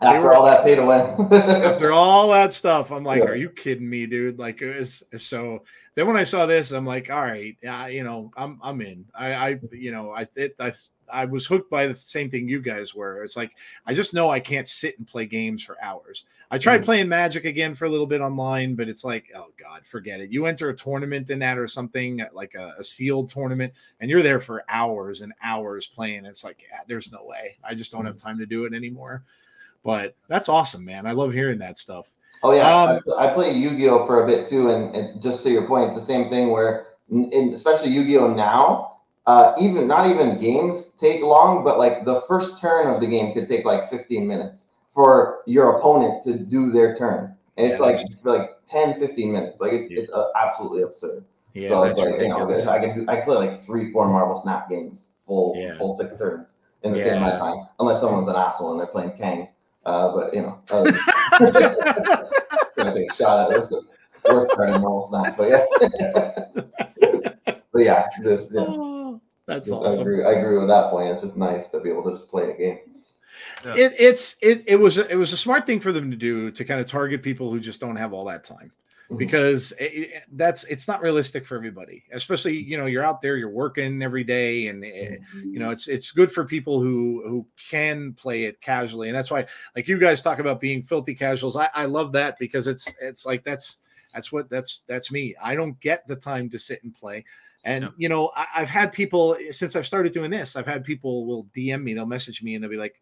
After 0.00 0.20
were, 0.20 0.34
all 0.34 0.44
that 0.46 0.62
pay 0.62 0.76
to 0.76 0.84
win. 0.84 1.32
after 1.32 1.92
all 1.92 2.28
that 2.30 2.52
stuff, 2.52 2.92
I'm 2.92 3.02
like, 3.02 3.22
yeah. 3.22 3.30
are 3.30 3.36
you 3.36 3.50
kidding 3.50 3.88
me, 3.90 4.06
dude? 4.06 4.38
Like 4.38 4.62
it 4.62 4.76
was 4.76 5.02
so. 5.16 5.64
Then 5.98 6.06
when 6.06 6.16
I 6.16 6.22
saw 6.22 6.46
this, 6.46 6.70
I'm 6.70 6.86
like, 6.86 7.10
all 7.10 7.22
right, 7.22 7.56
uh, 7.68 7.86
you 7.86 8.04
know, 8.04 8.30
I'm 8.36 8.60
I'm 8.62 8.80
in. 8.82 9.04
I 9.16 9.32
I 9.34 9.60
you 9.72 9.90
know 9.90 10.12
I 10.12 10.28
it 10.36 10.54
I 10.60 10.72
I 11.10 11.24
was 11.24 11.44
hooked 11.44 11.72
by 11.72 11.88
the 11.88 11.94
same 11.96 12.30
thing 12.30 12.48
you 12.48 12.62
guys 12.62 12.94
were. 12.94 13.24
It's 13.24 13.36
like 13.36 13.50
I 13.84 13.94
just 13.94 14.14
know 14.14 14.30
I 14.30 14.38
can't 14.38 14.68
sit 14.68 14.96
and 14.98 15.08
play 15.08 15.26
games 15.26 15.60
for 15.60 15.76
hours. 15.82 16.24
I 16.52 16.58
tried 16.58 16.76
mm-hmm. 16.76 16.84
playing 16.84 17.08
Magic 17.08 17.46
again 17.46 17.74
for 17.74 17.86
a 17.86 17.88
little 17.88 18.06
bit 18.06 18.20
online, 18.20 18.76
but 18.76 18.88
it's 18.88 19.02
like, 19.02 19.32
oh 19.34 19.48
god, 19.58 19.84
forget 19.84 20.20
it. 20.20 20.30
You 20.30 20.46
enter 20.46 20.68
a 20.68 20.76
tournament 20.76 21.30
in 21.30 21.40
that 21.40 21.58
or 21.58 21.66
something 21.66 22.24
like 22.32 22.54
a, 22.54 22.76
a 22.78 22.84
sealed 22.84 23.28
tournament, 23.28 23.72
and 23.98 24.08
you're 24.08 24.22
there 24.22 24.38
for 24.38 24.62
hours 24.68 25.20
and 25.22 25.32
hours 25.42 25.88
playing. 25.88 26.26
It's 26.26 26.44
like, 26.44 26.64
yeah, 26.70 26.82
there's 26.86 27.10
no 27.10 27.24
way. 27.24 27.58
I 27.64 27.74
just 27.74 27.90
don't 27.90 28.06
have 28.06 28.14
mm-hmm. 28.14 28.28
time 28.28 28.38
to 28.38 28.46
do 28.46 28.66
it 28.66 28.72
anymore. 28.72 29.24
But 29.82 30.14
that's 30.28 30.48
awesome, 30.48 30.84
man. 30.84 31.06
I 31.06 31.12
love 31.12 31.32
hearing 31.32 31.58
that 31.58 31.76
stuff. 31.76 32.08
Oh 32.42 32.52
yeah, 32.52 32.82
um, 32.82 33.00
I, 33.18 33.26
I, 33.26 33.34
played 33.34 33.56
Yu-Gi-Oh 33.56 34.06
for 34.06 34.24
a 34.24 34.26
bit 34.26 34.48
too, 34.48 34.70
and, 34.70 34.94
and, 34.94 35.20
just 35.20 35.42
to 35.42 35.50
your 35.50 35.66
point, 35.66 35.88
it's 35.88 35.98
the 35.98 36.04
same 36.04 36.30
thing 36.30 36.50
where, 36.50 36.86
in, 37.10 37.52
especially 37.52 37.90
Yu-Gi-Oh 37.90 38.32
now 38.34 38.88
uh, 39.28 39.54
even 39.60 39.86
not 39.86 40.10
even 40.10 40.40
games 40.40 40.92
take 40.98 41.20
long, 41.20 41.62
but 41.62 41.78
like 41.78 42.06
the 42.06 42.22
first 42.26 42.58
turn 42.58 42.86
of 42.92 42.98
the 42.98 43.06
game 43.06 43.34
could 43.34 43.46
take 43.46 43.62
like 43.62 43.90
15 43.90 44.26
minutes 44.26 44.64
for 44.94 45.40
your 45.46 45.76
opponent 45.76 46.24
to 46.24 46.38
do 46.38 46.72
their 46.72 46.96
turn. 46.96 47.36
And 47.58 47.66
it's 47.66 47.78
yeah, 47.78 47.84
like 47.84 47.98
like 48.24 48.50
10, 48.70 48.98
15 48.98 49.30
minutes. 49.30 49.60
Like 49.60 49.74
it's 49.74 49.90
yeah. 49.90 50.00
it's 50.00 50.12
uh, 50.12 50.28
absolutely 50.34 50.80
absurd. 50.80 51.26
Yeah, 51.52 51.68
so 51.68 51.82
it's 51.82 52.00
like, 52.00 52.22
you 52.22 52.28
know, 52.28 52.50
I 52.70 52.78
can 52.78 53.00
do, 53.00 53.04
I 53.06 53.20
play 53.20 53.36
like 53.36 53.62
three, 53.64 53.92
four 53.92 54.08
Marvel 54.08 54.40
Snap 54.40 54.70
games 54.70 55.08
full 55.26 55.54
yeah. 55.58 55.76
full 55.76 55.98
six 55.98 56.16
turns 56.18 56.48
in 56.82 56.94
the 56.94 57.00
same 57.00 57.18
amount 57.18 57.34
of 57.34 57.40
time, 57.40 57.66
unless 57.80 58.00
someone's 58.00 58.28
an 58.28 58.36
asshole 58.36 58.70
and 58.70 58.80
they're 58.80 58.86
playing 58.86 59.12
Kang. 59.18 59.48
Uh, 59.84 60.14
but 60.14 60.32
you 60.32 60.40
know, 60.40 60.58
I 61.40 62.92
take 62.94 63.12
a 63.12 63.14
shot 63.16 63.52
at 63.52 63.62
it. 63.62 63.70
Worst 64.24 64.54
turn 64.56 64.74
in 64.74 64.80
Marvel 64.80 65.06
Snap, 65.08 65.36
but 65.36 65.50
yeah. 65.50 65.64
but 67.72 67.78
yeah, 67.78 68.06
there's 68.22 68.50
yeah. 68.50 68.64
Oh, 68.66 69.20
that's 69.46 69.70
awesome. 69.70 70.00
I 70.00 70.02
agree, 70.02 70.24
I 70.24 70.32
agree 70.32 70.58
with 70.58 70.68
that 70.68 70.90
point. 70.90 71.12
It's 71.12 71.22
just 71.22 71.36
nice 71.36 71.68
to 71.70 71.80
be 71.80 71.90
able 71.90 72.02
to 72.04 72.10
just 72.16 72.28
play 72.28 72.50
a 72.50 72.56
game. 72.56 72.78
Yeah. 73.64 73.74
It, 73.76 73.94
it's 73.98 74.36
it, 74.42 74.64
it 74.66 74.76
was 74.76 74.98
it 74.98 75.16
was 75.16 75.32
a 75.32 75.36
smart 75.36 75.66
thing 75.66 75.80
for 75.80 75.92
them 75.92 76.10
to 76.10 76.16
do 76.16 76.50
to 76.50 76.64
kind 76.64 76.80
of 76.80 76.86
target 76.86 77.22
people 77.22 77.50
who 77.50 77.60
just 77.60 77.80
don't 77.80 77.96
have 77.96 78.12
all 78.12 78.24
that 78.26 78.44
time. 78.44 78.72
Because 79.16 79.72
it, 79.80 80.24
that's 80.32 80.64
it's 80.64 80.86
not 80.86 81.00
realistic 81.00 81.44
for 81.44 81.56
everybody 81.56 82.04
especially 82.12 82.54
you 82.54 82.76
know 82.76 82.84
you're 82.84 83.04
out 83.04 83.22
there 83.22 83.38
you're 83.38 83.48
working 83.48 84.02
every 84.02 84.22
day 84.22 84.66
and 84.66 84.82
mm-hmm. 84.82 85.50
you 85.50 85.58
know 85.58 85.70
it's 85.70 85.88
it's 85.88 86.12
good 86.12 86.30
for 86.30 86.44
people 86.44 86.78
who 86.78 87.22
who 87.26 87.46
can 87.70 88.12
play 88.12 88.44
it 88.44 88.60
casually 88.60 89.08
and 89.08 89.16
that's 89.16 89.30
why 89.30 89.46
like 89.74 89.88
you 89.88 89.98
guys 89.98 90.20
talk 90.20 90.40
about 90.40 90.60
being 90.60 90.82
filthy 90.82 91.14
casuals 91.14 91.56
i, 91.56 91.70
I 91.74 91.86
love 91.86 92.12
that 92.12 92.38
because 92.38 92.66
it's 92.66 92.94
it's 93.00 93.24
like 93.24 93.44
that's 93.44 93.78
that's 94.12 94.30
what 94.30 94.50
that's 94.50 94.80
that's 94.86 95.10
me 95.10 95.34
i 95.42 95.54
don't 95.54 95.80
get 95.80 96.06
the 96.06 96.16
time 96.16 96.50
to 96.50 96.58
sit 96.58 96.84
and 96.84 96.94
play 96.94 97.24
and 97.64 97.84
yeah. 97.84 97.90
you 97.96 98.08
know, 98.08 98.30
I, 98.36 98.46
have 98.52 98.70
had 98.70 98.92
people 98.92 99.36
since 99.50 99.74
I've 99.76 99.86
started 99.86 100.12
doing 100.12 100.30
this. 100.30 100.56
I've 100.56 100.66
had 100.66 100.84
people 100.84 101.26
will 101.26 101.44
DM 101.54 101.82
me, 101.82 101.94
they'll 101.94 102.06
message 102.06 102.42
me, 102.42 102.54
and 102.54 102.62
they'll 102.62 102.70
be 102.70 102.76
like, 102.76 103.00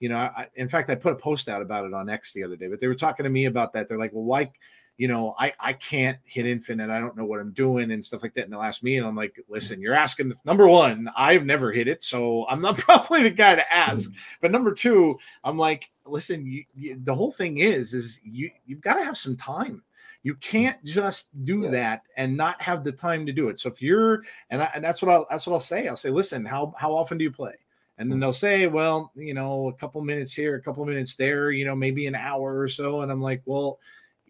you 0.00 0.08
know, 0.08 0.16
I, 0.16 0.46
in 0.54 0.68
fact, 0.68 0.88
I 0.90 0.94
put 0.94 1.12
a 1.12 1.16
post 1.16 1.48
out 1.48 1.60
about 1.62 1.84
it 1.84 1.92
on 1.92 2.08
X 2.08 2.32
the 2.32 2.44
other 2.44 2.56
day, 2.56 2.68
but 2.68 2.80
they 2.80 2.86
were 2.86 2.94
talking 2.94 3.24
to 3.24 3.30
me 3.30 3.46
about 3.46 3.72
that. 3.72 3.88
They're 3.88 3.98
like, 3.98 4.12
well, 4.12 4.24
why, 4.24 4.50
you 4.98 5.06
know, 5.06 5.36
I, 5.38 5.52
I 5.60 5.72
can't 5.74 6.18
hit 6.24 6.44
infinite. 6.44 6.90
I 6.90 6.98
don't 6.98 7.16
know 7.16 7.24
what 7.24 7.38
I'm 7.38 7.52
doing 7.52 7.92
and 7.92 8.04
stuff 8.04 8.20
like 8.20 8.34
that. 8.34 8.44
And 8.44 8.52
they'll 8.52 8.60
ask 8.60 8.82
me, 8.82 8.98
and 8.98 9.06
I'm 9.06 9.14
like, 9.14 9.32
mm-hmm. 9.34 9.52
listen, 9.52 9.80
you're 9.80 9.94
asking 9.94 10.34
number 10.44 10.66
one, 10.66 11.08
I've 11.16 11.46
never 11.46 11.70
hit 11.72 11.86
it, 11.86 12.02
so 12.02 12.46
I'm 12.48 12.60
not 12.60 12.78
probably 12.78 13.22
the 13.22 13.30
guy 13.30 13.54
to 13.54 13.62
mm-hmm. 13.62 13.90
ask. 13.90 14.10
But 14.42 14.50
number 14.50 14.74
two, 14.74 15.16
I'm 15.44 15.56
like, 15.56 15.90
listen, 16.04 16.44
you, 16.44 16.64
you, 16.74 17.00
the 17.04 17.14
whole 17.14 17.30
thing 17.30 17.58
is, 17.58 17.94
is 17.94 18.20
you 18.24 18.50
you've 18.66 18.80
got 18.80 18.94
to 18.94 19.04
have 19.04 19.16
some 19.16 19.36
time. 19.36 19.82
You 20.24 20.34
can't 20.34 20.76
mm-hmm. 20.78 21.00
just 21.00 21.44
do 21.44 21.62
Yeah. 21.62 21.70
that 21.70 22.02
and 22.16 22.36
not 22.36 22.60
have 22.60 22.82
the 22.82 22.92
time 22.92 23.24
to 23.26 23.32
do 23.32 23.48
it. 23.50 23.60
So 23.60 23.68
if 23.68 23.80
you're, 23.80 24.24
and, 24.50 24.60
I, 24.60 24.70
and 24.74 24.82
that's 24.82 25.00
what 25.00 25.12
I'll 25.12 25.26
that's 25.30 25.46
what 25.46 25.54
I'll 25.54 25.60
say. 25.60 25.86
I'll 25.86 25.96
say, 25.96 26.10
listen, 26.10 26.44
how 26.44 26.74
how 26.76 26.92
often 26.92 27.18
do 27.18 27.24
you 27.24 27.30
play? 27.30 27.54
And 27.98 28.10
then 28.10 28.20
they'll 28.20 28.32
say, 28.32 28.68
well, 28.68 29.10
you 29.16 29.34
know, 29.34 29.68
a 29.68 29.72
couple 29.72 30.00
minutes 30.02 30.32
here, 30.32 30.54
a 30.54 30.62
couple 30.62 30.84
minutes 30.86 31.16
there, 31.16 31.50
you 31.50 31.64
know, 31.64 31.74
maybe 31.74 32.06
an 32.06 32.14
hour 32.14 32.60
or 32.60 32.68
so. 32.68 33.00
And 33.00 33.10
I'm 33.10 33.20
like, 33.20 33.42
well, 33.44 33.80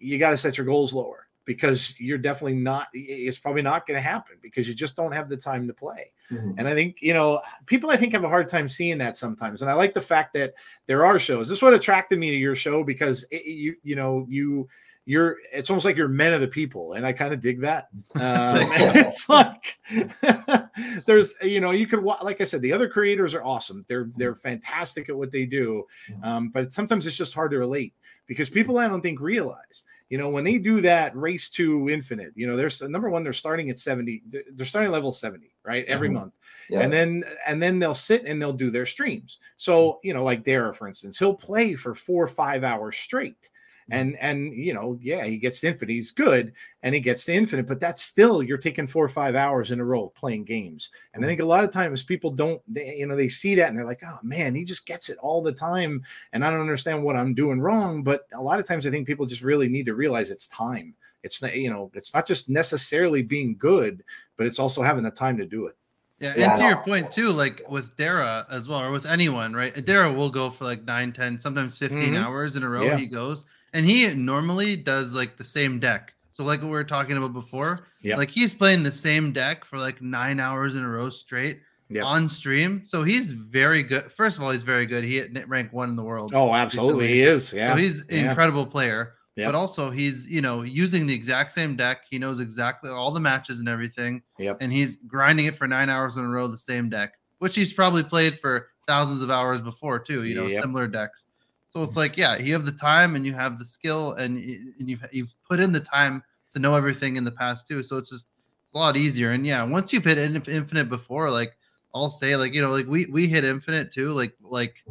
you 0.01 0.19
got 0.19 0.31
to 0.31 0.37
set 0.37 0.57
your 0.59 0.67
goals 0.67 0.93
lower 0.93 1.27
because 1.45 1.99
you're 1.99 2.19
definitely 2.19 2.57
not. 2.57 2.89
It's 2.93 3.39
probably 3.39 3.63
not 3.63 3.87
going 3.87 3.97
to 3.97 4.03
happen 4.03 4.37
because 4.43 4.69
you 4.69 4.75
just 4.75 4.97
don't 4.97 5.13
have 5.13 5.31
the 5.31 5.37
time 5.37 5.67
to 5.67 5.73
play. 5.73 6.13
Mhm. 6.31 6.57
And 6.59 6.69
I 6.69 6.75
think, 6.75 6.99
you 7.01 7.15
know, 7.15 7.41
people 7.65 7.91
I 7.91 7.97
think 7.97 8.13
have 8.13 8.25
a 8.25 8.29
hard 8.29 8.49
time 8.49 8.69
seeing 8.69 8.99
that 8.99 9.17
sometimes. 9.17 9.63
And 9.63 9.71
I 9.71 9.75
like 9.75 9.95
the 9.95 10.01
fact 10.03 10.35
that 10.35 10.53
there 10.87 11.07
are 11.07 11.19
shows. 11.19 11.49
This 11.49 11.59
is 11.59 11.63
what 11.63 11.73
attracted 11.73 12.19
me 12.19 12.31
to 12.31 12.37
your 12.37 12.55
show 12.55 12.85
because 12.85 13.25
it, 13.31 13.47
you, 13.47 13.77
you 13.83 13.97
know, 13.97 14.27
you, 14.29 14.69
you're, 15.09 15.39
it's 15.55 15.71
almost 15.71 15.87
like 15.87 15.97
you're 15.97 16.07
men 16.07 16.35
of 16.35 16.43
the 16.43 16.47
people. 16.49 16.93
And 16.93 17.07
I 17.07 17.15
kind 17.15 17.33
of 17.33 17.41
dig 17.41 17.63
that. 17.63 17.89
Um, 18.21 18.69
it's 18.75 19.27
like, 19.29 19.79
there's, 21.07 21.35
you 21.41 21.61
know, 21.61 21.71
you 21.71 21.87
could, 21.87 22.03
like 22.03 22.41
I 22.41 22.45
said, 22.45 22.61
the 22.63 22.73
other 22.73 22.89
creators 22.89 23.35
are 23.35 23.43
awesome. 23.45 23.85
They're, 23.89 24.11
they're 24.17 24.35
fantastic 24.35 25.09
at 25.09 25.17
what 25.17 25.31
they 25.31 25.47
do. 25.47 25.85
Um, 26.23 26.51
but 26.51 26.73
sometimes 26.73 27.07
it's 27.07 27.17
just 27.17 27.33
hard 27.33 27.53
to 27.53 27.59
relate 27.59 27.95
because 28.27 28.51
people 28.51 28.77
I 28.79 28.89
don't 28.89 29.01
think 29.01 29.21
realize, 29.21 29.85
you 30.11 30.19
know, 30.19 30.29
when 30.29 30.45
they 30.45 30.59
do 30.59 30.81
that 30.83 31.17
race 31.17 31.49
to 31.51 31.89
infinite, 31.89 32.33
you 32.35 32.47
know, 32.47 32.57
there's 32.57 32.83
number 32.83 33.09
one, 33.09 33.25
they're 33.25 33.33
starting 33.33 33.71
at 33.71 33.79
70, 33.79 34.23
they're 34.53 34.67
starting 34.67 34.91
level 34.93 35.13
70, 35.13 35.51
right? 35.65 35.85
Every 35.87 36.09
Mhm. 36.11 36.15
month 36.15 36.35
Yeah. 36.69 36.81
and 36.81 36.93
then 36.93 37.25
and 37.47 37.63
then 37.63 37.79
they'll 37.79 37.95
sit 37.95 38.25
and 38.27 38.41
they'll 38.43 38.53
do 38.53 38.71
their 38.71 38.85
streams 38.85 39.39
so 39.57 40.01
you 40.03 40.13
know 40.13 40.23
like 40.23 40.43
dara 40.45 40.75
for 40.75 40.87
instance 40.87 41.19
he'll 41.19 41.35
play 41.35 41.75
for 41.75 41.95
four 41.95 42.23
or 42.25 42.29
five 42.29 42.63
hours 42.63 42.97
straight 42.97 43.49
and 43.91 44.17
and 44.19 44.53
you 44.55 44.75
know 44.75 44.99
yeah 45.01 45.25
he 45.25 45.37
gets 45.37 45.61
to 45.61 45.69
infinite 45.69 45.93
he's 45.93 46.11
good 46.11 46.53
and 46.83 46.95
he 46.95 47.01
gets 47.01 47.25
to 47.25 47.33
infinite 47.33 47.67
but 47.67 47.81
that's 47.81 48.03
still 48.03 48.43
you're 48.43 48.59
taking 48.59 48.87
four 48.87 49.05
or 49.05 49.09
five 49.09 49.35
hours 49.35 49.71
in 49.71 49.81
a 49.81 49.85
row 49.85 50.09
playing 50.15 50.45
games 50.45 50.91
and 51.15 51.25
i 51.25 51.29
think 51.29 51.41
a 51.41 51.45
lot 51.45 51.65
of 51.65 51.71
times 51.71 52.03
people 52.03 52.31
don't 52.31 52.61
they, 52.69 52.97
you 52.97 53.07
know 53.07 53.17
they 53.17 53.29
see 53.29 53.55
that 53.55 53.69
and 53.69 53.79
they're 53.79 53.85
like 53.85 54.03
oh 54.07 54.19
man 54.23 54.55
he 54.55 54.65
just 54.65 54.87
gets 54.87 55.09
it 55.09 55.19
all 55.19 55.43
the 55.43 55.53
time 55.53 56.03
and 56.33 56.45
i 56.45 56.51
don't 56.51 56.61
understand 56.61 57.03
what 57.03 57.17
i'm 57.17 57.35
doing 57.35 57.61
wrong 57.61 58.03
but 58.03 58.27
a 58.35 58.43
lot 58.43 58.61
of 58.61 58.67
times 58.67 58.87
i 58.87 58.91
think 58.91 59.07
people 59.07 59.27
just 59.27 59.43
really 59.43 59.69
need 59.69 59.87
to 59.87 59.95
realize 59.95 60.31
it's 60.31 60.49
time 60.49 60.95
it's 61.23 61.41
not 61.43 61.55
you 61.57 61.71
know 61.71 61.91
it's 61.95 62.15
not 62.15 62.27
just 62.27 62.49
necessarily 62.49 63.23
being 63.23 63.57
good 63.57 64.05
but 64.37 64.47
it's 64.47 64.59
also 64.59 64.83
having 64.83 65.05
the 65.05 65.11
time 65.11 65.37
to 65.37 65.47
do 65.47 65.67
it 65.67 65.77
Yeah, 66.21 66.35
Yeah, 66.37 66.45
and 66.45 66.53
I 66.53 66.57
to 66.57 66.65
your 66.67 66.77
point 66.83 67.13
too, 67.13 67.31
like 67.31 67.63
with 67.69 67.97
Dara 67.97 68.45
as 68.51 68.69
well, 68.69 68.81
or 68.83 68.91
with 68.91 69.07
anyone, 69.07 69.55
right? 69.55 69.73
Dara 69.85 70.13
will 70.13 70.31
go 70.31 70.51
for 70.51 70.65
like 70.65 70.83
9, 70.83 71.13
10, 71.13 71.39
sometimes 71.39 71.79
15 71.79 72.15
Mhm. 72.15 72.23
hours 72.25 72.57
in 72.57 72.63
a 72.65 72.69
row. 72.69 72.85
Yeah. 72.85 72.97
He 72.99 73.07
goes, 73.07 73.45
and 73.75 73.85
he 73.87 74.13
normally 74.15 74.77
does 74.77 75.15
like 75.15 75.37
the 75.37 75.45
same 75.45 75.79
deck. 75.81 76.15
So, 76.31 76.45
like 76.45 76.61
what 76.61 76.67
we 76.67 76.73
were 76.73 76.85
talking 76.85 77.17
about 77.17 77.33
before, 77.33 77.81
Yep. 78.03 78.19
like 78.19 78.31
he's 78.31 78.55
playing 78.55 78.83
the 78.85 78.93
same 78.93 79.33
deck 79.33 79.65
for 79.65 79.77
like 79.79 80.01
nine 80.01 80.39
hours 80.39 80.77
in 80.77 80.85
a 80.85 80.89
row 80.89 81.11
straight 81.11 81.61
Yep. 81.91 82.05
on 82.05 82.29
stream. 82.29 82.85
So 82.85 83.03
he's 83.03 83.33
very 83.33 83.83
good. 83.83 84.13
First 84.13 84.37
of 84.39 84.45
all, 84.45 84.51
he's 84.51 84.63
very 84.63 84.85
good. 84.87 85.03
He 85.05 85.17
hit 85.17 85.49
rank 85.49 85.73
one 85.73 85.89
in 85.89 85.97
the 85.97 86.05
world. 86.05 86.33
oh 86.35 86.55
absolutely 86.55 87.09
he 87.09 87.23
is 87.23 87.53
yeah 87.53 87.73
So 87.73 87.79
he's 87.79 88.03
an 88.03 88.07
yeah. 88.25 88.29
incredible 88.31 88.67
player. 88.67 89.15
Yep. 89.37 89.49
But 89.49 89.55
also 89.55 89.91
he's, 89.91 90.29
you 90.29 90.41
know, 90.41 90.63
using 90.63 91.07
the 91.07 91.15
exact 91.15 91.53
same 91.53 91.77
deck. 91.77 91.99
He 92.11 92.19
knows 92.19 92.41
exactly 92.41 92.91
all 92.91 93.11
the 93.13 93.21
matches 93.21 93.61
and 93.61 93.69
everything. 93.69 94.21
Yep. 94.39 94.59
And 94.61 94.73
he's 94.73 94.97
grinding 94.97 95.47
it 95.47 95.55
for 95.57 95.67
nine 95.69 95.89
hours 95.89 96.17
in 96.17 96.25
a 96.25 96.29
row, 96.29 96.47
the 96.49 96.59
same 96.59 96.89
deck, 96.91 97.13
which 97.39 97.55
he's 97.57 97.73
probably 97.73 98.03
played 98.03 98.39
for 98.39 98.69
thousands 98.89 99.23
of 99.23 99.31
hours 99.31 99.61
before 99.61 99.99
too, 100.01 100.25
you 100.25 100.35
know, 100.35 100.47
Yep. 100.49 100.61
similar 100.63 100.89
decks. 100.89 101.27
So 101.69 101.83
it's 101.83 101.97
like, 101.97 102.17
yeah, 102.17 102.39
you 102.39 102.53
have 102.55 102.65
the 102.65 102.73
time 102.73 103.15
and 103.15 103.27
you 103.27 103.35
have 103.35 103.59
the 103.59 103.65
skill 103.65 104.13
and, 104.15 104.39
and 104.39 104.89
you've 104.89 105.05
you've 105.13 105.35
put 105.49 105.61
in 105.61 105.73
the 105.73 105.81
time 105.81 106.23
to 106.53 106.59
know 106.59 106.75
everything 106.75 107.17
in 107.17 107.25
the 107.25 107.33
past 107.33 107.67
too. 107.67 107.83
So 107.83 107.97
it's 107.97 108.11
just 108.11 108.31
it's 108.65 108.73
a 108.73 108.79
lot 108.79 108.97
easier. 108.97 109.31
And 109.31 109.47
yeah, 109.47 109.63
once 109.63 109.93
you've 109.93 110.05
hit 110.05 110.19
infinite 110.19 110.89
before, 110.89 111.31
like 111.31 111.53
I'll 111.95 112.11
say, 112.11 112.37
like, 112.37 112.55
you 112.55 112.63
know, 112.63 112.71
like 112.71 112.87
we 112.87 113.07
we 113.07 113.29
hit 113.29 113.45
infinite 113.45 113.93
too, 113.93 114.13
like 114.13 114.35
like 114.41 114.83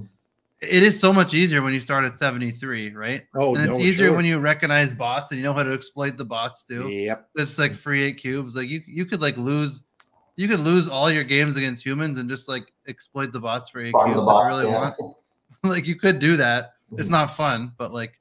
it 0.61 0.83
is 0.83 0.99
so 0.99 1.13
much 1.13 1.33
easier 1.33 1.61
when 1.61 1.73
you 1.73 1.79
start 1.79 2.03
at 2.03 2.17
73, 2.17 2.95
right? 2.95 3.23
Oh, 3.35 3.53
and 3.55 3.65
it's 3.67 3.77
no, 3.77 3.83
easier 3.83 4.07
sure. 4.07 4.15
when 4.15 4.25
you 4.25 4.39
recognize 4.39 4.93
bots 4.93 5.31
and 5.31 5.39
you 5.39 5.43
know 5.43 5.53
how 5.53 5.63
to 5.63 5.73
exploit 5.73 6.17
the 6.17 6.25
bots 6.25 6.63
too. 6.63 6.89
Yep. 6.89 7.29
It's 7.35 7.59
like 7.59 7.73
free 7.73 8.03
eight 8.03 8.17
cubes. 8.17 8.55
Like 8.55 8.69
you 8.69 8.81
you 8.85 9.05
could 9.05 9.21
like 9.21 9.37
lose 9.37 9.83
you 10.35 10.47
could 10.47 10.59
lose 10.59 10.87
all 10.87 11.11
your 11.11 11.23
games 11.23 11.55
against 11.55 11.85
humans 11.85 12.19
and 12.19 12.29
just 12.29 12.47
like 12.47 12.71
exploit 12.87 13.33
the 13.33 13.39
bots 13.39 13.69
for 13.69 13.79
eight 13.79 13.91
Farm 13.91 14.13
cubes 14.13 14.27
the 14.27 14.31
if 14.31 14.37
you 14.37 14.47
really 14.47 14.71
yeah. 14.71 14.93
want. 14.99 15.16
like 15.75 15.88
you 15.88 15.95
could 15.95 16.19
do 16.19 16.38
that. 16.38 16.73
It's 16.97 17.10
not 17.10 17.27
mm-hmm. 17.27 17.36
fun, 17.36 17.71
but 17.77 17.93
like 17.93 18.19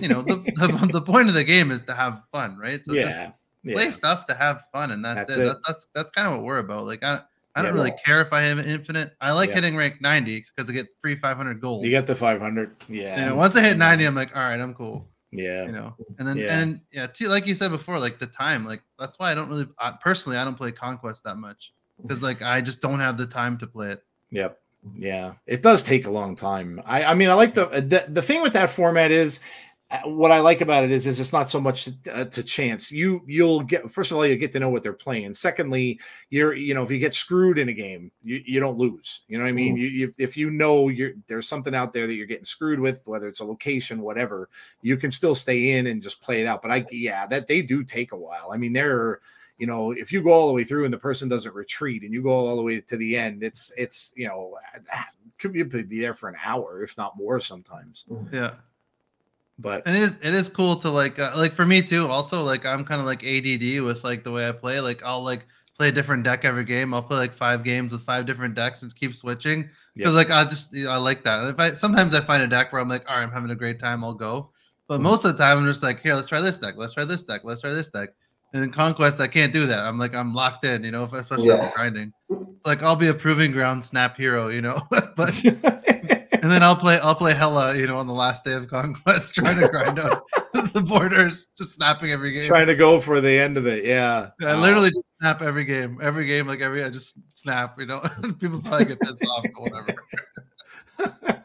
you 0.00 0.08
know, 0.08 0.22
the, 0.22 0.36
the, 0.56 0.88
the 0.92 1.02
point 1.02 1.28
of 1.28 1.34
the 1.34 1.44
game 1.44 1.70
is 1.70 1.82
to 1.82 1.94
have 1.94 2.22
fun, 2.32 2.56
right? 2.56 2.84
So 2.84 2.94
just 2.94 3.18
yeah. 3.18 3.72
play 3.72 3.84
Yeah. 3.84 3.90
stuff 3.90 4.26
to 4.26 4.34
have 4.34 4.64
fun 4.72 4.90
and 4.90 5.04
that's, 5.04 5.28
That's 5.28 5.38
it. 5.38 5.42
it. 5.42 5.46
That, 5.46 5.58
that's 5.66 5.86
that's 5.94 6.10
kind 6.10 6.28
of 6.28 6.34
what 6.34 6.42
we're 6.42 6.58
about. 6.58 6.86
Like 6.86 7.02
I 7.02 7.20
I 7.54 7.62
don't 7.62 7.74
Yeah. 7.74 7.80
really 7.82 7.94
care 8.04 8.20
if 8.20 8.32
I 8.32 8.42
have 8.42 8.58
infinite. 8.58 9.14
I 9.20 9.32
like 9.32 9.50
Yeah. 9.50 9.56
hitting 9.56 9.76
rank 9.76 10.00
90 10.00 10.44
because 10.56 10.70
I 10.70 10.72
get 10.72 10.86
free 11.00 11.16
500 11.16 11.60
gold. 11.60 11.84
You 11.84 11.90
get 11.90 12.06
the 12.06 12.16
500. 12.16 12.76
Yeah. 12.88 13.20
you 13.20 13.26
know, 13.26 13.36
once 13.36 13.56
I 13.56 13.62
hit 13.62 13.76
90, 13.76 14.04
I'm 14.04 14.14
like, 14.14 14.34
all 14.34 14.42
right, 14.42 14.60
I'm 14.60 14.74
cool 14.74 15.08
yeah. 15.30 15.66
you 15.66 15.72
know 15.72 15.94
and 16.18 16.26
then 16.26 16.36
Yeah. 16.36 16.58
and 16.58 16.80
yeah 16.90 17.06
too, 17.06 17.28
like 17.28 17.46
you 17.46 17.54
said 17.54 17.70
before 17.70 17.98
like 17.98 18.18
the 18.18 18.26
time 18.26 18.64
like 18.64 18.82
that's 18.98 19.18
why 19.18 19.30
i 19.30 19.34
don't 19.34 19.48
really 19.48 19.66
I, 19.78 19.94
personally 20.02 20.38
i 20.38 20.44
don't 20.44 20.56
play 20.56 20.72
conquest 20.72 21.24
that 21.24 21.36
much 21.36 21.72
because 22.00 22.22
like 22.22 22.40
i 22.42 22.60
just 22.60 22.80
don't 22.80 23.00
have 23.00 23.16
the 23.16 23.26
time 23.26 23.58
to 23.58 23.66
play 23.66 23.92
it 23.92 24.02
Yep. 24.30 24.58
Yeah. 24.94 25.34
It 25.46 25.62
does 25.62 25.82
take 25.82 26.06
a 26.06 26.10
long 26.10 26.34
time. 26.34 26.80
I, 26.84 27.04
I 27.04 27.14
mean, 27.14 27.28
I 27.28 27.34
like 27.34 27.54
the, 27.54 27.66
the 27.66 28.06
the 28.08 28.22
thing 28.22 28.42
with 28.42 28.52
that 28.54 28.70
format 28.70 29.10
is 29.10 29.40
uh, 29.90 30.00
what 30.04 30.30
I 30.30 30.40
like 30.40 30.60
about 30.60 30.84
it 30.84 30.90
is 30.90 31.06
is 31.06 31.18
it's 31.18 31.32
not 31.32 31.48
so 31.48 31.58
much 31.58 31.86
to, 31.86 32.14
uh, 32.14 32.24
to 32.26 32.42
chance. 32.42 32.92
You 32.92 33.22
you'll 33.26 33.62
get 33.62 33.90
first 33.90 34.10
of 34.10 34.18
all 34.18 34.26
you 34.26 34.36
get 34.36 34.52
to 34.52 34.60
know 34.60 34.68
what 34.68 34.82
they're 34.82 34.92
playing. 34.92 35.32
Secondly, 35.32 35.98
you're 36.28 36.54
you 36.54 36.74
know 36.74 36.82
if 36.82 36.90
you 36.90 36.98
get 36.98 37.14
screwed 37.14 37.58
in 37.58 37.70
a 37.70 37.72
game, 37.72 38.12
you, 38.22 38.42
you 38.44 38.60
don't 38.60 38.76
lose. 38.76 39.22
You 39.28 39.38
know 39.38 39.44
what 39.44 39.50
I 39.50 39.52
mean? 39.52 39.78
You, 39.78 39.86
you 39.88 40.12
if 40.18 40.36
you 40.36 40.50
know 40.50 40.88
you're 40.88 41.12
there's 41.26 41.48
something 41.48 41.74
out 41.74 41.94
there 41.94 42.06
that 42.06 42.14
you're 42.14 42.26
getting 42.26 42.44
screwed 42.44 42.80
with, 42.80 43.00
whether 43.06 43.28
it's 43.28 43.40
a 43.40 43.44
location, 43.44 44.02
whatever, 44.02 44.50
you 44.82 44.98
can 44.98 45.10
still 45.10 45.34
stay 45.34 45.70
in 45.70 45.86
and 45.86 46.02
just 46.02 46.20
play 46.20 46.42
it 46.42 46.46
out. 46.46 46.60
But 46.60 46.70
I 46.70 46.84
yeah, 46.90 47.26
that 47.26 47.46
they 47.46 47.62
do 47.62 47.82
take 47.82 48.12
a 48.12 48.16
while. 48.16 48.50
I 48.52 48.58
mean, 48.58 48.74
they're 48.74 49.20
you 49.58 49.66
know 49.66 49.90
if 49.92 50.12
you 50.12 50.22
go 50.22 50.30
all 50.30 50.46
the 50.48 50.52
way 50.54 50.64
through 50.64 50.84
and 50.84 50.92
the 50.94 50.98
person 50.98 51.28
doesn't 51.28 51.54
retreat 51.54 52.02
and 52.02 52.12
you 52.12 52.22
go 52.22 52.30
all 52.30 52.56
the 52.56 52.62
way 52.62 52.80
to 52.80 52.96
the 52.96 53.16
end, 53.16 53.42
it's 53.42 53.72
it's 53.76 54.12
you 54.16 54.26
know 54.28 54.56
could 55.38 55.52
be, 55.52 55.62
be 55.62 56.00
there 56.00 56.14
for 56.14 56.28
an 56.28 56.36
hour 56.44 56.82
if 56.82 56.96
not 56.98 57.16
more 57.16 57.38
sometimes. 57.38 58.06
yeah 58.32 58.54
But 59.58 59.82
and 59.86 59.96
it 59.96 60.02
is 60.02 60.16
it 60.22 60.34
is 60.34 60.48
cool 60.48 60.76
to 60.76 60.90
like 60.90 61.18
uh, 61.18 61.32
like 61.36 61.52
for 61.52 61.66
me 61.66 61.82
too 61.82 62.06
also 62.08 62.42
like 62.42 62.64
i'm 62.64 62.84
kind 62.84 63.00
of 63.00 63.06
like 63.06 63.24
add 63.24 63.82
with 63.82 64.04
like 64.04 64.24
the 64.24 64.30
way 64.30 64.48
i 64.48 64.52
play 64.52 64.80
like 64.80 65.02
i'll 65.04 65.22
like 65.22 65.46
play 65.76 65.88
a 65.88 65.92
different 65.92 66.22
deck 66.24 66.44
every 66.44 66.64
game 66.64 66.92
i'll 66.94 67.02
play 67.02 67.16
like 67.18 67.32
five 67.32 67.62
games 67.64 67.92
with 67.92 68.02
five 68.02 68.26
different 68.26 68.54
decks 68.54 68.82
and 68.82 68.94
keep 68.96 69.14
switching 69.14 69.68
because 69.94 70.14
like 70.14 70.30
i 70.30 70.44
just 70.44 70.76
i 70.88 70.96
like 70.96 71.22
that 71.24 71.48
if 71.48 71.58
i 71.58 71.72
sometimes 71.72 72.14
i 72.14 72.20
find 72.20 72.42
a 72.42 72.46
deck 72.48 72.72
where 72.72 72.80
i'm 72.80 72.88
like 72.88 73.08
all 73.08 73.16
right 73.16 73.22
i'm 73.22 73.30
having 73.32 73.50
a 73.50 73.54
great 73.56 73.78
time 73.78 74.02
i'll 74.04 74.14
go 74.14 74.50
but 74.88 74.98
Mhm. 75.00 75.04
most 75.04 75.24
of 75.24 75.36
the 75.36 75.42
time 75.42 75.58
i'm 75.58 75.66
just 75.66 75.82
like 75.82 76.00
here 76.00 76.14
let's 76.14 76.28
try 76.28 76.40
this 76.40 76.58
deck 76.58 76.74
let's 76.76 76.94
try 76.94 77.04
this 77.04 77.22
deck 77.24 77.42
let's 77.44 77.60
try 77.60 77.70
this 77.72 77.90
deck 77.90 78.10
and 78.52 78.64
in 78.64 78.70
conquest 78.70 79.20
i 79.20 79.28
can't 79.28 79.52
do 79.52 79.66
that 79.66 79.84
i'm 79.84 79.98
like 79.98 80.14
i'm 80.14 80.34
locked 80.34 80.64
in 80.64 80.82
you 80.84 80.90
know 80.90 81.04
if, 81.04 81.12
especially 81.12 81.48
Yeah. 81.48 81.70
Grinding 81.74 82.12
it's 82.30 82.66
like 82.66 82.82
i'll 82.82 82.96
be 82.96 83.08
a 83.08 83.14
proving 83.14 83.52
ground 83.52 83.84
snap 83.84 84.16
hero 84.16 84.48
you 84.48 84.62
know 84.62 84.80
but 85.16 85.42
and 86.42 86.52
then 86.52 86.62
I'll 86.62 86.76
play 86.76 86.98
I'll 87.00 87.14
play 87.14 87.34
Hella, 87.34 87.76
you 87.76 87.86
know, 87.86 87.98
on 87.98 88.06
the 88.06 88.12
last 88.14 88.44
day 88.44 88.52
of 88.54 88.68
Conquest, 88.68 89.34
trying 89.34 89.60
to 89.60 89.68
grind 89.68 89.98
out 89.98 90.24
the 90.72 90.80
borders, 90.80 91.48
just 91.56 91.74
snapping 91.74 92.10
every 92.10 92.32
game. 92.32 92.46
trying 92.46 92.66
to 92.66 92.76
go 92.76 93.00
for 93.00 93.20
the 93.20 93.30
end 93.30 93.56
of 93.56 93.66
it. 93.66 93.84
Yeah. 93.84 94.30
I 94.42 94.54
literally 94.54 94.90
snap 95.20 95.42
every 95.42 95.64
game, 95.64 95.98
every 96.00 96.26
game, 96.26 96.46
like 96.46 96.60
every 96.60 96.84
I 96.84 96.90
just 96.90 97.18
snap. 97.30 97.78
You 97.78 97.86
know, 97.86 98.00
people 98.38 98.60
probably 98.60 98.86
get 98.86 99.00
pissed 99.00 99.24
off, 99.24 99.44
but 99.54 99.62
whatever. 100.96 101.44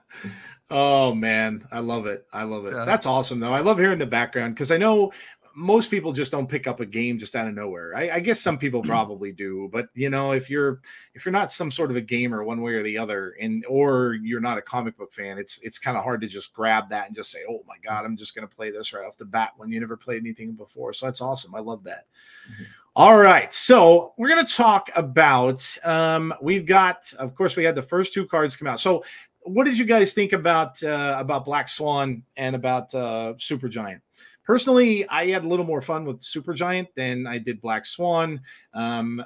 oh 0.70 1.14
man, 1.14 1.66
I 1.72 1.80
love 1.80 2.06
it. 2.06 2.26
I 2.32 2.44
love 2.44 2.66
it. 2.66 2.74
Yeah. 2.74 2.86
That's 2.86 3.06
awesome 3.06 3.40
though. 3.40 3.54
I 3.54 3.62
love 3.62 3.80
hearing 3.80 4.00
the 4.00 4.06
background 4.06 4.56
because 4.56 4.72
I 4.72 4.78
know 4.78 5.12
most 5.56 5.92
people 5.92 6.12
just 6.14 6.32
don't 6.32 6.50
pick 6.50 6.68
up 6.68 6.80
a 6.80 6.86
game 6.86 7.20
just 7.20 7.36
out 7.36 7.48
of 7.48 7.54
nowhere. 7.54 7.96
I, 7.96 8.12
I 8.12 8.20
guess 8.20 8.40
some 8.40 8.58
people 8.58 8.82
probably 8.94 9.32
do, 9.32 9.70
but 9.72 9.88
you 9.94 10.10
know, 10.10 10.32
if 10.32 10.50
you're 10.50 10.82
if 11.14 11.26
you're 11.26 11.32
not 11.34 11.52
some 11.52 11.72
sort 11.72 11.92
of 11.92 11.98
a 11.98 12.02
gamer 12.02 12.44
one 12.44 12.62
way 12.62 12.74
or 12.74 12.84
the 12.84 12.98
other, 12.98 13.36
and 13.40 13.66
or 13.68 14.16
you're 14.22 14.42
not 14.42 14.58
a 14.58 14.62
comic 14.62 14.98
book 14.98 15.14
fan, 15.14 15.38
it's 15.38 15.60
it's 15.60 15.80
kind 15.80 15.98
of 15.98 16.04
hard 16.04 16.22
to 16.22 16.28
just 16.28 16.54
grab 16.54 16.90
that 16.90 17.08
and 17.08 17.16
just 17.16 17.32
say, 17.32 17.40
"Oh 17.50 17.64
my 17.68 17.76
god, 17.84 18.06
I'm 18.06 18.18
just 18.18 18.36
going 18.36 18.48
to 18.48 18.56
play 18.56 18.72
this 18.72 18.94
right 18.94 19.06
off 19.06 19.18
the 19.18 19.26
bat" 19.26 19.52
when 19.58 19.72
you 19.72 19.80
never 19.80 19.98
played 19.98 20.22
anything 20.22 20.54
before. 20.54 20.94
So 20.94 21.06
that's 21.06 21.22
awesome. 21.22 21.56
I 21.56 21.60
love 21.60 21.84
that. 21.84 22.06
Mhm. 22.50 22.66
All 22.96 23.18
right, 23.18 23.52
so 23.52 24.14
we're 24.20 24.30
going 24.30 24.46
to 24.46 24.54
talk 24.54 24.92
about. 24.96 25.78
Um, 25.84 26.32
we've 26.44 26.68
got, 26.68 27.12
of 27.18 27.34
course, 27.34 27.56
we 27.56 27.64
had 27.64 27.74
the 27.74 27.82
first 27.82 28.14
two 28.14 28.28
cards 28.28 28.56
come 28.56 28.68
out. 28.68 28.80
So 28.80 29.04
what 29.46 29.66
did 29.66 29.78
you 29.78 29.86
guys 29.86 30.14
think 30.14 30.34
about 30.34 30.82
uh, 30.84 31.16
about 31.18 31.46
Black 31.46 31.70
Swan 31.70 32.24
and 32.38 32.56
about 32.56 32.94
uh, 32.94 33.34
Supergiant? 33.38 34.00
Personally, 34.46 35.08
I 35.08 35.28
had 35.28 35.44
a 35.44 35.48
little 35.48 35.66
more 35.66 35.82
fun 35.82 36.06
with 36.06 36.20
Supergiant 36.20 36.88
than 36.96 37.26
I 37.28 37.38
did 37.38 37.62
Black 37.62 37.86
Swan. 37.86 38.42
Um, 38.74 39.24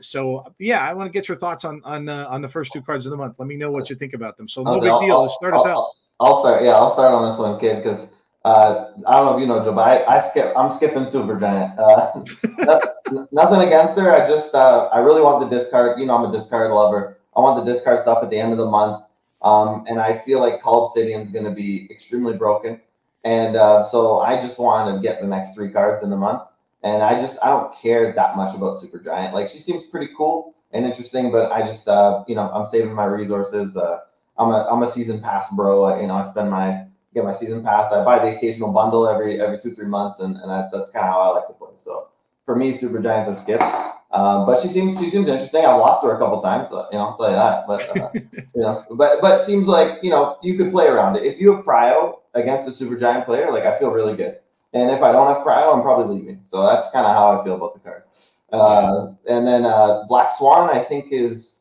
so 0.00 0.44
yeah, 0.58 0.80
I 0.88 0.92
want 0.94 1.06
to 1.08 1.12
get 1.12 1.28
your 1.28 1.36
thoughts 1.36 1.64
on 1.64 1.80
on 1.84 2.08
uh, 2.08 2.26
on 2.28 2.42
the 2.42 2.48
first 2.48 2.72
two 2.72 2.82
cards 2.82 3.06
of 3.06 3.10
the 3.10 3.16
month. 3.16 3.38
Let 3.38 3.48
me 3.48 3.56
know 3.56 3.70
what 3.70 3.90
you 3.90 3.96
think 3.96 4.14
about 4.14 4.36
them. 4.36 4.48
So 4.48 4.62
no 4.62 4.72
Okay, 4.72 4.80
big 4.82 4.90
I'll- 4.90 5.00
deal. 5.00 5.16
I'll- 5.16 5.28
Start 5.28 5.54
us 5.54 5.64
I'll- 5.66 5.78
out. 5.80 5.88
I'll 6.20 6.40
start. 6.40 6.62
Yeah, 6.62 6.72
I'll 6.72 6.92
start 6.92 7.12
on 7.12 7.28
this 7.30 7.38
one, 7.38 7.58
kid, 7.58 7.82
because 7.82 8.06
uh, 8.44 8.92
I 9.08 9.16
don't 9.16 9.26
know 9.26 9.34
if 9.36 9.40
you 9.40 9.46
know 9.46 9.64
Joe, 9.64 9.72
but 9.72 9.80
I, 9.82 10.04
I 10.18 10.28
skip. 10.28 10.52
I'm 10.56 10.72
skipping 10.72 11.04
Supergiant. 11.04 11.76
Uh, 11.78 13.26
nothing 13.32 13.66
against 13.66 13.98
her. 13.98 14.12
I 14.12 14.28
just 14.28 14.54
uh, 14.54 14.88
I 14.92 14.98
really 14.98 15.20
want 15.22 15.48
the 15.48 15.58
discard. 15.58 15.98
You 15.98 16.06
know, 16.06 16.16
I'm 16.16 16.32
a 16.32 16.36
discard 16.36 16.70
lover. 16.70 17.18
I 17.36 17.40
want 17.40 17.64
the 17.64 17.72
discard 17.72 18.00
stuff 18.02 18.22
at 18.22 18.30
the 18.30 18.38
end 18.38 18.52
of 18.52 18.58
the 18.58 18.66
month. 18.70 19.02
Um, 19.42 19.84
and 19.88 19.98
I 20.00 20.18
feel 20.18 20.38
like 20.38 20.62
Cull 20.62 20.86
Obsidian 20.86 21.22
is 21.22 21.30
going 21.30 21.44
to 21.44 21.50
be 21.50 21.88
extremely 21.90 22.34
broken. 22.36 22.80
And 23.24 23.56
uh, 23.56 23.84
so 23.84 24.18
I 24.18 24.40
just 24.40 24.58
want 24.58 24.94
to 24.94 25.00
get 25.00 25.20
the 25.20 25.26
next 25.26 25.54
three 25.54 25.70
cards 25.70 26.02
in 26.02 26.10
the 26.10 26.16
month. 26.16 26.42
And 26.82 27.02
I 27.02 27.20
just 27.20 27.38
I 27.42 27.50
don't 27.50 27.72
care 27.80 28.12
that 28.12 28.36
much 28.36 28.54
about 28.54 28.82
Supergiant. 28.82 29.32
Like 29.32 29.48
she 29.48 29.60
seems 29.60 29.84
pretty 29.84 30.08
cool 30.16 30.54
and 30.72 30.84
interesting, 30.84 31.30
but 31.30 31.52
I 31.52 31.62
just 31.62 31.86
uh, 31.86 32.24
you 32.26 32.34
know 32.34 32.50
I'm 32.50 32.68
saving 32.68 32.92
my 32.92 33.04
resources. 33.04 33.76
Uh, 33.76 33.98
I'm 34.36 34.50
a 34.50 34.66
I'm 34.70 34.82
a 34.82 34.90
season 34.90 35.20
pass 35.20 35.46
bro. 35.54 35.84
I, 35.84 36.00
you 36.00 36.08
know 36.08 36.14
I 36.14 36.28
spend 36.30 36.50
my 36.50 36.86
get 37.14 37.24
my 37.24 37.34
season 37.34 37.62
pass. 37.62 37.92
I 37.92 38.04
buy 38.04 38.18
the 38.18 38.36
occasional 38.36 38.72
bundle 38.72 39.06
every 39.08 39.40
every 39.40 39.60
two 39.60 39.74
three 39.74 39.86
months, 39.86 40.18
and 40.18 40.36
and 40.38 40.50
I, 40.50 40.68
that's 40.72 40.90
kind 40.90 41.06
of 41.06 41.12
how 41.12 41.20
I 41.20 41.28
like 41.36 41.46
to 41.46 41.52
play. 41.52 41.70
So 41.76 42.08
for 42.44 42.56
me, 42.56 42.76
Supergiant's 42.76 43.38
a 43.38 43.40
skip. 43.40 43.60
Um, 44.10 44.44
but 44.44 44.60
she 44.60 44.68
seems 44.68 44.98
she 44.98 45.08
seems 45.08 45.28
interesting. 45.28 45.64
I've 45.64 45.80
lost 45.80 46.04
her 46.04 46.14
a 46.14 46.18
couple 46.18 46.42
times, 46.42 46.70
uh, 46.70 46.86
you 46.92 46.98
know, 46.98 47.06
I'll 47.06 47.16
tell 47.16 47.30
you 47.30 47.36
that. 47.36 47.66
But 47.66 47.96
uh, 47.96 48.10
you 48.54 48.62
know, 48.62 48.84
but 48.90 49.20
but 49.22 49.46
seems 49.46 49.68
like 49.68 50.02
you 50.02 50.10
know 50.10 50.36
you 50.42 50.56
could 50.56 50.70
play 50.70 50.86
around 50.86 51.16
it. 51.16 51.22
If 51.22 51.40
you 51.40 51.54
have 51.54 51.64
Prio 51.64 52.18
against 52.34 52.68
a 52.68 52.72
super 52.72 52.96
giant 52.96 53.24
player, 53.26 53.50
like 53.50 53.64
I 53.64 53.78
feel 53.78 53.90
really 53.90 54.16
good. 54.16 54.38
And 54.72 54.90
if 54.90 55.02
I 55.02 55.12
don't 55.12 55.26
have 55.26 55.44
Prio, 55.46 55.74
I'm 55.74 55.82
probably 55.82 56.18
leaving. 56.18 56.40
So 56.46 56.62
that's 56.66 56.90
kind 56.92 57.04
of 57.06 57.14
how 57.14 57.38
I 57.40 57.44
feel 57.44 57.54
about 57.56 57.74
the 57.74 57.80
card. 57.80 58.04
Uh, 58.52 59.12
and 59.28 59.46
then 59.46 59.64
uh, 59.64 60.04
Black 60.08 60.30
Swan, 60.36 60.70
I 60.74 60.82
think 60.84 61.06
is 61.12 61.58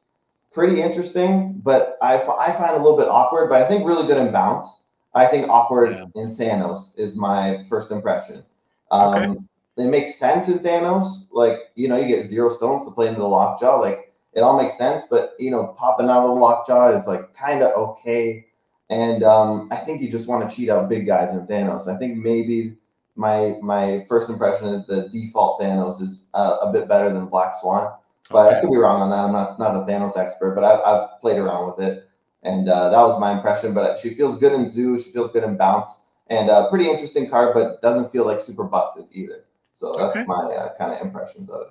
pretty 0.53 0.81
interesting, 0.81 1.59
but 1.63 1.97
I, 2.01 2.15
f- 2.17 2.35
I 2.39 2.53
find 2.53 2.71
a 2.71 2.77
little 2.81 2.97
bit 2.97 3.07
awkward. 3.07 3.49
But 3.49 3.61
I 3.61 3.67
think 3.67 3.85
really 3.85 4.07
good 4.07 4.17
in 4.17 4.31
bounce. 4.31 4.83
I 5.13 5.27
think 5.27 5.49
awkward 5.49 5.91
Yeah. 5.91 6.05
in 6.21 6.35
Thanos 6.35 6.97
is 6.97 7.15
my 7.15 7.65
first 7.69 7.91
impression. 7.91 8.43
Um, 8.91 9.13
Okay. 9.13 9.39
It 9.77 9.87
makes 9.87 10.19
sense 10.19 10.49
in 10.49 10.59
Thanos. 10.59 11.27
Like, 11.31 11.57
you 11.75 11.87
know, 11.87 11.97
you 11.97 12.05
get 12.05 12.27
zero 12.27 12.53
stones 12.53 12.85
to 12.85 12.91
play 12.91 13.07
into 13.07 13.21
the 13.21 13.27
lockjaw. 13.27 13.79
Like, 13.79 14.13
it 14.33 14.41
all 14.41 14.61
makes 14.61 14.77
sense. 14.77 15.03
But, 15.09 15.33
you 15.39 15.49
know, 15.49 15.67
popping 15.77 16.09
out 16.09 16.23
of 16.25 16.29
the 16.29 16.35
lockjaw 16.35 16.97
is 16.97 17.07
like 17.07 17.33
kind 17.33 17.63
of 17.63 17.71
okay. 17.73 18.45
And 18.91 19.23
um, 19.23 19.69
I 19.71 19.77
think 19.77 20.01
you 20.01 20.11
just 20.11 20.27
want 20.27 20.47
to 20.47 20.53
cheat 20.55 20.69
out 20.69 20.89
big 20.89 21.07
guys 21.07 21.33
in 21.35 21.47
Thanos. 21.47 21.87
I 21.87 21.97
think 21.97 22.17
maybe 22.17 22.75
my 23.15 23.55
my 23.61 24.05
first 24.07 24.29
impression 24.29 24.67
is 24.67 24.85
the 24.85 25.09
default 25.09 25.59
Thanos 25.61 26.01
is 26.01 26.23
uh, 26.33 26.57
a 26.61 26.71
bit 26.71 26.87
better 26.87 27.11
than 27.11 27.25
Black 27.27 27.53
Swan. 27.59 27.93
But 28.29 28.53
I 28.53 28.61
could 28.61 28.69
be 28.69 28.77
wrong 28.77 29.01
on 29.01 29.09
that. 29.09 29.19
I'm 29.25 29.31
not 29.31 29.59
not 29.59 29.75
a 29.75 29.85
Thanos 29.91 30.17
expert, 30.17 30.55
but 30.55 30.63
I've, 30.63 30.79
I've 30.81 31.19
played 31.21 31.37
around 31.37 31.67
with 31.67 31.79
it, 31.87 32.07
and 32.43 32.69
uh, 32.69 32.89
that 32.89 33.01
was 33.01 33.19
my 33.19 33.31
impression. 33.33 33.73
But 33.73 33.97
she 33.99 34.13
feels 34.13 34.37
good 34.37 34.53
in 34.53 34.69
Zoo. 34.69 35.01
She 35.01 35.11
feels 35.11 35.31
good 35.31 35.43
in 35.43 35.57
Bounce, 35.57 35.89
and 36.27 36.49
uh, 36.49 36.69
pretty 36.69 36.89
interesting 36.89 37.29
card, 37.29 37.53
but 37.53 37.81
doesn't 37.81 38.11
feel 38.11 38.25
like 38.25 38.39
super 38.39 38.63
busted 38.65 39.05
either. 39.11 39.45
So 39.79 39.95
that's 39.97 40.15
Okay. 40.17 40.25
my 40.27 40.35
uh, 40.53 40.77
kind 40.77 40.93
of 40.93 41.01
impressions 41.01 41.49
of 41.49 41.61
it. 41.61 41.67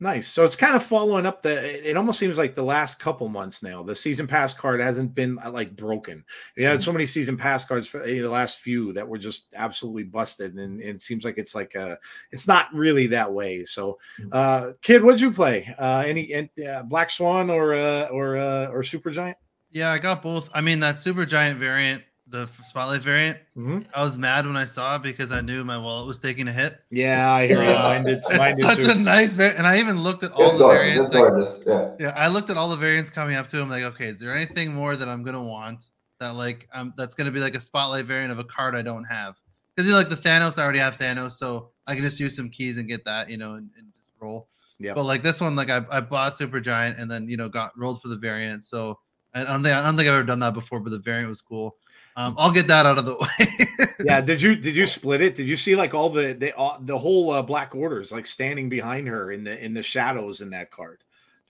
Nice. 0.00 0.26
So 0.26 0.44
it's 0.44 0.56
kind 0.56 0.74
of 0.74 0.82
following 0.82 1.24
up 1.24 1.42
the. 1.42 1.88
It 1.88 1.96
almost 1.96 2.18
seems 2.18 2.36
like 2.36 2.54
the 2.54 2.64
last 2.64 2.98
couple 2.98 3.28
months 3.28 3.62
now. 3.62 3.82
The 3.82 3.94
season 3.94 4.26
pass 4.26 4.52
card 4.52 4.80
hasn't 4.80 5.14
been 5.14 5.38
uh, 5.38 5.50
like 5.50 5.76
broken. 5.76 6.24
We 6.56 6.64
had 6.64 6.82
so 6.82 6.92
many 6.92 7.06
season 7.06 7.36
pass 7.36 7.64
cards 7.64 7.88
for 7.88 8.02
eh, 8.02 8.20
the 8.20 8.28
last 8.28 8.60
few 8.60 8.92
that 8.94 9.06
were 9.06 9.18
just 9.18 9.46
absolutely 9.54 10.02
busted, 10.02 10.54
and, 10.54 10.80
and 10.80 10.96
it 10.96 11.00
seems 11.00 11.24
like 11.24 11.38
it's 11.38 11.54
like 11.54 11.76
a. 11.76 11.96
it's 12.32 12.48
not 12.48 12.74
really 12.74 13.06
that 13.08 13.32
way. 13.32 13.64
So, 13.64 13.98
uh, 14.32 14.72
kid, 14.82 15.02
what'd 15.02 15.20
you 15.20 15.30
play? 15.30 15.72
Uh, 15.78 16.02
any 16.04 16.32
and, 16.32 16.48
uh, 16.68 16.82
Black 16.82 17.08
Swan 17.08 17.48
or 17.48 17.72
uh, 17.74 18.06
or 18.06 18.36
uh, 18.36 18.66
or 18.66 18.82
Supergiant? 18.82 19.36
Yeah, 19.70 19.92
I 19.92 19.98
got 19.98 20.22
both. 20.22 20.50
I 20.52 20.60
mean, 20.60 20.80
that 20.80 20.98
super 20.98 21.24
giant 21.24 21.60
variant, 21.60 22.02
the 22.34 22.48
spotlight 22.64 23.02
variant, 23.02 23.38
Mm-hmm. 23.56 23.80
I 23.94 24.02
was 24.02 24.16
mad 24.18 24.46
when 24.46 24.56
I 24.56 24.64
saw 24.64 24.96
it 24.96 25.02
because 25.02 25.30
I 25.30 25.40
knew 25.40 25.62
my 25.64 25.78
wallet 25.78 26.06
was 26.08 26.18
taking 26.18 26.48
a 26.48 26.52
hit. 26.52 26.76
Yeah, 26.90 27.32
I 27.32 27.46
hear 27.46 27.62
you. 27.62 27.70
Yeah. 27.70 27.82
Mine 27.82 28.04
did. 28.04 28.22
Mine 28.36 28.52
It's 28.52 28.60
did 28.60 28.66
such 28.66 28.84
too. 28.84 28.90
a 28.90 28.94
nice 29.02 29.34
variant. 29.36 29.58
And 29.58 29.66
I 29.66 29.78
even 29.78 30.00
looked 30.00 30.22
at 30.24 30.32
all 30.32 30.48
It's 30.50 30.58
the 30.58 30.64
gorgeous. 30.64 30.76
variants. 30.80 31.10
It's 31.10 31.14
like, 31.14 31.30
gorgeous. 31.30 31.64
Yeah. 31.66 32.06
yeah, 32.08 32.14
I 32.16 32.28
looked 32.28 32.50
at 32.50 32.56
all 32.56 32.68
the 32.68 32.76
variants 32.76 33.10
coming 33.10 33.36
up 33.36 33.48
to 33.50 33.58
him. 33.58 33.70
Like, 33.70 33.84
okay, 33.84 34.06
is 34.08 34.18
there 34.18 34.34
anything 34.34 34.74
more 34.74 34.96
that 34.96 35.08
I'm 35.08 35.22
gonna 35.22 35.42
want 35.42 35.84
that 36.20 36.34
like 36.34 36.68
um 36.74 36.92
that's 36.96 37.14
gonna 37.14 37.30
be 37.30 37.40
like 37.40 37.54
a 37.54 37.60
spotlight 37.60 38.06
variant 38.06 38.32
of 38.32 38.38
a 38.40 38.44
card 38.44 38.74
I 38.74 38.82
don't 38.82 39.04
have? 39.04 39.36
Because 39.74 39.86
you 39.86 39.92
know, 39.92 39.98
like 39.98 40.08
the 40.08 40.16
Thanos, 40.16 40.58
I 40.58 40.62
already 40.64 40.78
have 40.80 40.98
Thanos, 40.98 41.32
so 41.32 41.70
I 41.86 41.94
can 41.94 42.02
just 42.02 42.18
use 42.20 42.34
some 42.36 42.48
keys 42.50 42.76
and 42.76 42.88
get 42.88 43.04
that, 43.04 43.28
you 43.30 43.36
know, 43.36 43.54
and, 43.54 43.70
and 43.78 43.86
just 43.98 44.10
roll. 44.20 44.48
Yeah. 44.80 44.94
But 44.94 45.04
like 45.04 45.22
this 45.22 45.40
one, 45.40 45.54
like 45.56 45.70
I, 45.70 45.82
I 45.90 46.00
bought 46.00 46.34
Supergiant 46.34 47.00
and 47.00 47.08
then 47.10 47.28
you 47.28 47.36
know 47.36 47.48
got 47.48 47.70
rolled 47.78 48.02
for 48.02 48.08
the 48.08 48.16
variant. 48.16 48.64
So 48.64 48.98
I 49.34 49.44
don't 49.44 49.62
think 49.62 49.74
I 49.76 49.82
don't 49.84 49.96
think 49.96 50.08
I've 50.08 50.14
ever 50.14 50.22
done 50.22 50.38
that 50.40 50.54
before, 50.54 50.80
but 50.80 50.90
the 50.90 50.98
variant 50.98 51.28
was 51.28 51.40
cool. 51.40 51.76
Um, 52.16 52.36
I'll 52.38 52.52
get 52.52 52.68
that 52.68 52.86
out 52.86 52.96
of 52.98 53.06
the 53.06 53.16
way. 53.16 53.88
yeah 54.04 54.20
did 54.20 54.40
you 54.40 54.54
did 54.54 54.76
you 54.76 54.86
split 54.86 55.20
it 55.20 55.34
did 55.34 55.46
you 55.48 55.56
see 55.56 55.74
like 55.74 55.94
all 55.94 56.08
the 56.08 56.32
the 56.32 56.52
all, 56.52 56.78
the 56.80 56.96
whole 56.96 57.30
uh, 57.30 57.42
black 57.42 57.74
orders 57.74 58.12
like 58.12 58.26
standing 58.26 58.68
behind 58.68 59.08
her 59.08 59.32
in 59.32 59.42
the 59.42 59.62
in 59.64 59.74
the 59.74 59.82
shadows 59.82 60.40
in 60.40 60.50
that 60.50 60.70
card 60.70 61.02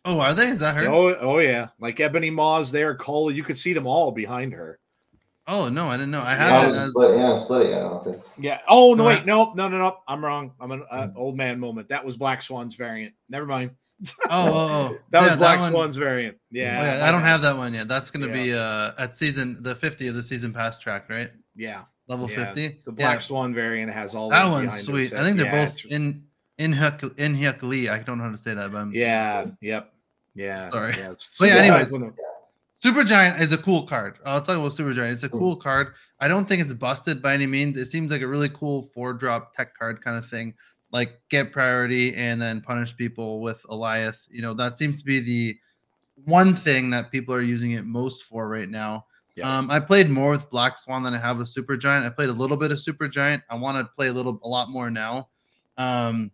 Oh, 0.07 0.20
are 0.20 0.35
they? 0.35 0.49
Is 0.49 0.59
that 0.61 0.74
her? 0.76 0.89
oh 0.89 1.14
oh 1.16 1.39
yeah 1.39 1.68
like 1.80 2.01
ebony 2.01 2.30
maws 2.30 2.70
there 2.70 2.95
Cull 2.95 3.30
you 3.30 3.43
could 3.43 3.59
see 3.59 3.72
them 3.74 3.87
all 3.87 4.11
behind 4.11 4.53
her 4.55 4.78
Oh 5.47 5.68
no, 5.68 5.89
I 5.89 5.99
didn't 5.99 6.11
know. 6.12 6.20
I 6.22 6.32
I 6.32 6.35
have 6.37 6.72
it 6.74 6.76
as 6.78 6.91
split, 6.93 7.18
yeah, 7.18 7.39
split 7.45 7.66
it 7.66 7.68
yet. 7.70 7.80
I 7.80 7.89
don't 7.89 8.05
think. 8.05 8.22
yeah 8.39 8.61
oh 8.66 8.95
no 8.95 9.03
No, 9.05 9.09
I- 9.11 9.14
wait 9.16 9.26
no 9.26 9.53
no 9.53 9.68
no 9.68 9.76
no 9.78 9.99
i'm 10.09 10.24
wrong 10.24 10.53
i'm 10.61 10.70
an 10.72 10.82
uh, 10.91 11.09
old 11.14 11.37
man 11.37 11.61
moment 11.61 11.89
that 11.91 12.03
was 12.03 12.16
black 12.16 12.41
swan's 12.41 12.74
variant 12.76 13.12
never 13.28 13.45
mind 13.45 13.72
oh, 14.25 14.29
oh, 14.31 14.53
oh. 14.55 14.99
that 15.11 15.23
Yeah, 15.23 15.27
was 15.29 15.37
black 15.37 15.61
one- 15.61 15.73
swan's 15.73 15.97
variant 15.97 16.37
yeah 16.51 16.79
Oh, 16.81 16.85
yeah, 16.99 17.07
I 17.09 17.11
don't 17.11 17.23
have 17.23 17.43
that 17.43 17.57
one 17.57 17.75
yet. 17.75 17.89
That's 17.89 18.11
gonna 18.11 18.27
Yeah. 18.29 18.33
be 18.33 18.55
uh 18.55 18.93
at 18.99 19.17
season 19.17 19.59
the 19.63 19.75
50 19.75 20.09
of 20.09 20.15
the 20.15 20.23
season 20.23 20.53
pass 20.53 20.79
track, 20.79 21.09
right? 21.09 21.31
yeah 21.57 21.83
Level 22.09 22.31
Yeah, 22.31 22.53
50. 22.53 22.81
the 22.85 22.93
black 22.93 23.21
swan 23.21 23.55
variant 23.55 23.91
has 23.93 24.15
all 24.15 24.29
that 24.31 24.49
one's 24.51 24.79
sweet. 24.83 25.13
I 25.15 25.23
think 25.23 25.37
they're 25.39 25.51
both 25.51 25.85
in 25.87 26.25
in 26.59 26.73
Hyuk 26.73 27.01
Inhyuk 27.17 27.63
Lee. 27.63 27.89
I 27.89 27.99
don't 28.01 28.19
know 28.19 28.25
how 28.25 28.31
to 28.31 28.37
say 28.39 28.55
that, 28.55 28.71
but 28.73 28.79
I'm 28.79 28.93
yeah 28.95 29.47
yep 29.61 29.93
yeah 30.35 30.71
Sorry. 30.71 30.95
yeah, 30.99 31.13
But 31.41 31.49
yeah, 31.49 31.55
anyways. 31.57 31.93
Supergiant 32.83 33.41
is 33.41 33.53
a 33.53 33.59
cool 33.59 33.87
card. 33.87 34.19
I'll 34.27 34.43
talk 34.43 34.59
about 34.59 34.73
Supergiant. 34.73 35.13
It's 35.13 35.23
a 35.23 35.29
cool 35.29 35.57
card. 35.57 35.95
I 36.21 36.29
don't 36.29 36.47
think 36.47 36.61
it's 36.61 36.73
busted 36.73 37.23
by 37.23 37.33
any 37.35 37.47
means. 37.47 37.77
It 37.77 37.87
seems 37.87 38.11
like 38.13 38.21
a 38.21 38.27
really 38.27 38.51
cool 38.51 38.83
four 38.95 39.15
drop 39.15 39.55
tech 39.55 39.77
card 39.79 40.03
kind 40.05 40.17
of 40.19 40.29
thing. 40.29 40.55
Like 40.95 41.21
get 41.29 41.53
priority 41.53 42.15
and 42.15 42.41
then 42.41 42.63
punish 42.63 42.97
people 42.97 43.41
with 43.43 43.63
Alioth. 43.65 44.29
You 44.31 44.41
know, 44.41 44.55
that 44.55 44.79
seems 44.79 45.01
to 45.01 45.05
be 45.05 45.21
the 45.21 45.59
one 46.25 46.55
thing 46.55 46.89
that 46.91 47.11
people 47.11 47.35
are 47.35 47.43
using 47.43 47.73
it 47.73 47.85
most 47.85 48.23
for 48.23 48.49
right 48.49 48.71
now. 48.71 49.05
Yeah. 49.37 49.59
Um, 49.59 49.71
I 49.71 49.81
played 49.81 50.09
more 50.09 50.31
with 50.31 50.49
Black 50.49 50.79
Swan 50.79 51.03
than 51.03 51.13
I 51.13 51.19
have 51.19 51.39
with 51.39 51.53
Supergiant. 51.53 52.07
I 52.07 52.11
played 52.11 52.29
a 52.29 52.33
little 52.33 52.57
bit 52.57 52.71
of 52.71 52.79
Supergiant. 52.79 53.43
I 53.51 53.57
want 53.57 53.77
to 53.77 53.93
play 53.97 54.07
a 54.07 54.13
little, 54.13 54.39
a 54.45 54.49
lot 54.49 54.71
more 54.71 54.91
now. 54.91 55.29
Um, 55.77 56.31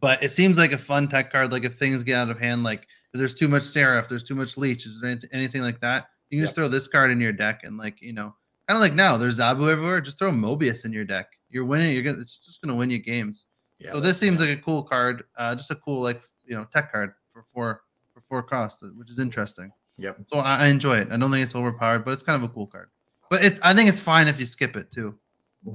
but 0.00 0.22
it 0.22 0.30
seems 0.30 0.56
like 0.56 0.72
a 0.72 0.78
fun 0.78 1.06
tech 1.06 1.30
card. 1.30 1.52
Like 1.52 1.64
if 1.64 1.74
things 1.74 2.02
get 2.02 2.16
out 2.16 2.30
of 2.30 2.38
hand, 2.38 2.64
like 2.64 2.86
if 3.12 3.18
there's 3.18 3.34
too 3.34 3.48
much 3.48 3.62
Sera, 3.62 4.04
there's 4.08 4.24
too 4.24 4.34
much 4.34 4.56
Leech, 4.56 4.86
is 4.86 5.00
there 5.00 5.10
anything, 5.10 5.30
anything 5.32 5.62
like 5.62 5.80
that? 5.80 6.06
You 6.30 6.38
can 6.38 6.44
just 6.44 6.56
throw 6.56 6.68
this 6.68 6.88
card 6.88 7.10
in 7.10 7.20
your 7.20 7.32
deck 7.32 7.62
and 7.64 7.78
like 7.78 8.00
you 8.00 8.12
know, 8.12 8.34
kind 8.68 8.76
of 8.76 8.80
like 8.80 8.92
now 8.92 9.16
there's 9.16 9.40
Zabu 9.40 9.70
everywhere. 9.70 10.00
Just 10.00 10.18
throw 10.18 10.30
Mobius 10.30 10.84
in 10.84 10.92
your 10.92 11.04
deck. 11.04 11.26
You're 11.50 11.64
winning. 11.64 11.92
You're 11.92 12.02
gonna. 12.02 12.18
It's 12.18 12.44
just 12.44 12.60
gonna 12.60 12.74
win 12.74 12.90
you 12.90 12.98
games. 12.98 13.46
Yeah, 13.78 13.92
so 13.92 14.00
this 14.00 14.18
seems 14.18 14.40
like 14.40 14.50
a 14.50 14.60
cool 14.62 14.82
card. 14.82 15.24
Uh, 15.36 15.54
just 15.54 15.70
a 15.70 15.76
cool 15.76 16.00
like 16.02 16.22
you 16.44 16.56
know 16.56 16.66
tech 16.74 16.90
card 16.92 17.12
for 17.32 17.44
four 17.54 17.82
for 18.14 18.22
four 18.28 18.42
costs, 18.42 18.82
which 18.96 19.10
is 19.10 19.18
interesting. 19.18 19.72
Yep. 19.98 20.18
So 20.32 20.38
I, 20.38 20.64
I 20.64 20.66
enjoy 20.66 20.98
it. 20.98 21.08
I 21.10 21.16
don't 21.16 21.30
think 21.30 21.44
it's 21.44 21.54
overpowered, 21.54 22.04
but 22.04 22.12
it's 22.12 22.22
kind 22.22 22.42
of 22.42 22.48
a 22.48 22.52
cool 22.52 22.66
card. 22.66 22.90
But 23.30 23.44
it's 23.44 23.60
I 23.62 23.74
think 23.74 23.88
it's 23.88 24.00
fine 24.00 24.28
if 24.28 24.38
you 24.40 24.46
skip 24.46 24.76
it 24.76 24.90
too. 24.90 25.18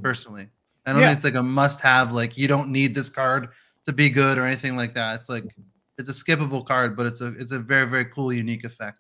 Personally, 0.01 0.47
I 0.85 0.93
don't 0.93 1.01
Yeah. 1.01 1.07
think 1.09 1.17
it's 1.17 1.25
like 1.25 1.35
a 1.35 1.43
must-have. 1.43 2.11
Like 2.13 2.37
you 2.37 2.47
don't 2.47 2.69
need 2.69 2.95
this 2.95 3.09
card 3.09 3.49
to 3.85 3.91
be 3.93 4.09
good 4.09 4.37
or 4.37 4.45
anything 4.45 4.75
like 4.77 4.93
that. 4.95 5.19
It's 5.19 5.29
like 5.29 5.43
it's 5.97 6.09
a 6.09 6.13
skippable 6.13 6.65
card, 6.65 6.95
but 6.97 7.05
it's 7.05 7.21
a 7.21 7.27
it's 7.37 7.51
a 7.51 7.59
very 7.59 7.85
very 7.85 8.05
cool 8.05 8.31
unique 8.33 8.63
effect. 8.63 8.97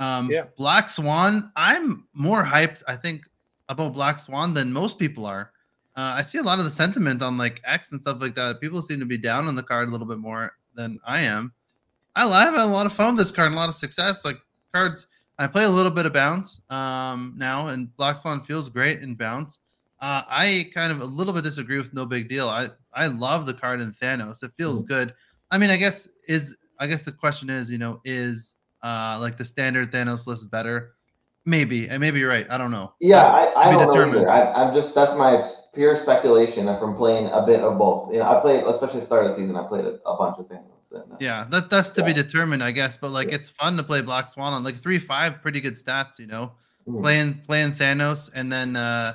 Um, 0.00 0.30
Yeah. 0.30 0.44
Black 0.56 0.90
Swan. 0.90 1.50
I'm 1.56 2.06
more 2.12 2.44
hyped. 2.44 2.82
I 2.86 2.96
think 2.96 3.22
about 3.68 3.92
Black 3.94 4.18
Swan 4.20 4.52
than 4.54 4.72
most 4.72 4.98
people 4.98 5.26
are. 5.26 5.52
Uh, 5.98 6.14
I 6.16 6.22
see 6.22 6.38
a 6.38 6.42
lot 6.44 6.60
of 6.60 6.64
the 6.64 6.70
sentiment 6.70 7.22
on 7.22 7.36
like 7.36 7.60
X 7.64 7.90
and 7.90 8.00
stuff 8.00 8.18
like 8.20 8.36
that. 8.36 8.60
People 8.60 8.80
seem 8.82 9.00
to 9.00 9.04
be 9.04 9.18
down 9.18 9.48
on 9.48 9.56
the 9.56 9.64
card 9.64 9.88
a 9.88 9.90
little 9.90 10.06
bit 10.06 10.18
more 10.18 10.52
than 10.76 11.00
I 11.04 11.22
am. 11.22 11.52
I 12.14 12.24
I've 12.24 12.54
had 12.54 12.62
a 12.62 12.66
lot 12.66 12.86
of 12.86 12.92
fun 12.92 13.16
with 13.16 13.26
this 13.26 13.32
card 13.32 13.46
and 13.46 13.56
a 13.56 13.58
lot 13.58 13.68
of 13.68 13.74
success. 13.74 14.24
Like 14.24 14.38
cards, 14.72 15.08
I 15.40 15.48
play 15.48 15.64
a 15.64 15.68
little 15.68 15.90
bit 15.90 16.06
of 16.06 16.12
bounce 16.12 16.62
um, 16.70 17.34
now, 17.36 17.66
and 17.66 17.94
Black 17.96 18.18
Swan 18.18 18.44
feels 18.44 18.68
great 18.68 19.02
in 19.02 19.16
bounce. 19.16 19.58
Uh, 20.00 20.22
I 20.28 20.70
kind 20.72 20.92
of 20.92 21.00
a 21.00 21.04
little 21.04 21.32
bit 21.32 21.42
disagree 21.42 21.78
with 21.78 21.92
No 21.92 22.06
Big 22.06 22.28
Deal. 22.28 22.48
I 22.48 22.68
I 22.94 23.08
love 23.08 23.46
the 23.46 23.54
card 23.54 23.80
in 23.80 23.92
Thanos. 23.94 24.44
It 24.44 24.52
feels 24.56 24.84
good. 24.84 25.12
I 25.50 25.58
mean, 25.58 25.70
I 25.70 25.76
guess 25.76 26.08
is 26.28 26.56
I 26.78 26.86
guess 26.86 27.02
the 27.02 27.10
question 27.10 27.50
is, 27.50 27.72
you 27.72 27.78
know, 27.78 28.00
is 28.04 28.54
uh, 28.84 29.18
like 29.20 29.36
the 29.36 29.44
standard 29.44 29.90
Thanos 29.90 30.28
list 30.28 30.48
better. 30.48 30.94
Maybe, 31.48 31.88
and 31.88 31.98
maybe 31.98 32.18
you're 32.18 32.28
right. 32.28 32.46
I 32.50 32.58
don't 32.58 32.70
know. 32.70 32.92
Yeah, 33.00 33.22
That's 33.22 33.56
I, 33.56 33.60
I 33.60 33.70
be 33.70 33.78
don't 33.78 33.86
know 33.86 33.92
determined. 33.92 34.18
either. 34.18 34.30
I, 34.30 34.52
I'm 34.52 34.74
just 34.74 34.94
that's 34.94 35.14
my 35.16 35.42
pure 35.74 35.96
speculation 35.96 36.66
from 36.78 36.94
playing 36.94 37.30
a 37.32 37.40
bit 37.46 37.60
of 37.60 37.78
both. 37.78 38.12
You 38.12 38.18
know, 38.18 38.28
I 38.28 38.38
played, 38.42 38.64
especially 38.64 39.00
start 39.00 39.24
of 39.24 39.30
the 39.30 39.36
season, 39.38 39.56
I 39.56 39.66
played 39.66 39.86
a, 39.86 39.98
a 40.06 40.14
bunch 40.18 40.38
of 40.38 40.46
things. 40.46 40.68
And, 40.92 41.10
uh, 41.10 41.16
Yeah, 41.20 41.46
that 41.50 41.70
that's 41.70 41.88
to 41.90 42.04
be 42.04 42.12
determined, 42.12 42.62
I 42.62 42.70
guess. 42.70 42.98
But 42.98 43.12
like, 43.12 43.28
Yeah. 43.28 43.36
it's 43.36 43.48
fun 43.48 43.78
to 43.78 43.82
play 43.82 44.02
Black 44.02 44.28
Swan 44.28 44.52
on 44.52 44.62
like 44.62 44.76
three 44.82 44.98
five, 44.98 45.40
pretty 45.40 45.62
good 45.62 45.72
stats. 45.72 46.18
You 46.18 46.26
know, 46.26 46.52
mhm. 46.86 47.00
playing 47.00 47.40
playing 47.46 47.72
Thanos, 47.72 48.30
and 48.34 48.52
then 48.52 48.76
uh, 48.76 49.14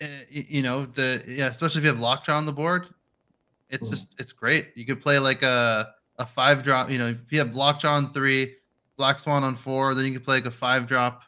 eh, 0.00 0.08
you 0.30 0.62
know 0.62 0.84
the 0.84 1.22
yeah, 1.28 1.46
especially 1.46 1.78
if 1.78 1.84
you 1.84 1.90
have 1.90 2.00
Lockjaw 2.00 2.36
on 2.36 2.44
the 2.44 2.52
board, 2.52 2.88
it's 3.70 3.86
Mhm. 3.86 3.90
just 3.90 4.16
it's 4.18 4.32
great. 4.32 4.72
You 4.74 4.84
could 4.84 5.00
play 5.00 5.20
like 5.20 5.44
a 5.44 5.90
a 6.18 6.26
five 6.26 6.64
drop. 6.64 6.90
You 6.90 6.98
know, 6.98 7.06
if 7.10 7.30
you 7.32 7.38
have 7.38 7.54
Lockjaw 7.54 7.94
on 7.94 8.12
three, 8.12 8.56
Black 8.96 9.20
Swan 9.20 9.44
on 9.44 9.54
four, 9.54 9.94
then 9.94 10.06
you 10.06 10.12
could 10.14 10.24
play 10.24 10.38
like 10.38 10.46
a 10.46 10.50
five 10.50 10.88
drop 10.88 11.22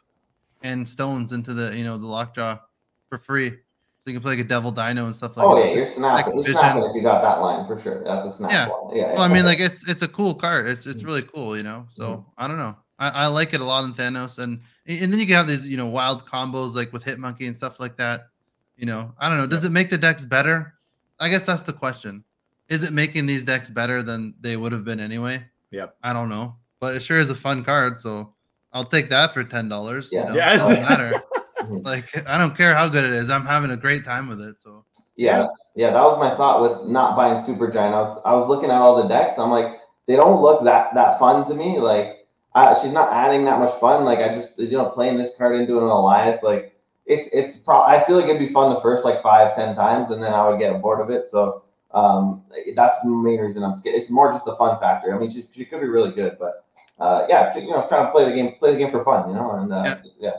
and 0.61 0.87
stones 0.87 1.31
into 1.31 1.53
the 1.53 1.75
you 1.75 1.83
know 1.83 1.97
the 1.97 2.07
Lockjaw 2.07 2.59
for 3.09 3.17
free. 3.17 3.49
So 3.49 4.09
you 4.09 4.13
can 4.13 4.21
play 4.23 4.31
like 4.31 4.45
a 4.45 4.47
Devil 4.47 4.71
Dino 4.71 5.05
and 5.05 5.15
stuff 5.15 5.37
like 5.37 5.45
Oh 5.45 5.55
that. 5.55 5.61
Oh 5.61 5.65
yeah, 5.65 5.75
you're 5.75 5.85
snapping. 5.85 6.25
like 6.25 6.35
you're 6.35 6.43
vision. 6.43 6.59
snapping 6.59 6.83
if 6.83 6.95
you 6.95 7.03
got 7.03 7.21
that 7.21 7.39
line 7.41 7.67
for 7.67 7.79
sure. 7.81 8.03
That's 8.03 8.33
a 8.33 8.35
snap 8.37 8.51
Yeah. 8.51 8.67
line. 8.67 8.95
Yeah. 8.95 9.07
So 9.11 9.13
yeah. 9.13 9.21
I 9.21 9.27
mean, 9.27 9.45
like 9.45 9.59
it's 9.59 9.87
it's 9.87 10.01
a 10.01 10.07
cool 10.07 10.33
card. 10.33 10.67
It's 10.67 10.85
it's 10.87 11.03
Mhm. 11.03 11.05
really 11.05 11.21
cool, 11.23 11.55
you 11.55 11.61
know. 11.63 11.85
So 11.89 12.03
Mhm. 12.03 12.25
I 12.37 12.47
don't 12.47 12.57
know. 12.57 12.75
I, 12.97 13.09
I 13.09 13.27
like 13.27 13.53
it 13.53 13.61
a 13.61 13.63
lot 13.63 13.83
in 13.83 13.93
Thanos, 13.93 14.39
and 14.39 14.59
and 14.87 15.11
then 15.13 15.19
you 15.19 15.25
can 15.27 15.35
have 15.35 15.47
these 15.47 15.67
you 15.67 15.77
know 15.77 15.85
wild 15.87 16.25
combos 16.25 16.73
like 16.75 16.91
with 16.93 17.03
Hitmonkey 17.03 17.45
and 17.47 17.55
stuff 17.55 17.79
like 17.79 17.95
that. 17.97 18.21
You 18.77 18.85
know, 18.87 19.13
I 19.19 19.29
don't 19.29 19.37
know. 19.37 19.45
Does 19.47 19.63
it 19.65 19.71
make 19.71 19.89
the 19.91 19.97
decks 19.97 20.25
better? 20.25 20.73
I 21.19 21.29
guess 21.29 21.45
that's 21.45 21.61
the 21.61 21.73
question. 21.73 22.23
Is 22.69 22.81
it 22.83 22.93
making 22.93 23.27
these 23.27 23.43
decks 23.43 23.69
better 23.69 24.01
than 24.01 24.33
they 24.41 24.57
would 24.57 24.71
have 24.71 24.83
been 24.83 24.99
anyway? 24.99 25.43
Yep. 25.69 25.95
I 26.01 26.13
don't 26.13 26.29
know, 26.29 26.55
but 26.79 26.95
it 26.95 27.01
sure 27.01 27.19
is 27.19 27.29
a 27.29 27.35
fun 27.35 27.63
card. 27.63 27.99
So 27.99 28.33
I'll 28.73 28.85
take 28.85 29.09
that 29.09 29.33
for 29.33 29.43
ten 29.43 29.69
dollars. 29.69 30.09
Yeah. 30.11 30.23
You 30.23 30.29
know, 30.29 30.35
Yes. 30.35 30.67
doesn't 30.67 30.83
matter. 30.83 31.21
Like 31.83 32.27
I 32.27 32.37
don't 32.37 32.57
care 32.57 32.73
how 32.73 32.89
good 32.89 33.05
it 33.05 33.11
is. 33.13 33.29
I'm 33.29 33.45
having 33.45 33.71
a 33.71 33.77
great 33.77 34.03
time 34.03 34.27
with 34.27 34.41
it. 34.41 34.59
So 34.59 34.83
Yeah, 35.15 35.45
yeah, 35.75 35.91
that 35.91 36.01
was 36.01 36.17
my 36.17 36.35
thought 36.35 36.61
with 36.61 36.89
not 36.89 37.15
buying 37.15 37.43
Supergiant. 37.43 37.93
I 37.93 38.01
was 38.01 38.21
I 38.25 38.33
was 38.33 38.47
looking 38.49 38.69
at 38.71 38.77
all 38.81 39.01
the 39.01 39.07
decks. 39.07 39.37
I'm 39.37 39.51
like, 39.51 39.79
they 40.07 40.15
don't 40.15 40.41
look 40.41 40.63
that 40.63 40.93
that 40.95 41.19
fun 41.19 41.47
to 41.47 41.53
me. 41.53 41.79
Like, 41.79 42.27
I, 42.55 42.73
she's 42.81 42.91
not 42.91 43.13
adding 43.13 43.45
that 43.45 43.59
much 43.59 43.79
fun. 43.79 44.03
Like, 44.05 44.19
I 44.19 44.33
just 44.35 44.57
you 44.57 44.71
know 44.71 44.89
playing 44.89 45.17
this 45.17 45.31
card 45.37 45.55
into 45.55 45.77
an 45.77 45.83
alliance, 45.83 46.41
like 46.43 46.75
it's 47.05 47.29
it's 47.31 47.57
pro- 47.57 47.83
I 47.83 48.03
feel 48.05 48.15
like 48.15 48.25
it'd 48.25 48.39
be 48.39 48.53
fun 48.53 48.73
the 48.73 48.81
first 48.81 49.05
like 49.05 49.21
five 49.21 49.55
ten 49.55 49.75
times, 49.75 50.11
and 50.11 50.21
then 50.21 50.33
I 50.33 50.49
would 50.49 50.59
get 50.59 50.81
bored 50.81 50.99
of 50.99 51.09
it. 51.09 51.25
So 51.29 51.63
um, 51.93 52.43
that's 52.75 52.95
the 53.03 53.09
main 53.09 53.39
reason 53.39 53.63
I'm 53.63 53.75
scared. 53.75 53.95
It's 53.95 54.09
more 54.09 54.31
just 54.31 54.45
the 54.45 54.55
fun 54.55 54.79
factor. 54.79 55.13
I 55.15 55.19
mean, 55.19 55.29
she, 55.29 55.47
she 55.53 55.65
could 55.65 55.81
be 55.81 55.87
really 55.87 56.11
good, 56.11 56.37
but 56.39 56.65
uh, 57.01 57.25
yeah, 57.27 57.57
you 57.57 57.69
know, 57.71 57.85
trying 57.89 58.05
to 58.05 58.11
play 58.11 58.25
the 58.29 58.35
game, 58.35 58.53
play 58.59 58.73
the 58.73 58.77
game 58.77 58.91
for 58.91 59.03
fun, 59.03 59.27
you 59.29 59.35
know, 59.35 59.51
and 59.51 59.73
uh, 59.73 59.83
Yeah. 59.85 59.95
yeah. 60.19 60.31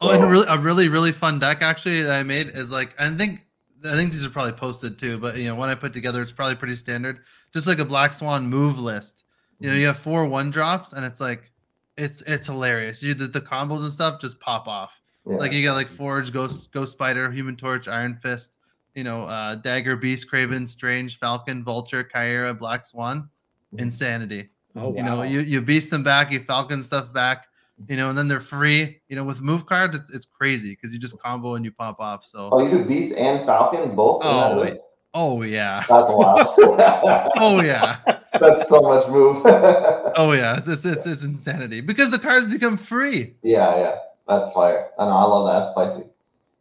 Oh, 0.00 0.10
and 0.10 0.22
a 0.24 0.26
really, 0.28 0.46
a 0.48 0.58
really, 0.58 0.88
really 0.88 1.12
fun 1.12 1.38
deck 1.38 1.60
actually 1.60 2.02
that 2.02 2.14
I 2.18 2.22
made 2.22 2.48
is 2.48 2.70
like 2.70 2.94
I 3.00 3.08
think 3.10 3.40
I 3.84 3.92
think 3.96 4.12
these 4.12 4.24
are 4.24 4.30
probably 4.30 4.52
posted 4.52 4.98
too, 4.98 5.18
but 5.18 5.36
you 5.36 5.46
know 5.48 5.54
when 5.56 5.68
I 5.70 5.74
put 5.74 5.92
together, 5.92 6.22
it's 6.22 6.32
probably 6.32 6.54
pretty 6.56 6.76
standard. 6.76 7.20
Just 7.52 7.66
like 7.66 7.78
a 7.80 7.84
Black 7.84 8.12
Swan 8.12 8.46
move 8.46 8.78
list. 8.78 9.24
You 9.60 9.68
know, 9.70 9.74
you 9.76 9.86
have 9.86 9.98
four 9.98 10.24
one 10.26 10.50
drops, 10.52 10.92
and 10.92 11.04
it's 11.04 11.20
like 11.20 11.50
it's 11.96 12.22
it's 12.22 12.46
hilarious. 12.46 13.02
You 13.02 13.14
the, 13.14 13.26
the 13.26 13.40
combos 13.40 13.82
and 13.82 13.92
stuff 13.92 14.20
just 14.20 14.38
pop 14.38 14.68
off. 14.68 15.00
yeah. 15.28 15.36
Like 15.36 15.52
you 15.52 15.64
got 15.64 15.74
like 15.74 15.88
Forge, 15.88 16.32
Ghost, 16.32 16.70
Ghost 16.70 16.92
Spider, 16.92 17.30
Human 17.32 17.56
Torch, 17.56 17.88
Iron 17.88 18.14
Fist. 18.22 18.58
You 18.94 19.02
know, 19.04 19.22
uh, 19.24 19.56
Dagger, 19.56 19.96
Beast, 19.96 20.30
Kraven, 20.30 20.68
Strange, 20.68 21.18
Falcon, 21.18 21.62
Vulture, 21.64 22.02
Kyra, 22.04 22.56
Black 22.56 22.84
Swan, 22.84 23.28
Mhm. 23.74 23.80
Insanity. 23.80 24.48
Oh, 24.78 24.94
You 24.96 25.02
know, 25.02 25.22
you 25.22 25.40
you 25.40 25.60
beast 25.60 25.90
them 25.90 26.02
back, 26.02 26.30
you 26.32 26.40
falcon 26.40 26.82
stuff 26.82 27.12
back, 27.12 27.46
you 27.88 27.96
know, 27.96 28.08
and 28.08 28.16
then 28.18 28.28
they're 28.28 28.40
free. 28.40 29.00
You 29.08 29.16
know, 29.16 29.24
with 29.24 29.40
move 29.40 29.66
cards, 29.66 29.94
it's 29.96 30.10
it's 30.12 30.26
crazy 30.26 30.70
because 30.70 30.92
you 30.92 30.98
just 30.98 31.18
combo 31.20 31.54
and 31.54 31.64
you 31.64 31.72
pop 31.72 32.00
off. 32.00 32.24
So 32.24 32.48
Oh, 32.52 32.64
you 32.64 32.70
do 32.78 32.84
Beast 32.84 33.14
and 33.16 33.44
Falcon 33.46 33.94
both? 33.94 34.22
in 34.22 34.28
that 34.28 34.52
Oh, 34.52 34.58
list? 34.60 34.80
oh 35.14 35.42
yeah. 35.42 35.84
That's 35.88 36.08
wild. 36.10 36.54
Oh 37.36 37.60
yeah. 37.62 37.98
That's 38.40 38.68
so 38.68 38.80
much 38.82 39.08
move. 39.08 39.42
Oh 40.16 40.32
yeah. 40.32 40.58
It's, 40.58 40.68
it's 40.68 40.84
it's 40.84 41.06
it's 41.06 41.22
insanity. 41.22 41.80
Because 41.80 42.10
the 42.10 42.18
cards 42.18 42.46
become 42.46 42.76
free. 42.76 43.34
yeah, 43.42 43.76
yeah. 43.78 43.94
That's 44.28 44.52
fire. 44.52 44.90
I 44.98 45.06
know. 45.06 45.12
I 45.12 45.22
love 45.24 45.46
that. 45.46 45.74
That's 45.74 45.94
spicy. 45.96 46.08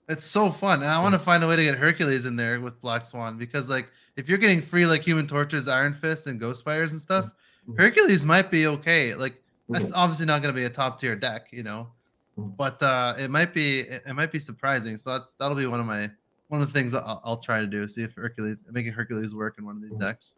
It's 0.10 0.26
so 0.26 0.50
fun. 0.52 0.82
And 0.84 0.90
I 0.90 1.02
want 1.02 1.14
to 1.14 1.20
find 1.20 1.44
a 1.44 1.48
way 1.48 1.58
to 1.58 1.64
get 1.64 1.76
Hercules 1.76 2.26
in 2.26 2.38
there 2.38 2.62
with 2.62 2.80
Black 2.80 3.06
Swan 3.06 3.38
because 3.38 3.68
like 3.68 3.90
if 4.16 4.30
you're 4.30 4.38
getting 4.38 4.62
free 4.62 4.86
like 4.86 5.02
human 5.02 5.28
torches, 5.28 5.68
iron 5.68 5.94
fist, 5.94 6.28
and 6.28 6.40
ghost 6.40 6.60
spiders 6.60 6.92
and 6.92 7.02
stuff. 7.02 7.30
Hercules 7.76 8.24
might 8.24 8.50
be 8.52 8.68
okay. 8.68 9.14
Like 9.16 9.42
that's 9.70 9.86
Mhm. 9.86 9.92
obviously 9.96 10.26
not 10.26 10.42
gonna 10.42 10.54
be 10.54 10.66
a 10.66 10.70
top 10.70 11.00
tier 11.00 11.16
deck, 11.16 11.48
you 11.52 11.64
know. 11.64 11.90
Mhm. 12.38 12.56
But 12.56 12.82
uh 12.82 13.16
it 13.18 13.30
might 13.30 13.54
be 13.54 13.82
it, 13.82 14.14
might 14.14 14.32
be 14.32 14.40
surprising. 14.40 14.98
So 14.98 15.12
that's 15.12 15.34
that'll 15.34 15.58
be 15.58 15.66
one 15.66 15.80
of 15.80 15.86
my 15.86 16.10
one 16.48 16.62
of 16.62 16.68
the 16.68 16.74
things 16.74 16.94
I'll, 16.94 17.22
I'll 17.26 17.38
try 17.38 17.60
to 17.60 17.68
do. 17.68 17.88
See 17.88 18.04
if 18.04 18.14
Hercules 18.14 18.66
making 18.72 18.94
Hercules 18.94 19.36
work 19.36 19.58
in 19.58 19.66
one 19.66 19.76
of 19.76 19.82
these 19.82 19.96
decks. 19.98 20.36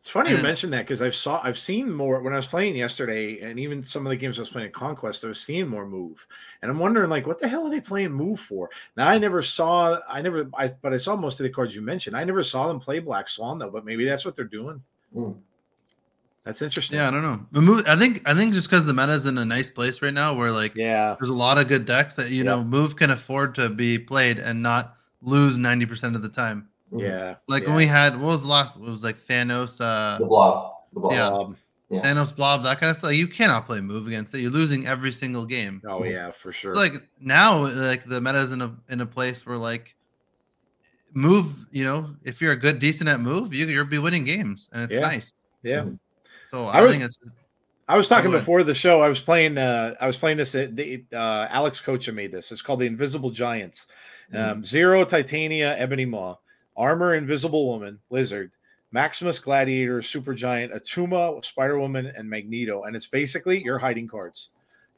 It's 0.00 0.10
funny 0.10 0.30
And 0.30 0.38
you 0.38 0.42
mentioned 0.44 0.72
that 0.72 0.82
because 0.82 1.02
I've 1.02 1.16
saw 1.16 1.40
I've 1.42 1.58
seen 1.58 1.90
more 1.90 2.22
when 2.22 2.32
I 2.32 2.36
was 2.36 2.46
playing 2.46 2.76
yesterday, 2.76 3.40
and 3.40 3.58
even 3.58 3.82
some 3.82 4.06
of 4.06 4.10
the 4.10 4.16
games 4.16 4.38
I 4.38 4.42
was 4.42 4.50
playing 4.50 4.68
at 4.68 4.72
Conquest, 4.72 5.24
I 5.24 5.28
was 5.28 5.40
seeing 5.40 5.66
more 5.66 5.84
move, 5.84 6.24
and 6.62 6.70
I'm 6.70 6.78
wondering 6.78 7.10
like, 7.10 7.26
what 7.26 7.40
the 7.40 7.48
hell 7.48 7.66
are 7.66 7.70
they 7.70 7.80
playing 7.80 8.12
move 8.12 8.38
for? 8.38 8.70
Now 8.96 9.08
I 9.08 9.18
never 9.18 9.42
saw, 9.42 9.98
I 10.08 10.22
never, 10.22 10.48
I 10.54 10.68
but 10.68 10.92
I 10.92 10.96
saw 10.96 11.16
most 11.16 11.40
of 11.40 11.44
the 11.44 11.50
cards 11.50 11.74
you 11.74 11.82
mentioned. 11.82 12.16
I 12.16 12.22
never 12.22 12.44
saw 12.44 12.68
them 12.68 12.78
play 12.78 13.00
Black 13.00 13.28
Swan 13.28 13.58
though, 13.58 13.70
but 13.70 13.84
maybe 13.84 14.04
that's 14.04 14.24
what 14.24 14.36
they're 14.36 14.44
doing. 14.44 14.80
Mm. 15.14 15.38
That's 16.46 16.62
interesting. 16.62 16.96
Yeah, 16.98 17.08
I 17.08 17.10
don't 17.10 17.22
know. 17.22 17.44
Move, 17.60 17.84
I 17.88 17.96
think 17.96 18.22
I 18.24 18.32
think 18.32 18.54
just 18.54 18.70
because 18.70 18.86
the 18.86 18.94
meta's 18.94 19.26
in 19.26 19.36
a 19.36 19.44
nice 19.44 19.68
place 19.70 20.00
right 20.00 20.14
now, 20.14 20.32
where 20.32 20.52
like 20.52 20.74
yeah, 20.76 21.16
there's 21.18 21.28
a 21.28 21.34
lot 21.34 21.58
of 21.58 21.66
good 21.68 21.84
decks 21.84 22.14
that 22.14 22.30
you 22.30 22.38
Yeah. 22.44 22.50
know 22.52 22.64
move 22.64 22.94
can 22.96 23.10
afford 23.10 23.54
to 23.56 23.68
be 23.68 23.98
played 23.98 24.38
and 24.38 24.62
not 24.62 24.94
lose 25.22 25.58
90% 25.58 26.14
of 26.14 26.22
the 26.22 26.28
time. 26.28 26.68
Mhm. 26.92 27.02
yeah. 27.02 27.34
Like 27.48 27.64
yeah. 27.64 27.68
when 27.70 27.76
we 27.76 27.86
had 27.86 28.14
what 28.14 28.28
was 28.28 28.42
the 28.42 28.48
last? 28.48 28.76
It 28.76 28.82
was 28.82 29.02
like 29.02 29.18
Thanos, 29.18 29.80
uh, 29.80 30.18
The 30.18 30.24
blob. 30.24 30.72
The 30.94 31.00
blob. 31.00 31.12
Yeah. 31.12 31.26
Um, 31.28 31.56
Thanos 31.90 32.34
Blob, 32.34 32.62
that 32.64 32.78
kind 32.80 32.90
of 32.90 32.96
stuff. 32.96 33.12
You 33.12 33.26
cannot 33.28 33.66
play 33.66 33.80
move 33.80 34.06
against 34.06 34.34
it. 34.34 34.38
You're 34.40 34.50
losing 34.52 34.86
every 34.86 35.10
single 35.12 35.44
game. 35.46 35.82
oh 35.88 36.04
yeah, 36.04 36.30
for 36.30 36.52
sure. 36.52 36.74
Like 36.76 36.92
now, 37.20 37.66
like 37.66 38.04
the 38.06 38.20
meta's 38.20 38.52
in 38.52 38.62
a 38.62 38.72
in 38.88 39.00
a 39.00 39.06
place 39.06 39.44
where 39.44 39.56
like 39.56 39.94
move. 41.12 41.66
You 41.70 41.84
know, 41.84 42.14
if 42.24 42.40
you're 42.40 42.52
a 42.52 42.56
good, 42.56 42.78
decent 42.78 43.08
at 43.08 43.20
move, 43.20 43.52
you 43.54 43.66
you'll 43.66 43.84
be 43.84 43.98
winning 43.98 44.24
games, 44.24 44.68
and 44.72 44.82
it's 44.84 44.94
Yeah. 44.94 45.00
nice. 45.00 45.32
yeah. 45.62 45.84
So 46.56 46.66
I 46.68 46.78
I, 46.78 46.82
was- 46.82 46.90
think 46.92 47.04
it's 47.04 47.18
I 47.88 47.96
was 47.96 48.08
talking 48.08 48.30
before 48.30 48.62
the 48.64 48.74
show. 48.74 49.00
I 49.02 49.08
was 49.08 49.20
playing. 49.20 49.58
Uh, 49.58 49.94
I 50.00 50.06
was 50.06 50.16
playing 50.16 50.38
this. 50.38 50.54
uh, 50.54 50.66
The 50.72 51.04
uh, 51.12 51.46
Alex 51.50 51.80
Coccia 51.82 52.12
made 52.14 52.32
this. 52.32 52.50
It's 52.50 52.62
called 52.62 52.80
the 52.80 52.86
Invisible 52.86 53.30
Giants. 53.30 53.86
Um, 54.34 54.64
Zero 54.64 55.04
Titania 55.04 55.76
Ebony 55.78 56.04
Maw, 56.04 56.36
Armor 56.76 57.14
Invisible 57.14 57.68
Woman 57.68 58.00
Lizard, 58.10 58.50
Maximus 58.90 59.38
Gladiator 59.38 60.02
Super 60.02 60.34
Giant, 60.34 60.72
Attuma 60.72 61.44
Spider 61.44 61.78
Woman, 61.78 62.06
and 62.16 62.28
Magneto. 62.28 62.82
And 62.84 62.96
it's 62.96 63.06
basically 63.06 63.62
you're 63.62 63.78
hiding 63.78 64.08
cards. 64.08 64.48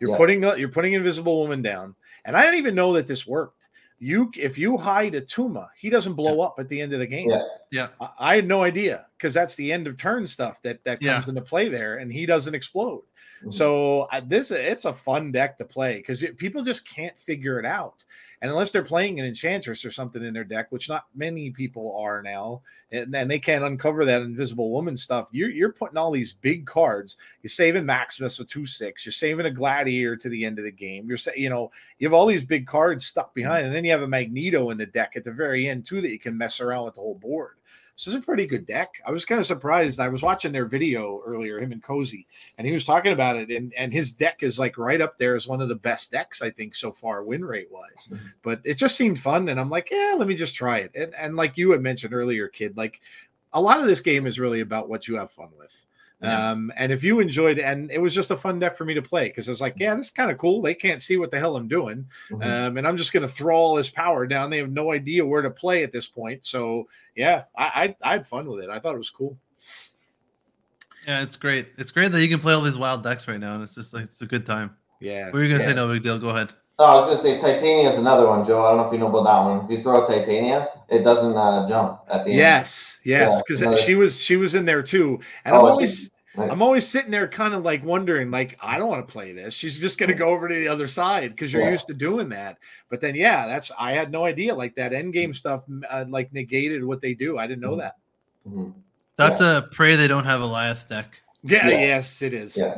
You're 0.01 0.13
Yeah. 0.13 0.17
putting 0.17 0.43
you're 0.59 0.71
putting 0.71 0.93
Invisible 0.95 1.43
Woman 1.43 1.61
down. 1.61 1.95
And 2.25 2.37
I 2.37 2.43
didn't 2.43 2.59
even 2.59 2.75
know 2.75 2.93
that 2.95 3.07
this 3.07 3.27
worked. 3.27 3.68
You 4.01 4.31
if 4.37 4.57
you 4.59 4.77
hide 4.77 5.15
a 5.15 5.21
Tuma, 5.21 5.69
he 5.77 5.91
doesn't 5.91 6.15
blow 6.15 6.41
up 6.41 6.57
at 6.59 6.69
the 6.69 6.81
end 6.81 6.93
of 6.93 7.01
the 7.01 7.07
game. 7.07 7.31
Yeah. 7.31 7.43
yeah. 7.71 7.89
I, 8.01 8.09
I 8.19 8.35
had 8.37 8.47
no 8.47 8.63
idea 8.63 9.07
because 9.17 9.35
that's 9.35 9.57
the 9.57 9.73
end 9.73 9.87
of 9.89 9.97
turn 9.97 10.27
stuff 10.27 10.63
that 10.63 10.85
that 10.85 11.03
Yeah. 11.03 11.15
comes 11.15 11.29
into 11.29 11.43
play 11.43 11.69
there, 11.69 11.97
and 11.97 12.13
he 12.13 12.25
doesn't 12.27 12.55
explode. 12.55 13.03
Mhm. 13.45 13.53
So 13.53 14.07
I, 14.13 14.21
this 14.21 14.51
it's 14.51 14.85
a 14.85 14.93
fun 14.93 15.33
deck 15.33 15.59
to 15.59 15.65
play 15.65 15.97
because 15.97 16.25
people 16.37 16.63
just 16.63 16.87
can't 16.89 17.19
figure 17.19 17.59
it 17.59 17.67
out, 17.67 18.05
and 18.41 18.51
unless 18.51 18.71
they're 18.71 18.83
playing 18.83 19.19
an 19.19 19.27
enchantress 19.27 19.85
or 19.85 19.91
something 19.91 20.25
in 20.25 20.33
their 20.33 20.45
deck, 20.45 20.71
which 20.71 20.89
not 20.89 21.07
many 21.15 21.51
people 21.51 21.97
are 21.99 22.23
now, 22.23 22.63
and, 22.93 23.15
and 23.15 23.31
they 23.31 23.39
can't 23.39 23.65
uncover 23.65 24.05
that 24.05 24.23
invisible 24.23 24.71
woman 24.71 24.97
stuff. 24.97 25.29
You're 25.33 25.51
you're 25.51 25.73
putting 25.73 25.99
all 25.99 26.11
these 26.11 26.35
big 26.35 26.67
cards. 26.67 27.17
You're 27.43 27.51
saving 27.51 27.85
Maximus 27.85 28.39
with 28.39 28.49
two 28.49 28.65
six. 28.65 29.05
You're 29.05 29.13
saving 29.13 29.47
a 29.47 29.51
Gladiator 29.51 30.17
to 30.17 30.29
the 30.29 30.45
end 30.45 30.59
of 30.59 30.65
the 30.65 30.71
game. 30.71 31.09
You're 31.09 31.17
saying 31.17 31.43
you 31.43 31.51
know 31.51 31.71
you 31.99 32.07
have 32.07 32.15
all 32.15 32.27
these 32.27 32.45
big 32.45 32.67
cards 32.67 33.07
stuck 33.07 33.35
behind, 33.35 33.67
and 33.67 33.75
then 33.75 33.85
you 33.85 33.91
have 33.91 34.03
a 34.03 34.09
Magneto 34.09 34.71
in 34.71 34.79
the 34.79 34.87
deck 34.87 35.13
at 35.17 35.25
the 35.25 35.33
very 35.33 35.69
end 35.69 35.85
too 35.85 36.01
that 36.01 36.11
you 36.11 36.19
can 36.19 36.39
mess 36.39 36.61
around 36.61 36.85
with 36.85 36.95
the 36.95 37.01
whole 37.01 37.17
board. 37.17 37.58
So 37.99 38.13
it's 38.13 38.19
a 38.21 38.23
pretty 38.23 38.47
good 38.47 38.65
deck. 38.65 39.03
I 39.05 39.11
was 39.11 39.25
kind 39.25 39.41
of 39.41 39.45
surprised. 39.45 39.99
I 39.99 40.07
was 40.07 40.23
watching 40.23 40.53
their 40.53 40.67
video 40.67 41.21
earlier, 41.27 41.59
him 41.59 41.73
and 41.73 41.83
Cozy, 41.83 42.29
and 42.57 42.65
he 42.65 42.73
was 42.73 42.85
talking 42.85 43.11
about 43.13 43.35
it, 43.35 43.51
and 43.51 43.75
and 43.77 43.93
his 43.93 44.13
deck 44.13 44.45
is 44.45 44.57
like 44.57 44.79
right 44.79 45.01
up 45.01 45.19
there 45.19 45.35
as 45.35 45.49
one 45.49 45.61
of 45.61 45.69
the 45.69 45.75
best 45.75 46.13
decks 46.13 46.41
I 46.41 46.49
think 46.49 46.77
so 46.77 46.93
far, 46.93 47.25
win 47.25 47.45
rate 47.45 47.67
wise. 47.73 48.09
Mhm. 48.09 48.21
But 48.43 48.61
it 48.63 48.75
just 48.75 48.97
seemed 48.97 49.19
fun, 49.19 49.49
and 49.49 49.59
I'm 49.59 49.69
like, 49.69 49.89
yeah, 49.91 50.15
let 50.17 50.29
me 50.29 50.37
just 50.37 50.55
try 50.55 50.79
it. 50.79 50.93
And 50.95 51.13
and 51.17 51.35
like 51.35 51.59
you 51.59 51.73
had 51.73 51.83
mentioned 51.83 52.15
earlier, 52.15 52.47
kid, 52.47 52.77
like 52.77 53.01
a 53.53 53.61
lot 53.61 53.81
of 53.81 53.87
this 53.87 54.01
game 54.01 54.29
is 54.29 54.39
really 54.39 54.61
about 54.61 54.89
what 54.89 55.09
you 55.09 55.17
have 55.17 55.33
fun 55.33 55.49
with. 55.59 55.85
Yeah. 56.21 56.51
Um, 56.51 56.73
and 56.77 56.91
if 56.91 57.05
you 57.05 57.21
enjoyed, 57.21 57.61
and 57.61 57.93
it 57.93 57.99
was 58.01 58.13
just 58.13 58.33
a 58.33 58.37
fun 58.37 58.59
deck 58.59 58.77
for 58.77 58.85
me 58.85 58.93
to 58.95 59.03
play 59.03 59.29
because 59.29 59.49
I 59.49 59.53
was 59.53 59.61
like, 59.61 59.75
yeah, 59.77 59.95
this 59.95 60.07
is 60.07 60.11
kind 60.13 60.33
of 60.33 60.39
cool. 60.39 60.61
They 60.61 60.75
can't 60.75 61.01
see 61.01 61.17
what 61.17 61.31
the 61.31 61.39
hell 61.39 61.57
I'm 61.57 61.69
doing, 61.69 62.05
Mhm. 62.31 62.45
um, 62.45 62.77
and 62.77 62.89
I'm 62.89 62.97
just 62.97 63.13
going 63.13 63.23
to 63.23 63.33
throw 63.33 63.57
all 63.57 63.77
this 63.77 63.89
power 63.89 64.27
down. 64.27 64.51
They 64.51 64.59
have 64.59 64.73
no 64.73 64.91
idea 64.91 65.25
where 65.25 65.43
to 65.43 65.51
play 65.51 65.85
at 65.85 65.93
this 65.93 66.09
point. 66.09 66.45
So 66.45 66.89
yeah, 67.15 67.45
I, 67.57 67.95
I 68.03 68.11
I 68.11 68.13
had 68.15 68.27
fun 68.27 68.47
with 68.49 68.65
it. 68.65 68.69
I 68.71 68.81
thought 68.81 68.97
it 68.97 68.99
was 68.99 69.11
cool. 69.11 69.39
Yeah, 71.07 71.23
it's 71.23 71.37
great. 71.37 71.69
It's 71.79 71.93
great 71.93 72.11
that 72.13 72.21
you 72.21 72.29
can 72.29 72.41
play 72.41 72.53
all 72.53 72.61
these 72.63 72.77
wild 72.77 73.03
decks 73.05 73.29
right 73.29 73.39
now, 73.39 73.55
and 73.55 73.63
it's 73.63 73.77
just 73.77 73.95
like 73.95 74.05
it's 74.05 74.21
a 74.21 74.27
good 74.27 74.45
time. 74.45 74.77
Yeah. 75.01 75.27
What 75.27 75.35
were 75.35 75.43
you 75.45 75.49
gonna 75.49 75.63
Yeah. 75.63 75.69
say? 75.69 75.75
No 75.75 75.87
big 75.93 76.03
deal. 76.03 76.19
Go 76.19 76.31
ahead. 76.31 76.53
No, 76.79 76.85
I 76.85 76.95
was 76.95 77.07
gonna 77.07 77.23
say 77.23 77.41
Titania 77.41 77.91
is 77.91 77.99
another 77.99 78.29
one, 78.29 78.45
Joe. 78.45 78.65
I 78.65 78.69
don't 78.71 78.79
know 78.79 78.87
if 78.87 78.93
you 78.93 78.99
know 78.99 79.09
about 79.09 79.25
that 79.25 79.51
one. 79.51 79.65
If 79.65 79.71
you 79.79 79.83
throw 79.83 80.07
Titania, 80.07 80.69
it 80.89 81.03
doesn't 81.03 81.37
uh, 81.37 81.69
jump 81.69 82.01
at 82.09 82.25
the 82.25 82.31
end. 82.31 82.39
Yes, 82.39 83.01
yes, 83.05 83.43
because 83.43 83.81
she 83.85 83.97
was 83.97 84.21
she 84.21 84.37
was 84.37 84.55
in 84.55 84.65
there 84.65 84.83
too, 84.83 85.19
and 85.45 85.57
Oh, 85.57 85.61
I'm 85.61 85.73
always 85.73 86.11
Right. 86.37 86.53
I'm 86.53 86.63
always 86.63 86.87
sitting 86.87 87.11
there 87.11 87.27
kind 87.27 87.53
of 87.53 87.65
like 87.65 87.85
wondering, 87.85 88.31
like 88.31 88.57
I 88.63 88.79
don't 88.79 88.89
want 88.89 89.05
to 89.05 89.13
play 89.13 89.33
this. 89.33 89.55
She's 89.55 89.81
just 89.81 89.99
gonna 89.99 90.15
go 90.15 90.29
over 90.29 90.47
to 90.47 90.55
the 90.55 90.69
other 90.69 90.87
side 90.87 91.33
because 91.33 91.53
you're 91.53 91.65
Yeah. 91.65 91.71
used 91.73 91.89
to 91.89 91.95
doing 91.95 92.29
that. 92.29 92.59
But 92.91 93.01
then, 93.01 93.17
yeah, 93.17 93.49
that's 93.49 93.73
I 93.77 93.91
had 93.91 94.13
no 94.13 94.25
idea 94.25 94.55
like 94.55 94.77
that 94.77 94.93
end 94.93 95.13
game 95.15 95.35
stuff 95.35 95.65
uh, 95.91 96.05
like 96.09 96.33
negated 96.33 96.85
what 96.85 97.01
they 97.01 97.13
do. 97.15 97.39
I 97.39 97.49
didn't 97.49 97.63
know 97.63 97.73
Mhm. 97.75 97.79
that. 97.79 97.95
Mhm. 98.49 98.73
That's 99.17 99.41
a 99.41 99.69
pray 99.73 99.97
they 99.97 100.07
don't 100.07 100.27
have 100.27 100.41
Alioth 100.41 100.87
deck. 100.87 101.21
Yeah, 101.45 101.69
Yeah. 101.69 101.79
yes, 101.79 102.23
it 102.23 102.35
is. 102.35 102.57
Yeah. 102.59 102.77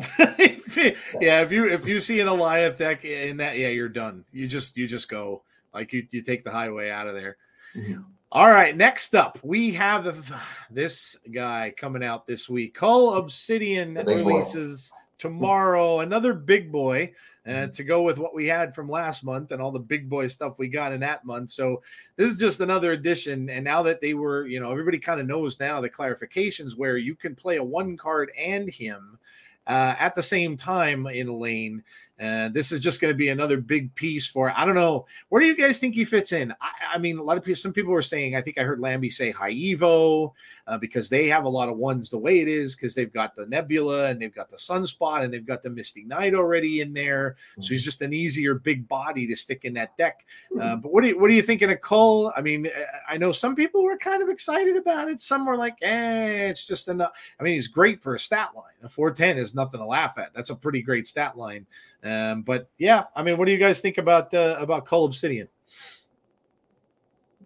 yeah, 1.20 1.40
if 1.42 1.50
you 1.50 1.68
if 1.68 1.86
you 1.86 2.00
see 2.00 2.20
an 2.20 2.28
Alioth 2.28 2.78
deck 2.78 3.04
in 3.04 3.36
that, 3.38 3.58
yeah, 3.58 3.68
you're 3.68 3.88
done. 3.88 4.24
You 4.32 4.46
just 4.46 4.76
you 4.76 4.86
just 4.86 5.08
go 5.08 5.42
like 5.74 5.92
you 5.92 6.06
you 6.10 6.22
take 6.22 6.44
the 6.44 6.50
highway 6.50 6.90
out 6.90 7.08
of 7.08 7.14
there. 7.14 7.36
Mhm. 7.74 8.04
All 8.32 8.48
right, 8.48 8.76
next 8.76 9.14
up 9.16 9.38
we 9.42 9.72
have 9.72 10.32
this 10.70 11.16
guy 11.32 11.72
coming 11.76 12.04
out 12.04 12.26
this 12.26 12.48
week. 12.48 12.74
Cull 12.74 13.14
Obsidian 13.14 13.94
big 13.94 14.04
boy. 14.06 14.14
releases 14.14 14.92
tomorrow. 15.18 16.00
Another 16.00 16.32
big 16.34 16.70
boy 16.70 17.12
uh, 17.50 17.66
Mhm. 17.66 17.72
to 17.72 17.84
go 17.84 18.02
with 18.02 18.18
what 18.18 18.34
we 18.34 18.46
had 18.46 18.74
from 18.74 18.88
last 18.88 19.24
month 19.24 19.52
and 19.52 19.60
all 19.60 19.72
the 19.72 19.78
big 19.78 20.08
boy 20.08 20.26
stuff 20.28 20.58
we 20.58 20.68
got 20.68 20.92
in 20.92 21.00
that 21.00 21.24
month. 21.24 21.50
So 21.50 21.82
this 22.16 22.30
is 22.30 22.38
just 22.40 22.60
another 22.60 22.92
addition. 22.92 23.50
And 23.50 23.64
now 23.64 23.82
that 23.82 24.00
they 24.00 24.14
were, 24.14 24.46
you 24.46 24.60
know, 24.60 24.70
everybody 24.70 24.98
kind 24.98 25.20
of 25.20 25.26
knows 25.26 25.58
now 25.60 25.80
the 25.80 25.90
clarifications 25.90 26.76
where 26.76 26.96
you 26.96 27.14
can 27.14 27.34
play 27.34 27.56
a 27.56 27.64
one 27.64 27.96
card 27.96 28.30
and 28.38 28.70
him 28.70 29.18
uh, 29.66 29.94
at 29.98 30.14
the 30.14 30.22
same 30.22 30.56
time 30.56 31.06
in 31.06 31.28
a 31.28 31.36
lane. 31.36 31.84
Uh, 32.20 32.48
this 32.48 32.70
is 32.70 32.80
just 32.80 33.00
going 33.00 33.12
to 33.12 33.16
be 33.16 33.30
another 33.30 33.58
big 33.58 33.94
piece 33.94 34.26
for. 34.26 34.52
I 34.54 34.66
don't 34.66 34.74
know. 34.74 35.06
Where 35.30 35.40
do 35.40 35.46
you 35.46 35.56
guys 35.56 35.78
think 35.78 35.94
he 35.94 36.04
fits 36.04 36.32
in? 36.32 36.52
I, 36.60 36.70
I 36.94 36.98
mean, 36.98 37.18
a 37.18 37.22
lot 37.22 37.38
of 37.38 37.44
people. 37.44 37.56
Some 37.56 37.72
people 37.72 37.92
were 37.92 38.02
saying. 38.02 38.36
I 38.36 38.42
think 38.42 38.58
I 38.58 38.62
heard 38.62 38.80
Lambie 38.80 39.08
say 39.08 39.30
high 39.30 39.52
Evo 39.52 40.32
uh, 40.66 40.76
because 40.76 41.08
they 41.08 41.28
have 41.28 41.44
a 41.44 41.48
lot 41.48 41.68
of 41.68 41.76
ones 41.76 42.10
the 42.10 42.18
way 42.18 42.40
it 42.40 42.48
is 42.48 42.76
because 42.76 42.94
they've 42.94 43.12
got 43.12 43.34
the 43.34 43.46
Nebula 43.46 44.06
and 44.06 44.20
they've 44.20 44.34
got 44.34 44.50
the 44.50 44.56
Sunspot 44.56 45.24
and 45.24 45.32
they've 45.32 45.46
got 45.46 45.62
the 45.62 45.70
Misty 45.70 46.04
Knight 46.04 46.34
already 46.34 46.82
in 46.82 46.92
there. 46.92 47.36
So 47.60 47.70
he's 47.70 47.84
just 47.84 48.02
an 48.02 48.12
easier 48.12 48.54
big 48.54 48.86
body 48.86 49.26
to 49.26 49.34
stick 49.34 49.64
in 49.64 49.72
that 49.74 49.96
deck. 49.96 50.26
Uh, 50.60 50.76
but 50.76 50.92
what 50.92 51.02
do 51.02 51.08
you 51.08 51.18
what 51.18 51.30
are 51.30 51.34
you 51.34 51.42
thinking 51.42 51.72
of 51.72 51.80
Cull? 51.80 52.32
I 52.36 52.42
mean, 52.42 52.66
uh, 52.66 52.70
I 53.08 53.16
know 53.16 53.32
some 53.32 53.56
people 53.56 53.82
were 53.82 53.96
kind 53.96 54.22
of 54.22 54.28
excited 54.28 54.76
about 54.76 55.08
it. 55.08 55.20
Some 55.20 55.46
were 55.46 55.56
like, 55.56 55.76
eh, 55.80 56.48
it's 56.48 56.66
just 56.66 56.88
enough. 56.88 57.12
I 57.38 57.44
mean, 57.44 57.54
he's 57.54 57.68
great 57.68 57.98
for 57.98 58.14
a 58.14 58.18
stat 58.18 58.50
line. 58.54 58.64
A 58.82 58.88
410 58.88 59.38
is 59.38 59.54
nothing 59.54 59.80
to 59.80 59.86
laugh 59.86 60.18
at. 60.18 60.34
That's 60.34 60.50
a 60.50 60.56
pretty 60.56 60.82
great 60.82 61.06
stat 61.06 61.36
line. 61.36 61.66
Um, 62.10 62.42
but 62.42 62.68
yeah, 62.78 63.04
I 63.14 63.22
mean, 63.22 63.38
what 63.38 63.46
do 63.46 63.52
you 63.52 63.58
guys 63.58 63.80
think 63.80 63.98
about 63.98 64.34
uh, 64.34 64.56
about 64.58 64.84
Cull 64.84 65.04
Obsidian? 65.04 65.48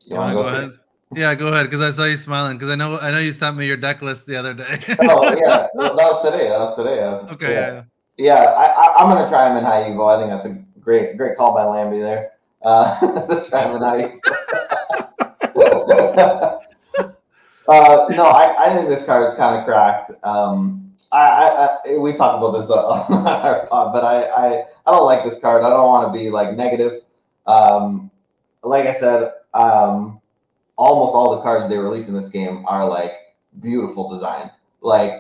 You 0.06 0.16
want 0.16 0.30
to 0.30 0.34
Go 0.34 0.42
go, 0.42 0.48
ahead. 0.48 0.70
Yeah, 1.12 1.34
go 1.34 1.48
ahead 1.48 1.66
because 1.66 1.82
I 1.82 1.90
saw 1.90 2.04
you 2.04 2.16
smiling 2.16 2.56
because 2.56 2.70
I 2.70 2.74
know 2.74 2.98
I 2.98 3.10
know 3.10 3.18
you 3.18 3.32
sent 3.32 3.56
me 3.56 3.66
your 3.66 3.76
deck 3.76 4.02
list 4.02 4.26
the 4.26 4.36
other 4.36 4.54
day. 4.54 4.64
oh 5.02 5.28
yeah, 5.36 5.68
that 5.74 5.94
was 5.94 6.24
today. 6.24 6.48
That 6.48 6.58
was 6.58 6.76
today. 6.76 6.96
That 6.96 7.22
was, 7.22 7.32
okay. 7.32 7.52
Yeah, 7.52 7.82
Yeah. 8.16 8.42
yeah 8.42 8.42
I, 8.50 8.64
I, 8.66 8.96
I'm 8.96 9.14
gonna 9.14 9.28
try 9.28 9.50
him 9.50 9.56
in 9.58 9.64
high 9.64 9.82
Evo. 9.82 10.14
I 10.14 10.18
think 10.20 10.30
that's 10.30 10.46
a 10.46 10.80
great, 10.80 11.16
great 11.16 11.36
call 11.36 11.54
by 11.54 11.64
Lambie 11.64 12.00
there. 12.00 12.32
Uh, 12.64 12.98
try 13.50 13.62
him 13.68 13.76
in 13.76 13.82
high 13.82 14.02
Evo. 14.02 14.20
uh, 17.68 18.06
no, 18.10 18.26
I, 18.26 18.70
I 18.70 18.74
think 18.74 18.88
this 18.88 19.04
card 19.04 19.30
is 19.30 19.36
kind 19.36 19.58
of 19.58 19.64
cracked. 19.66 20.12
Um, 20.24 20.93
I, 21.14 21.78
I, 21.86 21.98
we 21.98 22.12
talked 22.12 22.42
about 22.42 22.60
this 22.60 22.70
on 22.70 23.26
our 23.26 23.66
pod, 23.66 23.92
but 23.92 24.04
I, 24.04 24.22
I, 24.22 24.64
I 24.86 24.90
don't 24.90 25.06
like 25.06 25.24
this 25.24 25.38
card. 25.38 25.62
I 25.62 25.70
don't 25.70 25.86
want 25.86 26.12
to 26.12 26.18
be 26.18 26.30
like 26.30 26.56
negative. 26.56 27.02
Um, 27.46 28.10
like 28.62 28.86
I 28.86 28.98
said, 28.98 29.32
um, 29.52 30.20
almost 30.76 31.14
all 31.14 31.36
the 31.36 31.42
cards 31.42 31.68
they 31.68 31.78
release 31.78 32.08
in 32.08 32.14
this 32.14 32.30
game 32.30 32.64
are 32.66 32.88
like 32.88 33.12
beautiful 33.60 34.12
design, 34.12 34.50
like 34.80 35.12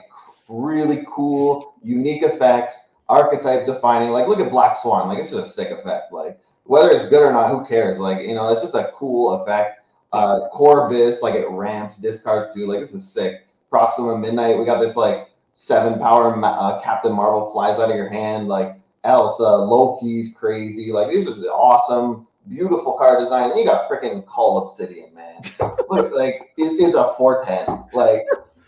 really 0.48 1.04
cool, 1.08 1.74
unique 1.82 2.22
effects, 2.22 2.74
archetype 3.08 3.66
defining. 3.66 4.10
Like 4.10 4.26
look 4.26 4.40
at 4.40 4.50
Black 4.50 4.76
Swan, 4.80 5.08
like 5.08 5.18
it's 5.18 5.30
just 5.30 5.50
a 5.50 5.52
sick 5.52 5.70
effect. 5.70 6.12
Like 6.12 6.38
whether 6.64 6.90
it's 6.90 7.08
good 7.08 7.22
or 7.22 7.32
not, 7.32 7.50
who 7.50 7.64
cares? 7.66 7.98
Like 7.98 8.26
you 8.26 8.34
know, 8.34 8.50
it's 8.52 8.62
just 8.62 8.74
a 8.74 8.90
cool 8.94 9.42
effect. 9.42 9.80
Uh, 10.12 10.48
Corvus, 10.52 11.22
like 11.22 11.34
it 11.34 11.48
ramps 11.50 11.96
discards 11.96 12.52
too. 12.54 12.66
Like 12.66 12.80
this 12.80 12.94
is 12.94 13.08
sick. 13.08 13.46
Proxima 13.70 14.16
Midnight, 14.16 14.58
we 14.58 14.64
got 14.64 14.80
this 14.80 14.96
like 14.96 15.28
seven 15.54 15.98
power 15.98 16.44
uh, 16.44 16.80
Captain 16.82 17.12
Marvel 17.12 17.50
flies 17.52 17.78
out 17.78 17.90
of 17.90 17.96
your 17.96 18.08
hand. 18.08 18.48
Like 18.48 18.76
Elsa, 19.04 19.42
Loki's 19.42 20.34
crazy. 20.34 20.92
Like 20.92 21.08
these 21.08 21.28
are 21.28 21.34
awesome, 21.50 22.26
beautiful 22.48 22.94
card 22.98 23.20
design. 23.20 23.50
And 23.50 23.58
you 23.58 23.64
got 23.64 23.88
freaking 23.88 24.26
Cull 24.26 24.68
Obsidian, 24.68 25.14
man. 25.14 25.40
Look, 25.88 26.12
like 26.12 26.52
it 26.56 26.80
is 26.80 26.94
a 26.94 27.14
four 27.16 27.44
ten. 27.44 27.66
Like 27.92 28.22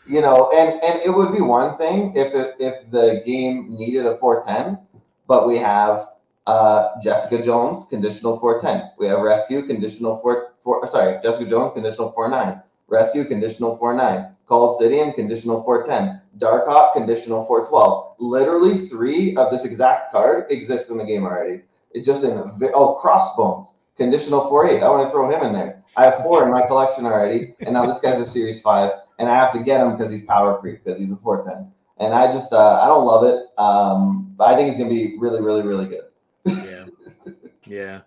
you 0.07 0.20
know, 0.20 0.51
and 0.53 0.80
and 0.82 1.01
it 1.03 1.11
would 1.11 1.32
be 1.32 1.41
one 1.41 1.76
thing 1.76 2.12
if 2.14 2.34
it, 2.34 2.55
if 2.59 2.91
the 2.91 3.22
game 3.26 3.68
needed 3.68 4.07
a 4.07 4.16
four 4.18 4.45
ten, 4.45 4.78
but 5.26 5.47
we 5.47 5.57
have 5.57 6.09
uh, 6.47 6.91
Jessica 7.03 7.43
Jones 7.43 7.87
conditional 7.89 8.39
four 8.39 8.61
ten. 8.61 8.91
We 8.99 9.07
have 9.07 9.20
Rescue 9.20 9.66
conditional 9.66 10.20
four 10.20 10.55
four. 10.62 10.87
Sorry, 10.89 11.18
Jessica 11.22 11.49
Jones 11.51 11.72
conditional 11.72 12.12
four 12.12 12.30
nine. 12.30 12.62
Rescue 12.89 13.24
conditional 13.24 13.76
four 13.78 13.97
nine. 13.97 14.36
Cull 14.49 14.72
Obsidian 14.74 15.12
conditional 15.12 15.62
four 15.62 15.86
ten. 15.86 16.20
Dark 16.38 16.66
Hawk 16.66 16.94
conditional 16.94 17.44
four 17.47 17.66
twelve. 17.66 18.14
Literally 18.18 18.88
three 18.88 19.36
of 19.36 19.51
this 19.51 19.64
exact 19.64 20.12
card 20.12 20.47
exists 20.51 20.90
in 20.90 20.99
the 20.99 21.05
game 21.05 21.24
already. 21.24 21.62
It 21.92 22.05
just 22.05 22.22
in 22.24 22.36
the 22.59 22.70
oh 22.72 22.94
Crossbones 22.94 23.68
conditional 23.97 24.49
four 24.49 24.68
eight. 24.68 24.82
I 24.82 24.88
want 24.88 25.07
to 25.07 25.11
throw 25.11 25.30
him 25.30 25.42
in 25.44 25.53
there. 25.53 25.82
I 25.97 26.05
have 26.05 26.22
four 26.22 26.44
in 26.44 26.51
my 26.51 26.66
collection 26.66 27.07
already, 27.07 27.55
and 27.61 27.72
now 27.72 27.86
this 27.86 28.01
guy's 28.01 28.20
a 28.20 28.30
series 28.30 28.61
five, 28.61 28.92
and 29.18 29.28
I 29.28 29.34
have 29.34 29.53
to 29.55 29.61
get 29.62 29.80
him 29.80 29.97
because 29.97 30.12
he's 30.12 30.22
power 30.22 30.59
creep 30.59 30.84
because 30.84 31.01
he's 31.01 31.11
a 31.11 31.16
four 31.16 31.44
ten. 31.44 31.72
And 31.99 32.14
I 32.14 32.30
just 32.30 32.53
uh, 32.53 32.80
I 32.82 32.86
don't 32.86 33.07
love 33.07 33.24
it. 33.24 33.47
Um, 33.59 34.34
but 34.36 34.44
I 34.44 34.55
think 34.55 34.68
he's 34.68 34.76
gonna 34.78 34.90
be 34.90 35.16
really 35.18 35.42
really 35.42 35.62
really 35.62 35.86
good. 35.86 36.05
Yeah, 36.44 36.86
yeah. 37.64 38.01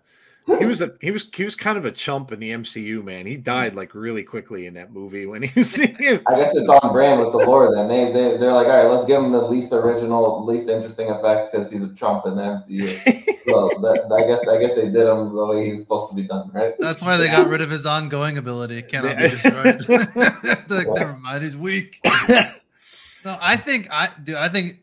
He 0.58 0.64
was 0.64 0.82
a 0.82 0.94
he 1.00 1.10
was 1.10 1.28
he 1.34 1.44
was 1.44 1.54
kind 1.54 1.78
of 1.78 1.84
a 1.84 1.90
chump 1.90 2.32
in 2.32 2.40
the 2.40 2.50
MCU, 2.50 3.04
man. 3.04 3.26
He 3.26 3.36
died 3.36 3.74
like 3.74 3.94
really 3.94 4.22
quickly 4.22 4.66
in 4.66 4.74
that 4.74 4.92
movie 4.92 5.26
when 5.26 5.42
he 5.42 5.50
was. 5.54 5.74
He 5.74 5.84
I 5.84 6.16
guess 6.36 6.56
it's 6.56 6.68
on 6.68 6.92
brand 6.92 7.20
with 7.20 7.32
the 7.32 7.46
lore. 7.46 7.74
Then 7.74 7.88
they 7.88 8.12
they 8.12 8.36
they're 8.36 8.52
like, 8.52 8.66
all 8.66 8.76
right, 8.84 8.86
let's 8.92 9.06
give 9.06 9.22
him 9.22 9.32
the 9.32 9.42
least 9.42 9.72
original, 9.72 10.44
least 10.44 10.68
interesting 10.68 11.08
effect 11.10 11.52
because 11.52 11.70
he's 11.70 11.82
a 11.82 11.94
chump 11.94 12.26
in 12.26 12.36
the 12.36 12.42
MCU. 12.42 12.86
so 13.48 13.68
that, 13.82 14.10
I 14.12 14.26
guess 14.26 14.46
I 14.48 14.58
guess 14.58 14.74
they 14.74 14.90
did 14.90 15.06
him 15.06 15.34
the 15.34 15.46
way 15.46 15.70
he's 15.70 15.80
supposed 15.82 16.10
to 16.10 16.16
be 16.16 16.26
done, 16.26 16.50
right? 16.52 16.74
That's 16.78 17.02
why 17.02 17.16
they 17.16 17.28
got 17.28 17.48
rid 17.48 17.60
of 17.60 17.70
his 17.70 17.86
ongoing 17.86 18.38
ability. 18.38 18.78
It 18.78 18.88
cannot 18.88 19.16
be 19.16 19.28
destroyed. 19.28 19.86
Like, 20.70 20.86
Never 20.86 21.14
mind, 21.14 21.42
he's 21.42 21.56
weak. 21.56 22.00
No, 23.24 23.36
I 23.40 23.56
think 23.56 23.88
I 23.90 24.08
do. 24.22 24.36
I 24.36 24.48
think 24.48 24.76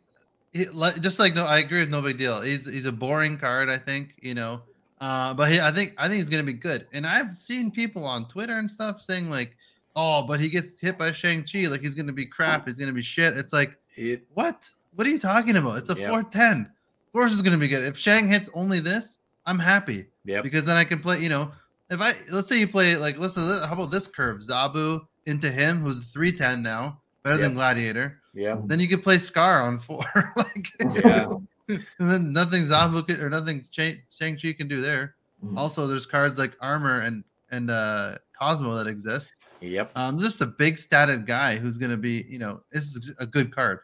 he, 0.53 0.65
like- 0.65 0.99
just 1.01 1.18
like 1.20 1.34
no, 1.34 1.43
I 1.43 1.59
agree 1.59 1.80
with 1.80 1.89
no 1.89 2.01
big 2.01 2.18
deal. 2.18 2.41
He's 2.41 2.65
he's 2.65 2.86
a 2.86 2.91
boring 2.91 3.38
card. 3.38 3.70
I 3.70 3.78
think 3.78 4.15
you 4.22 4.34
know, 4.34 4.61
uh, 5.02 5.34
but 5.34 5.52
he, 5.52 5.60
I 5.60 5.72
think 5.72 5.93
I 5.98 6.08
think 6.08 6.18
he's 6.18 6.30
gonna 6.30 6.43
be 6.43 6.54
good. 6.54 6.88
And 6.93 7.06
I've 7.06 7.34
seen 7.34 7.72
people 7.72 8.04
on 8.06 8.28
Twitter 8.28 8.58
and 8.58 8.70
stuff 8.70 9.00
saying 9.02 9.30
like, 9.30 9.56
oh, 9.95 10.24
but 10.28 10.39
he 10.39 10.50
gets 10.50 10.80
hit 10.80 10.98
by 10.98 11.12
Shang 11.12 11.43
Chi, 11.43 11.68
like 11.68 11.82
he's 11.82 11.95
gonna 11.95 12.14
be 12.14 12.26
crap. 12.26 12.68
He's 12.68 12.78
gonna 12.78 12.93
be 12.93 13.04
shit. 13.04 13.38
It's 13.38 13.54
like 13.54 13.78
it, 13.95 14.24
what? 14.34 14.70
What 14.95 15.06
are 15.06 15.10
you 15.10 15.20
talking 15.20 15.56
about? 15.58 15.78
It's 15.78 15.89
a 15.89 15.93
Yep. 15.93 16.10
410. 16.10 16.62
Of 16.62 17.14
course 17.14 17.32
it's 17.34 17.41
gonna 17.41 17.58
be 17.58 17.68
good. 17.68 17.84
If 17.84 17.98
Shang 17.98 18.28
hits 18.28 18.50
only 18.54 18.80
this, 18.80 19.20
I'm 19.45 19.60
happy 19.60 20.08
Yeah. 20.26 20.41
because 20.41 20.66
then 20.66 20.78
I 20.78 20.84
can 20.84 21.00
play. 21.00 21.20
You 21.20 21.30
know, 21.30 21.52
if 21.89 22.02
I 22.02 22.14
let's 22.32 22.48
say 22.50 22.60
you 22.60 22.68
play 22.68 22.95
like 22.95 23.18
listen, 23.18 23.43
how 23.66 23.74
about 23.74 23.91
this 23.91 24.08
curve? 24.08 24.39
Zabu 24.39 25.02
into 25.26 25.52
him, 25.52 25.82
who's 25.82 26.00
310 26.10 26.64
now, 26.64 27.00
better 27.24 27.38
than 27.38 27.54
Gladiator. 27.54 28.20
Yeah. 28.34 28.58
Then 28.66 28.80
you 28.80 28.88
could 28.88 29.04
play 29.04 29.18
Scar 29.18 29.62
on 29.64 29.78
four, 29.80 30.04
like, 30.38 30.72
Yeah. 31.04 31.34
and 31.99 32.11
then 32.11 32.32
nothing 32.34 32.63
Zabu 32.63 33.05
can, 33.05 33.20
or 33.22 33.30
nothing 33.30 33.65
Shang 33.72 34.38
Chi 34.38 34.53
can 34.53 34.68
do 34.68 34.82
there. 34.82 35.15
Mhm. 35.43 35.57
Also, 35.57 35.86
there's 35.88 36.05
cards 36.05 36.39
like 36.39 36.53
Armor 36.61 37.01
and 37.01 37.24
and 37.51 37.70
uh 37.70 38.18
Cosmo 38.39 38.76
that 38.76 38.88
exist. 38.88 39.32
Yep. 39.61 39.91
Um, 39.95 40.20
just 40.20 40.41
a 40.41 40.45
big 40.45 40.76
statted 40.76 41.26
guy 41.26 41.57
who's 41.57 41.78
gonna 41.78 41.97
be, 41.97 42.26
you 42.30 42.39
know, 42.39 42.61
this 42.72 42.95
is 42.95 43.15
a 43.20 43.26
good 43.26 43.53
card. 43.53 43.80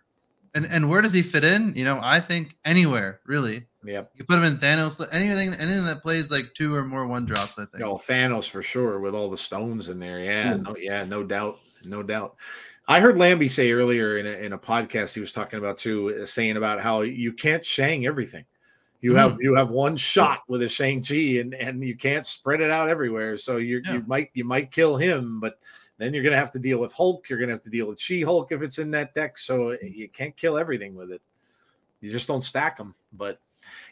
And 0.55 0.65
and 0.67 0.87
where 0.89 1.01
does 1.01 1.13
he 1.13 1.21
fit 1.23 1.43
in? 1.43 1.73
You 1.75 1.83
know, 1.83 1.99
I 2.01 2.19
think 2.19 2.55
anywhere 2.63 3.19
really. 3.25 3.67
Yep. 3.83 4.11
You 4.15 4.23
put 4.23 4.37
him 4.37 4.45
in 4.45 4.57
Thanos, 4.57 5.05
anything, 5.11 5.53
anything 5.59 5.85
that 5.85 6.01
plays 6.01 6.31
like 6.31 6.53
two 6.53 6.73
or 6.73 6.85
more 6.85 7.05
one 7.05 7.25
drops. 7.25 7.59
I 7.59 7.65
think. 7.65 7.83
Oh, 7.83 7.95
Thanos 7.97 8.49
for 8.49 8.61
sure 8.61 8.99
with 8.99 9.13
all 9.13 9.29
the 9.29 9.37
stones 9.37 9.89
in 9.89 9.99
there. 9.99 10.19
Yeah, 10.21 10.55
Hmm. 10.55 10.61
no, 10.63 10.75
yeah, 10.77 11.03
no 11.03 11.23
doubt, 11.23 11.59
no 11.85 12.01
doubt. 12.03 12.35
I 12.87 12.99
heard 12.99 13.17
Lambie 13.17 13.47
say 13.49 13.71
earlier 13.71 14.17
in 14.17 14.25
a, 14.25 14.31
in 14.31 14.53
a 14.53 14.57
podcast 14.57 15.13
he 15.13 15.21
was 15.21 15.31
talking 15.31 15.57
about 15.59 15.77
too, 15.77 16.19
uh, 16.21 16.25
saying 16.25 16.57
about 16.57 16.81
how 16.81 17.01
you 17.01 17.31
can't 17.31 17.63
Shang 17.65 18.05
everything. 18.05 18.45
You 19.01 19.15
have 19.15 19.37
you 19.41 19.53
have 19.55 19.69
one 19.69 19.97
shot 19.97 20.43
with 20.47 20.63
a 20.63 20.69
Shang 20.69 21.03
Chi, 21.03 21.39
and 21.39 21.53
and 21.53 21.83
you 21.83 21.95
can't 21.95 22.25
spread 22.25 22.61
it 22.61 22.71
out 22.71 22.87
everywhere. 22.87 23.35
So 23.35 23.57
you 23.57 23.81
Yeah. 23.83 23.95
you 23.95 24.03
might 24.07 24.29
you 24.33 24.45
might 24.45 24.71
kill 24.71 24.95
him, 24.95 25.41
but 25.41 25.59
then 25.97 26.13
you're 26.13 26.23
gonna 26.23 26.37
have 26.37 26.51
to 26.51 26.59
deal 26.59 26.77
with 26.77 26.93
Hulk. 26.93 27.29
You're 27.29 27.39
gonna 27.39 27.51
have 27.51 27.61
to 27.63 27.69
deal 27.69 27.87
with 27.87 27.99
She 27.99 28.21
Hulk 28.21 28.53
if 28.53 28.61
it's 28.61 28.79
in 28.79 28.91
that 28.91 29.13
deck. 29.13 29.37
So 29.37 29.77
you 29.81 30.07
can't 30.07 30.35
kill 30.37 30.57
everything 30.57 30.95
with 30.95 31.11
it. 31.11 31.21
You 31.99 32.11
just 32.11 32.27
don't 32.29 32.43
stack 32.43 32.77
them. 32.77 32.95
But 33.11 33.39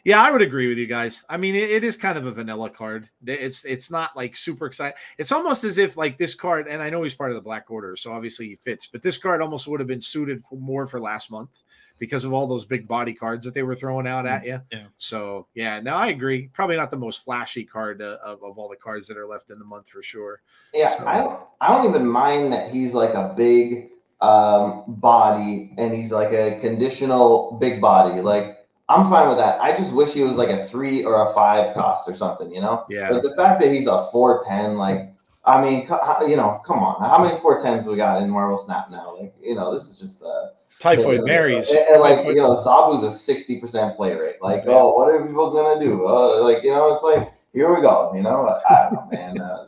yeah, 0.04 0.20
I 0.20 0.30
would 0.30 0.42
agree 0.42 0.68
with 0.68 0.78
you 0.78 0.86
guys. 0.86 1.24
I 1.28 1.36
mean, 1.36 1.54
it, 1.54 1.70
it 1.70 1.84
is 1.84 1.96
kind 1.96 2.18
of 2.18 2.26
a 2.26 2.32
vanilla 2.32 2.70
card. 2.70 3.08
It's 3.26 3.64
it's 3.64 3.90
not 3.90 4.16
like 4.16 4.36
super 4.36 4.66
exciting. 4.66 4.96
It's 5.18 5.32
almost 5.32 5.64
as 5.64 5.78
if 5.78 5.96
like 5.96 6.16
this 6.18 6.34
card, 6.34 6.66
and 6.68 6.82
I 6.82 6.90
know 6.90 7.02
he's 7.02 7.14
part 7.14 7.30
of 7.30 7.36
the 7.36 7.42
Black 7.42 7.70
Order, 7.70 7.94
so 7.96 8.12
obviously 8.12 8.46
he 8.48 8.56
fits. 8.56 8.86
But 8.86 9.02
this 9.02 9.18
card 9.18 9.40
almost 9.42 9.66
would 9.68 9.80
have 9.80 9.86
been 9.86 10.00
suited 10.00 10.42
for 10.48 10.56
more 10.58 10.86
for 10.86 10.98
last 11.00 11.30
month 11.30 11.50
because 11.98 12.24
of 12.24 12.32
all 12.32 12.48
those 12.48 12.64
big 12.64 12.88
body 12.88 13.12
cards 13.12 13.44
that 13.44 13.54
they 13.54 13.62
were 13.62 13.76
throwing 13.76 14.08
out 14.08 14.26
at 14.26 14.44
you. 14.44 14.60
Yeah. 14.72 14.86
So 14.98 15.46
yeah, 15.54 15.78
no, 15.78 15.94
I 15.94 16.08
agree. 16.08 16.48
Probably 16.52 16.76
not 16.76 16.90
the 16.90 16.96
most 16.96 17.22
flashy 17.22 17.64
card 17.64 18.02
uh, 18.02 18.16
of, 18.24 18.42
of 18.42 18.58
all 18.58 18.68
the 18.68 18.74
cards 18.76 19.06
that 19.06 19.16
are 19.16 19.26
left 19.26 19.50
in 19.50 19.58
the 19.60 19.64
month 19.64 19.88
for 19.88 20.02
sure. 20.02 20.40
Yeah, 20.74 20.88
So- 20.88 21.06
I 21.06 21.18
don't, 21.18 21.40
I 21.60 21.68
don't 21.68 21.88
even 21.88 22.06
mind 22.06 22.52
that 22.54 22.72
he's 22.72 22.92
like 22.92 23.14
a 23.14 23.32
big 23.36 23.90
um, 24.20 24.84
body 24.88 25.74
and 25.78 25.94
he's 25.94 26.10
like 26.10 26.32
a 26.32 26.58
conditional 26.60 27.56
big 27.60 27.80
body. 27.80 28.20
Like 28.20 28.56
I'm 28.88 29.08
fine 29.08 29.28
with 29.28 29.38
that. 29.38 29.60
I 29.60 29.76
just 29.76 29.92
wish 29.92 30.12
he 30.12 30.22
was 30.22 30.36
like 30.36 30.50
a 30.50 30.66
three 30.66 31.04
or 31.04 31.30
a 31.30 31.34
five 31.34 31.74
cost 31.74 32.08
or 32.08 32.16
something, 32.16 32.50
you 32.50 32.60
know. 32.60 32.84
Yeah. 32.90 33.08
But 33.10 33.22
the 33.22 33.34
fact 33.34 33.60
that 33.60 33.72
he's 33.72 33.86
a 33.86 34.08
four 34.12 34.44
ten, 34.46 34.76
like, 34.76 35.10
I 35.44 35.62
mean, 35.62 35.82
you 36.28 36.36
know, 36.36 36.60
come 36.66 36.80
on, 36.80 37.00
how 37.08 37.22
many 37.22 37.40
four 37.40 37.62
tens 37.62 37.86
we 37.86 37.96
got 37.96 38.20
in 38.22 38.28
Marvel 38.28 38.62
Snap 38.64 38.90
now? 38.90 39.16
Like, 39.18 39.34
you 39.40 39.54
know, 39.54 39.76
this 39.76 39.88
is 39.88 39.98
just 39.98 40.22
uh, 40.22 40.48
Typhoid 40.78 41.18
and, 41.18 41.26
Marys. 41.26 41.70
and, 41.70 42.00
like 42.00 42.18
Typhoid- 42.18 42.36
you 42.36 42.42
know, 42.42 42.56
Zabu's 42.56 43.02
a 43.04 43.16
sixty 43.16 43.58
percent 43.58 43.96
play 43.96 44.14
rate. 44.14 44.36
Like, 44.42 44.64
Yeah. 44.66 44.72
oh, 44.72 44.94
what 44.94 45.08
are 45.14 45.24
people 45.26 45.50
gonna 45.52 45.80
do? 45.80 46.06
Uh, 46.06 46.42
like, 46.42 46.62
you 46.62 46.70
know, 46.70 46.94
it's 46.94 47.04
like 47.04 47.32
here 47.52 47.74
we 47.74 47.80
go. 47.80 48.12
You 48.14 48.22
know, 48.22 48.46
I 48.68 48.88
don't 48.90 48.94
know, 48.94 49.08
man. 49.10 49.40
Uh, 49.40 49.66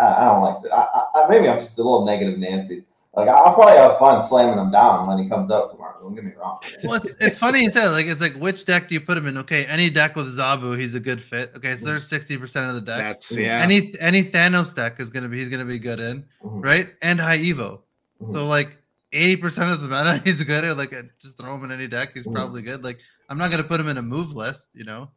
I, 0.00 0.22
I 0.22 0.24
don't 0.26 0.42
like 0.42 0.62
that. 0.62 0.74
I, 0.74 1.04
I, 1.14 1.28
maybe 1.28 1.48
I'm 1.48 1.60
just 1.60 1.78
a 1.78 1.82
little 1.82 2.04
negative, 2.04 2.38
Nancy. 2.38 2.84
Like, 3.18 3.28
I'll 3.28 3.54
probably 3.54 3.76
have 3.76 3.98
fun 3.98 4.26
slamming 4.26 4.58
him 4.58 4.70
down 4.70 5.06
when 5.08 5.18
he 5.18 5.28
comes 5.28 5.50
up 5.50 5.72
tomorrow. 5.72 5.98
Don't 6.00 6.14
get 6.14 6.24
me 6.24 6.32
wrong. 6.38 6.60
Well, 6.84 6.94
it's, 6.94 7.16
it's 7.20 7.38
funny 7.38 7.62
you 7.62 7.70
said 7.70 7.88
like 7.88 8.06
it's 8.06 8.20
like 8.20 8.34
which 8.34 8.64
deck 8.64 8.88
do 8.88 8.94
you 8.94 9.00
put 9.00 9.16
him 9.18 9.26
in? 9.26 9.36
Okay, 9.38 9.66
any 9.66 9.90
deck 9.90 10.14
with 10.16 10.26
Zabu, 10.26 10.78
he's 10.78 10.94
a 10.94 11.00
good 11.00 11.22
fit. 11.22 11.50
Okay, 11.56 11.74
so 11.76 11.86
there's 11.86 12.06
sixty 12.06 12.36
percent 12.36 12.68
of 12.68 12.74
the 12.74 12.80
decks. 12.80 13.28
That's 13.30 13.36
yeah. 13.36 13.60
Any 13.60 13.92
any 14.00 14.22
Thanos 14.24 14.74
deck 14.74 15.00
is 15.00 15.10
gonna 15.10 15.28
be 15.28 15.38
he's 15.38 15.48
gonna 15.48 15.64
be 15.64 15.78
good 15.78 16.00
in, 16.00 16.24
Mhm. 16.44 16.64
right? 16.64 16.88
And 17.02 17.20
high 17.20 17.38
Evo. 17.38 17.80
Mhm. 18.22 18.32
So 18.32 18.46
like 18.46 18.76
eighty 19.12 19.36
percent 19.36 19.70
of 19.70 19.80
the 19.80 19.88
meta, 19.88 20.18
he's 20.24 20.42
good 20.44 20.64
at. 20.64 20.76
Like 20.76 20.94
just 21.20 21.36
throw 21.38 21.54
him 21.54 21.64
in 21.64 21.72
any 21.72 21.88
deck, 21.88 22.10
he's 22.14 22.26
Mhm. 22.26 22.34
probably 22.34 22.62
good. 22.62 22.84
Like 22.84 22.98
I'm 23.28 23.38
not 23.38 23.50
gonna 23.50 23.64
put 23.64 23.80
him 23.80 23.88
in 23.88 23.98
a 23.98 24.02
move 24.02 24.32
list, 24.34 24.70
you 24.74 24.84
know. 24.84 25.10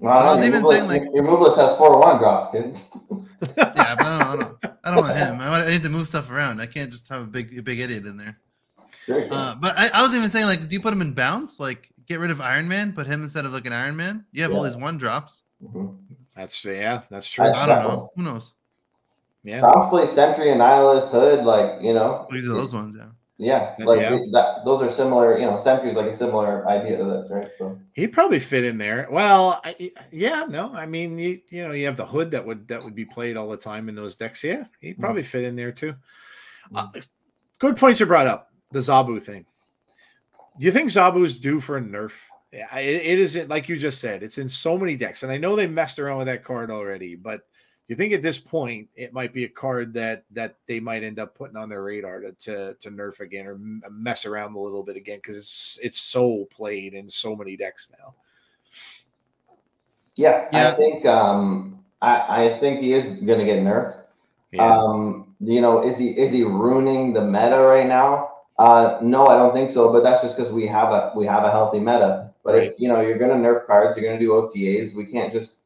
Well, 0.00 0.18
I 0.18 0.34
was 0.34 0.44
even 0.44 0.62
move 0.62 0.72
saying, 0.72 0.88
like- 0.88 1.02
your 1.14 1.22
move 1.22 1.40
list 1.40 1.56
has 1.56 1.76
four 1.78 1.98
one 2.00 2.18
drops, 2.18 2.50
kid. 2.52 2.76
Yeah, 3.56 3.94
but 3.96 4.06
I 4.06 4.18
don't, 4.18 4.22
I 4.22 4.36
don't, 4.66 4.73
I 4.84 4.90
don't 4.94 5.00
want 5.04 5.16
him. 5.16 5.40
I, 5.40 5.50
want, 5.50 5.64
I 5.66 5.70
need 5.70 5.82
to 5.82 5.88
move 5.88 6.06
stuff 6.08 6.30
around. 6.30 6.60
I 6.60 6.66
can't 6.66 6.90
just 6.90 7.08
have 7.08 7.22
a 7.22 7.26
big 7.26 7.56
a 7.58 7.62
big 7.62 7.80
idiot 7.80 8.06
in 8.06 8.16
there. 8.16 8.38
Sure 9.06 9.24
you. 9.24 9.30
Uh, 9.30 9.54
but 9.56 9.74
I, 9.76 9.88
I 9.94 10.02
was 10.02 10.14
even 10.14 10.28
saying 10.28 10.46
like, 10.46 10.68
do 10.68 10.74
you 10.74 10.80
put 10.80 10.92
him 10.92 11.00
in 11.00 11.12
bounce? 11.12 11.58
Like 11.58 11.88
get 12.06 12.20
rid 12.20 12.30
of 12.30 12.40
Iron 12.40 12.68
Man, 12.68 12.92
put 12.92 13.06
him 13.06 13.22
instead 13.22 13.44
of 13.46 13.52
like 13.52 13.66
an 13.66 13.72
Iron 13.72 13.96
Man. 13.96 14.24
You 14.32 14.42
have 14.42 14.52
all 14.52 14.62
these 14.62 14.76
one 14.76 14.98
drops. 14.98 15.42
Mhm. 15.64 15.96
That's 16.36 16.64
yeah. 16.64 17.02
That's 17.10 17.28
true. 17.30 17.46
I- 17.46 17.62
I 17.62 17.66
don't 17.66 17.82
know. 17.82 18.12
Who 18.16 18.22
knows? 18.22 18.54
Yeah. 19.42 19.60
Bounce 19.60 19.90
play 19.90 20.06
Sentry 20.14 20.50
and 20.50 20.58
Nihilist 20.58 21.12
Hood, 21.12 21.44
like 21.44 21.82
you 21.82 21.92
know. 21.94 22.26
These 22.30 22.48
are 22.48 22.54
those 22.54 22.72
ones, 22.74 22.94
yeah. 22.96 23.06
Yeah, 23.36 23.68
like 23.80 24.00
Yeah. 24.00 24.18
that. 24.32 24.64
Those 24.64 24.80
are 24.80 24.92
similar. 24.92 25.36
You 25.38 25.46
know, 25.46 25.60
Sentry's 25.60 25.94
like 25.94 26.06
a 26.06 26.16
similar 26.16 26.66
idea 26.68 26.96
to 26.98 27.04
this, 27.04 27.30
right? 27.30 27.50
So. 27.58 27.80
He'd 27.94 28.12
probably 28.12 28.38
fit 28.38 28.64
in 28.64 28.78
there. 28.78 29.08
Well, 29.10 29.60
I, 29.64 29.90
yeah, 30.12 30.46
no, 30.48 30.72
I 30.72 30.86
mean, 30.86 31.18
you 31.18 31.40
you 31.48 31.66
know, 31.66 31.72
you 31.72 31.86
have 31.86 31.96
the 31.96 32.06
hood 32.06 32.30
that 32.30 32.46
would 32.46 32.68
that 32.68 32.84
would 32.84 32.94
be 32.94 33.04
played 33.04 33.36
all 33.36 33.48
the 33.48 33.56
time 33.56 33.88
in 33.88 33.96
those 33.96 34.16
decks. 34.16 34.44
Yeah, 34.44 34.64
he'd 34.80 35.00
probably 35.00 35.24
fit 35.24 35.42
in 35.44 35.56
there 35.56 35.72
too. 35.72 35.94
Uh, 36.74 36.88
good 37.58 37.76
points 37.76 37.98
you 37.98 38.06
brought 38.06 38.28
up. 38.28 38.52
The 38.70 38.78
Zabu 38.78 39.20
thing. 39.20 39.44
Do 40.58 40.64
you 40.64 40.72
think 40.72 40.90
Zabu's 40.90 41.38
due 41.38 41.60
for 41.60 41.78
a 41.78 41.82
nerf? 41.82 42.12
Yeah, 42.52 42.72
it, 42.78 43.02
it 43.02 43.18
isn't 43.18 43.50
like 43.50 43.68
you 43.68 43.76
just 43.76 44.00
said. 44.00 44.22
It's 44.22 44.38
in 44.38 44.48
so 44.48 44.78
many 44.78 44.96
decks, 44.96 45.24
and 45.24 45.32
I 45.32 45.38
know 45.38 45.56
they 45.56 45.66
messed 45.66 45.98
around 45.98 46.18
with 46.18 46.28
that 46.28 46.44
card 46.44 46.70
already. 46.70 47.16
But 47.16 47.40
do 47.86 47.92
you 47.92 47.96
think 47.96 48.12
at 48.14 48.22
this 48.22 48.38
point 48.38 48.88
it 48.96 49.12
might 49.12 49.34
be 49.34 49.44
a 49.44 49.48
card 49.48 49.92
that 49.94 50.24
that 50.30 50.56
they 50.66 50.80
might 50.80 51.02
end 51.04 51.18
up 51.18 51.34
putting 51.34 51.56
on 51.56 51.68
their 51.68 51.82
radar 51.82 52.20
to 52.20 52.32
to, 52.32 52.74
to 52.80 52.90
nerf 52.90 53.20
again 53.20 53.46
or 53.46 53.54
m- 53.54 53.82
mess 53.90 54.24
around 54.24 54.54
a 54.54 54.58
little 54.58 54.82
bit 54.82 54.96
again 54.96 55.18
because 55.18 55.36
it's 55.36 55.78
it's 55.82 56.00
so 56.00 56.46
played 56.50 56.94
in 56.94 57.08
so 57.08 57.36
many 57.36 57.56
decks 57.56 57.90
now. 57.98 58.14
Yeah, 60.16 60.48
Yeah. 60.52 60.72
I 60.72 60.76
think 60.76 61.04
um, 61.06 61.84
I, 62.00 62.44
I 62.54 62.58
think 62.60 62.80
he 62.80 62.92
is 62.92 63.04
going 63.24 63.38
to 63.40 63.44
get 63.44 63.58
nerfed. 63.58 63.96
Yeah. 64.52 64.66
Um, 64.68 65.34
you 65.40 65.60
know, 65.60 65.82
is 65.86 65.98
he 65.98 66.10
is 66.10 66.32
he 66.32 66.44
ruining 66.44 67.12
the 67.12 67.20
meta 67.22 67.58
right 67.60 67.86
now? 67.86 68.30
Uh, 68.56 68.98
no, 69.02 69.26
I 69.26 69.36
don't 69.36 69.52
think 69.52 69.70
so. 69.72 69.92
But 69.92 70.04
that's 70.04 70.22
just 70.22 70.36
because 70.36 70.52
we 70.52 70.66
have 70.68 70.90
a 70.92 71.12
we 71.16 71.26
have 71.26 71.42
a 71.44 71.50
healthy 71.50 71.80
meta. 71.80 72.30
But 72.44 72.54
Right. 72.54 72.72
if 72.72 72.78
you 72.78 72.88
know 72.88 73.00
you're 73.00 73.18
going 73.18 73.30
to 73.30 73.48
nerf 73.48 73.66
cards, 73.66 73.96
you're 73.96 74.06
going 74.06 74.18
to 74.18 74.24
do 74.24 74.30
OTAs. 74.32 74.94
We 74.94 75.06
can't 75.06 75.32
just 75.32 75.56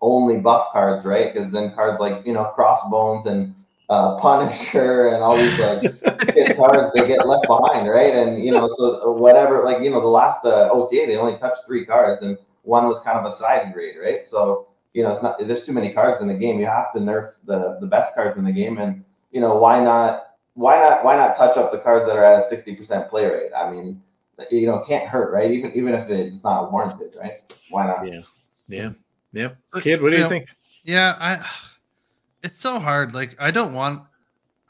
only 0.00 0.38
buff 0.38 0.68
cards, 0.72 1.04
right? 1.04 1.32
Because 1.32 1.50
then 1.52 1.74
cards 1.74 2.00
like 2.00 2.26
you 2.26 2.32
know 2.32 2.44
Crossbones 2.54 3.26
and 3.26 3.54
uh, 3.88 4.16
Punisher 4.18 5.08
and 5.08 5.22
all 5.22 5.36
these 5.36 5.58
like 5.58 5.82
cards 6.56 6.92
they 6.94 7.06
get 7.06 7.26
left 7.26 7.46
behind, 7.46 7.88
right? 7.88 8.14
And 8.14 8.42
you 8.42 8.52
know, 8.52 8.68
so 8.76 9.12
whatever, 9.12 9.64
like 9.64 9.82
you 9.82 9.90
know, 9.90 10.00
the 10.00 10.06
last 10.06 10.44
uh, 10.44 10.68
OTA 10.70 11.06
they 11.06 11.16
only 11.16 11.38
touched 11.38 11.66
three 11.66 11.84
cards, 11.84 12.22
and 12.22 12.36
one 12.62 12.86
was 12.86 13.00
kind 13.00 13.18
of 13.18 13.32
a 13.32 13.36
side 13.36 13.72
grade, 13.72 13.96
right? 14.00 14.26
So 14.26 14.68
you 14.94 15.02
know, 15.02 15.12
it's 15.12 15.22
not 15.22 15.38
there's 15.38 15.64
too 15.64 15.72
many 15.72 15.92
cards 15.92 16.20
in 16.20 16.28
the 16.28 16.34
game. 16.34 16.58
You 16.58 16.66
have 16.66 16.92
to 16.94 17.00
nerf 17.00 17.32
the 17.44 17.78
the 17.80 17.86
best 17.86 18.14
cards 18.14 18.36
in 18.36 18.44
the 18.44 18.52
game, 18.52 18.78
and 18.78 19.04
you 19.32 19.40
know, 19.40 19.56
why 19.56 19.82
not? 19.82 20.24
Why 20.54 20.76
not? 20.76 21.04
Why 21.04 21.16
not 21.16 21.36
touch 21.36 21.56
up 21.56 21.72
the 21.72 21.78
cards 21.78 22.06
that 22.06 22.16
are 22.16 22.24
at 22.24 22.44
a 22.44 22.48
sixty 22.48 22.74
percent 22.74 23.08
play 23.08 23.26
rate? 23.26 23.52
I 23.56 23.70
mean, 23.70 24.02
you 24.50 24.66
know, 24.66 24.84
can't 24.86 25.08
hurt, 25.08 25.32
right? 25.32 25.50
Even 25.50 25.72
even 25.72 25.94
if 25.94 26.10
it's 26.10 26.44
not 26.44 26.72
warranted, 26.72 27.14
right? 27.20 27.54
Why 27.70 27.86
not? 27.86 28.06
Yeah. 28.06 28.20
Yeah. 28.68 28.90
But, 29.72 29.82
Kid, 29.82 30.02
what 30.02 30.10
do 30.10 30.16
you 30.16 30.22
know, 30.22 30.28
think? 30.28 30.48
Yeah, 30.84 31.14
I. 31.18 31.44
It's 32.42 32.60
so 32.60 32.78
hard. 32.78 33.14
Like 33.14 33.36
I 33.40 33.50
don't 33.50 33.74
want. 33.74 34.02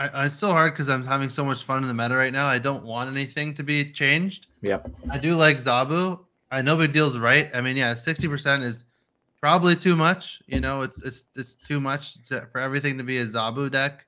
I, 0.00 0.26
it's 0.26 0.34
so 0.36 0.52
hard 0.52 0.72
because 0.72 0.88
I'm 0.88 1.04
having 1.04 1.28
so 1.28 1.44
much 1.44 1.64
fun 1.64 1.82
in 1.82 1.88
the 1.88 1.94
meta 1.94 2.16
right 2.16 2.32
now. 2.32 2.46
I 2.46 2.58
don't 2.58 2.84
want 2.84 3.10
anything 3.10 3.52
to 3.54 3.64
be 3.64 3.84
changed. 3.84 4.46
Yep. 4.62 4.90
I 5.10 5.18
do 5.18 5.34
like 5.34 5.56
Zabu. 5.56 6.24
I 6.50 6.62
know 6.62 6.76
Big 6.76 6.92
Deal's 6.92 7.18
right. 7.18 7.50
I 7.54 7.60
mean, 7.60 7.76
yeah, 7.76 7.94
sixty 7.94 8.28
percent 8.28 8.62
is 8.62 8.84
probably 9.40 9.76
too 9.76 9.96
much. 9.96 10.40
You 10.46 10.60
know, 10.60 10.82
it's 10.82 11.02
it's 11.02 11.24
it's 11.34 11.54
too 11.54 11.80
much 11.80 12.22
to, 12.28 12.46
for 12.52 12.60
everything 12.60 12.96
to 12.98 13.04
be 13.04 13.18
a 13.18 13.26
Zabu 13.26 13.70
deck. 13.70 14.06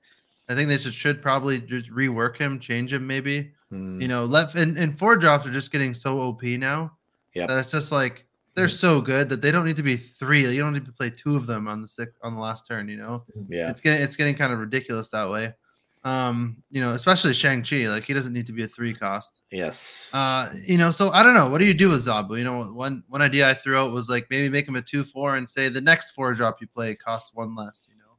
I 0.49 0.55
think 0.55 0.69
they 0.69 0.79
should, 0.79 0.95
should 0.95 1.23
probably 1.23 1.61
just 1.61 1.91
rework 1.93 2.37
him, 2.37 2.59
change 2.59 2.93
him, 2.93 3.07
maybe. 3.07 3.53
Mm, 3.73 4.03
You 4.03 4.09
know, 4.09 4.25
left 4.25 4.57
and, 4.57 4.77
and 4.77 4.99
four 4.99 5.17
drops 5.17 5.47
are 5.47 5.53
just 5.53 5.71
getting 5.71 5.95
so 5.95 6.21
OP 6.21 6.43
now. 6.43 6.93
Yeah. 7.35 7.47
That 7.47 7.59
it's 7.59 7.71
just 7.71 7.93
like 7.93 8.27
they're 8.55 8.69
so 8.69 9.01
good 9.01 9.29
that 9.29 9.43
they 9.43 9.53
don't 9.53 9.65
need 9.65 9.77
to 9.77 9.83
be 9.83 9.97
three. 9.97 10.47
You 10.53 10.61
don't 10.61 10.73
need 10.73 10.87
to 10.87 10.93
play 10.93 11.11
two 11.11 11.37
of 11.37 11.47
them 11.47 11.69
on 11.69 11.83
the 11.83 11.89
sixth 11.89 12.19
on 12.23 12.35
the 12.35 12.41
last 12.41 12.67
turn. 12.67 12.89
You 12.89 12.97
know, 12.97 13.25
yeah. 13.49 13.71
it's 13.71 13.81
getting 13.81 14.03
it's 14.03 14.17
getting 14.17 14.35
kind 14.35 14.53
of 14.53 14.59
ridiculous 14.59 15.09
that 15.11 15.31
way. 15.31 15.55
Um, 16.03 16.57
you 16.71 16.81
know, 16.81 16.95
especially 16.95 17.35
Shang 17.35 17.63
Chi. 17.63 17.89
Like 17.89 18.05
he 18.05 18.15
doesn't 18.15 18.33
need 18.33 18.47
to 18.47 18.53
be 18.53 18.63
a 18.63 18.69
three 18.69 18.95
cost. 18.95 19.43
Yes. 19.51 20.11
Uh, 20.15 20.53
you 20.67 20.79
know, 20.79 20.91
so 20.91 21.11
I 21.11 21.23
don't 21.23 21.35
know. 21.35 21.49
What 21.49 21.59
do 21.59 21.65
you 21.65 21.75
do 21.75 21.91
with 21.91 22.01
Zabu? 22.01 22.39
You 22.39 22.45
know, 22.45 22.65
one 22.65 23.05
one 23.09 23.23
idea 23.23 23.49
I 23.49 23.55
threw 23.55 23.77
out 23.77 23.93
was 23.93 24.09
like 24.09 24.27
maybe 24.31 24.49
make 24.49 24.67
him 24.67 24.77
a 24.77 24.83
two 24.83 25.05
four 25.05 25.37
and 25.37 25.49
say 25.49 25.69
the 25.69 25.81
next 25.81 26.13
four 26.13 26.35
drop 26.35 26.61
you 26.61 26.67
play 26.67 26.95
costs 26.95 27.33
one 27.35 27.55
less. 27.55 27.87
You 27.91 27.99
know, 27.99 28.13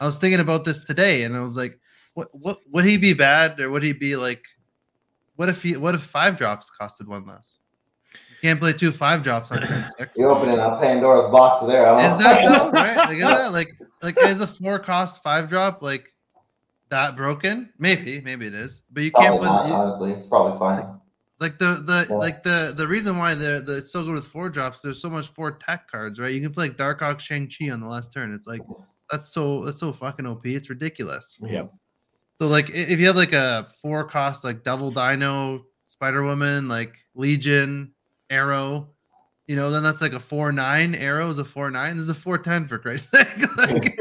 I 0.00 0.06
was 0.06 0.18
thinking 0.18 0.40
about 0.40 0.64
this 0.64 0.80
today, 0.80 1.22
and 1.22 1.36
I 1.36 1.40
was 1.40 1.56
like, 1.56 1.78
what 2.14 2.28
what 2.32 2.58
would 2.72 2.84
he 2.84 2.96
be 2.96 3.14
bad 3.14 3.58
or 3.60 3.70
would 3.70 3.82
he 3.82 3.92
be 3.92 4.16
like? 4.16 4.42
What 5.36 5.48
if 5.48 5.62
he? 5.62 5.76
What 5.76 5.94
if 5.94 6.02
five 6.02 6.36
drops 6.36 6.70
costed 6.80 7.06
one 7.06 7.24
less? 7.24 7.60
You 8.42 8.48
can't 8.50 8.60
play 8.60 8.72
two 8.72 8.92
five 8.92 9.22
drops 9.22 9.50
on 9.50 9.62
turn 9.62 9.84
six. 9.98 10.12
You're 10.16 10.30
opening 10.30 10.58
a 10.58 10.78
Pandora's 10.78 11.30
box 11.30 11.66
there. 11.66 11.86
I 11.88 12.02
don't 12.02 12.18
Is 12.18 12.24
know. 12.24 12.30
that 12.30 12.58
so? 12.58 12.70
Right? 12.72 12.96
Like 12.96 13.16
is 13.16 13.22
that 13.24 13.52
like 13.52 13.68
like 14.02 14.16
is 14.22 14.40
a 14.40 14.46
four 14.46 14.78
cost 14.78 15.22
five 15.22 15.48
drop 15.48 15.82
like 15.82 16.12
that 16.90 17.16
broken? 17.16 17.72
Maybe, 17.78 18.20
maybe 18.20 18.46
it 18.46 18.54
is, 18.54 18.82
but 18.92 19.02
you 19.02 19.10
can't 19.12 19.38
play. 19.38 19.48
not, 19.48 19.66
you- 19.68 19.74
honestly. 19.74 20.12
It's 20.12 20.28
probably 20.28 20.58
fine. 20.58 20.86
like 21.40 21.58
the 21.58 21.82
the 21.84 22.06
Yeah. 22.08 22.16
like 22.16 22.42
the 22.42 22.74
the 22.76 22.86
reason 22.86 23.18
why 23.18 23.34
the 23.34 23.62
the 23.66 23.78
it's 23.78 23.92
so 23.92 24.04
good 24.04 24.14
with 24.14 24.26
four 24.26 24.48
drops. 24.48 24.80
There's 24.80 25.00
so 25.02 25.10
much 25.10 25.28
four 25.28 25.50
tech 25.52 25.90
cards, 25.90 26.20
right? 26.20 26.32
You 26.32 26.40
can 26.40 26.52
play 26.52 26.68
like 26.68 26.76
Darkhawk 26.76 27.20
Shang 27.20 27.48
Chi 27.50 27.70
on 27.70 27.80
the 27.80 27.88
last 27.88 28.12
turn. 28.12 28.32
It's 28.32 28.46
like 28.46 28.62
that's 29.10 29.30
so 29.30 29.64
that's 29.64 29.80
so 29.80 29.92
fucking 29.92 30.26
OP. 30.26 30.46
It's 30.46 30.70
ridiculous. 30.70 31.38
Yeah. 31.42 31.64
So 32.40 32.46
like 32.46 32.70
if 32.70 33.00
you 33.00 33.06
have 33.08 33.16
like 33.16 33.32
a 33.32 33.66
four 33.82 34.04
cost 34.04 34.44
like 34.44 34.62
Devil 34.62 34.92
Dino, 34.92 35.64
Spider 35.86 36.22
Woman, 36.22 36.68
like 36.68 36.94
Legion, 37.16 37.92
Aero, 38.30 38.88
you 39.46 39.56
know, 39.56 39.70
then 39.70 39.82
that's 39.82 40.00
like 40.00 40.12
a 40.12 40.20
four 40.20 40.52
nine. 40.52 40.94
Aero 40.94 41.30
is 41.30 41.38
a 41.38 41.44
four 41.44 41.70
nine. 41.70 41.96
This 41.96 42.04
is 42.04 42.10
a 42.10 42.14
four 42.14 42.38
ten 42.38 42.66
for 42.68 42.78
Christ's 42.78 43.10
sake. 43.16 43.56
like, 43.56 43.98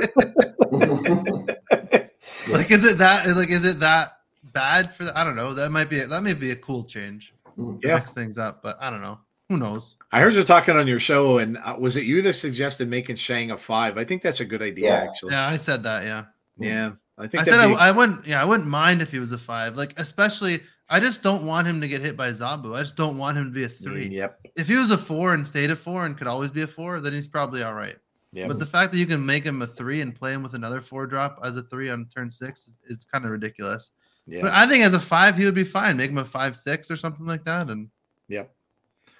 like 2.49 2.71
is 2.71 2.83
it 2.85 2.97
that 2.97 3.27
like 3.35 3.49
is 3.49 3.65
it 3.65 3.79
that 3.79 4.17
bad 4.53 4.93
for 4.93 5.05
the, 5.05 5.17
I 5.17 5.23
don't 5.23 5.35
know. 5.35 5.53
That 5.53 5.71
might 5.71 5.89
be 5.89 5.99
that 6.03 6.21
may 6.23 6.33
be 6.33 6.51
a 6.51 6.55
cool 6.55 6.83
change. 6.83 7.33
Yeah. 7.81 7.95
Mix 7.95 8.13
things 8.13 8.37
up, 8.37 8.61
but 8.61 8.77
I 8.79 8.89
don't 8.89 9.01
know. 9.01 9.19
Who 9.49 9.57
knows? 9.57 9.95
I 10.11 10.19
heard 10.19 10.33
you 10.35 10.43
talking 10.43 10.75
on 10.75 10.87
your 10.87 10.99
show, 10.99 11.37
and 11.37 11.57
uh, 11.59 11.75
was 11.79 11.95
it 11.95 12.03
you 12.03 12.21
that 12.21 12.33
suggested 12.33 12.89
making 12.89 13.15
Shang 13.15 13.51
a 13.51 13.57
five? 13.57 13.97
I 13.97 14.03
think 14.03 14.21
that's 14.21 14.41
a 14.41 14.45
good 14.45 14.61
idea, 14.61 14.89
Yeah. 14.89 15.03
actually. 15.03 15.31
Yeah, 15.31 15.47
I 15.47 15.57
said 15.57 15.83
that. 15.83 16.03
Yeah. 16.03 16.25
Yeah. 16.59 16.91
I 17.17 17.27
think 17.27 17.41
I 17.41 17.45
that'd 17.45 17.61
said 17.61 17.71
I, 17.79 17.87
I 17.87 17.91
wouldn't. 17.91 18.27
Yeah, 18.27 18.41
I 18.41 18.45
wouldn't 18.45 18.67
mind 18.67 19.01
if 19.01 19.09
he 19.09 19.19
was 19.19 19.31
a 19.31 19.37
five. 19.37 19.75
Like 19.77 19.93
especially, 19.97 20.59
I 20.89 20.99
just 20.99 21.21
don't 21.21 21.45
want 21.45 21.67
him 21.67 21.81
to 21.81 21.87
get 21.87 22.01
hit 22.01 22.15
by 22.15 22.29
Zabu. 22.29 22.75
I 22.75 22.79
just 22.79 22.95
don't 22.95 23.17
want 23.17 23.37
him 23.37 23.45
to 23.45 23.51
be 23.51 23.65
a 23.65 23.69
three. 23.69 24.07
Mm, 24.09 24.13
Yep. 24.13 24.39
If 24.55 24.67
he 24.67 24.75
was 24.75 24.91
a 24.91 24.97
four 24.97 25.33
and 25.33 25.45
stayed 25.45 25.69
a 25.69 25.75
four 25.75 26.05
and 26.05 26.17
could 26.17 26.27
always 26.27 26.51
be 26.51 26.61
a 26.61 26.67
four, 26.67 27.01
then 27.01 27.13
he's 27.13 27.27
probably 27.27 27.61
all 27.63 27.73
right. 27.73 27.97
Yep. 28.31 28.47
But 28.47 28.59
the 28.59 28.65
fact 28.65 28.91
that 28.93 28.97
you 28.97 29.05
can 29.05 29.25
make 29.25 29.43
him 29.43 29.61
a 29.61 29.67
three 29.67 30.01
and 30.01 30.13
play 30.15 30.33
him 30.33 30.43
with 30.43 30.53
another 30.53 30.79
four 30.81 31.05
drop 31.07 31.39
as 31.43 31.57
a 31.57 31.63
three 31.63 31.89
on 31.89 32.05
turn 32.13 32.29
six 32.31 32.67
is, 32.67 32.79
is 32.87 33.05
kind 33.05 33.25
of 33.25 33.31
ridiculous. 33.31 33.91
yeah. 34.27 34.41
But 34.41 34.53
I 34.53 34.67
think 34.67 34.83
as 34.83 34.93
a 34.93 34.99
five, 34.99 35.35
he 35.35 35.45
would 35.45 35.55
be 35.55 35.63
fine. 35.63 35.97
Make 35.97 36.11
him 36.11 36.17
a 36.19 36.25
five 36.25 36.55
six 36.55 36.89
or 36.91 36.95
something 36.95 37.25
like 37.25 37.43
that. 37.45 37.69
And 37.69 37.89
yep. 38.27 38.53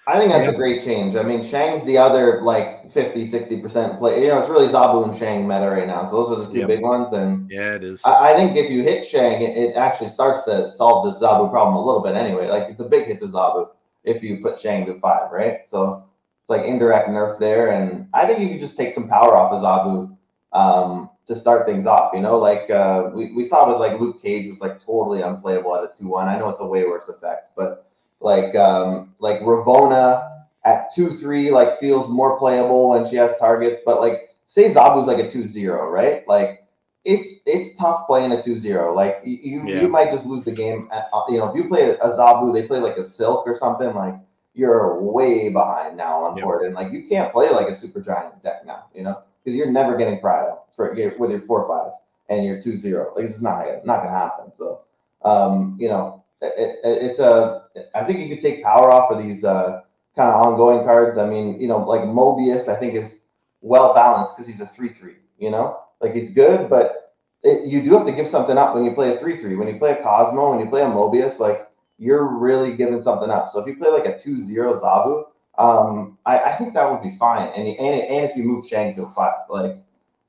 I 0.08 0.18
think 0.18 0.32
that's 0.32 0.44
Yeah. 0.44 0.50
a 0.50 0.54
great 0.56 0.82
change. 0.82 1.16
I 1.16 1.22
mean, 1.22 1.42
Shang's 1.42 1.84
the 1.84 1.98
other 1.98 2.40
like 2.42 2.90
50, 2.92 3.26
60% 3.28 3.98
play. 3.98 4.22
You 4.22 4.28
know, 4.28 4.38
it's 4.38 4.48
really 4.48 4.68
Zabu 4.68 5.06
and 5.06 5.14
Shang 5.18 5.46
meta 5.46 5.68
right 5.70 5.86
now. 5.86 6.08
So 6.10 6.24
those 6.24 6.30
are 6.38 6.40
the 6.46 6.50
two 6.52 6.60
Yep. 6.60 6.68
big 6.68 6.82
ones. 6.82 7.12
And 7.12 7.50
Yeah, 7.50 7.74
it 7.74 7.84
is. 7.84 8.02
I, 8.06 8.30
I 8.30 8.34
think 8.34 8.56
if 8.56 8.70
you 8.70 8.82
hit 8.82 9.06
Shang, 9.06 9.42
it, 9.42 9.56
it 9.56 9.76
actually 9.76 10.08
starts 10.08 10.42
to 10.44 10.72
solve 10.72 11.04
the 11.04 11.20
Zabu 11.20 11.50
problem 11.50 11.76
a 11.76 11.84
little 11.84 12.00
bit 12.00 12.16
anyway. 12.16 12.48
Like 12.48 12.70
it's 12.70 12.80
a 12.80 12.84
big 12.88 13.04
hit 13.06 13.20
to 13.20 13.26
Zabu 13.28 13.68
if 14.04 14.22
you 14.22 14.38
put 14.42 14.58
Shang 14.58 14.86
to 14.86 14.98
five, 14.98 15.30
right? 15.30 15.60
So 15.66 16.02
it's 16.40 16.48
like 16.48 16.62
indirect 16.64 17.10
nerf 17.10 17.38
there. 17.38 17.72
And 17.72 18.08
I 18.14 18.24
think 18.26 18.38
you 18.40 18.48
could 18.48 18.60
just 18.60 18.78
take 18.78 18.94
some 18.94 19.08
power 19.08 19.36
off 19.36 19.52
of 19.52 19.62
Zabu 19.62 20.16
um, 20.54 21.10
to 21.26 21.36
start 21.36 21.66
things 21.66 21.84
off. 21.86 22.14
You 22.14 22.20
know, 22.20 22.38
like 22.38 22.70
uh, 22.70 23.10
we, 23.12 23.34
we 23.34 23.44
saw 23.44 23.68
with 23.70 23.78
like 23.78 24.00
Luke 24.00 24.22
Cage 24.22 24.48
was 24.48 24.60
like 24.60 24.82
totally 24.82 25.20
unplayable 25.20 25.76
at 25.76 25.84
a 25.84 25.90
2 25.94 26.08
1. 26.08 26.28
I 26.28 26.38
know 26.38 26.48
it's 26.48 26.60
a 26.62 26.66
way 26.66 26.84
worse 26.84 27.10
effect, 27.10 27.50
but 27.54 27.84
like 28.20 28.54
um, 28.54 29.14
like 29.18 29.40
Ravonna 29.40 30.42
at 30.64 30.92
2 30.94 31.10
3 31.10 31.50
like 31.50 31.78
feels 31.80 32.08
more 32.08 32.38
playable 32.38 32.90
when 32.90 33.08
she 33.08 33.16
has 33.16 33.32
targets, 33.38 33.80
but 33.84 34.00
like 34.00 34.30
say 34.46 34.72
Zabu's 34.72 35.06
like 35.06 35.18
a 35.18 35.30
2 35.30 35.48
0, 35.48 35.88
right? 35.88 36.26
Like 36.28 36.64
it's 37.04 37.40
it's 37.46 37.74
tough 37.76 38.06
playing 38.06 38.32
a 38.32 38.36
2-0. 38.36 38.94
Like 38.94 39.20
you 39.24 39.38
you, 39.40 39.62
Yeah. 39.68 39.80
you 39.82 39.88
might 39.88 40.10
just 40.10 40.26
lose 40.26 40.44
the 40.44 40.52
game. 40.52 40.88
At, 40.92 41.06
uh, 41.12 41.22
you 41.28 41.38
know, 41.38 41.48
if 41.48 41.56
you 41.56 41.68
play 41.68 41.90
a 41.90 41.96
Zabu, 41.96 42.52
they 42.52 42.66
play 42.66 42.80
like 42.80 42.96
a 42.96 43.08
Silk 43.08 43.46
or 43.46 43.56
something. 43.56 43.94
Like 43.94 44.14
you're 44.54 45.00
way 45.00 45.48
behind 45.48 45.96
now 45.96 46.24
on 46.24 46.36
Yep. 46.36 46.44
board, 46.44 46.62
and 46.66 46.74
like 46.74 46.92
you 46.92 47.08
can't 47.08 47.32
play 47.32 47.48
like 47.50 47.68
a 47.68 47.72
Supergiant 47.72 48.42
deck 48.42 48.66
now. 48.66 48.84
You 48.94 49.04
know, 49.04 49.22
because 49.42 49.56
you're 49.56 49.70
never 49.70 49.96
getting 49.96 50.20
Prado 50.20 50.60
for 50.76 50.90
with 51.18 51.30
your 51.30 51.40
four 51.40 51.66
five 51.66 51.92
and 52.28 52.44
your 52.44 52.60
2-0. 52.60 53.16
Like 53.16 53.24
it's 53.24 53.40
not 53.40 53.64
not 53.86 54.02
gonna 54.02 54.10
happen. 54.10 54.52
So 54.54 54.82
um, 55.24 55.76
you 55.80 55.88
know, 55.88 56.24
it, 56.40 56.78
it, 56.84 57.02
it's 57.02 57.18
a. 57.18 57.64
I 57.94 58.04
think 58.04 58.20
you 58.20 58.28
could 58.28 58.42
take 58.42 58.62
power 58.62 58.90
off 58.90 59.10
of 59.10 59.22
these 59.22 59.44
uh, 59.44 59.82
kind 60.16 60.30
of 60.30 60.40
ongoing 60.40 60.84
cards. 60.84 61.18
I 61.18 61.28
mean, 61.28 61.60
you 61.60 61.68
know, 61.68 61.78
like 61.78 62.02
Mobius, 62.02 62.68
I 62.68 62.76
think 62.76 62.94
is 62.94 63.18
well 63.60 63.94
balanced 63.94 64.36
because 64.36 64.48
he's 64.50 64.60
a 64.60 64.66
three 64.66 64.90
three. 64.90 65.16
You 65.38 65.50
know, 65.50 65.80
like 66.00 66.14
he's 66.14 66.30
good, 66.30 66.68
but 66.68 67.14
it, 67.42 67.66
you 67.66 67.82
do 67.82 67.96
have 67.96 68.06
to 68.06 68.12
give 68.12 68.28
something 68.28 68.58
up 68.58 68.74
when 68.74 68.84
you 68.84 68.92
play 68.92 69.14
a 69.14 69.18
three 69.18 69.38
three. 69.38 69.56
When 69.56 69.68
you 69.68 69.78
play 69.78 69.92
a 69.92 70.02
Cosmo, 70.02 70.50
when 70.50 70.60
you 70.60 70.70
play 70.70 70.82
a 70.82 70.86
Mobius, 70.86 71.38
like 71.38 71.68
you're 71.98 72.26
really 72.26 72.76
giving 72.76 73.02
something 73.02 73.30
up. 73.30 73.50
So 73.52 73.60
if 73.60 73.66
you 73.66 73.76
play 73.76 73.90
like 73.90 74.06
a 74.06 74.14
2-0 74.14 74.80
Zabu, 74.80 75.24
um, 75.58 76.16
I, 76.24 76.38
I 76.38 76.56
think 76.56 76.74
that 76.74 76.88
would 76.90 77.02
be 77.02 77.16
fine. 77.18 77.48
And 77.56 77.66
and, 77.66 77.78
and 77.78 78.30
if 78.30 78.36
you 78.36 78.44
move 78.44 78.66
Shang 78.66 78.94
to 78.94 79.02
a 79.02 79.10
five, 79.10 79.32
like 79.50 79.76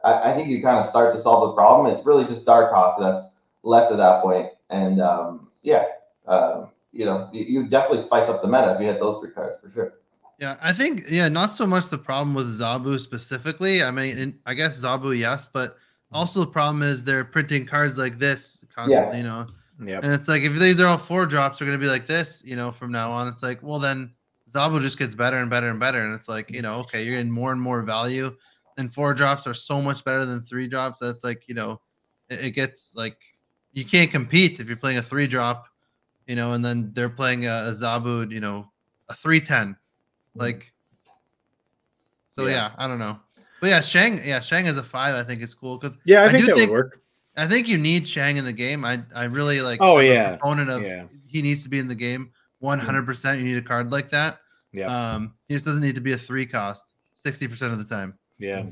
I, 0.04 0.32
I 0.32 0.36
think 0.36 0.50
you 0.50 0.62
kind 0.62 0.78
of 0.78 0.88
start 0.88 1.14
to 1.14 1.22
solve 1.22 1.50
the 1.50 1.56
problem. 1.56 1.94
It's 1.94 2.06
really 2.06 2.26
just 2.26 2.46
Darkhawk 2.46 3.00
that's 3.00 3.26
left 3.62 3.92
at 3.92 3.98
that 3.98 4.24
point. 4.24 4.50
And 4.72 5.00
um, 5.00 5.50
yeah, 5.62 5.86
um, 6.30 6.70
you 6.92 7.06
know, 7.06 7.30
you, 7.34 7.44
you 7.44 7.70
definitely 7.70 8.04
spice 8.04 8.30
up 8.30 8.42
the 8.42 8.48
meta 8.48 8.74
if 8.76 8.82
you 8.82 8.88
had 8.88 9.00
those 9.00 9.20
three 9.22 9.32
cards 9.32 9.58
for 9.62 9.70
sure. 9.70 9.94
yeah, 10.40 10.58
I 10.62 10.72
think 10.72 11.04
yeah, 11.10 11.28
not 11.28 11.52
so 11.52 11.68
much 11.68 11.90
the 11.90 11.98
problem 11.98 12.34
with 12.34 12.48
Zabu 12.48 13.00
specifically. 13.00 13.84
I 13.84 13.92
mean, 13.92 14.18
in, 14.18 14.40
I 14.46 14.54
guess 14.54 14.82
Zabu, 14.82 15.18
yes, 15.18 15.48
but 15.48 15.76
also 16.12 16.40
the 16.42 16.52
problem 16.52 16.82
is 16.82 17.04
they're 17.04 17.26
printing 17.26 17.66
cards 17.66 17.98
like 17.98 18.20
this 18.20 18.64
constantly. 18.74 19.18
You 19.18 19.24
know, 19.24 19.48
yeah. 19.84 20.00
And 20.02 20.14
it's 20.14 20.28
like 20.28 20.44
if 20.44 20.54
these 20.54 20.80
are 20.80 20.88
all 20.88 20.98
four 20.98 21.26
drops, 21.26 21.60
they're 21.60 21.68
gonna 21.68 21.78
be 21.78 21.88
like 21.88 22.08
this, 22.08 22.44
you 22.46 22.56
know, 22.56 22.72
from 22.72 22.92
now 22.92 23.12
on. 23.12 23.28
It's 23.28 23.44
like, 23.44 23.62
well, 23.64 23.80
then 23.80 24.12
Zabu 24.52 24.82
just 24.82 24.98
gets 24.98 25.16
better 25.16 25.38
and 25.38 25.50
better 25.50 25.70
and 25.70 25.80
better. 25.80 26.00
And 26.06 26.14
it's 26.14 26.28
like, 26.28 26.50
you 26.52 26.62
know, 26.62 26.76
okay, 26.78 27.04
you're 27.04 27.16
getting 27.16 27.32
more 27.32 27.52
and 27.52 27.62
more 27.62 27.82
value. 27.82 28.36
And 28.78 28.94
four 28.94 29.14
drops 29.14 29.46
are 29.46 29.54
so 29.54 29.82
much 29.82 30.04
better 30.06 30.26
than 30.26 30.42
three 30.42 30.68
drops. 30.68 31.00
That's 31.02 31.24
like, 31.24 31.48
you 31.48 31.56
know, 31.56 31.82
it, 32.30 32.46
it 32.46 32.52
gets 32.52 32.96
like 32.96 33.18
you 33.72 33.86
can't 33.86 34.12
compete 34.12 34.60
if 34.60 34.68
you're 34.68 34.78
playing 34.78 34.98
a 34.98 35.02
three 35.02 35.28
drop, 35.28 35.68
you 36.30 36.36
know, 36.36 36.54
and 36.54 36.64
then 36.64 36.92
they're 36.94 37.10
playing 37.10 37.48
a, 37.48 37.50
a 37.66 37.72
Zabu, 37.72 38.32
you 38.32 38.40
know, 38.40 38.70
a 39.10 39.16
three 39.16 39.42
ten. 39.42 39.76
Like 40.36 40.72
so 42.36 42.46
Yeah. 42.46 42.52
yeah. 42.52 42.72
I 42.78 42.88
don't 42.88 43.00
know. 43.00 43.20
But 43.60 43.68
yeah, 43.72 43.82
Shang, 43.82 44.22
yeah, 44.24 44.40
Shang 44.40 44.68
as 44.68 44.78
a 44.78 44.84
five, 44.84 45.16
I 45.16 45.24
think 45.24 45.42
is 45.42 45.54
cool 45.54 45.78
because 45.78 45.98
Yeah, 46.06 46.22
I, 46.22 46.26
I 46.28 46.32
think 46.32 46.46
do 46.46 46.52
that 46.52 46.56
think- 46.58 46.70
would 46.72 46.78
work. 46.78 47.02
I 47.36 47.48
think 47.48 47.68
you 47.68 47.78
need 47.78 48.08
Shang 48.08 48.38
in 48.38 48.46
the 48.46 48.54
game. 48.54 48.84
I 48.86 49.02
I 49.16 49.24
really 49.26 49.62
like. 49.62 49.80
Oh, 49.82 49.98
I'm 49.98 50.06
yeah. 50.06 50.30
proponent 50.38 50.70
of 50.70 50.82
Yeah. 50.82 51.06
he 51.26 51.42
needs 51.42 51.64
to 51.64 51.70
be 51.70 51.80
in 51.80 51.88
the 51.88 51.96
game. 51.96 52.32
One 52.60 52.80
hundred 52.80 53.06
percent. 53.06 53.40
You 53.40 53.46
need 53.46 53.58
a 53.58 53.62
card 53.62 53.92
like 53.92 54.10
that. 54.12 54.40
Yeah. 54.74 54.88
Um, 55.14 55.34
he 55.48 55.56
just 55.56 55.66
doesn't 55.66 55.82
need 55.82 55.96
to 55.96 56.02
be 56.02 56.12
a 56.12 56.18
three 56.18 56.46
cost 56.46 56.94
sixty 57.16 57.48
percent 57.48 57.72
of 57.72 57.80
the 57.80 57.86
time. 57.96 58.18
Yeah. 58.40 58.64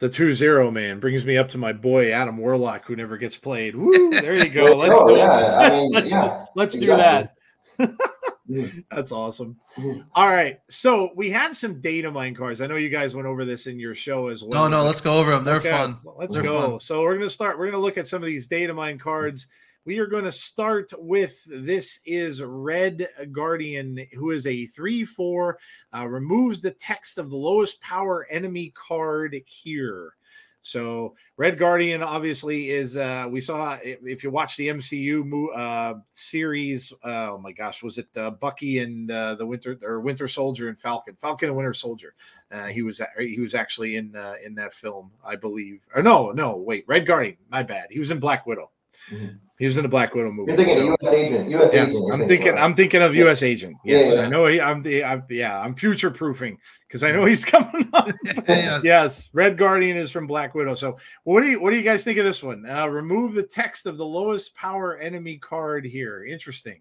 The 0.00 0.08
2-0 0.08 0.72
man 0.72 0.98
brings 0.98 1.24
me 1.26 1.36
up 1.36 1.50
to 1.50 1.58
my 1.58 1.72
boy 1.72 2.12
Adam 2.12 2.38
Warlock, 2.38 2.86
who 2.86 2.96
never 2.96 3.16
gets 3.18 3.36
played. 3.36 3.76
Woo! 3.76 4.10
There 4.10 4.34
you 4.34 4.48
go. 4.48 4.64
Let's 4.76 4.94
Oh, 4.96 5.08
do 5.14 5.20
yeah, 5.20 5.38
it. 5.38 5.58
Let's, 5.58 5.76
mean, 5.80 5.90
let's, 5.92 6.10
yeah, 6.10 6.44
let's 6.56 6.74
do 6.74 6.86
that. 6.88 7.34
exactly. 7.78 7.96
Mhm. 8.50 8.84
That's 8.90 9.12
awesome. 9.12 9.56
Mhm. 9.76 10.04
All 10.12 10.26
right. 10.28 10.58
So 10.68 11.10
we 11.14 11.30
had 11.30 11.54
some 11.54 11.80
data 11.80 12.10
mine 12.10 12.34
cards. 12.34 12.60
I 12.60 12.66
know 12.66 12.74
you 12.76 12.88
guys 12.88 13.14
went 13.14 13.28
over 13.28 13.44
this 13.44 13.68
in 13.68 13.78
your 13.78 13.94
show 13.94 14.26
as 14.26 14.42
well. 14.42 14.68
No, 14.68 14.78
no, 14.78 14.84
let's 14.84 15.00
go 15.00 15.18
over 15.18 15.30
them. 15.30 15.44
They're 15.44 15.56
Okay, 15.58 15.70
fun. 15.70 15.98
Let's 16.18 16.34
They're 16.34 16.42
go. 16.42 16.70
fun. 16.72 16.80
So 16.80 17.02
we're 17.02 17.14
going 17.14 17.20
to 17.28 17.30
start. 17.30 17.58
We're 17.58 17.66
going 17.70 17.80
to 17.80 17.86
look 17.86 17.96
at 17.96 18.08
some 18.08 18.22
of 18.22 18.26
these 18.26 18.48
data 18.48 18.74
mine 18.74 18.98
cards. 18.98 19.46
We 19.90 19.98
are 19.98 20.06
going 20.06 20.22
to 20.22 20.30
start 20.30 20.92
with 20.98 21.42
this 21.48 21.98
is 22.06 22.44
Red 22.44 23.08
Guardian, 23.32 24.06
who 24.12 24.30
is 24.30 24.46
a 24.46 24.66
3 24.66 25.04
4, 25.04 25.58
uh, 25.92 26.06
removes 26.06 26.60
the 26.60 26.70
text 26.70 27.18
of 27.18 27.28
the 27.28 27.36
lowest 27.36 27.80
power 27.80 28.24
enemy 28.30 28.72
card 28.76 29.36
here. 29.46 30.12
So 30.60 31.16
Red 31.36 31.58
Guardian 31.58 32.04
obviously 32.04 32.70
is 32.70 32.96
uh 32.96 33.26
we 33.28 33.40
saw 33.40 33.78
if, 33.82 34.22
you 34.22 34.30
watch 34.30 34.56
the 34.56 34.68
MCU 34.68 35.46
uh 35.56 35.94
series 36.10 36.92
oh 37.02 37.38
my 37.38 37.50
gosh 37.50 37.82
was 37.82 37.98
it 37.98 38.16
uh, 38.16 38.30
Bucky 38.30 38.78
and 38.78 39.10
uh, 39.10 39.34
the 39.34 39.46
Winter 39.46 39.76
or 39.82 39.98
Winter 39.98 40.28
Soldier 40.28 40.68
and 40.68 40.78
Falcon? 40.78 41.16
Falcon 41.16 41.48
and 41.48 41.56
Winter 41.56 41.74
Soldier. 41.74 42.14
Uh, 42.52 42.66
he 42.66 42.82
was 42.82 43.00
he 43.18 43.40
was 43.40 43.56
actually 43.56 43.96
in 43.96 44.14
uh, 44.14 44.36
in 44.44 44.54
that 44.54 44.72
film 44.72 45.10
I 45.24 45.34
believe. 45.34 45.84
Or 45.96 46.00
no 46.00 46.30
no 46.30 46.58
wait 46.58 46.84
Red 46.86 47.06
Guardian 47.06 47.38
my 47.50 47.64
bad. 47.64 47.88
He 47.90 47.98
was 47.98 48.12
in 48.12 48.20
Black 48.20 48.46
Widow 48.46 48.70
Mhm. 49.10 49.38
he 49.58 49.64
was 49.66 49.76
in 49.76 49.82
the 49.82 49.88
Black 49.88 50.14
Widow 50.14 50.32
movie 50.32 50.52
You're 50.52 50.56
thinking 50.56 50.74
so- 50.74 50.96
U.S. 51.02 51.14
agent. 51.14 51.50
U.S. 51.50 51.70
Yes, 51.72 51.94
agent. 51.96 52.12
I'm 52.12 52.28
thinking. 52.28 52.48
of. 52.48 52.56
I'm 52.56 52.74
thinking 52.74 53.02
of 53.02 53.14
U.S. 53.14 53.42
agent. 53.42 53.76
Yeah, 53.84 53.98
Yes, 53.98 54.14
yeah. 54.14 54.22
I 54.22 54.28
know. 54.28 54.46
He, 54.46 54.60
I'm 54.60 54.82
the. 54.82 55.04
I'm, 55.04 55.22
yeah, 55.30 55.58
I'm 55.60 55.74
future 55.74 56.10
proofing 56.10 56.58
because 56.88 57.04
I 57.04 57.12
know 57.12 57.24
he's 57.24 57.44
coming 57.54 57.88
up. 57.92 58.10
Yes. 58.48 58.82
yes, 58.84 59.30
Red 59.32 59.56
Guardian 59.58 59.96
is 59.96 60.10
from 60.10 60.26
Black 60.26 60.54
Widow. 60.54 60.74
So, 60.74 60.98
what 61.24 61.42
do 61.42 61.48
you 61.48 61.60
what 61.60 61.70
do 61.70 61.76
you 61.76 61.82
guys 61.82 62.04
think 62.04 62.18
of 62.18 62.24
this 62.24 62.42
one? 62.42 62.64
Uh, 62.68 62.86
remove 62.88 63.34
the 63.34 63.42
text 63.42 63.86
of 63.86 63.96
the 63.96 64.06
lowest 64.06 64.54
power 64.56 64.98
enemy 64.98 65.36
card 65.38 65.84
here. 65.84 66.24
Interesting. 66.24 66.80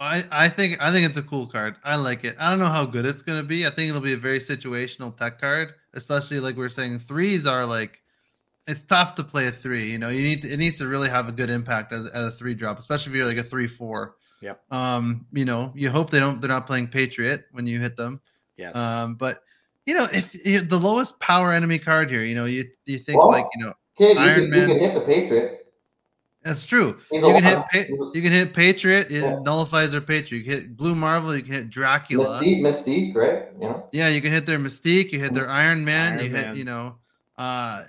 I 0.00 0.24
I 0.30 0.48
think 0.48 0.76
I 0.80 0.90
think 0.92 1.06
it's 1.06 1.16
a 1.16 1.22
cool 1.22 1.46
card. 1.46 1.76
I 1.84 1.96
like 1.96 2.24
it. 2.24 2.34
I 2.38 2.50
don't 2.50 2.58
know 2.58 2.66
how 2.68 2.84
good 2.84 3.06
it's 3.06 3.22
gonna 3.22 3.44
be. 3.44 3.66
I 3.66 3.70
think 3.70 3.88
it'll 3.88 4.00
be 4.00 4.12
a 4.14 4.16
very 4.18 4.40
situational 4.40 5.16
tech 5.16 5.40
card, 5.40 5.74
especially 5.94 6.40
like 6.40 6.56
we 6.56 6.64
are 6.64 6.68
saying. 6.68 6.98
Threes 6.98 7.46
are 7.46 7.64
like 7.64 8.00
it's 8.66 8.82
tough 8.82 9.14
to 9.16 9.24
play 9.24 9.46
a 9.46 9.52
three. 9.52 9.90
You 9.90 9.98
know, 9.98 10.08
you 10.08 10.22
need 10.22 10.42
to, 10.42 10.48
it 10.52 10.56
needs 10.58 10.78
to 10.78 10.88
really 10.88 11.08
have 11.10 11.28
a 11.28 11.32
good 11.32 11.50
impact 11.50 11.92
at, 11.92 12.06
at 12.06 12.24
a 12.24 12.30
three 12.30 12.54
drop, 12.54 12.78
especially 12.78 13.12
if 13.12 13.16
you're 13.16 13.26
like 13.26 13.36
a 13.38 13.42
three 13.42 13.66
four. 13.68 14.16
Yep. 14.40 14.60
Um, 14.70 15.26
you 15.32 15.44
know, 15.44 15.72
you 15.74 15.90
hope 15.90 16.10
they 16.10 16.20
don't 16.20 16.40
they're 16.40 16.48
not 16.48 16.66
playing 16.66 16.88
Patriot 16.88 17.44
when 17.52 17.66
you 17.66 17.80
hit 17.80 17.96
them. 17.96 18.20
Yes. 18.56 18.74
Um, 18.76 19.14
but 19.16 19.38
you 19.86 19.94
know, 19.94 20.06
if, 20.12 20.34
if 20.46 20.68
the 20.68 20.78
lowest 20.78 21.18
power 21.20 21.52
enemy 21.52 21.78
card 21.78 22.10
here, 22.10 22.24
you 22.24 22.34
know, 22.34 22.44
you 22.46 22.64
you 22.86 22.98
think 22.98 23.18
Well, 23.18 23.30
like 23.30 23.46
you 23.54 23.64
know 23.64 23.72
Kid, 23.96 24.16
you, 24.16 24.22
Iron 24.22 24.40
can, 24.42 24.50
Man. 24.50 24.60
you 24.70 24.74
can 24.74 24.78
hit 24.84 24.94
the 24.94 25.00
Patriot. 25.02 25.66
that's 26.42 26.64
true. 26.66 26.98
He's 27.10 27.22
You 27.22 27.32
can 27.32 27.42
hit 27.44 27.58
pa- 27.58 28.10
you 28.14 28.22
can 28.22 28.32
hit 28.32 28.54
Patriot. 28.54 29.06
It 29.10 29.22
Yeah. 29.22 29.38
nullifies 29.40 29.92
their 29.92 30.00
Patriot. 30.00 30.40
You 30.40 30.44
can 30.44 30.52
hit 30.52 30.76
Blue 30.76 30.94
Marvel. 30.94 31.34
You 31.36 31.42
can 31.42 31.52
hit 31.52 31.70
Dracula. 31.70 32.40
Mystique, 32.42 32.60
Mystique, 32.60 33.14
right? 33.14 33.44
You 33.60 33.68
know. 33.68 33.88
Yeah, 33.92 34.08
you 34.08 34.20
can 34.20 34.30
hit 34.32 34.44
their 34.46 34.58
Mystique. 34.58 35.12
You 35.12 35.20
hit 35.20 35.32
their 35.34 35.48
Iron 35.48 35.84
Man. 35.84 36.14
Iron 36.14 36.24
you 36.24 36.30
Man. 36.30 36.44
hit, 36.48 36.56
you 36.56 36.64
know, 36.64 36.96
uh, 37.38 37.84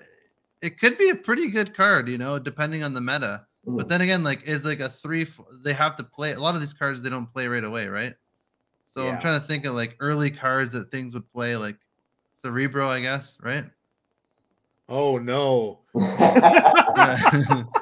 it 0.65 0.79
could 0.79 0.97
be 0.97 1.09
a 1.11 1.15
pretty 1.15 1.49
good 1.51 1.75
card, 1.75 2.09
you 2.09 2.17
know, 2.17 2.39
depending 2.39 2.81
on 2.83 2.93
the 2.93 3.01
meta. 3.01 3.45
But 3.67 3.85
Mhm. 3.85 3.89
then 3.89 4.01
again, 4.01 4.23
like, 4.23 4.43
is 4.43 4.65
like 4.65 4.79
a 4.79 4.89
three. 4.89 5.27
They 5.63 5.73
have 5.73 5.95
to 5.97 6.03
play 6.03 6.33
a 6.33 6.39
lot 6.39 6.55
of 6.55 6.61
these 6.61 6.73
cards. 6.73 7.01
They 7.01 7.09
don't 7.09 7.31
play 7.31 7.47
right 7.47 7.63
away, 7.63 7.87
right? 7.87 8.15
So 8.93 9.03
Yeah. 9.03 9.09
I'm 9.11 9.19
trying 9.19 9.39
to 9.39 9.45
think 9.45 9.65
of 9.65 9.73
like 9.75 9.95
early 9.99 10.31
cards 10.31 10.71
that 10.73 10.91
things 10.91 11.13
would 11.13 11.29
play, 11.31 11.55
like 11.55 11.77
Cerebro, 12.35 12.89
I 12.89 12.99
guess, 13.01 13.37
right? 13.41 13.65
oh 14.87 15.17
no. 15.17 15.79
Yeah. 15.95 17.17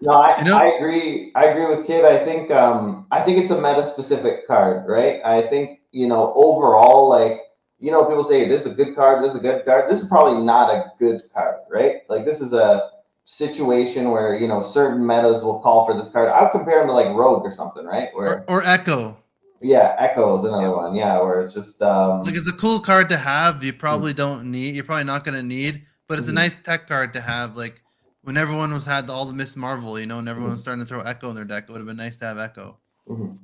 No, 0.00 0.12
I, 0.12 0.38
You 0.38 0.44
know- 0.44 0.56
I 0.56 0.66
agree. 0.76 1.32
I 1.34 1.46
agree 1.46 1.66
with 1.76 1.84
Kid. 1.86 2.04
I 2.04 2.24
think 2.24 2.52
um 2.52 3.06
I 3.10 3.20
think 3.22 3.42
it's 3.42 3.50
a 3.50 3.60
meta 3.60 3.84
specific 3.92 4.46
card, 4.46 4.86
right? 4.88 5.20
I 5.24 5.42
think 5.48 5.80
you 5.90 6.06
know 6.06 6.32
overall, 6.36 7.08
like 7.08 7.40
you 7.80 7.90
know, 7.90 8.04
people 8.04 8.24
say 8.24 8.48
this 8.48 8.66
is 8.66 8.72
a 8.72 8.74
good 8.74 8.94
card, 8.94 9.22
this 9.24 9.32
is 9.32 9.38
a 9.38 9.42
good 9.42 9.64
card. 9.64 9.90
This 9.90 10.02
is 10.02 10.08
probably 10.08 10.42
not 10.44 10.70
a 10.70 10.92
good 10.98 11.22
card, 11.32 11.56
right? 11.70 11.98
Like 12.08 12.24
this 12.24 12.40
is 12.40 12.52
a 12.52 12.90
situation 13.24 14.10
where 14.10 14.36
you 14.38 14.48
know 14.48 14.66
certain 14.66 15.04
metas 15.06 15.42
will 15.42 15.60
call 15.60 15.86
for 15.86 15.94
this 16.00 16.10
card. 16.10 16.28
I'll 16.30 16.50
compare 16.50 16.80
him 16.80 16.88
to 16.88 16.92
like 16.92 17.14
Rogue 17.14 17.44
or 17.44 17.52
something, 17.54 17.84
right? 17.84 18.08
Where 18.14 18.44
Or, 18.48 18.60
or 18.60 18.64
Echo. 18.64 19.16
yeah, 19.60 19.94
Echo 19.98 20.38
is 20.38 20.44
another 20.44 20.74
one. 20.74 20.94
Yeah, 20.94 21.20
where 21.20 21.40
it's 21.42 21.54
just 21.54 21.80
um, 21.82 22.22
Like 22.22 22.34
it's 22.34 22.48
a 22.48 22.52
cool 22.56 22.80
card 22.80 23.08
to 23.10 23.16
have. 23.16 23.62
You 23.62 23.72
probably 23.72 24.12
don't 24.14 24.50
need. 24.50 24.74
You're 24.74 24.84
probably 24.84 25.04
not 25.04 25.24
gonna 25.24 25.42
need, 25.42 25.84
but 26.08 26.18
it's 26.18 26.28
a 26.28 26.32
Mhm. 26.32 26.34
nice 26.42 26.56
tech 26.64 26.88
card 26.88 27.12
to 27.14 27.20
have. 27.20 27.56
Like 27.56 27.80
when 28.22 28.36
everyone 28.36 28.72
was 28.72 28.86
had 28.86 29.08
all 29.10 29.26
the 29.26 29.32
Miss 29.34 29.56
Marvel, 29.56 30.00
you 30.00 30.06
know, 30.06 30.18
and 30.18 30.28
everyone 30.28 30.48
Mm-hmm. 30.48 30.54
was 30.54 30.62
starting 30.62 30.84
to 30.84 30.88
throw 30.88 31.00
Echo 31.02 31.28
in 31.30 31.36
their 31.36 31.44
deck. 31.44 31.64
It 31.68 31.72
would 31.72 31.78
have 31.78 31.86
been 31.86 31.96
nice 31.96 32.16
to 32.18 32.24
have 32.24 32.38
Echo. 32.38 32.78
mhm. 33.08 33.38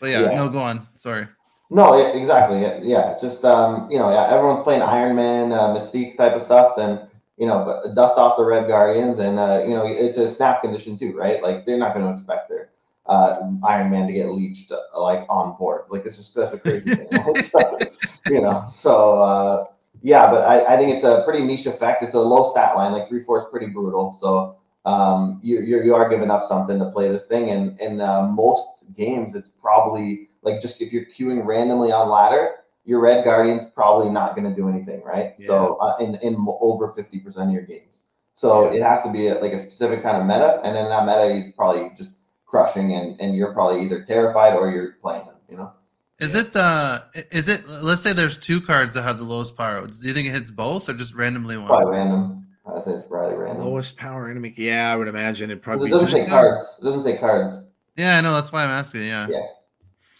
But 0.00 0.10
yeah, 0.10 0.20
Yeah. 0.30 0.36
no, 0.36 0.48
go 0.48 0.60
on. 0.60 0.86
Sorry. 0.98 1.26
No, 1.70 1.96
yeah, 1.98 2.08
exactly. 2.08 2.62
Yeah, 2.62 2.80
yeah, 2.82 3.12
it's 3.12 3.20
just 3.20 3.44
um, 3.44 3.90
you 3.90 3.98
know, 3.98 4.10
yeah, 4.10 4.28
everyone's 4.34 4.62
playing 4.62 4.80
Iron 4.82 5.16
Man, 5.16 5.52
uh, 5.52 5.74
Mystique 5.74 6.16
type 6.16 6.32
of 6.32 6.42
stuff. 6.42 6.74
Then 6.76 7.08
you 7.36 7.46
know, 7.46 7.82
dust 7.94 8.16
off 8.16 8.36
the 8.38 8.44
Red 8.44 8.66
Guardians, 8.68 9.18
and 9.18 9.38
uh, 9.38 9.62
you 9.66 9.74
know, 9.74 9.84
it's 9.86 10.16
a 10.18 10.30
snap 10.30 10.62
condition 10.62 10.98
too, 10.98 11.14
right? 11.16 11.42
Like 11.42 11.66
they're 11.66 11.76
not 11.78 11.94
going 11.94 12.06
to 12.06 12.12
expect 12.12 12.48
their 12.48 12.70
uh, 13.06 13.36
Iron 13.68 13.90
Man 13.90 14.06
to 14.06 14.12
get 14.14 14.28
leached 14.30 14.72
uh, 14.72 15.00
like 15.00 15.26
on 15.28 15.56
board. 15.58 15.84
Like 15.90 16.06
it's 16.06 16.16
just 16.16 16.34
that's 16.34 16.54
a 16.54 16.58
crazy 16.58 16.90
thing, 16.94 17.08
you 18.30 18.40
know. 18.40 18.66
So 18.70 19.20
uh, 19.22 19.64
yeah, 20.02 20.30
but 20.30 20.42
I, 20.42 20.74
I 20.74 20.76
think 20.78 20.94
it's 20.94 21.04
a 21.04 21.22
pretty 21.26 21.44
niche 21.44 21.66
effect. 21.66 22.02
It's 22.02 22.14
a 22.14 22.20
low 22.20 22.50
stat 22.50 22.76
line, 22.76 22.92
like 22.92 23.08
three 23.08 23.24
four 23.24 23.40
is 23.40 23.44
pretty 23.50 23.66
brutal. 23.66 24.16
So 24.18 24.56
um, 24.90 25.38
you 25.42 25.60
you're, 25.60 25.84
you 25.84 25.94
are 25.94 26.08
giving 26.08 26.30
up 26.30 26.46
something 26.48 26.78
to 26.78 26.90
play 26.90 27.08
this 27.08 27.26
thing, 27.26 27.50
and 27.50 27.78
in 27.78 28.00
uh, 28.00 28.22
most 28.22 28.84
games, 28.94 29.34
it's 29.34 29.50
probably 29.60 30.27
like 30.48 30.60
just 30.62 30.80
if 30.80 30.92
you're 30.92 31.06
queuing 31.06 31.44
randomly 31.44 31.92
on 31.92 32.08
ladder, 32.08 32.50
your 32.84 33.00
red 33.00 33.24
guardian's 33.24 33.70
probably 33.74 34.10
not 34.10 34.34
going 34.34 34.48
to 34.48 34.54
do 34.54 34.68
anything, 34.68 35.02
right? 35.04 35.34
So 35.46 35.76
uh, 35.76 35.96
in 36.00 36.14
in 36.16 36.36
over 36.60 36.92
fifty 36.92 37.18
percent 37.20 37.48
of 37.48 37.54
your 37.54 37.62
games, 37.64 38.02
so 38.34 38.70
Yeah. 38.70 38.78
it 38.78 38.82
has 38.82 39.02
to 39.04 39.10
be 39.12 39.28
a, 39.28 39.34
like 39.40 39.52
a 39.52 39.60
specific 39.60 40.02
kind 40.02 40.16
of 40.16 40.26
meta, 40.26 40.60
and 40.64 40.74
then 40.74 40.84
in 40.84 40.90
that 40.90 41.04
meta, 41.06 41.34
you're 41.34 41.52
probably 41.52 41.90
just 41.96 42.12
crushing, 42.46 42.94
and 42.94 43.20
and 43.20 43.36
you're 43.36 43.52
probably 43.52 43.84
either 43.84 44.04
terrified 44.04 44.54
or 44.54 44.70
you're 44.70 44.92
playing 45.02 45.26
them, 45.26 45.34
you 45.50 45.56
know. 45.56 45.72
Is 46.18 46.34
it 46.34 46.56
uh 46.56 47.00
is 47.30 47.48
it 47.48 47.68
let's 47.68 48.02
say 48.02 48.12
there's 48.12 48.36
two 48.36 48.60
cards 48.60 48.94
that 48.94 49.02
have 49.02 49.18
the 49.18 49.24
lowest 49.24 49.56
power. 49.56 49.86
Do 49.86 50.08
you 50.08 50.12
think 50.12 50.26
it 50.26 50.32
hits 50.32 50.50
both 50.50 50.88
or 50.88 50.94
just 50.94 51.14
randomly 51.14 51.56
one? 51.56 51.68
Probably 51.68 51.92
random. 51.92 52.46
I 52.66 52.82
say 52.84 52.92
it's 52.92 53.08
probably 53.08 53.36
random. 53.36 53.64
Lowest 53.64 53.96
power 53.96 54.28
enemy. 54.28 54.52
Yeah, 54.56 54.92
I 54.92 54.96
would 54.96 55.08
imagine 55.08 55.50
it 55.50 55.62
probably 55.62 55.88
it 55.88 55.92
doesn't 55.92 56.08
just 56.08 56.24
say 56.24 56.30
cards. 56.30 56.64
It 56.80 56.84
doesn't 56.84 57.04
say 57.04 57.18
cards. 57.18 57.54
Yeah, 57.96 58.18
I 58.18 58.20
know 58.20 58.34
that's 58.34 58.50
why 58.52 58.64
I'm 58.64 58.70
asking. 58.70 59.02
Yeah. 59.04 59.26
Yeah. 59.28 59.46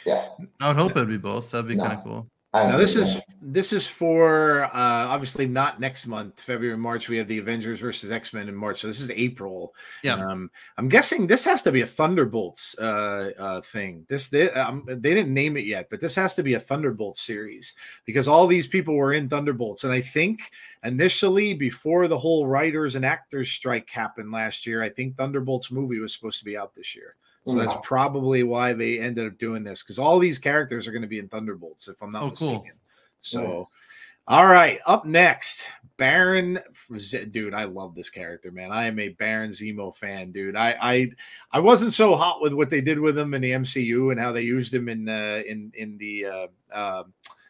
Yeah. 0.09 0.29
I 0.61 0.69
would 0.69 0.77
hope 0.77 0.91
it 0.91 0.97
would 0.97 1.09
be 1.09 1.19
both. 1.19 1.51
That'd 1.51 1.69
be 1.69 1.77
No. 1.77 1.85
kind 1.85 1.99
of 1.99 2.05
cool. 2.05 2.31
Now 2.55 2.79
this 2.79 2.97
is 2.97 3.21
this 3.43 3.75
is 3.75 3.87
for 3.87 4.65
uh 4.65 4.71
obviously 4.75 5.47
not 5.47 5.81
next 5.81 6.07
month, 6.07 6.41
February, 6.41 6.79
March. 6.79 7.09
We 7.09 7.19
have 7.19 7.29
the 7.29 7.39
Avengers 7.39 7.81
versus 7.81 8.11
X 8.11 8.33
Men 8.33 8.49
in 8.49 8.55
March. 8.55 8.81
So 8.81 8.87
this 8.87 9.01
is 9.01 9.11
April. 9.11 9.75
Yeah. 10.03 10.15
Um, 10.15 10.51
I'm 10.79 10.89
guessing 10.89 11.27
this 11.27 11.45
has 11.45 11.61
to 11.63 11.73
be 11.73 11.83
a 11.83 11.87
Thunderbolts 11.87 12.77
uh, 12.79 13.33
uh 13.39 13.61
thing. 13.61 14.07
This 14.09 14.31
they, 14.31 14.51
um, 14.53 14.85
they 14.87 15.15
didn't 15.15 15.35
name 15.35 15.59
it 15.59 15.67
yet, 15.67 15.89
but 15.91 16.01
this 16.01 16.15
has 16.15 16.35
to 16.37 16.43
be 16.43 16.55
a 16.55 16.61
Thunderbolts 16.61 17.21
series 17.21 17.75
because 18.07 18.29
all 18.29 18.47
these 18.47 18.67
people 18.67 18.95
were 18.95 19.13
in 19.13 19.29
Thunderbolts, 19.29 19.85
and 19.85 19.93
I 19.93 20.01
think 20.01 20.51
initially 20.85 21.53
before 21.53 22.09
the 22.09 22.19
whole 22.19 22.47
writers 22.47 22.95
and 22.95 23.05
actors 23.05 23.51
strike 23.51 23.91
happened 23.91 24.33
last 24.33 24.67
year, 24.67 24.83
I 24.83 24.89
think 24.89 25.17
Thunderbolts 25.17 25.71
movie 25.71 25.99
was 25.99 26.15
supposed 26.15 26.39
to 26.39 26.47
be 26.47 26.57
out 26.57 26.75
this 26.75 26.97
year. 26.97 27.15
So 27.47 27.57
that's 27.57 27.75
Mhm. 27.75 27.83
probably 27.83 28.43
why 28.43 28.73
they 28.75 28.99
ended 28.99 29.27
up 29.27 29.39
doing 29.39 29.65
this 29.65 29.83
because 29.83 29.99
all 29.99 30.19
these 30.19 30.39
characters 30.39 30.87
are 30.87 30.93
going 30.93 31.03
to 31.03 31.09
be 31.09 31.19
in 31.19 31.29
Thunderbolts, 31.29 31.89
if 31.89 32.03
I'm 32.03 32.13
not 32.13 32.23
Oh, 32.25 32.31
cool. 32.31 32.53
mistaken. 32.53 32.79
So, 33.21 33.41
Nice. 33.59 33.67
all 34.29 34.47
right, 34.47 34.79
up 34.87 35.07
next, 35.07 35.73
Baron. 35.97 36.59
Dude, 37.31 37.55
I 37.55 37.65
love 37.65 37.95
this 37.95 38.11
character, 38.11 38.51
man. 38.53 38.71
I 38.71 38.85
am 38.85 38.99
a 38.99 39.09
Baron 39.09 39.51
Zemo 39.51 39.95
fan, 39.97 40.31
dude. 40.31 40.57
I 40.57 40.77
I 40.81 41.11
I 41.51 41.61
wasn't 41.61 41.95
so 41.95 42.15
hot 42.15 42.41
with 42.43 42.53
what 42.53 42.71
they 42.71 42.81
did 42.81 43.01
with 43.01 43.19
him 43.19 43.35
in 43.35 43.43
the 43.43 43.53
MCU 43.53 44.11
and 44.11 44.21
how 44.21 44.31
they 44.33 44.43
used 44.43 44.73
him 44.75 44.89
in 44.89 45.09
uh, 45.09 45.43
in 45.47 45.73
in 45.75 45.97
the 45.99 46.27
uh, 46.27 46.47
uh, 46.73 47.05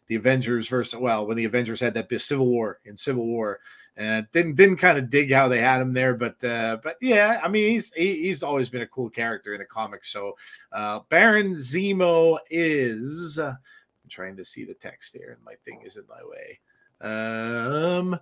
the 0.07 0.15
Avengers 0.15 0.69
versus 0.69 0.99
well 0.99 1.27
when 1.27 1.37
the 1.37 1.45
Avengers 1.45 1.81
had 1.81 1.93
that 1.95 2.21
Civil 2.21 2.47
War 2.47 2.79
in 2.85 2.97
Civil 2.97 3.27
War. 3.27 3.61
And 3.99 4.29
didn't 4.31 4.55
didn't 4.55 4.77
kind 4.77 4.97
of 4.97 5.11
dig 5.11 5.33
how 5.33 5.49
they 5.49 5.59
had 5.59 5.81
him 5.81 5.93
there, 5.93 6.15
but 6.15 6.43
uh, 6.45 6.79
but 6.85 6.97
yeah, 7.01 7.41
I 7.43 7.49
mean 7.49 7.73
he's 7.73 7.93
he, 7.95 8.23
he's 8.23 8.45
always 8.45 8.69
been 8.71 8.83
a 8.83 8.87
cool 8.87 9.11
character 9.11 9.55
in 9.55 9.59
the 9.59 9.65
comics. 9.65 10.13
So 10.13 10.37
uh, 10.73 11.01
Baron 11.09 11.55
Zemo 11.55 12.39
is. 12.49 13.41
Uh, 13.41 13.49
I'm 13.49 14.09
trying 14.09 14.37
to 14.37 14.45
see 14.45 14.65
the 14.65 14.75
text 14.75 15.17
here, 15.17 15.33
and 15.37 15.45
my 15.45 15.55
thing 15.65 15.83
is 15.85 15.97
in 15.97 16.05
my 16.09 16.23
way. 16.25 16.61
Um, 17.01 18.19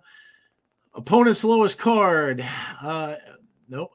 opponent's 0.94 1.44
lowest 1.44 1.78
card. 1.78 2.42
Uh, 2.82 3.16
nope, 3.68 3.92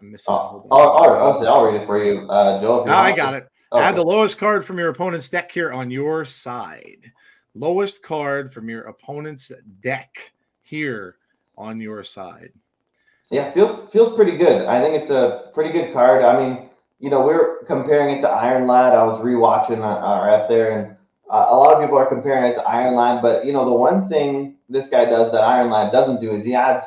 I'm 0.00 0.10
missing. 0.10 0.34
Oh, 0.34 0.66
I'll. 0.72 0.90
I'll, 0.90 1.46
I'll, 1.46 1.64
read 1.64 1.82
it 1.82 1.86
for 1.86 2.02
you, 2.02 2.28
uh, 2.28 2.60
you 2.60 2.68
Ah, 2.68 3.02
I 3.02 3.12
got 3.14 3.34
it. 3.34 3.48
Okay. 3.72 3.82
Add 3.82 3.94
the 3.94 4.04
lowest 4.04 4.38
card 4.38 4.64
from 4.64 4.76
your 4.76 4.88
opponent's 4.88 5.28
deck 5.28 5.52
here 5.52 5.72
on 5.72 5.88
your 5.88 6.24
side. 6.24 7.12
Lowest 7.54 8.02
card 8.02 8.52
from 8.52 8.68
your 8.68 8.82
opponent's 8.82 9.52
deck 9.80 10.32
here 10.66 11.16
on 11.56 11.80
your 11.80 12.02
side. 12.02 12.52
Yeah, 13.30 13.50
feels 13.52 13.90
feels 13.90 14.14
pretty 14.14 14.36
good. 14.36 14.66
I 14.66 14.80
think 14.80 15.00
it's 15.00 15.10
a 15.10 15.50
pretty 15.54 15.72
good 15.72 15.92
card. 15.92 16.24
I 16.24 16.38
mean, 16.38 16.68
you 17.00 17.10
know, 17.10 17.24
we're 17.24 17.64
comparing 17.64 18.16
it 18.16 18.20
to 18.22 18.28
Iron 18.28 18.66
Lad. 18.66 18.94
I 18.94 19.04
was 19.04 19.20
rewatching 19.20 19.78
our, 19.78 19.98
our 19.98 20.30
app 20.30 20.48
there, 20.48 20.78
and 20.78 20.96
uh, 21.30 21.46
a 21.50 21.56
lot 21.56 21.74
of 21.74 21.80
people 21.80 21.98
are 21.98 22.06
comparing 22.06 22.52
it 22.52 22.54
to 22.54 22.62
Iron 22.62 22.94
Lad. 22.94 23.22
But 23.22 23.44
you 23.44 23.52
know, 23.52 23.64
the 23.64 23.74
one 23.74 24.08
thing 24.08 24.56
this 24.68 24.86
guy 24.88 25.04
does 25.04 25.32
that 25.32 25.42
Iron 25.42 25.70
Lad 25.70 25.92
doesn't 25.92 26.20
do 26.20 26.32
is 26.32 26.44
he 26.44 26.54
adds 26.54 26.86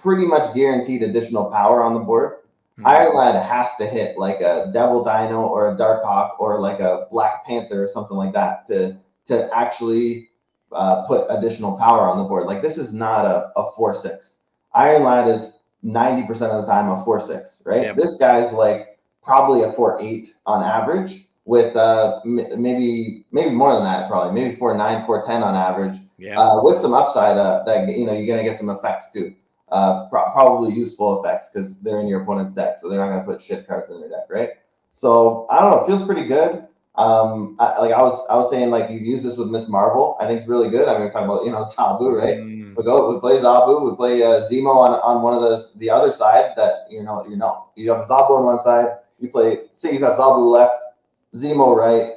pretty 0.00 0.26
much 0.26 0.54
guaranteed 0.54 1.02
additional 1.02 1.46
power 1.46 1.82
on 1.82 1.94
the 1.94 2.00
board. 2.00 2.34
Hmm. 2.76 2.86
Iron 2.86 3.16
Lad 3.16 3.42
has 3.44 3.70
to 3.78 3.86
hit 3.86 4.18
like 4.18 4.40
a 4.40 4.70
Devil 4.72 5.04
Dino 5.04 5.42
or 5.42 5.70
a 5.70 5.76
Darkhawk 5.76 6.38
or 6.38 6.60
like 6.60 6.78
a 6.78 7.06
Black 7.10 7.44
Panther 7.44 7.82
or 7.82 7.88
something 7.88 8.16
like 8.16 8.32
that 8.34 8.66
to 8.68 8.96
to 9.26 9.50
actually 9.52 10.30
uh, 10.72 11.06
put 11.06 11.26
additional 11.30 11.76
power 11.78 12.02
on 12.08 12.18
the 12.18 12.24
board. 12.24 12.46
Like 12.46 12.62
this 12.62 12.78
is 12.78 12.92
not 12.92 13.24
a, 13.24 13.50
a 13.56 13.72
four 13.76 13.94
six. 13.94 14.36
Iron 14.74 15.04
Lad 15.04 15.28
is 15.28 15.52
ninety 15.82 16.26
percent 16.26 16.52
of 16.52 16.64
the 16.64 16.70
time 16.70 16.88
a 16.90 17.04
four 17.04 17.20
six, 17.20 17.62
right? 17.64 17.82
Yep. 17.82 17.96
This 17.96 18.16
guy's 18.16 18.52
like 18.52 18.98
probably 19.22 19.62
a 19.62 19.72
four 19.72 20.00
eight 20.00 20.34
on 20.46 20.62
average, 20.62 21.26
with 21.44 21.74
uh 21.76 22.20
m- 22.24 22.60
maybe 22.60 23.24
maybe 23.32 23.50
more 23.54 23.74
than 23.74 23.84
that, 23.84 24.08
probably 24.08 24.32
maybe 24.40 24.56
four 24.56 24.76
nine, 24.76 25.06
four 25.06 25.24
ten 25.26 25.42
on 25.42 25.54
average 25.54 25.98
Yeah. 26.18 26.38
uh, 26.38 26.62
with 26.62 26.80
some 26.80 26.94
upside 26.94 27.36
uh, 27.38 27.62
that 27.64 27.88
you 27.96 28.04
know 28.04 28.12
you're 28.12 28.26
gonna 28.26 28.48
get 28.48 28.58
some 28.58 28.70
effects 28.70 29.06
too. 29.12 29.34
Uh, 29.68 30.08
pro- 30.08 30.30
probably 30.30 30.72
useful 30.72 31.20
effects 31.24 31.50
because 31.50 31.80
they're 31.80 32.00
in 32.00 32.06
your 32.06 32.22
opponent's 32.22 32.52
deck, 32.52 32.76
so 32.80 32.88
they're 32.88 33.00
not 33.00 33.08
gonna 33.10 33.24
put 33.24 33.42
shit 33.42 33.66
cards 33.66 33.90
in 33.90 33.98
their 34.00 34.08
deck, 34.08 34.26
right? 34.30 34.50
So 34.94 35.46
I 35.50 35.60
don't 35.60 35.70
know, 35.72 35.84
it 35.84 35.86
feels 35.88 36.06
pretty 36.06 36.26
good. 36.26 36.66
Um, 36.98 37.56
I, 37.58 37.78
like 37.80 37.92
I 37.92 38.00
was, 38.02 38.26
I 38.30 38.36
was 38.36 38.50
saying, 38.50 38.70
like 38.70 38.90
you 38.90 38.98
use 38.98 39.22
this 39.22 39.36
with 39.36 39.48
Miss 39.48 39.68
Marvel. 39.68 40.16
I 40.20 40.26
think 40.26 40.40
it's 40.40 40.48
really 40.48 40.70
good. 40.70 40.88
I 40.88 40.92
mean, 40.94 41.02
we're 41.02 41.12
talking 41.12 41.28
about 41.28 41.44
you 41.44 41.50
know 41.52 41.64
Zabu, 41.76 42.16
right? 42.20 42.36
Mm, 42.38 42.74
We 42.76 42.84
go, 42.84 43.12
we 43.12 43.20
play 43.20 43.38
Zabu, 43.38 43.88
we 43.90 43.96
play 43.96 44.22
uh, 44.22 44.48
Zemo 44.48 44.74
on, 44.76 44.92
on 45.00 45.22
one 45.22 45.34
of 45.34 45.42
the 45.42 45.68
the 45.78 45.90
other 45.90 46.12
side 46.12 46.52
that 46.56 46.86
you 46.90 47.02
know 47.02 47.26
you 47.28 47.36
know 47.36 47.68
you 47.76 47.90
have 47.90 48.06
Zabu 48.06 48.30
on 48.30 48.44
one 48.44 48.62
side. 48.64 48.98
You 49.18 49.28
play, 49.28 49.60
say 49.74 49.92
you 49.92 49.98
got 49.98 50.18
Zabu 50.18 50.50
left, 50.50 50.74
Zemo 51.34 51.76
right, 51.76 52.12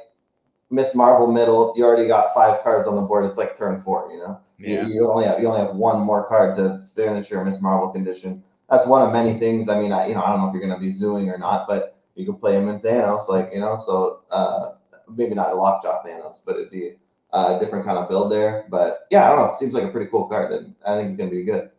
Miss 0.70 0.94
Marvel 0.94 1.30
middle. 1.30 1.72
You 1.76 1.84
already 1.84 2.06
got 2.08 2.32
five 2.34 2.62
cards 2.62 2.86
on 2.88 2.96
the 2.96 3.02
board. 3.02 3.24
It's 3.26 3.38
like 3.38 3.56
turn 3.58 3.82
four, 3.82 4.10
you 4.12 4.18
know. 4.18 4.40
You- 4.58 4.74
yeah. 4.74 4.86
You, 4.86 5.10
only 5.10 5.24
have 5.24 5.40
you 5.40 5.46
only 5.48 5.60
have 5.66 5.74
one 5.76 6.00
more 6.00 6.26
card 6.26 6.54
to 6.56 6.82
finish 6.94 7.30
your 7.30 7.44
Miss 7.44 7.60
Marvel 7.60 7.88
condition. 7.90 8.42
That's 8.70 8.86
one 8.86 9.02
of 9.02 9.12
many 9.12 9.38
things. 9.38 9.68
I 9.68 9.78
mean, 9.80 9.90
I, 9.92 10.06
you 10.06 10.14
know, 10.14 10.22
I 10.22 10.30
don't 10.30 10.40
know 10.40 10.48
if 10.48 10.52
you're 10.54 10.62
going 10.66 10.78
to 10.78 10.78
be 10.78 10.92
zooming 10.92 11.28
or 11.28 11.38
not, 11.38 11.66
but 11.66 11.96
you 12.20 12.26
can 12.26 12.36
play 12.36 12.56
him 12.56 12.68
in 12.68 12.80
Thanos, 12.80 13.28
like 13.28 13.50
you 13.52 13.60
know. 13.60 13.82
So 13.84 14.20
uh, 14.30 14.72
maybe 15.08 15.34
not 15.34 15.52
a 15.52 15.54
lockjaw 15.54 16.02
Thanos, 16.04 16.40
but 16.44 16.56
it'd 16.56 16.70
be 16.70 16.96
a 17.32 17.58
different 17.58 17.84
kind 17.84 17.98
of 17.98 18.08
build 18.08 18.30
there. 18.30 18.66
But 18.68 19.06
yeah, 19.10 19.30
I 19.30 19.34
don't 19.34 19.52
know. 19.52 19.56
Seems 19.58 19.74
like 19.74 19.84
a 19.84 19.88
pretty 19.88 20.10
cool 20.10 20.26
card, 20.26 20.52
and 20.52 20.74
I 20.86 20.96
think 20.96 21.10
it's 21.10 21.18
going 21.18 21.30
to 21.30 21.36
be 21.36 21.44
good. 21.44 21.70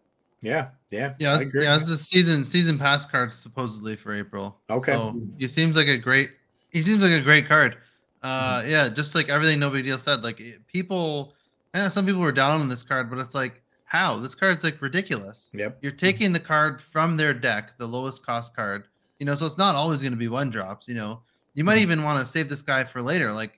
Yeah. 0.41 0.69
Yeah. 0.89 1.13
Yeah, 1.19 1.33
I 1.33 1.41
it's, 1.41 1.53
yeah, 1.53 1.75
it's 1.75 1.85
the 1.85 1.97
season 1.97 2.43
season 2.45 2.77
pass 2.77 3.05
card 3.05 3.31
supposedly 3.31 3.95
for 3.95 4.13
April. 4.13 4.59
Okay. 4.69 4.93
So 4.93 5.19
he 5.37 5.47
seems 5.47 5.75
like 5.75 5.87
a 5.87 5.97
great. 5.97 6.31
He 6.69 6.81
seems 6.81 7.03
like 7.03 7.11
a 7.11 7.21
great 7.21 7.47
card. 7.47 7.77
Uh, 8.23 8.63
yeah, 8.65 8.87
just 8.89 9.15
like 9.15 9.29
everything 9.29 9.59
No 9.59 9.69
Big 9.69 9.85
Deal 9.85 9.97
said. 9.97 10.21
Like 10.21 10.41
people, 10.67 11.33
I 11.73 11.79
know 11.79 11.89
some 11.89 12.05
people 12.05 12.21
were 12.21 12.31
down 12.31 12.61
on 12.61 12.69
this 12.69 12.83
card, 12.83 13.09
but 13.09 13.19
it's 13.19 13.35
like 13.35 13.61
how 13.85 14.17
this 14.17 14.35
card's 14.35 14.63
like 14.63 14.81
ridiculous. 14.81 15.49
Yep. 15.53 15.79
You're 15.81 15.91
taking 15.91 16.31
the 16.31 16.39
card 16.39 16.81
from 16.81 17.17
their 17.17 17.33
deck, 17.33 17.77
the 17.77 17.87
lowest 17.87 18.25
cost 18.25 18.55
card. 18.55 18.87
You 19.21 19.25
know, 19.25 19.35
so 19.35 19.45
it's 19.45 19.57
not 19.57 19.75
always 19.75 20.01
going 20.01 20.13
to 20.13 20.17
be 20.17 20.27
one 20.29 20.49
drops. 20.49 20.87
You 20.87 20.95
know, 20.95 21.21
you 21.53 21.63
might 21.63 21.77
even 21.77 22.01
want 22.01 22.25
to 22.25 22.31
save 22.31 22.49
this 22.49 22.63
guy 22.63 22.83
for 22.83 23.03
later, 23.03 23.31
like 23.31 23.53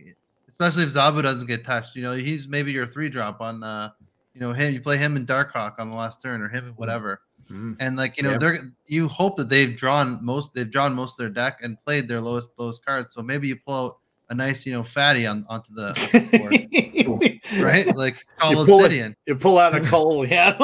especially 0.50 0.84
if 0.84 0.90
Zabu 0.90 1.24
doesn't 1.24 1.48
get 1.48 1.64
touched. 1.64 1.96
You 1.96 2.02
know, 2.02 2.12
he's 2.12 2.50
maybe 2.50 2.74
your 2.74 2.86
three 2.86 3.08
drop 3.10 3.40
on. 3.40 3.64
uh 3.64 3.92
you 4.36 4.42
know, 4.42 4.52
him. 4.52 4.74
You 4.74 4.82
play 4.82 4.98
him 4.98 5.16
in 5.16 5.26
Darkhawk 5.28 5.76
on 5.80 5.90
the 5.92 5.96
last 5.96 6.20
turn, 6.22 6.42
or 6.42 6.50
him, 6.50 6.74
whatever 6.76 7.22
Mhm. 7.52 7.76
and 7.80 7.96
like 7.96 8.18
you 8.18 8.24
know 8.24 8.32
Yeah. 8.32 8.38
they're 8.40 8.58
you 8.88 9.08
hope 9.08 9.38
that 9.38 9.48
they've 9.48 9.76
drawn 9.76 10.20
most 10.24 10.54
they've 10.54 10.70
drawn 10.70 10.94
most 10.96 11.14
of 11.14 11.18
their 11.24 11.30
deck 11.30 11.60
and 11.62 11.78
played 11.86 12.08
their 12.08 12.20
lowest 12.22 12.50
lowest 12.58 12.84
cards 12.86 13.14
so 13.14 13.22
maybe 13.22 13.48
you 13.50 13.58
pull 13.58 13.76
out 13.86 13.98
a 14.30 14.34
nice 14.36 14.66
you 14.66 14.72
know 14.74 14.82
fatty 14.82 15.26
on 15.28 15.46
onto 15.50 15.74
the, 15.76 15.90
onto 15.90 16.20
the 16.20 17.04
board, 17.04 17.40
right 17.64 17.96
like 17.98 18.26
Cull 18.38 18.50
You 18.52 18.56
pull 18.66 18.80
it- 18.80 18.84
obsidian 18.86 19.16
You 19.28 19.36
pull 19.36 19.58
out 19.60 19.76
a 19.76 19.82
Cull, 19.82 20.26
yeah. 20.38 20.56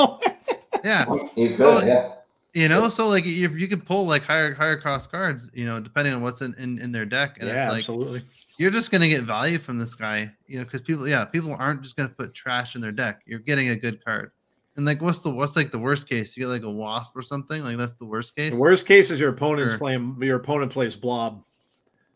yeah 0.83 1.05
You 1.35 1.49
could, 1.49 1.59
Well, 1.59 1.85
yeah. 1.85 2.13
You 2.53 2.67
know, 2.67 2.89
so 2.89 3.07
like 3.07 3.25
you, 3.25 3.49
you 3.49 3.67
could 3.67 3.85
pull 3.85 4.07
like 4.07 4.23
higher 4.23 4.55
higher 4.55 4.79
cost 4.79 5.11
cards, 5.11 5.51
you 5.53 5.65
know, 5.65 5.79
depending 5.79 6.13
on 6.13 6.21
what's 6.21 6.41
in, 6.41 6.55
in, 6.55 6.79
in 6.79 6.91
their 6.91 7.05
deck. 7.05 7.37
And 7.39 7.47
yeah, 7.47 7.65
it's 7.65 7.67
like 7.71 7.79
absolutely. 7.79 8.21
you're 8.57 8.71
just 8.71 8.91
gonna 8.91 9.07
get 9.07 9.23
value 9.23 9.59
from 9.59 9.77
this 9.77 9.93
guy, 9.93 10.31
you 10.47 10.57
know, 10.57 10.63
because 10.63 10.81
people, 10.81 11.07
yeah, 11.07 11.25
people 11.25 11.55
aren't 11.59 11.83
just 11.83 11.95
gonna 11.95 12.09
put 12.09 12.33
trash 12.33 12.73
in 12.73 12.81
their 12.81 12.91
deck. 12.91 13.21
You're 13.27 13.39
getting 13.39 13.69
a 13.69 13.75
good 13.75 14.03
card. 14.03 14.31
And 14.75 14.85
like, 14.85 15.01
what's 15.01 15.19
the 15.19 15.29
what's 15.29 15.55
like 15.55 15.71
the 15.71 15.77
worst 15.77 16.09
case? 16.09 16.35
You 16.35 16.43
get 16.43 16.49
like 16.49 16.63
a 16.63 16.71
wasp 16.71 17.15
or 17.15 17.21
something. 17.21 17.63
Like 17.63 17.77
that's 17.77 17.93
the 17.93 18.05
worst 18.05 18.35
case. 18.35 18.53
The 18.53 18.61
worst 18.61 18.87
case 18.87 19.11
is 19.11 19.19
your 19.19 19.29
opponent's 19.29 19.73
Sure. 19.73 19.79
playing. 19.79 20.17
Your 20.21 20.37
opponent 20.37 20.71
plays 20.71 20.95
blob. 20.95 21.43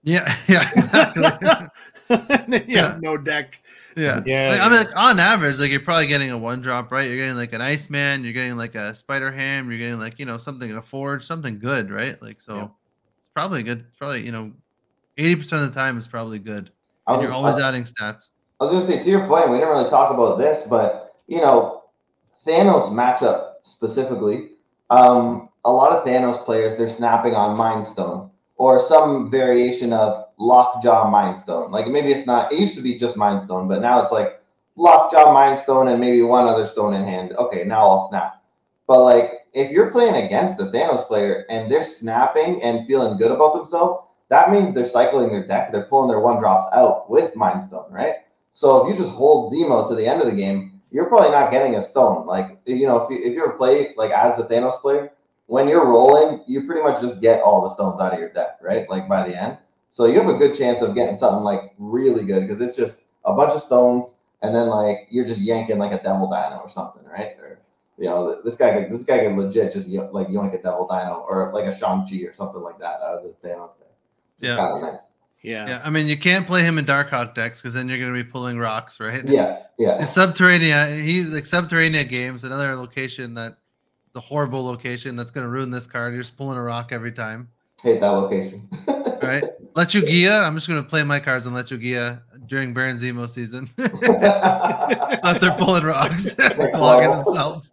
Yeah, 0.04 0.36
yeah, 0.50 0.70
exactly. 0.76 1.24
yeah, 2.10 2.62
Yeah. 2.68 2.98
no 3.02 3.18
deck. 3.18 3.62
yeah. 3.96 4.22
Yeah, 4.26 4.50
Like, 4.50 4.62
I 4.62 4.70
mean, 4.70 4.78
like 4.80 4.96
on 4.98 5.20
average, 5.20 5.60
like 5.60 5.72
you're 5.72 5.80
probably 5.80 6.08
getting 6.08 6.32
a 6.32 6.38
one 6.38 6.62
drop, 6.62 6.92
right? 6.92 7.08
You're 7.08 7.18
getting 7.18 7.38
like 7.38 7.54
an 7.54 7.62
Iceman, 7.62 8.24
you're 8.24 8.34
getting 8.34 8.58
like 8.58 8.76
a 8.76 8.94
Spider 8.94 9.32
Ham, 9.32 9.70
you're 9.70 9.80
getting 9.80 10.00
like 10.00 10.20
you 10.20 10.26
know 10.26 10.38
something 10.38 10.76
a 10.76 10.82
Forge, 10.82 11.24
something 11.26 11.58
good, 11.60 11.90
right? 11.90 12.22
Like 12.22 12.42
so, 12.42 12.56
Yeah. 12.56 12.64
it's 12.64 13.32
probably 13.34 13.64
good. 13.64 13.86
Probably 13.98 14.26
you 14.26 14.32
know, 14.34 14.52
eighty 15.18 15.36
percent 15.38 15.64
of 15.64 15.74
the 15.74 15.80
time 15.80 15.98
it's 15.98 16.08
probably 16.08 16.40
good, 16.40 16.70
and 17.08 17.18
was, 17.18 17.24
you're 17.24 17.32
always 17.34 17.58
I, 17.58 17.68
adding 17.68 17.84
stats. 17.84 18.30
I 18.60 18.66
was 18.66 18.72
gonna 18.74 18.86
say 18.88 19.02
to 19.04 19.10
your 19.10 19.26
point, 19.28 19.50
we 19.50 19.58
didn't 19.58 19.70
really 19.70 19.90
talk 19.90 20.14
about 20.14 20.38
this, 20.38 20.68
but 20.68 21.16
you 21.28 21.40
know, 21.40 21.84
Thanos 22.46 22.90
matchup 22.92 23.54
specifically. 23.64 24.50
Um, 24.90 25.48
a 25.66 25.72
lot 25.72 25.94
of 25.94 26.06
Thanos 26.06 26.44
players 26.44 26.78
they're 26.78 26.94
snapping 26.94 27.34
on 27.36 27.56
Mind 27.58 27.88
Stone 27.88 28.30
or 28.58 28.86
some 28.88 29.30
variation 29.32 29.94
of 29.94 30.26
Lockjaw 30.38 31.10
Mind 31.10 31.40
Stone. 31.40 31.72
Like 31.72 31.88
maybe 31.88 32.12
it's 32.12 32.28
not. 32.28 32.52
It 32.52 32.60
used 32.60 32.76
to 32.76 32.82
be 32.82 32.98
just 32.98 33.18
Mind 33.18 33.42
Stone, 33.44 33.68
but 33.68 33.82
now 33.82 34.02
it's 34.02 34.12
like 34.12 34.42
Lockjaw 34.76 35.34
Mind 35.34 35.60
Stone 35.60 35.88
and 35.88 36.00
maybe 36.00 36.22
one 36.22 36.48
other 36.48 36.68
stone 36.68 36.94
in 36.94 37.04
hand. 37.04 37.34
Okay, 37.34 37.64
now 37.64 37.88
I'll 37.88 38.10
snap. 38.10 38.42
But 38.88 39.04
like 39.04 39.32
if 39.54 39.72
you're 39.72 39.92
playing 39.92 40.26
against 40.26 40.58
the 40.58 40.66
Thanos 40.66 41.08
player 41.08 41.46
and 41.50 41.72
they're 41.72 41.84
snapping 41.84 42.62
and 42.64 42.88
feeling 42.88 43.18
good 43.18 43.32
about 43.32 43.56
themselves, 43.56 44.08
that 44.30 44.52
means 44.52 44.74
they're 44.74 44.90
cycling 44.90 45.30
their 45.30 45.46
deck. 45.46 45.72
They're 45.72 45.86
pulling 45.86 46.10
their 46.10 46.20
one 46.20 46.40
drops 46.40 46.74
out 46.76 47.10
with 47.10 47.36
Mind 47.36 47.66
Stone, 47.66 47.92
right? 47.92 48.16
So 48.54 48.86
if 48.86 48.92
you 48.92 49.04
just 49.04 49.16
hold 49.16 49.54
Zemo 49.54 49.88
to 49.88 49.96
the 49.96 50.08
end 50.08 50.22
of 50.22 50.28
the 50.28 50.36
game, 50.36 50.82
you're 50.92 51.06
probably 51.06 51.32
not 51.32 51.52
getting 51.52 51.76
a 51.76 51.88
stone. 51.88 52.26
Like 52.26 52.60
you 52.66 52.88
know, 52.88 53.04
if 53.04 53.10
you 53.10 53.18
if 53.18 53.34
you're 53.34 53.52
play 53.52 53.94
like 53.98 54.12
as 54.12 54.38
the 54.38 54.44
Thanos 54.44 54.80
player, 54.82 55.12
when 55.48 55.68
you're 55.68 55.86
rolling, 55.86 56.44
you 56.48 56.66
pretty 56.66 56.82
much 56.82 57.02
just 57.02 57.22
get 57.22 57.42
all 57.42 57.62
the 57.62 57.74
stones 57.74 58.00
out 58.02 58.14
of 58.14 58.20
your 58.20 58.30
deck, 58.30 58.58
right? 58.62 58.90
Like 58.90 59.08
by 59.08 59.28
the 59.28 59.40
end. 59.40 59.58
So 59.92 60.06
you 60.06 60.20
have 60.20 60.30
a 60.30 60.38
good 60.38 60.58
chance 60.58 60.82
of 60.82 60.96
getting 60.96 61.18
something 61.18 61.44
like 61.44 61.74
really 61.78 62.26
good 62.26 62.48
because 62.48 62.62
it's 62.62 62.76
just 62.76 62.98
a 63.26 63.34
bunch 63.34 63.52
of 63.52 63.62
stones, 63.62 64.16
and 64.42 64.56
then 64.56 64.68
like 64.68 65.08
you're 65.10 65.28
just 65.28 65.40
yanking 65.40 65.78
like 65.78 65.92
a 65.92 66.02
devil 66.02 66.28
dino 66.28 66.62
or 66.64 66.70
something, 66.70 67.04
right? 67.06 67.38
Or 67.40 67.60
you 67.98 68.06
know, 68.06 68.42
this 68.44 68.56
guy 68.56 68.74
could 68.74 68.92
this 68.92 69.06
guy 69.06 69.20
could 69.20 69.36
legit 69.36 69.74
just 69.74 69.88
yo- 69.88 70.10
like 70.12 70.28
yoink 70.28 70.58
a 70.58 70.62
devil 70.62 70.88
dino 70.88 71.26
or 71.30 71.52
like 71.54 71.66
a 71.66 71.78
Shang 71.78 72.08
Chi 72.10 72.26
or 72.26 72.34
something 72.34 72.62
like 72.62 72.80
that 72.80 73.02
out 73.02 73.20
of 73.20 73.24
the 73.24 73.48
Thanos 73.48 73.78
deck. 73.78 73.88
Yeah. 74.40 74.56
kind 74.56 74.78
of 74.78 74.94
nice. 74.94 75.02
Yeah. 75.44 75.68
Yeah, 75.68 75.82
I 75.84 75.90
mean, 75.90 76.08
you 76.08 76.18
can't 76.18 76.48
play 76.48 76.64
him 76.64 76.78
in 76.78 76.86
Darkhawk 76.86 77.36
decks 77.36 77.62
because 77.62 77.74
then 77.74 77.90
you're 77.90 78.00
going 78.00 78.14
to 78.14 78.24
be 78.24 78.28
pulling 78.28 78.58
rocks, 78.58 79.00
right? 79.02 79.28
Yeah, 79.28 79.64
yeah. 79.78 79.98
In 80.00 80.06
Subterranea, 80.06 81.04
he's 81.04 81.34
like 81.34 81.44
Subterranea 81.44 82.08
games, 82.08 82.46
another 82.46 82.74
location 82.76 83.34
that 83.34 83.58
the 84.14 84.22
horrible 84.22 84.64
location 84.64 85.16
that's 85.16 85.32
going 85.32 85.44
to 85.46 85.50
ruin 85.50 85.72
this 85.72 85.88
card. 85.88 86.14
You're 86.14 86.22
just 86.24 86.38
pulling 86.38 86.58
a 86.58 86.64
rock 86.64 86.92
every 86.92 87.12
time, 87.12 87.50
Hate 87.82 88.00
that 88.00 88.08
location. 88.10 88.70
right? 89.22 89.44
Let 89.76 89.94
you 89.94 90.06
Gia. 90.06 90.44
I'm 90.46 90.56
just 90.56 90.68
going 90.68 90.82
to 90.82 90.88
play 90.90 91.04
my 91.04 91.20
cards 91.20 91.46
and 91.46 91.54
Let 91.56 91.72
you 91.72 91.78
Gia 91.78 92.22
during 92.48 92.74
Baron 92.74 92.98
Zemo 92.98 93.28
season. 93.28 93.70
Let 93.78 95.42
they're 95.42 95.56
pulling 95.58 95.84
rocks, 95.84 96.34
clogging 96.74 97.12
themselves. 97.12 97.72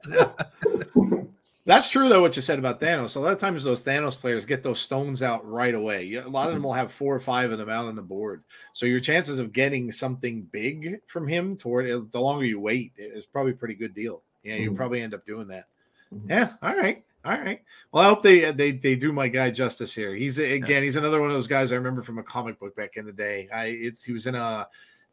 That's 1.66 1.90
true 1.90 2.08
though. 2.08 2.22
What 2.22 2.34
you 2.34 2.42
said 2.42 2.58
about 2.58 2.80
Thanos. 2.80 3.14
A 3.16 3.20
lot 3.20 3.32
of 3.34 3.38
times 3.38 3.62
those 3.62 3.84
Thanos 3.84 4.18
players 4.18 4.44
get 4.46 4.62
those 4.62 4.80
stones 4.80 5.22
out 5.22 5.46
right 5.48 5.74
away. 5.74 6.14
A 6.14 6.26
lot 6.26 6.48
of 6.48 6.54
them 6.54 6.62
will 6.64 6.72
have 6.72 6.90
four 6.90 7.14
or 7.14 7.20
five 7.20 7.52
of 7.52 7.58
them 7.58 7.68
out 7.68 7.84
on 7.84 7.94
the 7.94 8.02
board. 8.02 8.42
So 8.72 8.86
your 8.86 8.98
chances 8.98 9.38
of 9.38 9.52
getting 9.52 9.92
something 9.92 10.42
big 10.50 11.00
from 11.06 11.28
him 11.28 11.56
toward 11.56 12.10
the 12.10 12.20
longer 12.20 12.46
you 12.46 12.58
wait 12.58 12.92
is 12.96 13.26
probably 13.26 13.52
a 13.52 13.56
pretty 13.56 13.74
good 13.74 13.94
deal. 13.94 14.22
Yeah, 14.42 14.56
you 14.56 14.72
Mhm. 14.72 14.76
probably 14.76 15.02
end 15.02 15.12
up 15.14 15.24
doing 15.26 15.46
that. 15.48 15.66
Mhm. 16.14 16.28
Yeah. 16.28 16.52
All 16.62 16.74
right. 16.76 17.04
All 17.24 17.32
right. 17.38 17.62
Well, 17.92 18.02
I 18.04 18.08
hope 18.08 18.22
they 18.22 18.50
they 18.52 18.72
they 18.72 18.96
do 18.96 19.12
my 19.12 19.28
guy 19.28 19.50
justice 19.50 19.94
here. 19.94 20.14
He's 20.14 20.38
again, 20.38 20.82
he's 20.82 20.96
another 20.96 21.20
one 21.20 21.28
of 21.30 21.34
those 21.36 21.46
guys 21.46 21.70
I 21.70 21.76
remember 21.76 22.02
from 22.02 22.18
a 22.18 22.22
comic 22.22 22.58
book 22.58 22.74
back 22.74 22.96
in 22.96 23.04
the 23.04 23.12
day. 23.12 23.48
I 23.52 23.66
it's 23.66 24.02
he 24.02 24.12
was 24.12 24.26
in 24.26 24.34
a 24.34 24.66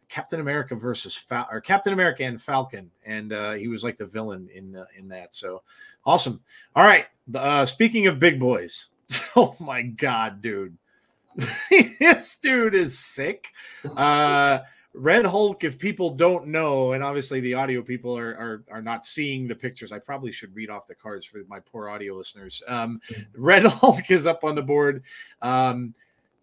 Captain 0.07 0.39
America 0.39 0.73
versus 0.73 1.15
Fal- 1.15 1.49
or 1.51 1.59
Captain 1.59 1.91
America 1.91 2.23
and 2.23 2.41
Falcon, 2.41 2.89
and 3.05 3.33
uh, 3.33 3.53
he 3.53 3.67
was 3.67 3.83
like 3.83 3.97
the 3.97 4.05
villain 4.05 4.47
in 4.53 4.75
uh, 4.77 4.85
in 4.97 5.09
that. 5.09 5.35
So 5.35 5.63
awesome. 6.05 6.41
All 6.75 6.85
right. 6.85 7.07
The- 7.27 7.41
Uh, 7.43 7.65
speaking 7.65 8.07
of 8.07 8.19
big 8.19 8.39
boys, 8.39 8.87
oh 9.35 9.53
my 9.59 9.81
god, 9.81 10.41
dude, 10.41 10.77
this 11.35 12.37
dude 12.37 12.73
is 12.73 12.97
sick. 12.97 13.47
Uh, 13.97 14.59
Red 14.93 15.25
Hulk. 15.25 15.63
If 15.63 15.77
people 15.77 16.11
don't 16.11 16.47
know, 16.47 16.93
and 16.93 17.03
obviously 17.03 17.39
the 17.39 17.53
audio 17.53 17.81
people 17.81 18.17
are 18.17 18.31
are, 18.35 18.63
are 18.71 18.81
not 18.81 19.05
seeing 19.05 19.47
the 19.47 19.55
pictures, 19.55 19.91
I 19.91 19.99
probably 19.99 20.31
should 20.31 20.55
read 20.55 20.69
off 20.69 20.87
the 20.87 20.95
cards 20.95 21.25
for 21.25 21.39
my 21.47 21.59
poor 21.59 21.89
audio 21.89 22.15
listeners. 22.15 22.63
Um, 22.67 22.99
Red 23.35 23.65
Hulk 23.67 24.09
is 24.09 24.25
up 24.27 24.43
on 24.43 24.55
the 24.55 24.63
board. 24.63 25.03
Um, 25.41 25.93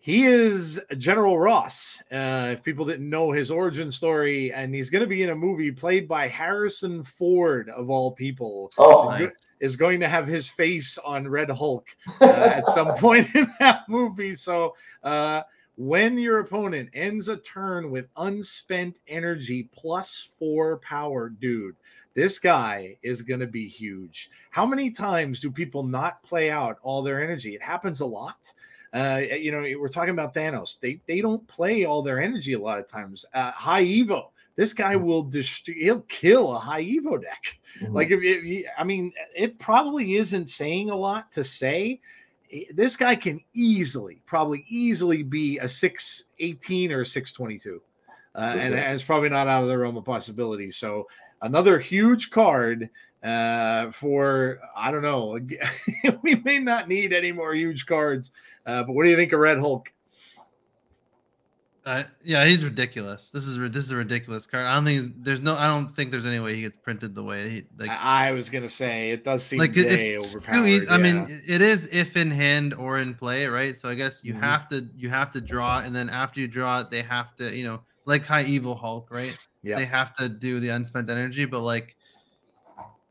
he 0.04 0.26
is 0.26 0.82
General 0.98 1.38
Ross. 1.38 2.02
Uh, 2.12 2.50
if 2.52 2.62
people 2.62 2.84
didn't 2.84 3.08
know 3.08 3.32
his 3.32 3.50
origin 3.50 3.90
story, 3.90 4.52
and 4.52 4.74
he's 4.74 4.90
going 4.90 5.00
to 5.00 5.08
be 5.08 5.22
in 5.22 5.30
a 5.30 5.34
movie 5.34 5.72
played 5.72 6.06
by 6.06 6.28
Harrison 6.28 7.02
Ford, 7.02 7.70
of 7.70 7.88
all 7.88 8.12
people, 8.12 8.70
oh, 8.76 9.08
Nice. 9.08 9.30
is 9.60 9.76
going 9.76 10.00
to 10.00 10.08
have 10.08 10.26
his 10.26 10.46
face 10.46 10.98
on 10.98 11.26
Red 11.26 11.48
Hulk 11.48 11.88
uh, 12.20 12.26
at 12.26 12.66
some 12.66 12.88
point 12.96 13.34
in 13.34 13.46
that 13.60 13.88
movie. 13.88 14.34
So, 14.34 14.76
uh, 15.02 15.40
when 15.76 16.18
your 16.18 16.40
opponent 16.40 16.90
ends 16.92 17.28
a 17.28 17.36
turn 17.36 17.90
with 17.90 18.08
unspent 18.16 19.00
energy 19.08 19.68
plus 19.72 20.28
four 20.38 20.78
power, 20.78 21.28
dude, 21.28 21.76
this 22.14 22.38
guy 22.38 22.96
is 23.02 23.22
going 23.22 23.40
to 23.40 23.46
be 23.46 23.66
huge. 23.66 24.30
How 24.50 24.64
many 24.64 24.90
times 24.90 25.40
do 25.40 25.50
people 25.50 25.82
not 25.82 26.22
play 26.22 26.50
out 26.50 26.78
all 26.82 27.02
their 27.02 27.22
energy? 27.22 27.54
It 27.54 27.62
happens 27.62 28.00
a 28.00 28.06
lot. 28.06 28.52
Uh, 28.92 29.18
you 29.18 29.50
know, 29.50 29.62
we're 29.80 29.88
talking 29.88 30.10
about 30.10 30.34
Thanos. 30.34 30.78
They 30.78 31.00
they 31.06 31.20
don't 31.20 31.44
play 31.48 31.84
all 31.84 32.00
their 32.02 32.22
energy 32.22 32.52
a 32.52 32.58
lot 32.58 32.78
of 32.78 32.86
times. 32.86 33.26
Uh, 33.34 33.50
high 33.50 33.82
Evo. 33.84 34.28
This 34.54 34.72
guy 34.72 34.94
will 34.94 35.24
dist- 35.24 35.66
he'll 35.66 36.02
kill 36.02 36.54
a 36.54 36.58
high 36.60 36.84
Evo 36.84 37.20
deck. 37.20 37.58
Like 37.90 38.12
if, 38.12 38.22
if 38.22 38.44
you, 38.44 38.68
I 38.78 38.84
mean, 38.84 39.12
it 39.36 39.58
probably 39.58 40.14
isn't 40.14 40.48
saying 40.48 40.90
a 40.90 40.96
lot 40.96 41.32
to 41.32 41.42
say. 41.42 42.00
This 42.72 42.96
guy 42.96 43.16
can 43.16 43.40
easily, 43.52 44.22
probably 44.26 44.64
easily 44.68 45.22
be 45.22 45.58
a 45.58 45.68
six 45.68 46.24
eighteen 46.38 46.92
or 46.92 47.00
a 47.00 47.06
six 47.06 47.32
twenty 47.32 47.58
two, 47.58 47.80
uh, 48.34 48.52
and, 48.52 48.74
and 48.74 48.94
it's 48.94 49.02
probably 49.02 49.28
not 49.28 49.48
out 49.48 49.62
of 49.62 49.68
the 49.68 49.76
realm 49.78 49.96
of 49.96 50.04
possibility. 50.04 50.70
So 50.70 51.06
another 51.42 51.78
huge 51.78 52.30
card 52.30 52.90
uh, 53.24 53.90
for 53.90 54.60
I 54.76 54.90
don't 54.90 55.02
know. 55.02 55.38
we 56.22 56.36
may 56.36 56.58
not 56.58 56.88
need 56.88 57.12
any 57.12 57.32
more 57.32 57.54
huge 57.54 57.86
cards, 57.86 58.32
uh, 58.66 58.82
but 58.82 58.92
what 58.92 59.04
do 59.04 59.10
you 59.10 59.16
think 59.16 59.32
of 59.32 59.40
Red 59.40 59.58
Hulk? 59.58 59.92
Uh, 61.86 62.02
yeah, 62.24 62.46
he's 62.46 62.64
ridiculous. 62.64 63.28
This 63.28 63.44
is 63.44 63.58
this 63.58 63.84
is 63.84 63.90
a 63.90 63.96
ridiculous 63.96 64.46
card. 64.46 64.64
I 64.64 64.74
don't 64.74 64.86
think 64.86 65.12
there's 65.22 65.42
no. 65.42 65.54
I 65.54 65.66
don't 65.66 65.94
think 65.94 66.10
there's 66.10 66.24
any 66.24 66.40
way 66.40 66.54
he 66.54 66.62
gets 66.62 66.78
printed 66.78 67.14
the 67.14 67.22
way 67.22 67.48
he 67.50 67.62
like. 67.78 67.90
I, 67.90 68.28
I 68.28 68.32
was 68.32 68.48
gonna 68.48 68.70
say 68.70 69.10
it 69.10 69.22
does 69.22 69.44
seem 69.44 69.58
like 69.58 69.76
way 69.76 69.82
it's 69.82 70.26
overpowered. 70.26 70.64
easy. 70.66 70.88
I 70.88 70.96
mean, 70.96 71.26
it 71.46 71.60
is 71.60 71.88
if 71.92 72.16
in 72.16 72.30
hand 72.30 72.72
or 72.72 73.00
in 73.00 73.14
play, 73.14 73.46
right? 73.48 73.76
So 73.76 73.90
I 73.90 73.94
guess 73.94 74.24
you 74.24 74.32
Mhm. 74.32 74.40
have 74.40 74.66
to 74.70 74.86
you 74.96 75.10
have 75.10 75.30
to 75.32 75.42
draw, 75.42 75.80
and 75.80 75.94
then 75.94 76.08
after 76.08 76.40
you 76.40 76.48
draw 76.48 76.80
it, 76.80 76.90
they 76.90 77.02
have 77.02 77.36
to 77.36 77.54
you 77.54 77.64
know 77.64 77.82
like 78.06 78.24
High 78.24 78.44
Evo 78.44 78.78
Hulk, 78.78 79.08
right? 79.10 79.36
Yeah. 79.62 79.76
They 79.76 79.84
have 79.84 80.14
to 80.16 80.28
do 80.30 80.60
the 80.60 80.70
unspent 80.70 81.10
energy, 81.10 81.44
but 81.44 81.60
like 81.60 81.96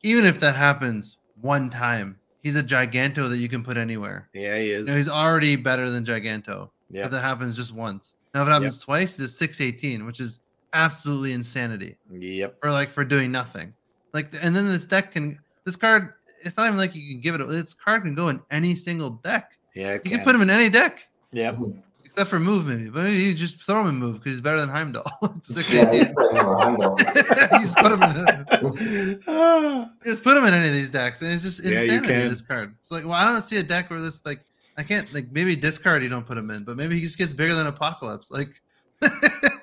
even 0.02 0.26
if 0.26 0.40
that 0.40 0.56
happens 0.56 1.18
one 1.42 1.70
time, 1.70 2.18
he's 2.42 2.56
a 2.56 2.64
Giganto 2.64 3.30
that 3.30 3.38
you 3.38 3.50
can 3.50 3.64
put 3.64 3.78
anywhere. 3.78 4.30
yeah, 4.34 4.58
he 4.58 4.70
You 4.72 4.80
is. 4.80 4.88
know, 4.88 4.96
he's 4.98 5.10
already 5.10 5.56
better 5.58 5.90
than 5.92 6.04
Giganto. 6.06 6.72
yeah, 6.90 7.06
If 7.06 7.12
that 7.12 7.22
happens 7.22 7.56
just 7.56 7.74
once. 7.74 8.16
Now 8.34 8.42
if 8.42 8.48
it 8.48 8.52
happens 8.52 8.78
twice, 8.80 9.20
it's 9.20 9.38
six 9.38 9.62
eighteen, 9.62 10.06
which 10.06 10.20
is 10.20 10.40
absolutely 10.74 11.34
insanity 11.34 11.98
yep. 12.12 12.58
or 12.64 12.72
like 12.72 12.90
for 12.90 13.06
doing 13.06 13.32
nothing. 13.32 13.74
Like, 14.14 14.34
and 14.42 14.56
then 14.56 14.68
this 14.68 14.86
deck 14.86 15.12
can 15.12 15.40
this 15.66 15.76
card. 15.76 16.14
It's 16.42 16.58
not 16.58 16.66
even 16.66 16.78
like 16.78 16.94
you 16.96 17.08
can 17.14 17.22
give 17.22 17.36
it. 17.36 17.48
This 17.48 17.74
card 17.74 18.04
can 18.04 18.16
go 18.16 18.30
in 18.30 18.40
any 18.52 18.76
single 18.76 19.12
deck. 19.12 19.52
Yeah, 19.76 19.94
You 19.94 20.00
can 20.12 20.22
put 20.24 20.36
him 20.36 20.42
in 20.42 20.50
any 20.50 20.70
deck 20.70 21.08
Yep. 21.32 21.58
except 22.04 22.30
for 22.30 22.40
move, 22.40 22.68
maybe. 22.68 22.90
But 22.90 23.04
maybe 23.04 23.24
you 23.24 23.34
just 23.34 23.62
throw 23.64 23.82
him 23.82 23.88
in 23.88 23.96
move 23.96 24.16
because 24.16 24.34
he's 24.34 24.42
better 24.42 24.60
than 24.60 24.70
Heimdall. 24.70 25.10
Yeah, 25.22 25.90
he's 25.92 26.10
618. 26.12 26.14
Heimdall. 26.60 26.96
just 27.60 27.76
put 27.78 27.92
him 27.92 28.04
in. 28.04 29.90
Just 30.04 30.24
put 30.24 30.38
him 30.38 30.46
in 30.46 30.54
any 30.54 30.68
of 30.68 30.74
these 30.74 30.90
decks, 30.90 31.22
and 31.22 31.32
it's 31.34 31.44
just 31.44 31.64
Yeah, 31.64 31.82
insanity. 31.82 32.08
can. 32.08 32.30
This 32.30 32.42
card. 32.42 32.76
It's 32.82 32.92
like, 32.92 33.04
well, 33.04 33.14
I 33.14 33.26
don't 33.26 33.42
see 33.42 33.58
a 33.58 33.64
deck 33.64 33.90
where 33.90 34.00
this 34.02 34.26
like. 34.26 34.42
I 34.78 34.84
can't 34.84 35.12
like 35.14 35.32
maybe 35.32 35.56
discard 35.56 36.02
you 36.04 36.10
don't 36.10 36.26
put 36.26 36.38
him 36.38 36.50
in, 36.52 36.64
but 36.64 36.78
maybe 36.78 36.96
he 36.96 37.02
just 37.02 37.18
gets 37.18 37.34
bigger 37.34 37.54
than 37.54 37.68
Apocalypse. 37.68 38.32
Like, 38.32 38.62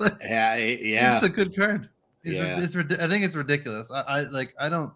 like 0.01 0.15
yeah, 0.20 0.55
It's 0.55 0.82
yeah. 0.82 1.11
just 1.11 1.23
a 1.24 1.28
good 1.28 1.57
card. 1.57 1.89
It's, 2.23 2.37
Yeah. 2.37 2.59
it's 2.61 2.77
I 3.01 3.09
think 3.09 3.24
it's 3.24 3.35
ridiculous. 3.35 3.91
I, 3.91 4.01
I 4.03 4.20
like. 4.24 4.55
I 4.59 4.69
don't. 4.69 4.93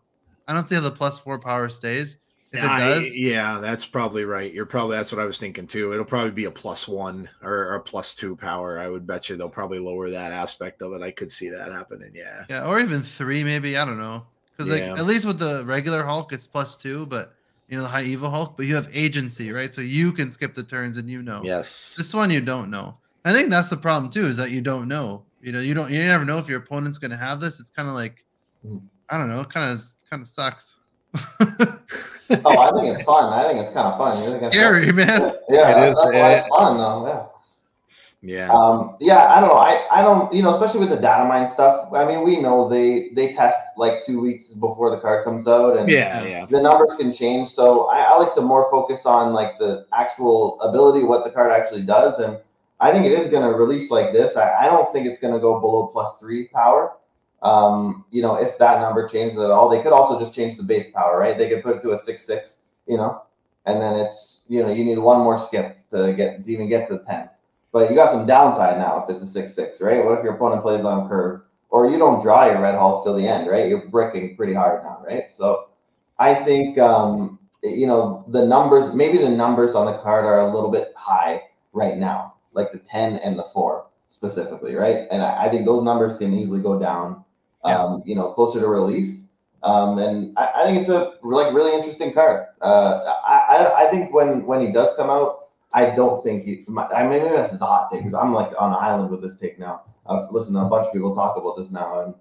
I 0.47 0.53
don't 0.53 0.69
see 0.69 0.75
how 0.75 0.83
the 0.83 0.91
plus 0.91 1.19
four 1.19 1.39
power 1.39 1.69
stays. 1.69 2.19
If 2.53 2.63
I- 2.63 2.77
it 2.93 2.95
does, 3.01 3.19
yeah, 3.19 3.59
that's 3.61 3.85
probably 3.87 4.25
right. 4.25 4.53
You're 4.53 4.67
probably 4.67 4.97
that's 4.97 5.11
what 5.11 5.21
I 5.21 5.25
was 5.27 5.39
thinking 5.41 5.67
too. 5.67 5.93
It'll 5.93 6.05
probably 6.05 6.31
be 6.31 6.45
a 6.45 6.51
plus 6.51 6.87
one 6.87 7.29
or, 7.43 7.53
or 7.53 7.75
a 7.77 7.81
plus 7.81 8.15
two 8.15 8.37
power. 8.37 8.79
I 8.79 8.89
would 8.89 9.07
bet 9.07 9.29
you 9.29 9.37
they'll 9.37 9.49
probably 9.49 9.79
lower 9.81 10.11
that 10.11 10.31
aspect 10.33 10.81
of 10.83 10.93
it. 10.93 11.03
I 11.03 11.11
could 11.11 11.31
see 11.31 11.49
that 11.49 11.73
happening. 11.73 12.13
Yeah. 12.15 12.45
yeah, 12.49 12.67
or 12.67 12.79
even 12.79 13.03
three, 13.03 13.43
maybe. 13.43 13.77
I 13.77 13.85
don't 13.85 13.99
know. 13.99 14.25
Because 14.57 14.71
like 14.71 14.83
at 14.83 15.05
least 15.05 15.25
with 15.25 15.41
the 15.41 15.65
regular 15.67 16.05
Hulk, 16.05 16.33
it's 16.33 16.47
plus 16.47 16.77
two, 16.77 17.07
but 17.07 17.35
you 17.69 17.77
know 17.77 17.83
the 17.83 17.89
high 17.89 18.05
Evo 18.05 18.31
Hulk, 18.31 18.57
but 18.57 18.67
you 18.67 18.75
have 18.75 18.89
agency, 18.93 19.51
right? 19.53 19.73
So 19.73 19.81
you 19.81 20.13
can 20.13 20.31
skip 20.33 20.55
the 20.55 20.63
turns 20.63 20.97
and 20.97 21.09
you 21.09 21.23
know. 21.23 21.41
Yes. 21.45 21.95
This 21.97 22.13
one 22.15 22.31
you 22.31 22.41
don't 22.41 22.71
know. 22.71 22.97
I 23.25 23.33
think 23.33 23.51
that's 23.51 23.71
the 23.71 23.77
problem 23.77 24.11
too, 24.13 24.27
is 24.27 24.37
that 24.37 24.51
you 24.51 24.61
don't 24.61 24.87
know. 24.89 25.25
You 25.41 25.53
know, 25.53 25.61
you 25.61 25.75
don't 25.75 25.91
you 25.91 25.99
never 26.01 26.25
know 26.25 26.39
if 26.39 26.49
your 26.49 26.59
opponent's 26.59 26.99
gonna 26.99 27.17
have 27.17 27.41
this. 27.41 27.61
It's 27.61 27.71
kind 27.71 27.89
of 27.89 27.95
like 27.95 28.25
Mhm. 28.67 28.83
I 29.11 29.19
don't 29.19 29.29
know, 29.29 29.41
it 29.41 29.51
kind 29.51 29.73
of 29.73 29.83
kind 30.11 30.23
of 30.23 30.29
sucks. 30.29 30.79
Oh, 32.31 32.59
I 32.59 32.73
think 32.73 32.95
it's 32.95 33.05
fun. 33.05 33.33
I 33.33 33.47
think 33.49 33.61
it's 33.61 33.73
kind 33.73 33.87
of 33.87 33.99
fun. 33.99 34.41
You're 34.43 34.53
Scary, 34.53 34.93
man. 34.93 35.07
Yeah, 35.51 35.71
It 35.71 35.75
that's, 35.75 35.89
is, 35.91 35.95
that's 35.97 36.17
why 36.17 36.33
it's 36.35 36.49
fun 36.49 36.79
though. 36.79 37.31
Yeah. 38.25 38.47
Yeah. 38.47 38.53
Um, 38.53 38.97
yeah, 39.01 39.35
I 39.35 39.41
don't 39.41 39.51
know. 39.51 39.57
I, 39.57 39.87
I 39.91 40.01
don't, 40.01 40.33
you 40.33 40.43
know, 40.43 40.55
especially 40.55 40.81
with 40.81 40.89
the 40.89 40.97
data 40.97 41.25
mine 41.25 41.51
stuff. 41.53 41.93
I 41.93 42.07
mean, 42.07 42.25
we 42.25 42.41
know 42.41 42.69
they 42.69 43.11
they 43.15 43.35
test 43.35 43.59
like 43.77 44.05
two 44.07 44.19
weeks 44.19 44.49
before 44.49 44.91
the 44.91 44.99
card 44.99 45.25
comes 45.25 45.47
out, 45.47 45.77
and 45.77 45.91
Yeah. 45.91 46.25
Yeah. 46.25 46.47
the 46.47 46.61
numbers 46.63 46.95
can 46.97 47.13
change. 47.13 47.51
So 47.51 47.87
I, 47.91 48.01
I 48.01 48.17
like 48.17 48.35
to 48.37 48.41
more 48.41 48.71
focus 48.71 49.05
on 49.05 49.35
like 49.35 49.59
the 49.59 49.87
actual 49.93 50.59
ability, 50.63 51.05
what 51.05 51.25
the 51.25 51.31
card 51.31 51.53
actually 51.53 51.83
does, 51.83 52.19
and 52.19 52.39
I 52.81 52.93
think 52.93 53.05
it 53.05 53.13
is 53.13 53.31
going 53.31 53.49
to 53.51 53.57
release 53.57 53.91
like 53.91 54.13
this. 54.13 54.37
I, 54.37 54.65
I 54.65 54.67
don't 54.67 54.91
think 54.93 55.07
it's 55.07 55.21
going 55.21 55.35
to 55.35 55.41
go 55.41 55.61
below 55.61 55.87
plus 55.93 56.19
three 56.19 56.49
power. 56.49 56.97
Um, 57.43 58.07
you 58.11 58.23
know, 58.23 58.37
if 58.37 58.57
that 58.59 58.81
number 58.81 59.07
changes 59.07 59.39
at 59.39 59.51
all, 59.51 59.69
they 59.69 59.83
could 59.83 59.93
also 59.93 60.19
just 60.19 60.35
change 60.35 60.57
the 60.57 60.63
base 60.63 60.91
power, 60.95 61.19
right? 61.19 61.37
They 61.37 61.51
could 61.51 61.63
put 61.63 61.77
it 61.77 61.83
to 61.83 61.93
a 61.93 61.99
six 62.03 62.25
six, 62.27 62.63
you 62.87 62.97
know, 62.97 63.23
and 63.67 63.83
then 63.83 63.97
it's 63.97 64.41
you 64.49 64.63
know 64.63 64.73
you 64.73 64.83
need 64.83 64.99
one 64.99 65.21
more 65.21 65.39
skip 65.39 65.77
to 65.91 66.15
get 66.15 66.43
to 66.43 66.51
even 66.51 66.71
get 66.71 66.89
to 66.89 67.01
ten. 67.07 67.29
But 67.75 67.91
you 67.91 67.97
got 67.97 68.13
some 68.13 68.25
downside 68.25 68.79
now 68.79 69.05
if 69.05 69.11
it's 69.15 69.25
a 69.25 69.27
six 69.27 69.53
six, 69.53 69.81
right? 69.81 70.05
What 70.05 70.17
if 70.17 70.25
your 70.25 70.37
opponent 70.37 70.63
plays 70.63 70.85
on 70.85 71.09
curve, 71.09 71.41
or 71.71 71.91
you 71.91 71.99
don't 71.99 72.23
draw 72.23 72.47
your 72.47 72.61
red 72.61 72.77
Hulk 72.77 73.03
till 73.03 73.17
the 73.17 73.27
end, 73.27 73.51
right? 73.51 73.69
You're 73.69 73.89
bricking 73.89 74.37
pretty 74.37 74.55
hard 74.55 74.85
now, 74.85 75.03
right? 75.05 75.25
So 75.33 75.71
I 76.21 76.37
think 76.37 76.79
um, 76.79 77.41
you 77.65 77.89
know 77.89 78.25
the 78.29 78.47
numbers. 78.47 78.95
Maybe 78.95 79.19
the 79.19 79.29
numbers 79.29 79.75
on 79.75 79.87
the 79.87 79.99
card 79.99 80.25
are 80.25 80.39
a 80.39 80.55
little 80.55 80.71
bit 80.71 80.93
high 80.97 81.43
right 81.73 81.97
now, 81.97 82.35
like 82.53 82.71
the 82.71 82.79
ten 82.79 83.17
and 83.17 83.37
the 83.37 83.47
four 83.53 83.87
specifically, 84.11 84.77
right? 84.77 85.09
And 85.11 85.21
I, 85.21 85.47
I 85.47 85.49
think 85.51 85.67
those 85.67 85.83
numbers 85.83 86.17
can 86.17 86.33
easily 86.33 86.63
go 86.63 86.79
down. 86.79 87.25
Um, 87.65 88.03
you 88.07 88.15
know, 88.15 88.31
closer 88.35 88.61
to 88.61 88.69
release. 88.69 89.23
Um, 89.65 89.99
and 89.99 90.39
I, 90.39 90.51
I 90.59 90.65
think 90.65 90.79
it's 90.79 90.91
a 90.91 91.15
like 91.25 91.53
really 91.53 91.75
interesting 91.75 92.13
card. 92.13 92.47
Uh, 92.63 93.01
I, 93.27 93.57
I 93.57 93.87
I 93.87 93.91
think 93.91 94.15
when 94.15 94.47
when 94.47 94.61
he 94.61 94.71
does 94.71 94.95
come 94.97 95.11
out, 95.11 95.44
I 95.75 95.95
don't 95.95 96.23
think. 96.23 96.69
My, 96.69 96.87
I 96.87 97.03
mean, 97.03 97.23
maybe 97.25 97.35
that's 97.37 97.51
just 97.51 97.61
a 97.61 97.67
hot 97.67 97.91
take 97.91 98.05
because 98.05 98.15
I'm 98.15 98.33
like 98.33 98.53
on 98.59 98.71
an 98.71 98.79
island 98.81 99.11
with 99.11 99.21
this 99.23 99.37
take 99.39 99.59
now. 99.59 99.83
I've 100.07 100.31
listened 100.31 100.55
to 100.57 100.61
a 100.61 100.69
bunch 100.69 100.87
of 100.87 100.93
people 100.93 101.15
talk 101.15 101.37
about 101.37 101.57
this 101.59 101.71
now, 101.71 102.01
and 102.01 102.15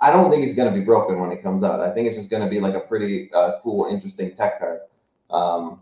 I 0.00 0.10
don't 0.12 0.30
think 0.30 0.44
he's 0.44 0.54
going 0.54 0.72
to 0.72 0.78
be 0.78 0.84
broken 0.84 1.20
when 1.20 1.30
it 1.30 1.42
comes 1.42 1.62
out. 1.64 1.80
I 1.80 1.92
think 1.92 2.06
it's 2.06 2.16
just 2.16 2.30
going 2.30 2.42
to 2.42 2.48
be 2.48 2.60
like 2.60 2.74
a 2.74 2.80
pretty 2.80 3.30
uh, 3.34 3.58
cool, 3.62 3.86
interesting 3.90 4.34
tech 4.36 4.58
card. 4.60 4.80
Um, 5.30 5.80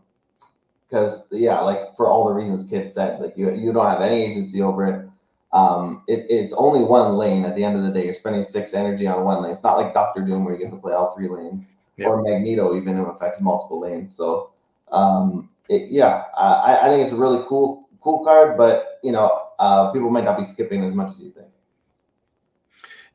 because 0.89 1.23
yeah, 1.31 1.59
like 1.61 1.97
for 1.97 2.07
all 2.07 2.29
the 2.29 2.35
reasons 2.35 2.69
Kid 2.69 2.93
said, 2.93 3.21
like 3.21 3.37
you 3.37 3.51
you 3.55 3.73
don't 3.73 3.87
have 3.87 4.03
any 4.03 4.23
agency 4.23 4.61
over 4.61 4.87
it. 4.87 5.09
Um, 5.53 6.03
it, 6.07 6.27
it's 6.31 6.55
only 6.57 6.83
one 6.83 7.15
lane 7.15 7.45
at 7.45 7.55
the 7.57 7.65
end 7.65 7.77
of 7.77 7.83
the 7.83 7.91
day. 7.91 8.05
You're 8.07 8.15
spending 8.15 8.45
six 8.45 8.75
energy 8.75 9.07
on 9.07 9.25
one 9.25 9.43
lane. 9.43 9.53
It's 9.53 9.63
not 9.63 9.79
like 9.79 9.93
Doctor 9.95 10.23
Doom 10.23 10.45
where 10.45 10.55
you 10.55 10.61
get 10.61 10.71
to 10.71 10.77
play 10.77 10.93
all 10.95 11.15
three 11.15 11.29
lanes, 11.29 11.65
Yep. 11.99 12.09
or 12.09 12.23
Magneto 12.23 12.75
even 12.77 12.99
if 12.99 13.07
it 13.07 13.11
affects 13.11 13.41
multiple 13.41 13.81
lanes. 13.81 14.15
So 14.17 14.51
um, 14.91 15.51
it, 15.69 15.91
yeah, 15.91 16.25
I, 16.37 16.79
I 16.83 16.89
think 16.89 17.03
it's 17.03 17.13
a 17.13 17.17
really 17.17 17.45
cool 17.49 17.89
cool 18.01 18.25
card, 18.25 18.57
but 18.57 18.99
you 19.03 19.13
know 19.13 19.49
uh, 19.59 19.91
people 19.93 20.11
might 20.11 20.25
not 20.25 20.39
be 20.39 20.45
skipping 20.45 20.85
as 20.85 20.95
much 20.95 21.15
as 21.15 21.21
you 21.21 21.31
think. 21.31 21.49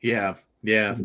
Yeah, 0.02 0.36
yeah, 0.64 0.98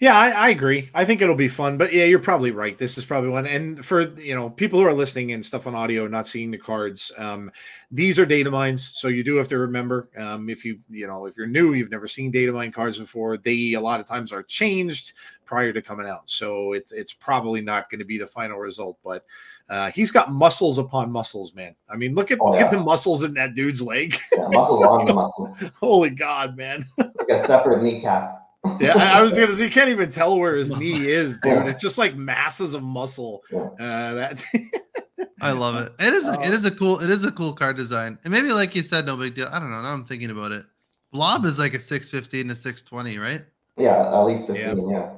yeah. 0.00 0.18
I, 0.18 0.30
I 0.30 0.48
agree. 0.48 0.90
I 0.92 1.04
think 1.04 1.22
it'll 1.22 1.34
be 1.36 1.48
fun, 1.48 1.78
but 1.78 1.92
yeah, 1.92 2.04
you're 2.04 2.18
probably 2.18 2.50
right. 2.50 2.76
This 2.76 2.98
is 2.98 3.04
probably 3.04 3.30
one. 3.30 3.46
And 3.46 3.84
for 3.84 4.10
you 4.20 4.34
know 4.34 4.50
people 4.50 4.80
who 4.80 4.86
are 4.86 4.92
listening 4.92 5.32
and 5.32 5.44
stuff 5.44 5.66
on 5.66 5.74
audio, 5.74 6.02
and 6.02 6.12
not 6.12 6.26
seeing 6.26 6.50
the 6.50 6.58
cards, 6.58 7.12
um, 7.16 7.50
these 7.90 8.18
are 8.18 8.26
data 8.26 8.50
mines, 8.50 8.90
so 8.94 9.08
you 9.08 9.22
do 9.22 9.36
have 9.36 9.48
to 9.48 9.58
remember. 9.58 10.10
Um, 10.16 10.48
if 10.48 10.64
you 10.64 10.78
you 10.90 11.06
know 11.06 11.26
if 11.26 11.36
you're 11.36 11.46
new, 11.46 11.74
you've 11.74 11.90
never 11.90 12.08
seen 12.08 12.30
data 12.30 12.52
mine 12.52 12.72
cards 12.72 12.98
before. 12.98 13.36
They 13.36 13.74
a 13.74 13.80
lot 13.80 14.00
of 14.00 14.06
times 14.06 14.32
are 14.32 14.42
changed 14.42 15.12
prior 15.44 15.72
to 15.72 15.80
coming 15.80 16.06
out, 16.08 16.28
so 16.28 16.72
it's 16.72 16.92
it's 16.92 17.14
probably 17.14 17.60
not 17.60 17.88
going 17.88 18.00
to 18.00 18.04
be 18.04 18.18
the 18.18 18.26
final 18.26 18.58
result. 18.58 18.98
But 19.04 19.24
uh, 19.68 19.90
he's 19.92 20.10
got 20.10 20.32
muscles 20.32 20.78
upon 20.78 21.10
muscles, 21.10 21.54
man. 21.54 21.74
I 21.88 21.96
mean, 21.96 22.14
look 22.14 22.30
at 22.30 22.38
Oh, 22.40 22.50
look 22.50 22.60
at 22.60 22.70
the 22.70 22.80
muscles 22.80 23.22
in 23.22 23.34
that 23.34 23.54
dude's 23.54 23.80
leg. 23.80 24.16
Yeah, 24.36 24.48
muscle 24.48 24.88
on 24.88 25.06
the 25.06 25.14
muscle, 25.14 25.56
Holy 25.80 26.10
God, 26.10 26.56
man. 26.56 26.84
like 26.98 27.28
a 27.30 27.46
separate 27.46 27.82
kneecap. 27.82 28.35
Yeah, 28.80 28.96
I 28.96 29.20
I 29.20 29.22
was 29.22 29.36
gonna 29.38 29.52
say 29.54 29.64
you 29.64 29.70
can't 29.70 29.90
even 29.90 30.10
tell 30.10 30.38
where 30.38 30.56
his 30.56 30.70
knee 30.70 31.06
is, 31.06 31.38
dude. 31.40 31.66
It's 31.66 31.82
just 31.82 31.98
like 31.98 32.16
masses 32.16 32.74
of 32.74 32.82
muscle. 32.82 33.42
Uh, 33.52 34.14
that 34.14 34.42
I 35.40 35.52
love 35.52 35.76
it. 35.76 35.92
It 35.98 36.12
is 36.12 36.28
it 36.28 36.52
is 36.52 36.64
a 36.64 36.70
cool 36.70 36.98
it 37.00 37.10
is 37.10 37.24
a 37.24 37.32
cool 37.32 37.52
card 37.52 37.76
design. 37.76 38.18
And 38.24 38.32
maybe 38.32 38.52
like 38.52 38.74
you 38.74 38.82
said, 38.82 39.06
no 39.06 39.16
big 39.16 39.34
deal. 39.34 39.48
I 39.52 39.58
don't 39.58 39.70
know. 39.70 39.82
Now 39.82 39.92
I'm 39.92 40.04
thinking 40.04 40.30
about 40.30 40.52
it. 40.52 40.64
Blob 41.12 41.44
is 41.44 41.58
like 41.58 41.74
a 41.74 41.80
615 41.80 42.48
to 42.48 42.54
620, 42.54 43.18
right? 43.18 43.44
Yeah, 43.76 44.08
at 44.18 44.22
least 44.24 44.48
Yeah. 44.48 44.70
fifteen. 44.74 44.90
Yeah. 44.90 45.12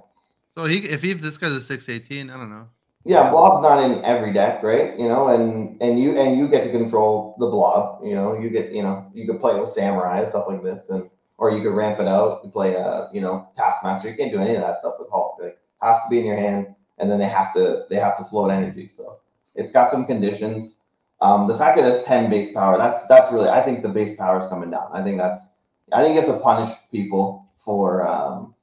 So 0.57 0.65
he 0.65 0.79
if 0.79 1.03
he 1.03 1.11
if 1.13 1.21
this 1.21 1.39
guy's 1.39 1.53
a 1.53 1.61
618, 1.61 2.31
I 2.31 2.37
don't 2.37 2.51
know. 2.51 2.69
Yeah, 3.05 3.31
blob's 3.31 3.63
not 3.63 3.83
in 3.83 4.05
every 4.05 4.33
deck, 4.33 4.63
right? 4.63 4.99
You 4.99 5.09
know, 5.09 5.29
and 5.29 5.81
and 5.81 5.99
you 5.99 6.19
and 6.19 6.37
you 6.37 6.49
get 6.49 6.65
to 6.65 6.71
control 6.71 7.37
the 7.39 7.47
blob. 7.47 8.05
You 8.05 8.15
know, 8.15 8.39
you 8.39 8.51
get 8.51 8.73
you 8.73 8.83
know 8.83 9.07
you 9.15 9.27
could 9.27 9.41
play 9.41 9.59
with 9.59 9.71
samurai 9.71 10.29
stuff 10.29 10.47
like 10.49 10.63
this, 10.63 10.85
and 10.91 11.09
or 11.39 11.51
you 11.51 11.63
could 11.63 11.75
ramp 11.75 12.01
it 12.01 12.07
out 12.07 12.43
and 12.43 12.53
play 12.53 12.75
a 12.75 13.09
you 13.13 13.21
know 13.21 13.49
taskmaster. 13.57 14.11
You 14.11 14.17
can't 14.17 14.33
do 14.33 14.41
any 14.41 14.55
of 14.55 14.61
that 14.61 14.81
stuff 14.81 14.95
with 14.99 15.09
Hulk. 15.11 15.39
Like 15.41 15.59
has 15.81 16.03
to 16.03 16.09
be 16.11 16.19
in 16.19 16.27
your 16.27 16.37
hand, 16.37 16.75
and 16.99 17.11
then 17.11 17.19
they 17.19 17.29
have 17.29 17.55
to 17.55 17.85
they 17.89 17.97
have 17.97 18.19
to 18.19 18.25
float 18.25 18.51
energy. 18.51 18.91
So 18.95 19.19
it's 19.55 19.73
got 19.73 19.91
some 19.91 20.05
conditions. 20.05 20.75
Um, 21.21 21.49
the 21.49 21.57
fact 21.57 21.79
that 21.79 21.87
it's 21.87 22.07
ten 22.07 22.29
base 22.29 22.53
power, 22.53 22.77
that's 22.77 23.07
that's 23.07 23.33
really 23.33 23.49
I 23.49 23.63
think 23.63 23.83
the 23.83 23.89
base 23.89 24.17
power 24.17 24.39
is 24.41 24.49
coming 24.49 24.71
down. 24.71 24.91
I 24.93 25.03
think 25.03 25.19
that's 25.19 25.43
I 25.93 26.03
think 26.03 26.15
you 26.15 26.21
have 26.21 26.31
to 26.31 26.41
punish 26.41 26.75
people 26.91 27.47
for 27.65 28.07
um, 28.07 28.55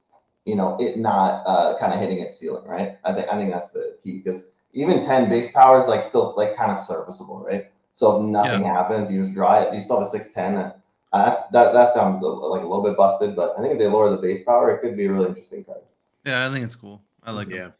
you 0.44 0.54
know 0.54 0.76
it 0.78 0.98
not 0.98 1.44
uh, 1.46 1.78
kind 1.78 1.92
of 1.92 2.00
hitting 2.00 2.20
its 2.20 2.38
ceiling, 2.38 2.66
right? 2.66 2.98
I 3.04 3.12
think 3.12 3.28
I 3.28 3.36
think 3.36 3.52
that's 3.52 3.70
the 3.72 3.96
key 4.02 4.22
because 4.22 4.42
even 4.72 5.04
ten 5.04 5.28
base 5.28 5.50
power 5.52 5.80
is 5.80 5.88
like 5.88 6.04
still 6.04 6.34
like 6.36 6.56
kind 6.56 6.70
of 6.70 6.84
serviceable, 6.84 7.40
right? 7.40 7.70
So 7.94 8.18
if 8.18 8.22
nothing 8.24 8.62
happens, 8.64 9.10
you 9.10 9.22
just 9.22 9.34
draw 9.34 9.62
it. 9.62 9.74
You 9.74 9.80
still 9.80 9.98
have 9.98 10.08
a 10.08 10.10
six 10.10 10.28
ten. 10.34 10.72
Uh, 11.16 11.42
that 11.50 11.72
that 11.72 11.94
sounds 11.94 12.22
a- 12.22 12.26
like 12.26 12.62
a 12.62 12.66
little 12.66 12.82
bit 12.82 12.96
busted, 12.96 13.34
but 13.34 13.54
I 13.58 13.62
think 13.62 13.72
if 13.72 13.78
they 13.78 13.86
lower 13.86 14.10
the 14.10 14.16
base 14.16 14.44
power, 14.44 14.70
it 14.70 14.80
could 14.80 14.96
be 14.96 15.06
a 15.06 15.12
really 15.12 15.28
interesting 15.28 15.64
card. 15.64 15.80
Yeah, 16.24 16.46
I 16.46 16.52
think 16.52 16.64
it's 16.64 16.76
cool. 16.76 17.00
I 17.22 17.32
like 17.32 17.48
yeah. 17.48 17.68
it. 17.68 17.72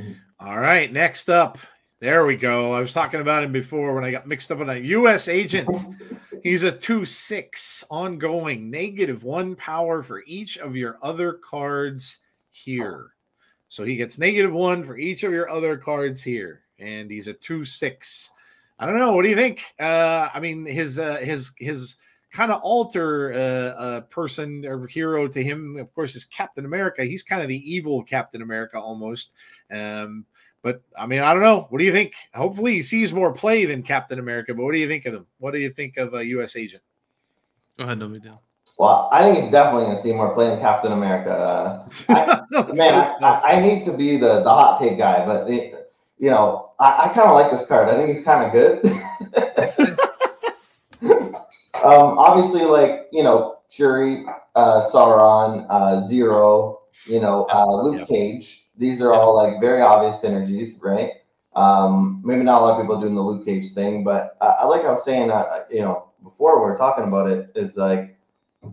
Mhm. 0.00 0.16
All 0.40 0.58
right, 0.58 0.92
next 0.92 1.28
up. 1.28 1.58
There 2.00 2.24
we 2.24 2.34
go. 2.34 2.72
I 2.72 2.80
was 2.80 2.92
talking 2.92 3.20
about 3.20 3.44
him 3.44 3.52
before 3.52 3.94
when 3.94 4.04
I 4.04 4.10
got 4.10 4.26
mixed 4.26 4.50
up 4.50 4.60
on 4.60 4.70
a 4.70 4.76
U.S. 4.76 5.28
agent. 5.28 5.68
He's 6.42 6.62
a 6.62 6.72
2 6.72 7.04
6 7.04 7.84
ongoing, 7.90 8.70
negative 8.70 9.22
one 9.22 9.54
power 9.54 10.02
for 10.02 10.24
each 10.26 10.56
of 10.58 10.74
your 10.74 10.98
other 11.02 11.34
cards 11.34 12.18
here. 12.48 13.10
So 13.68 13.84
he 13.84 13.96
gets 13.96 14.18
negative 14.18 14.52
one 14.52 14.82
for 14.82 14.96
each 14.96 15.22
of 15.22 15.32
your 15.32 15.50
other 15.50 15.76
cards 15.76 16.22
here. 16.22 16.62
And 16.78 17.10
he's 17.10 17.28
a 17.28 17.34
2 17.34 17.64
6. 17.66 18.30
I 18.78 18.86
don't 18.86 18.98
know. 18.98 19.12
What 19.12 19.22
do 19.22 19.28
you 19.28 19.36
think? 19.36 19.62
Uh, 19.78 20.30
I 20.32 20.40
mean, 20.40 20.64
his 20.64 20.98
uh, 20.98 21.18
his 21.18 21.52
his 21.58 21.96
kind 22.30 22.52
of 22.52 22.60
alter 22.62 23.32
uh, 23.32 23.36
uh, 23.80 24.00
person 24.02 24.64
or 24.64 24.86
hero 24.86 25.26
to 25.28 25.42
him, 25.42 25.76
of 25.76 25.92
course, 25.94 26.14
is 26.14 26.24
Captain 26.24 26.64
America. 26.64 27.04
He's 27.04 27.22
kind 27.22 27.42
of 27.42 27.48
the 27.48 27.74
evil 27.74 28.02
Captain 28.02 28.42
America 28.42 28.78
almost. 28.78 29.34
Um, 29.70 30.24
but 30.62 30.82
I 30.98 31.06
mean, 31.06 31.20
I 31.20 31.32
don't 31.32 31.42
know. 31.42 31.66
What 31.70 31.78
do 31.78 31.84
you 31.84 31.92
think? 31.92 32.12
Hopefully, 32.34 32.74
he 32.74 32.82
sees 32.82 33.12
more 33.12 33.32
play 33.32 33.64
than 33.64 33.82
Captain 33.82 34.18
America. 34.18 34.54
But 34.54 34.62
what 34.64 34.72
do 34.72 34.78
you 34.78 34.88
think 34.88 35.06
of 35.06 35.14
him? 35.14 35.26
What 35.38 35.52
do 35.52 35.58
you 35.58 35.70
think 35.70 35.96
of 35.96 36.14
a 36.14 36.24
U.S. 36.26 36.56
agent? 36.56 36.82
Go 37.78 37.84
ahead, 37.84 37.98
no 37.98 38.08
big 38.08 38.22
deal. 38.22 38.42
Well, 38.78 39.08
I 39.12 39.22
think 39.22 39.42
he's 39.42 39.50
definitely 39.52 39.84
going 39.84 39.96
to 39.96 40.02
see 40.02 40.12
more 40.12 40.34
play 40.34 40.48
than 40.48 40.60
Captain 40.60 40.92
America. 40.92 41.30
Uh, 41.32 41.88
I- 42.08 42.62
man, 42.62 42.76
so 42.76 42.82
I, 42.84 43.16
tough. 43.20 43.42
I, 43.44 43.52
I 43.52 43.60
hate 43.60 43.84
to 43.86 43.92
be 43.92 44.16
the, 44.16 44.42
the 44.42 44.50
hot 44.50 44.80
take 44.80 44.98
guy, 44.98 45.24
but 45.26 45.50
it, 45.50 45.90
you 46.18 46.30
know, 46.30 46.72
I, 46.78 47.06
I 47.10 47.14
kind 47.14 47.28
of 47.28 47.34
like 47.34 47.50
this 47.50 47.66
card. 47.66 47.88
I 47.88 47.96
think 47.96 48.14
he's 48.14 48.24
kind 48.24 48.44
of 48.46 48.52
good. 48.52 49.96
um, 51.90 52.18
obviously, 52.18 52.64
like 52.64 53.06
you 53.12 53.22
know, 53.22 53.58
Shuri, 53.68 54.24
uh, 54.54 54.88
Sauron, 54.90 55.66
uh, 55.68 56.06
Zero, 56.08 56.80
you 57.06 57.20
know, 57.20 57.46
uh, 57.52 57.82
Luke. 57.82 58.06
Cage. 58.08 58.66
These 58.76 59.00
are 59.02 59.12
all 59.12 59.36
like 59.36 59.60
very 59.60 59.82
obvious 59.82 60.22
synergies, 60.22 60.82
right? 60.82 61.10
Um, 61.54 62.22
maybe 62.24 62.42
not 62.44 62.60
a 62.60 62.64
lot 62.64 62.74
of 62.76 62.82
people 62.82 63.00
doing 63.00 63.14
the 63.14 63.20
Luke 63.20 63.44
Cage 63.44 63.72
thing, 63.74 64.04
but 64.04 64.36
I, 64.40 64.46
I 64.46 64.64
like 64.64 64.82
I 64.86 64.92
was 64.92 65.04
saying, 65.04 65.30
uh, 65.30 65.64
you 65.70 65.80
know, 65.80 66.08
before 66.22 66.58
we 66.58 66.70
were 66.70 66.78
talking 66.78 67.04
about 67.04 67.30
it, 67.30 67.50
is 67.54 67.76
like 67.76 68.16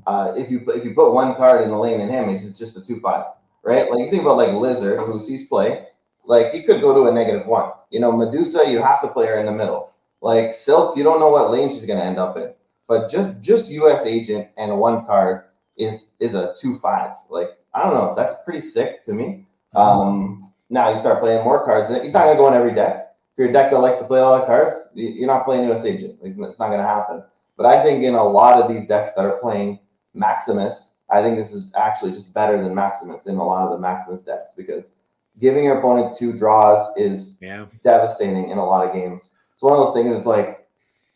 uh, 0.06 0.34
if 0.38 0.49
you 0.49 0.64
if 0.69 0.84
you 0.85 0.94
put 0.94 1.14
one 1.14 1.35
card 1.35 1.61
in 1.64 1.69
the 1.69 1.77
lane 1.77 1.99
in 2.02 2.10
him, 2.10 2.30
it's 2.30 2.57
just 2.57 2.77
a 2.77 2.81
two 2.81 2.99
five, 3.02 3.26
right? 3.64 3.89
Like 3.89 3.99
you 3.99 4.10
think 4.10 4.22
about 4.22 4.38
like 4.38 4.53
Lizard, 4.53 4.99
who 4.99 5.19
sees 5.19 5.48
play, 5.48 5.88
Like 6.26 6.52
he 6.52 6.64
could 6.64 6.81
go 6.81 6.94
to 6.94 7.10
a 7.10 7.14
negative 7.14 7.48
one. 7.48 7.72
You 7.89 7.99
know, 7.99 8.11
Medusa, 8.11 8.69
you 8.69 8.81
have 8.81 9.02
to 9.02 9.07
play 9.10 9.27
her 9.27 9.39
in 9.39 9.45
the 9.45 9.52
middle. 9.52 9.91
Like 10.22 10.53
Silk, 10.53 10.98
you 10.98 11.03
don't 11.03 11.19
know 11.19 11.30
what 11.30 11.52
lane 11.52 11.69
she's 11.72 11.85
gonna 11.85 12.03
end 12.03 12.18
up 12.18 12.38
in. 12.38 12.53
But 12.88 13.09
just 13.11 13.39
just 13.41 13.68
US 13.69 14.05
agent 14.05 14.47
and 14.57 14.77
one 14.80 15.05
card 15.05 15.43
is 15.77 16.05
is 16.19 16.34
a 16.35 16.53
two 16.59 16.80
five. 16.80 17.11
Like 17.30 17.49
I 17.73 17.84
don't 17.84 17.93
know, 17.93 18.14
that's 18.15 18.35
pretty 18.45 18.61
sick 18.65 19.03
to 19.05 19.14
me. 19.14 19.45
Um, 19.76 20.51
now 20.69 20.91
you 20.93 20.99
start 20.99 21.22
playing 21.22 21.43
more 21.43 21.64
cards. 21.64 21.89
He's 22.01 22.14
not 22.14 22.26
gonna 22.26 22.38
go 22.38 22.47
in 22.47 22.53
every 22.53 22.73
deck. 22.73 23.14
If 23.34 23.38
you're 23.39 23.49
a 23.49 23.53
deck 23.53 23.72
that 23.72 23.77
likes 23.80 23.99
to 23.99 24.05
play 24.05 24.19
a 24.19 24.23
lot 24.23 24.41
of 24.41 24.47
cards, 24.47 24.76
you- 24.93 25.09
you're 25.09 25.27
not 25.27 25.45
playing 25.45 25.69
US 25.69 25.85
agent. 25.85 26.18
It's 26.22 26.38
it's 26.38 26.59
not 26.59 26.69
gonna 26.69 26.84
happen. 26.84 27.23
But 27.57 27.65
I 27.68 27.84
think 27.84 28.03
in 28.03 28.15
a 28.15 28.23
lot 28.23 28.61
of 28.61 28.69
these 28.69 28.88
decks 28.88 29.14
that 29.15 29.26
are 29.26 29.38
playing 29.38 29.80
Maximus, 30.14 30.93
I 31.09 31.22
think 31.22 31.38
this 31.38 31.51
is 31.53 31.72
actually 31.76 32.11
just 32.11 32.34
better 32.34 32.61
than 32.61 32.73
Maximus 32.73 33.26
in 33.27 33.35
a 33.38 33.43
lot 33.43 33.64
of 33.65 33.72
the 33.72 33.77
Maximus 33.80 34.22
decks 34.22 34.51
because 34.55 34.91
giving 35.39 35.65
your 35.65 35.77
opponent 35.80 36.15
two 36.18 36.34
draws 36.38 36.91
is 36.97 37.38
Yeah. 37.39 37.65
devastating 37.84 38.49
in 38.49 38.57
a 38.57 38.65
lot 38.65 38.85
of 38.88 38.93
games. 38.93 39.30
It's 39.53 39.64
one 39.64 39.73
of 39.73 39.80
those 39.80 39.93
things 39.93 40.14
that's 40.14 40.26
like 40.26 40.57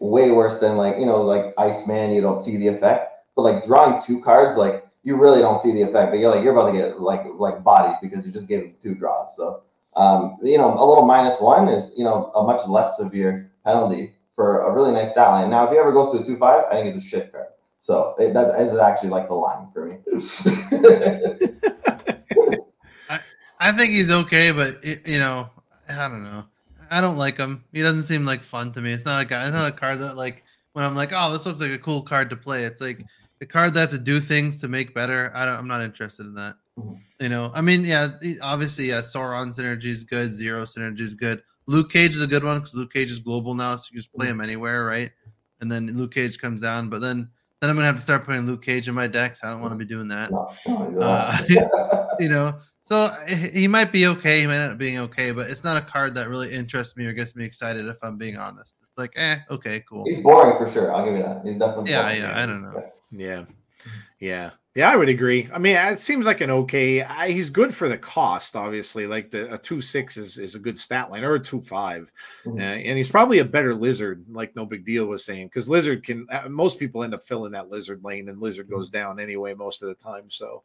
way 0.02 0.32
worse 0.32 0.60
than 0.60 0.78
like, 0.78 0.98
you 0.98 1.06
know, 1.06 1.22
like 1.22 1.54
Iceman, 1.58 2.12
you 2.12 2.22
don't 2.22 2.44
see 2.44 2.58
the 2.58 2.68
effect. 2.68 3.12
But 3.36 3.44
like 3.44 3.66
drawing 3.66 4.02
two 4.06 4.22
cards, 4.22 4.58
like 4.58 4.86
you 5.04 5.16
really 5.16 5.40
don't 5.40 5.62
see 5.62 5.72
the 5.72 5.84
effect. 5.84 6.12
But 6.12 6.20
you're 6.20 6.34
like 6.34 6.44
you're 6.44 6.54
about 6.54 6.72
to 6.72 6.78
get 6.78 7.00
like 7.00 7.22
like 7.36 7.64
bodied 7.64 7.98
because 8.02 8.26
you 8.26 8.32
just 8.32 8.48
gave 8.48 8.74
two 8.82 8.96
draws. 8.96 9.30
So 9.38 9.64
um, 9.96 10.38
you 10.42 10.58
know, 10.58 10.74
a 10.74 10.86
little 10.86 11.06
minus 11.06 11.40
one 11.40 11.68
is, 11.68 11.92
you 11.98 12.04
know, 12.04 12.32
a 12.36 12.44
much 12.44 12.68
less 12.68 12.98
severe 12.98 13.52
penalty 13.66 14.14
for 14.36 14.64
a 14.64 14.74
really 14.74 14.92
nice 14.92 15.12
stat 15.12 15.30
line. 15.30 15.50
Now, 15.50 15.66
if 15.66 15.72
he 15.72 15.78
ever 15.78 15.92
goes 15.92 16.14
to 16.14 16.24
a 16.24 16.26
two 16.26 16.38
five, 16.38 16.64
I 16.72 16.76
think 16.76 16.96
it's 16.96 17.06
a 17.06 17.08
shit 17.08 17.32
card. 17.32 17.48
So 17.80 18.16
it, 18.20 18.34
that 18.34 18.60
is 18.62 18.78
actually 18.78 19.10
like 19.10 19.28
the 19.28 19.34
line 19.34 19.68
for 19.74 19.86
me. 19.86 19.98
I 23.60 23.78
think 23.78 23.92
he's 23.92 24.12
okay, 24.12 24.52
but 24.52 24.78
it, 24.84 25.08
you 25.08 25.20
know, 25.20 25.50
I 25.88 26.08
don't 26.08 26.24
know. 26.24 26.46
I 26.92 27.00
don't 27.00 27.18
like 27.18 27.38
him. 27.38 27.64
He 27.72 27.82
doesn't 27.82 28.04
seem 28.04 28.26
like 28.26 28.44
fun 28.44 28.74
to 28.74 28.82
me. 28.82 28.92
It's 28.92 29.06
not 29.06 29.22
a 29.22 29.26
guy. 29.26 29.46
It's 29.46 29.54
not 29.54 29.70
a 29.70 29.76
card 29.76 30.00
that 30.00 30.18
like 30.18 30.44
when 30.74 30.84
I'm 30.84 30.96
like, 30.96 31.12
oh, 31.16 31.32
this 31.32 31.46
looks 31.46 31.62
like 31.62 31.72
a 31.72 31.78
cool 31.78 32.02
card 32.02 32.30
to 32.30 32.36
play. 32.36 32.66
It's 32.66 32.82
like 32.82 33.04
the 33.40 33.46
card 33.46 33.74
that 33.76 33.90
to 33.92 33.98
do 33.98 34.20
things 34.20 34.60
to 34.62 34.68
make 34.68 34.94
better. 34.94 35.32
I 35.34 35.46
don't. 35.46 35.56
I'm 35.56 35.68
not 35.68 35.82
interested 35.82 36.26
in 36.26 36.36
that. 36.36 36.56
You 37.20 37.30
know, 37.30 37.52
I 37.54 37.62
mean, 37.62 37.86
yeah, 37.86 38.10
obviously, 38.42 38.90
yeah, 38.90 39.00
Sauron 39.00 39.56
synergy 39.56 39.86
is 39.86 40.04
good. 40.04 40.34
Zero 40.34 40.64
synergy 40.64 41.02
is 41.02 41.14
good. 41.14 41.42
Luke 41.68 41.92
Cage 41.92 42.12
is 42.12 42.22
a 42.22 42.28
good 42.28 42.44
one 42.44 42.60
because 42.60 42.76
Luke 42.76 42.92
Cage 42.92 43.12
is 43.12 43.20
global 43.20 43.54
now, 43.54 43.76
so 43.78 43.90
you 43.92 44.00
just 44.00 44.14
play 44.14 44.28
him 44.28 44.42
anywhere, 44.42 44.86
right? 44.86 45.12
And 45.62 45.72
then 45.72 45.88
Luke 45.96 46.14
Cage 46.14 46.40
comes 46.40 46.62
down, 46.62 46.90
but 46.90 47.00
then 47.00 47.30
then 47.62 47.70
I'm 47.70 47.76
gonna 47.76 47.86
have 47.86 47.96
to 47.96 48.02
start 48.02 48.26
putting 48.26 48.46
Luke 48.46 48.64
Cage 48.64 48.88
in 48.90 48.96
my 48.96 49.08
decks. 49.08 49.44
I 49.44 49.50
don't 49.50 49.62
want 49.62 49.72
to 49.72 49.78
be 49.78 49.86
doing 49.86 50.08
that 50.10 50.32
No, 50.32 50.52
no, 50.68 50.90
you 50.90 51.00
Uh, 51.00 51.38
you 52.20 52.28
know. 52.28 52.60
So 52.84 53.10
he 53.28 53.36
he 53.62 53.68
might 53.68 53.92
be 53.92 54.08
okay. 54.08 54.42
He 54.42 54.48
might 54.48 54.58
not 54.66 54.78
being 54.78 54.98
okay, 55.00 55.32
but 55.32 55.50
it's 55.50 55.64
not 55.64 55.78
a 55.78 55.82
card 55.82 56.14
that 56.16 56.28
really 56.30 56.52
interests 56.52 56.98
me 56.98 57.06
or 57.06 57.14
gets 57.14 57.36
me 57.36 57.46
excited. 57.46 57.86
If 57.88 57.98
I'm 58.04 58.18
being 58.18 58.38
honest, 58.38 58.76
it's 58.88 58.98
like, 58.98 59.14
eh, 59.16 59.38
okay, 59.50 59.84
cool. 59.88 60.06
He's 60.06 60.22
boring 60.24 60.58
for 60.58 60.72
sure. 60.72 60.94
I'll 60.94 61.06
give 61.06 61.16
you 61.16 61.24
that. 61.24 61.42
He's 61.46 61.58
definitely 61.58 61.92
Yeah, 61.92 62.04
boring. 62.04 62.22
yeah, 62.22 62.42
I 62.42 62.46
don't 62.46 62.62
know. 62.62 62.84
Yeah. 63.12 63.46
Yeah. 64.20 64.52
Yeah, 64.74 64.90
I 64.90 64.96
would 64.96 65.10
agree. 65.10 65.50
I 65.54 65.58
mean, 65.60 65.76
it 65.76 66.00
seems 66.00 66.26
like 66.26 66.40
an 66.40 66.50
okay. 66.50 67.02
I, 67.02 67.30
he's 67.32 67.50
good 67.50 67.76
for 67.76 67.90
the 67.90 67.98
cost, 67.98 68.56
obviously. 68.56 69.06
Like 69.06 69.30
the 69.30 69.54
a 69.54 69.58
two 69.58 69.82
six 69.82 70.16
is, 70.16 70.38
is 70.38 70.56
a 70.56 70.60
good 70.60 70.78
stat 70.80 71.12
line, 71.12 71.26
or 71.26 71.34
a 71.36 71.40
two 71.42 71.60
five, 71.60 72.10
Mhm. 72.46 72.58
uh, 72.58 72.62
and 72.62 72.98
he's 72.98 73.10
probably 73.10 73.40
a 73.40 73.46
better 73.46 73.76
lizard. 73.76 74.24
Like 74.30 74.56
no 74.56 74.66
big 74.66 74.86
deal 74.86 75.08
was 75.08 75.26
saying, 75.26 75.48
because 75.48 75.68
lizard 75.68 76.06
can. 76.06 76.26
Uh, 76.32 76.48
most 76.48 76.80
people 76.80 77.04
end 77.04 77.14
up 77.14 77.24
filling 77.28 77.52
that 77.52 77.70
lizard 77.70 78.02
lane, 78.06 78.30
and 78.30 78.40
lizard 78.40 78.70
goes 78.70 78.90
down 78.90 79.20
anyway 79.20 79.54
most 79.54 79.82
of 79.84 79.90
the 79.90 79.96
time. 79.96 80.30
So, 80.30 80.64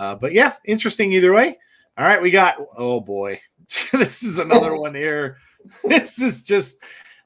uh, 0.00 0.14
but 0.14 0.32
yeah, 0.32 0.54
interesting 0.64 1.12
either 1.12 1.34
way. 1.34 1.58
All 1.98 2.06
right, 2.06 2.22
we 2.22 2.30
got. 2.30 2.56
Oh 2.74 3.00
boy, 3.00 3.38
this 3.92 4.22
is 4.22 4.38
another 4.38 4.74
one 4.74 4.94
here. 4.94 5.36
This 5.84 6.22
is 6.22 6.42
just 6.42 6.78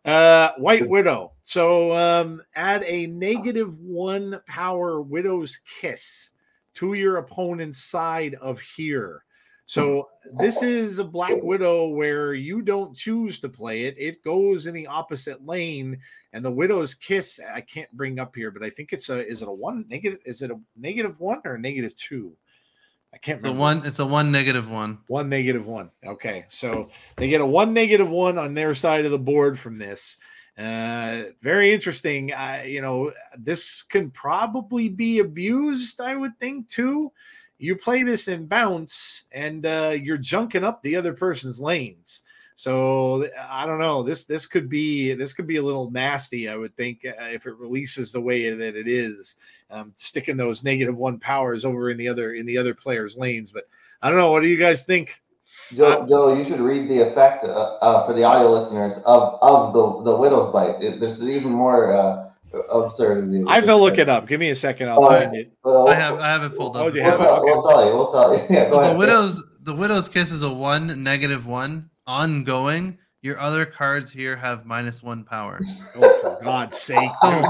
uh 0.05 0.51
White 0.59 0.89
Widow. 0.89 1.35
So 1.43 1.95
um 1.95 2.43
add 2.57 2.83
a 2.83 3.07
negative 3.07 3.79
one 3.79 4.41
power 4.49 5.01
Widow's 5.01 5.61
Kiss 5.81 6.31
to 6.75 6.95
your 6.95 7.19
opponent's 7.19 7.85
side 7.85 8.35
of 8.43 8.59
here. 8.59 9.23
So 9.67 10.09
this 10.41 10.65
is 10.65 10.99
a 10.99 11.05
Black 11.05 11.41
Widow 11.43 11.87
where 11.91 12.35
you 12.35 12.61
don't 12.61 12.97
choose 12.97 13.39
to 13.39 13.49
play 13.49 13.85
it. 13.85 13.95
It 13.97 14.25
goes 14.25 14.67
in 14.67 14.75
the 14.75 14.89
opposite 14.89 15.47
lane, 15.47 15.97
and 16.33 16.45
the 16.45 16.51
Widow's 16.51 16.93
Kiss 16.93 17.39
I 17.55 17.61
can't 17.61 17.91
bring 17.93 18.19
up 18.19 18.35
here, 18.35 18.51
but 18.51 18.65
I 18.65 18.71
think 18.71 18.93
it's 18.93 19.11
a 19.11 19.25
is 19.25 19.43
it 19.43 19.49
a 19.49 19.53
one 19.53 19.87
negative? 19.89 20.19
Is 20.27 20.43
it 20.43 20.51
a 20.51 20.59
negative 20.77 21.21
one 21.21 21.41
or 21.45 21.55
a 21.55 21.61
negative 21.61 21.95
two? 21.95 22.37
I 23.15 23.19
can't 23.19 23.39
It's 23.39 23.47
a 23.47 23.53
one. 23.53 23.87
It's 23.87 24.01
a 24.01 24.07
one 24.07 24.33
negative 24.33 24.69
one. 24.69 24.99
One 25.07 25.29
negative 25.29 25.69
one. 25.69 25.91
Okay. 26.05 26.45
So 26.49 26.91
they 27.17 27.29
get 27.29 27.41
a 27.41 27.47
one 27.47 27.73
negative 27.73 28.11
one 28.11 28.39
on 28.39 28.55
their 28.55 28.75
side 28.75 29.05
of 29.05 29.13
the 29.13 29.19
board 29.19 29.57
from 29.57 29.79
this. 29.79 30.17
Uh, 30.59 31.25
very 31.41 31.73
interesting. 31.73 32.33
Uh, 32.33 32.63
you 32.67 32.81
know, 32.81 33.13
this 33.39 33.83
can 33.83 34.11
probably 34.11 34.89
be 34.89 35.21
abused, 35.21 36.01
I 36.01 36.17
would 36.17 36.39
think, 36.41 36.69
too. 36.69 37.13
You 37.59 37.77
play 37.77 38.03
this 38.03 38.27
in 38.27 38.47
bounce 38.47 39.25
and 39.31 39.65
uh, 39.65 39.97
you're 40.01 40.19
junking 40.19 40.65
up 40.65 40.83
the 40.83 40.97
other 40.97 41.13
person's 41.13 41.61
lanes. 41.61 42.23
So 42.57 43.29
I 43.51 43.67
don't 43.67 43.79
know. 43.81 44.03
This 44.03 44.25
this 44.25 44.47
could 44.47 44.69
be 44.69 45.13
this 45.15 45.33
could 45.33 45.47
be 45.47 45.57
a 45.57 45.63
little 45.63 45.91
nasty. 45.91 46.49
I 46.49 46.57
would 46.57 46.77
think 46.77 47.05
uh, 47.05 47.25
if 47.25 47.47
it 47.47 47.57
releases 47.57 48.13
the 48.13 48.21
way 48.21 48.49
that 48.51 48.77
it 48.77 48.87
is, 48.89 49.37
um, 49.71 49.93
sticking 49.97 50.37
those 50.37 50.63
negative 50.63 50.97
one 50.97 51.19
powers 51.19 51.65
over 51.65 51.91
in 51.91 51.97
the 51.97 52.07
other 52.09 52.35
in 52.35 52.47
the 52.47 52.57
other 52.57 52.73
players' 52.75 53.17
lanes. 53.17 53.51
But 53.51 53.65
I 54.03 54.09
don't 54.09 54.19
know. 54.19 54.31
What 54.31 54.43
do 54.43 54.49
you 54.49 54.57
guys 54.57 54.85
think? 54.85 55.21
Joe, 55.75 56.07
Joe, 56.09 56.35
you 56.37 56.45
should 56.45 56.61
read 56.61 56.89
the 56.91 57.01
effect 57.01 57.43
uh, 57.45 57.49
uh, 57.49 58.07
for 58.07 58.13
the 58.13 58.23
audio 58.23 58.53
listeners 58.53 58.93
of 59.05 59.39
of 59.43 59.73
the 59.73 60.11
the 60.11 60.17
widow's 60.17 60.53
bite. 60.53 60.81
It, 60.81 61.01
there's 61.01 61.21
even 61.23 61.51
more 61.53 61.93
uh, 61.93 62.31
absurdity. 62.71 63.39
with 63.41 63.49
I 63.49 63.55
have 63.55 63.65
this 63.65 63.71
to 63.71 63.77
look 63.77 63.99
it 63.99 64.09
up. 64.09 64.29
Give 64.29 64.39
me 64.39 64.51
a 64.51 64.55
second. 64.55 64.91
I'll 64.91 65.03
Oh, 65.05 65.09
find 65.09 65.35
it. 65.35 65.53
Uh, 65.65 65.85
I 65.87 65.95
have. 65.95 66.19
I 66.21 66.31
have 66.31 66.43
it 66.45 66.57
pulled 66.57 66.77
Oh, 66.77 66.87
up. 66.87 66.93
do 66.93 66.99
you 66.99 67.05
We'll, 67.05 67.11
have 67.13 67.21
it? 67.21 67.25
tell, 67.25 67.41
Okay. 67.43 67.53
we'll 67.53 67.63
tell 67.69 67.87
you. 67.89 67.95
We'll 67.97 68.13
tell 68.13 68.35
you. 68.35 68.47
Yeah, 68.57 68.71
Well, 68.71 68.81
the 68.81 68.87
ahead. 68.89 68.97
widow's 68.99 69.43
the 69.63 69.75
widow's 69.75 70.09
kiss 70.09 70.31
is 70.31 70.43
a 70.43 70.53
one 70.53 71.03
negative 71.03 71.47
one 71.47 71.89
ongoing. 72.07 72.99
Your 73.23 73.39
other 73.39 73.65
cards 73.65 74.11
here 74.11 74.37
have 74.37 74.67
minus 74.67 75.03
one 75.03 75.25
power. 75.25 75.61
Oh, 75.97 76.13
for 76.21 76.37
God's 76.43 76.77
sake! 76.77 77.09
Oh, 77.23 77.49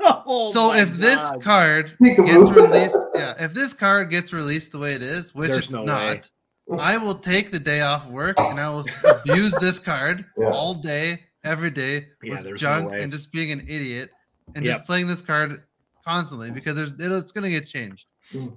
oh 0.26 0.52
so 0.52 0.68
my 0.70 0.80
if 0.80 0.94
this 0.96 1.30
card 1.40 1.96
gets 2.00 2.50
released, 2.50 2.98
yeah, 3.14 3.34
if 3.38 3.54
this 3.54 3.72
card 3.72 4.10
gets 4.10 4.32
released 4.32 4.72
the 4.72 4.78
way 4.80 4.94
it 4.94 5.02
is, 5.02 5.32
which 5.32 5.52
There's 5.52 5.66
it's 5.66 5.70
no 5.70 5.84
not, 5.84 6.28
way. 6.68 6.78
I 6.80 6.96
will 6.96 7.14
take 7.14 7.52
the 7.52 7.60
day 7.60 7.82
off 7.82 8.08
work 8.08 8.40
and 8.40 8.58
I 8.60 8.68
will 8.70 8.84
abuse 9.20 9.56
this 9.58 9.78
card 9.78 10.24
Yeah. 10.36 10.50
all 10.50 10.74
day, 10.74 11.20
every 11.44 11.70
day 11.70 12.08
Yeah, 12.24 12.30
with 12.32 12.42
there's 12.42 12.62
no 12.62 12.68
junk 12.68 12.90
way. 12.90 13.02
and 13.04 13.12
just 13.12 13.30
being 13.30 13.52
an 13.52 13.60
idiot 13.68 14.10
and 14.56 14.64
Yep. 14.64 14.78
just 14.78 14.86
playing 14.86 15.06
this 15.06 15.22
card 15.22 15.62
constantly 16.04 16.50
because 16.50 16.74
there's 16.74 16.92
it'll, 16.94 17.18
it's 17.18 17.30
gonna 17.30 17.50
get 17.50 17.68
changed. 17.68 18.06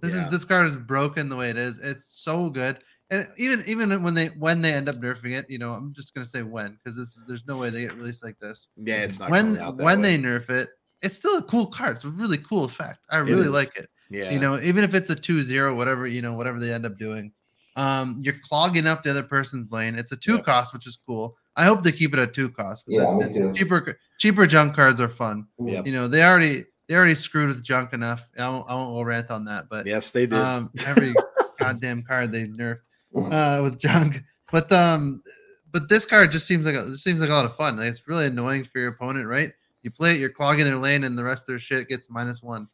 This 0.02 0.16
Yeah. 0.16 0.26
is 0.26 0.32
this 0.32 0.44
card 0.44 0.66
is 0.66 0.76
broken 0.76 1.30
the 1.30 1.36
way 1.36 1.52
it 1.52 1.58
is. 1.58 1.78
It's 1.84 2.06
so 2.24 2.50
good. 2.50 2.84
And 3.12 3.28
even 3.38 3.64
even 3.66 4.04
when 4.04 4.14
they 4.14 4.28
when 4.28 4.62
they 4.62 4.74
end 4.74 4.88
up 4.88 4.98
nerfing 4.98 5.32
it, 5.38 5.50
you 5.50 5.58
know, 5.58 5.72
I'm 5.72 5.94
just 5.94 6.14
gonna 6.14 6.26
say 6.28 6.44
when 6.44 6.74
because 6.74 6.96
this 6.96 7.18
is 7.18 7.26
there's 7.28 7.48
no 7.48 7.58
way 7.58 7.70
they 7.70 7.82
get 7.82 7.96
released 7.96 8.24
like 8.24 8.38
this. 8.40 8.68
yeah, 8.78 8.98
it's 9.04 9.20
not 9.20 9.32
when 9.32 9.58
out 9.58 9.78
that 9.78 9.84
when 9.84 10.02
way. 10.02 10.18
they 10.18 10.22
nerf 10.22 10.50
it, 10.50 10.70
it's 11.02 11.16
still 11.18 11.38
a 11.40 11.44
cool 11.44 11.68
card. 11.68 11.96
It's 11.96 12.06
a 12.06 12.10
really 12.10 12.38
cool 12.38 12.66
effect. 12.66 13.00
I 13.10 13.18
really 13.18 13.46
is. 13.48 13.50
like 13.50 13.76
it. 13.76 13.90
yeah, 14.12 14.32
You 14.32 14.40
know, 14.40 14.60
even 14.62 14.84
if 14.84 14.94
it's 14.94 15.10
a 15.10 15.16
2-0, 15.16 15.76
whatever, 15.76 16.06
you 16.06 16.22
know, 16.22 16.34
whatever 16.34 16.60
they 16.60 16.72
end 16.72 16.86
up 16.86 16.98
doing. 16.98 17.32
Um, 17.76 18.20
you're 18.22 18.36
clogging 18.44 18.88
up 18.88 19.04
the 19.04 19.12
other 19.12 19.24
person's 19.24 19.72
lane. 19.72 19.96
It's 19.96 20.12
a 20.12 20.18
two 20.18 20.36
Yep. 20.36 20.46
cost, 20.46 20.74
which 20.74 20.86
is 20.86 20.98
cool. 21.08 21.38
I 21.56 21.64
hope 21.66 21.82
they 21.84 21.92
keep 21.92 22.14
it 22.14 22.20
at 22.20 22.34
two 22.34 22.50
cost 22.50 22.86
Yeah, 22.88 23.06
me 23.14 23.20
because 23.20 23.34
too. 23.34 23.54
cheaper 23.56 23.98
cheaper 24.20 24.46
junk 24.46 24.76
cards 24.76 25.00
are 25.02 25.10
fun. 25.10 25.48
Yep. 25.60 25.86
You 25.88 25.94
know, 25.94 26.08
they 26.08 26.24
already 26.24 26.64
they 26.88 26.96
already 26.96 27.16
screwed 27.16 27.48
with 27.50 27.64
junk 27.64 27.94
enough. 27.94 28.28
I 28.38 28.50
won't, 28.50 28.70
I 28.70 28.76
won't 28.76 28.92
go 28.92 29.02
rant 29.04 29.30
on 29.32 29.46
that, 29.46 29.70
but 29.70 29.86
yes, 29.88 30.12
they 30.12 30.26
did. 30.26 30.38
um, 30.40 30.72
every 30.86 31.16
goddamn 31.60 32.04
card 32.04 32.32
they 32.32 32.46
nerf 32.48 32.78
uh, 33.16 33.60
with 33.64 33.80
junk. 33.80 34.24
But 34.52 34.72
um, 34.72 35.22
but 35.72 35.90
this 35.90 36.06
card 36.06 36.32
just 36.32 36.48
seems 36.48 36.66
like 36.66 36.76
a, 36.76 36.84
this 36.84 37.04
seems 37.04 37.22
like 37.22 37.30
a 37.30 37.34
lot 37.34 37.46
of 37.46 37.56
fun. 37.56 37.78
Like 37.78 37.88
it's 37.88 38.08
really 38.08 38.26
annoying 38.26 38.64
for 38.64 38.80
your 38.80 38.90
opponent, 38.90 39.28
right? 39.28 39.52
You 39.84 39.92
play 39.92 40.16
it, 40.16 40.20
you're 40.20 40.30
clogging 40.30 40.66
their 40.66 40.78
lane, 40.78 41.04
and 41.04 41.18
the 41.18 41.24
rest 41.24 41.44
of 41.44 41.48
their 41.48 41.60
shit 41.60 41.88
gets 41.88 42.10
minus 42.10 42.42
one. 42.42 42.68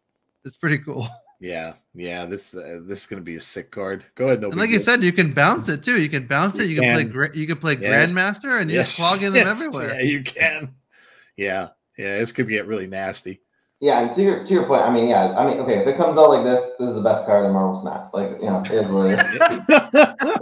It's 0.44 0.58
pretty 0.58 0.80
cool. 0.80 1.08
yeah, 1.40 1.74
yeah. 1.94 2.26
This 2.26 2.56
uh, 2.56 2.80
this 2.84 3.02
is 3.02 3.06
gonna 3.06 3.22
be 3.22 3.36
a 3.36 3.40
sick 3.40 3.72
card. 3.72 4.06
Go 4.16 4.26
ahead. 4.28 4.44
And 4.44 4.56
like 4.56 4.70
you 4.70 4.80
said, 4.80 5.04
you 5.04 5.12
can 5.12 5.32
bounce 5.34 5.70
it 5.70 5.84
too. 5.84 6.02
You 6.02 6.10
can 6.10 6.28
bounce 6.28 6.60
it. 6.60 6.70
You 6.70 6.80
can, 6.80 6.94
play 6.94 7.04
can. 7.04 7.12
gra- 7.12 7.36
you 7.36 7.48
can 7.48 7.58
play 7.58 7.78
Yes. 7.78 8.12
grandmaster, 8.12 8.62
and 8.62 8.70
you 8.70 8.78
Yes, 8.78 8.96
just 8.96 9.00
clogging 9.00 9.34
them 9.34 9.48
yes, 9.48 9.68
everywhere. 9.68 9.96
Yeah, 9.96 10.02
you 10.02 10.24
can. 10.24 10.76
Yeah, 11.38 11.70
yeah. 11.98 12.18
This 12.18 12.32
could 12.32 12.48
get 12.48 12.68
really 12.68 12.88
nasty. 12.88 13.42
Yeah, 13.82 14.00
and 14.00 14.16
to 14.16 14.22
your 14.22 14.46
to 14.46 14.54
your 14.54 14.66
point, 14.66 14.84
I 14.84 14.92
mean, 14.92 15.10
yeah, 15.10 15.36
I 15.38 15.46
mean, 15.46 15.60
okay, 15.60 15.80
if 15.80 15.88
it 15.88 15.98
comes 15.98 16.18
out 16.18 16.30
like 16.30 16.46
this, 16.46 16.64
this 16.80 16.88
is 16.88 16.96
the 16.96 17.02
best 17.02 17.26
card 17.26 17.46
in 17.46 17.52
Marvel 17.52 17.82
Snap. 17.82 18.10
Like, 18.14 18.40
you 18.40 18.48
know, 18.48 18.62
it 18.62 18.72
is 18.72 18.88
what 18.88 19.12
it 19.12 19.20
is. 19.20 19.40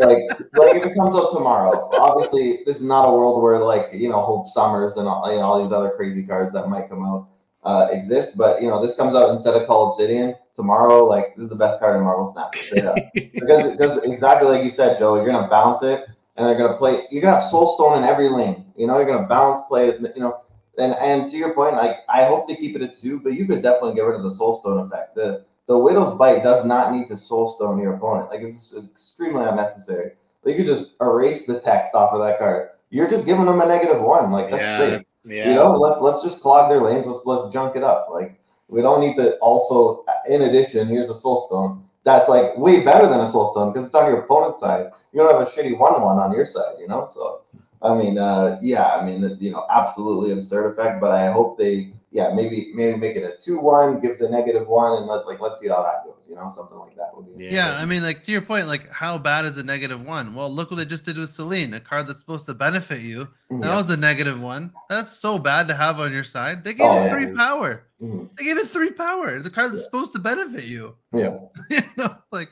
like, 0.06 0.22
like 0.54 0.76
if 0.78 0.86
it 0.86 0.94
comes 0.96 1.16
out 1.16 1.34
tomorrow, 1.34 1.72
obviously 2.00 2.60
this 2.68 2.78
is 2.78 2.84
not 2.84 3.10
a 3.10 3.12
world 3.12 3.42
where 3.42 3.58
like 3.58 3.90
you 3.92 4.08
know 4.08 4.22
Hope 4.22 4.50
Summers 4.50 4.98
and 4.98 5.08
all, 5.08 5.32
you 5.32 5.38
know, 5.38 5.44
all 5.44 5.64
these 5.64 5.72
other 5.72 5.90
crazy 5.98 6.22
cards 6.24 6.54
that 6.54 6.70
might 6.70 6.88
come 6.90 7.04
out 7.04 7.30
uh, 7.64 7.88
exist. 7.92 8.38
But 8.38 8.62
you 8.62 8.68
know, 8.68 8.86
this 8.86 8.96
comes 8.96 9.16
out 9.16 9.32
instead 9.32 9.56
of 9.56 9.66
Cull 9.66 9.90
Obsidian 9.90 10.36
tomorrow. 10.56 11.04
Like, 11.06 11.36
this 11.36 11.46
is 11.46 11.50
the 11.50 11.56
best 11.56 11.80
card 11.80 11.98
in 11.98 12.04
Marvel 12.04 12.32
Snap. 12.34 12.54
because 13.34 13.72
because 13.72 14.04
exactly 14.04 14.48
like 14.48 14.64
you 14.64 14.72
said, 14.72 15.00
Joe, 15.00 15.16
you're 15.16 15.26
gonna 15.26 15.48
bounce 15.48 15.82
it. 15.82 16.06
and 16.38 16.46
they're 16.48 16.58
gonna 16.58 16.78
play. 16.78 17.08
You're 17.10 17.24
gonna 17.24 17.42
have 17.42 17.52
Soulstone 17.52 17.98
in 17.98 18.04
every 18.04 18.30
lane. 18.30 18.66
You 18.78 18.88
know, 18.88 18.98
you're 18.98 19.08
gonna 19.08 19.28
balance 19.28 19.64
plays. 19.68 20.00
You 20.16 20.22
know, 20.22 20.43
and 20.78 20.94
and 20.96 21.30
to 21.32 21.38
your 21.38 21.54
point, 21.54 21.76
like 21.76 21.98
I 22.10 22.26
hope 22.26 22.48
they 22.48 22.56
keep 22.56 22.76
it 22.76 22.82
at 22.82 22.98
two, 22.98 23.20
but 23.20 23.34
you 23.34 23.46
could 23.46 23.62
definitely 23.62 23.96
get 23.96 24.02
rid 24.02 24.16
of 24.16 24.24
the 24.24 24.32
Soulstone 24.32 24.86
effect. 24.86 25.16
The 25.16 25.46
the 25.68 25.78
Widow's 25.78 26.18
Bite 26.18 26.44
does 26.44 26.66
not 26.66 26.94
need 26.94 27.08
to 27.08 27.16
Soulstone 27.16 27.82
your 27.82 27.96
opponent. 27.96 28.30
Like 28.30 28.42
it's, 28.42 28.74
extremely 28.74 29.46
unnecessary. 29.46 30.12
You 30.46 30.56
could 30.56 30.66
just 30.66 30.92
erase 31.00 31.46
the 31.46 31.60
text 31.62 31.94
off 31.94 32.12
of 32.12 32.22
that 32.22 32.38
card. 32.38 32.70
You're 32.90 33.10
just 33.10 33.26
giving 33.26 33.46
them 33.46 33.62
a 33.62 33.66
negative 33.66 34.02
one. 34.02 34.32
Like 34.32 34.50
that's 34.50 34.62
yeah, 34.62 34.78
great. 34.78 35.08
yeah. 35.24 35.50
You 35.50 35.56
know, 35.56 35.78
let's 35.78 36.02
let's 36.02 36.24
just 36.24 36.42
clog 36.42 36.70
their 36.70 36.82
lanes. 36.82 37.06
Let's 37.06 37.26
let's 37.26 37.54
junk 37.54 37.76
it 37.76 37.84
up. 37.84 38.08
Like 38.12 38.40
we 38.68 38.82
don't 38.82 39.00
need 39.00 39.16
to 39.18 39.38
also. 39.38 40.04
In 40.28 40.44
addition, 40.44 40.88
here's 40.88 41.10
a 41.10 41.20
soul 41.20 41.48
stone 41.48 41.84
that's 42.04 42.28
like 42.30 42.58
way 42.58 42.84
better 42.84 43.08
than 43.08 43.22
a 43.22 43.32
soul 43.32 43.52
stone 43.52 43.72
because 43.72 43.86
it's 43.86 43.96
on 43.96 44.12
your 44.12 44.22
opponent's 44.22 44.60
side. 44.60 44.92
You 45.12 45.22
don't 45.22 45.32
have 45.32 45.48
a 45.48 45.52
shitty 45.52 45.78
one 45.78 46.02
one 46.02 46.18
on 46.18 46.34
your 46.34 46.46
side. 46.46 46.76
You 46.80 46.88
know, 46.88 47.10
so 47.14 47.42
I 47.84 47.94
mean, 47.96 48.18
uh, 48.18 48.58
yeah, 48.62 48.88
I 48.88 49.06
mean, 49.06 49.38
you 49.40 49.52
know, 49.52 49.66
absolutely 49.70 50.32
absurd 50.32 50.72
effect. 50.72 51.02
But 51.02 51.12
I 51.12 51.32
hope 51.32 51.58
they, 51.58 51.94
yeah, 52.12 52.34
maybe 52.34 52.72
maybe 52.76 52.98
make 52.98 53.16
it 53.18 53.24
a 53.24 53.36
two 53.44 53.60
one, 53.60 54.00
gives 54.00 54.22
a 54.22 54.30
negative 54.30 54.68
one, 54.68 54.98
and 55.00 55.06
let 55.08 55.26
like 55.28 55.40
let's 55.42 55.60
see 55.60 55.68
how 55.68 55.84
that 55.84 56.06
goes. 56.06 56.14
You 56.30 56.36
know, 56.36 56.52
something 56.56 56.78
like 56.78 56.96
that 56.96 57.16
would 57.16 57.38
be. 57.38 57.46
Yeah, 57.46 57.76
I 57.76 57.86
mean, 57.86 58.02
like 58.02 58.24
to 58.24 58.32
your 58.32 58.42
point, 58.42 58.68
like 58.68 58.90
how 58.90 59.18
bad 59.18 59.46
is 59.46 59.58
a 59.58 59.64
negative 59.64 60.04
one? 60.04 60.34
Well, 60.34 60.50
look 60.52 60.72
what 60.72 60.78
they 60.78 60.86
just 60.86 61.04
did 61.06 61.18
with 61.18 61.30
Selene, 61.30 61.74
a 61.74 61.80
card 61.80 62.08
that's 62.08 62.20
supposed 62.20 62.46
to 62.48 62.54
benefit 62.54 63.02
you. 63.02 63.28
That 63.50 63.68
Yeah. 63.68 63.76
was 63.76 63.90
a 63.90 63.98
negative 63.98 64.40
one. 64.40 64.72
That's 64.90 65.12
so 65.12 65.38
bad 65.38 65.68
to 65.68 65.76
have 65.76 66.00
on 66.00 66.12
your 66.14 66.24
side. 66.24 66.64
They 66.64 66.74
gave 66.74 66.88
Oh, 66.90 66.94
it 67.02 67.06
yeah. 67.06 67.12
three 67.12 67.34
power. 67.34 67.84
Mhm. 68.02 68.30
They 68.38 68.46
gave 68.46 68.58
it 68.58 68.68
three 68.70 68.92
power. 68.92 69.40
The 69.40 69.50
card 69.52 69.74
that's 69.74 69.84
supposed 69.84 70.14
to 70.14 70.20
benefit 70.20 70.64
you. 70.64 70.96
Yeah. 71.12 71.38
you 71.70 71.82
know, 71.98 72.16
like 72.32 72.50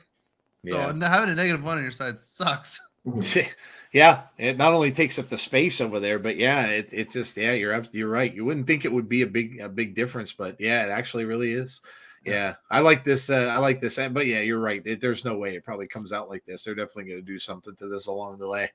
yeah. 0.62 0.74
so 0.74 0.88
n- 0.90 1.00
having 1.00 1.30
a 1.30 1.34
negative 1.34 1.64
one 1.64 1.78
on 1.78 1.82
your 1.82 1.90
side 1.92 2.22
sucks. 2.22 2.78
yeah, 3.92 4.22
it 4.38 4.56
not 4.56 4.72
only 4.72 4.90
takes 4.90 5.18
up 5.18 5.28
the 5.28 5.38
space 5.38 5.80
over 5.80 6.00
there, 6.00 6.18
but 6.18 6.36
yeah, 6.36 6.66
it, 6.66 6.88
it 6.92 7.10
just 7.10 7.36
yeah, 7.36 7.52
you're 7.52 7.74
up, 7.74 7.86
you're 7.92 8.08
right. 8.08 8.34
You 8.34 8.44
wouldn't 8.44 8.66
think 8.66 8.84
it 8.84 8.92
would 8.92 9.08
be 9.08 9.22
a 9.22 9.26
big 9.26 9.60
a 9.60 9.68
big 9.68 9.94
difference, 9.94 10.32
but 10.32 10.56
yeah, 10.58 10.84
it 10.86 10.90
actually 10.90 11.26
really 11.26 11.52
is. 11.52 11.82
Yeah, 12.24 12.54
I 12.70 12.80
like 12.80 13.02
this. 13.02 13.30
Uh, 13.30 13.48
I 13.48 13.58
like 13.58 13.80
this, 13.80 13.98
but 14.12 14.26
yeah, 14.26 14.40
you're 14.40 14.60
right. 14.60 14.80
It, 14.84 15.00
there's 15.00 15.24
no 15.24 15.36
way 15.36 15.56
it 15.56 15.64
probably 15.64 15.88
comes 15.88 16.12
out 16.12 16.30
like 16.30 16.44
this. 16.44 16.62
They're 16.62 16.74
definitely 16.76 17.10
going 17.10 17.20
to 17.20 17.26
do 17.26 17.36
something 17.38 17.74
to 17.76 17.88
this 17.88 18.06
along 18.06 18.38
the 18.38 18.48
way. 18.48 18.70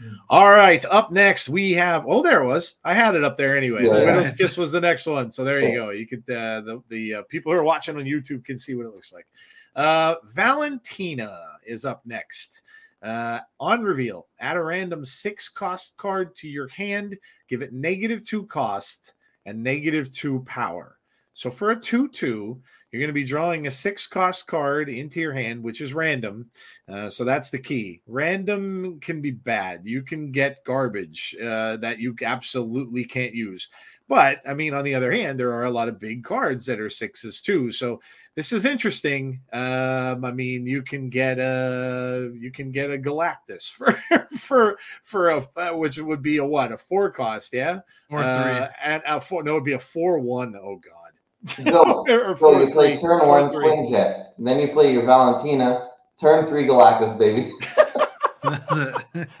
Mm. 0.00 0.14
All 0.30 0.50
right, 0.50 0.84
up 0.84 1.10
next 1.10 1.48
we 1.48 1.72
have. 1.72 2.04
Oh, 2.06 2.22
there 2.22 2.42
it 2.42 2.46
was. 2.46 2.76
I 2.84 2.94
had 2.94 3.16
it 3.16 3.24
up 3.24 3.36
there 3.36 3.56
anyway. 3.56 3.84
Yeah, 3.84 3.98
the. 3.98 4.06
Widow's 4.06 4.36
Kiss 4.36 4.56
was 4.56 4.70
the 4.70 4.80
next 4.80 5.06
one, 5.06 5.32
so 5.32 5.42
there 5.42 5.60
you 5.60 5.74
go. 5.74 5.90
You 5.90 6.06
could 6.06 6.22
uh, 6.30 6.60
the 6.60 6.82
the 6.88 7.14
uh, 7.14 7.22
people 7.28 7.52
who 7.52 7.58
are 7.58 7.64
watching 7.64 7.96
on 7.96 8.04
YouTube 8.04 8.44
can 8.44 8.56
see 8.56 8.74
what 8.76 8.86
it 8.86 8.94
looks 8.94 9.12
like. 9.12 9.26
Uh, 9.74 10.16
Valentina 10.28 11.40
is 11.66 11.84
up 11.84 12.02
next. 12.06 12.62
Uh, 13.02 13.40
on 13.58 13.82
reveal, 13.82 14.28
add 14.38 14.56
a 14.56 14.62
random 14.62 15.04
six 15.04 15.48
cost 15.48 15.96
card 15.96 16.34
to 16.36 16.48
your 16.48 16.68
hand, 16.68 17.16
give 17.48 17.62
it 17.62 17.72
negative 17.72 18.22
two 18.22 18.46
cost 18.46 19.14
and 19.44 19.62
negative 19.62 20.10
two 20.10 20.40
power. 20.44 20.98
So 21.34 21.50
for 21.50 21.70
a 21.70 21.80
2 21.80 22.08
2, 22.08 22.62
you're 22.90 23.00
going 23.00 23.08
to 23.08 23.14
be 23.14 23.24
drawing 23.24 23.66
a 23.66 23.70
six 23.70 24.06
cost 24.06 24.46
card 24.46 24.90
into 24.90 25.18
your 25.18 25.32
hand, 25.32 25.62
which 25.62 25.80
is 25.80 25.94
random. 25.94 26.50
Uh, 26.86 27.08
so 27.08 27.24
that's 27.24 27.48
the 27.48 27.58
key. 27.58 28.02
Random 28.06 29.00
can 29.00 29.22
be 29.22 29.30
bad. 29.30 29.80
You 29.84 30.02
can 30.02 30.30
get 30.30 30.64
garbage 30.64 31.34
uh, 31.42 31.78
that 31.78 31.98
you 32.00 32.14
absolutely 32.22 33.04
can't 33.04 33.34
use. 33.34 33.68
But 34.12 34.42
I 34.46 34.52
mean, 34.52 34.74
on 34.74 34.84
the 34.84 34.94
other 34.94 35.10
hand, 35.10 35.40
there 35.40 35.54
are 35.54 35.64
a 35.64 35.70
lot 35.70 35.88
of 35.88 35.98
big 35.98 36.22
cards 36.22 36.66
that 36.66 36.78
are 36.78 36.90
sixes 36.90 37.40
too. 37.40 37.70
So 37.70 38.02
this 38.34 38.52
is 38.52 38.66
interesting. 38.66 39.40
Um, 39.54 40.22
I 40.22 40.32
mean, 40.32 40.66
you 40.66 40.82
can 40.82 41.08
get 41.08 41.38
a 41.38 42.30
you 42.38 42.50
can 42.50 42.72
get 42.72 42.90
a 42.90 42.98
Galactus 42.98 43.72
for 43.72 43.94
for 44.36 44.76
for 45.02 45.30
a 45.30 45.42
uh, 45.56 45.70
which 45.78 45.96
would 45.96 46.20
be 46.20 46.36
a 46.36 46.44
what 46.44 46.72
a 46.72 46.76
four 46.76 47.10
cost, 47.10 47.54
yeah, 47.54 47.80
Or 48.10 48.22
Uh, 48.22 48.68
and 48.84 49.02
a 49.06 49.18
four 49.18 49.44
no, 49.44 49.52
it 49.52 49.54
would 49.54 49.64
be 49.64 49.72
a 49.72 49.78
four 49.78 50.18
one. 50.18 50.54
Oh 50.56 50.76
god, 50.76 51.64
No, 51.64 52.04
or 52.10 52.36
So 52.36 52.52
four 52.52 52.60
you 52.60 52.70
play 52.70 52.98
turn 52.98 53.18
four 53.18 53.28
one 53.28 53.50
three. 53.50 53.64
Quinjet, 53.64 54.26
and 54.36 54.46
then 54.46 54.60
you 54.60 54.68
play 54.74 54.92
your 54.92 55.06
Valentina, 55.06 55.88
turn 56.20 56.44
three 56.44 56.66
Galactus, 56.66 57.16
baby. 57.18 57.50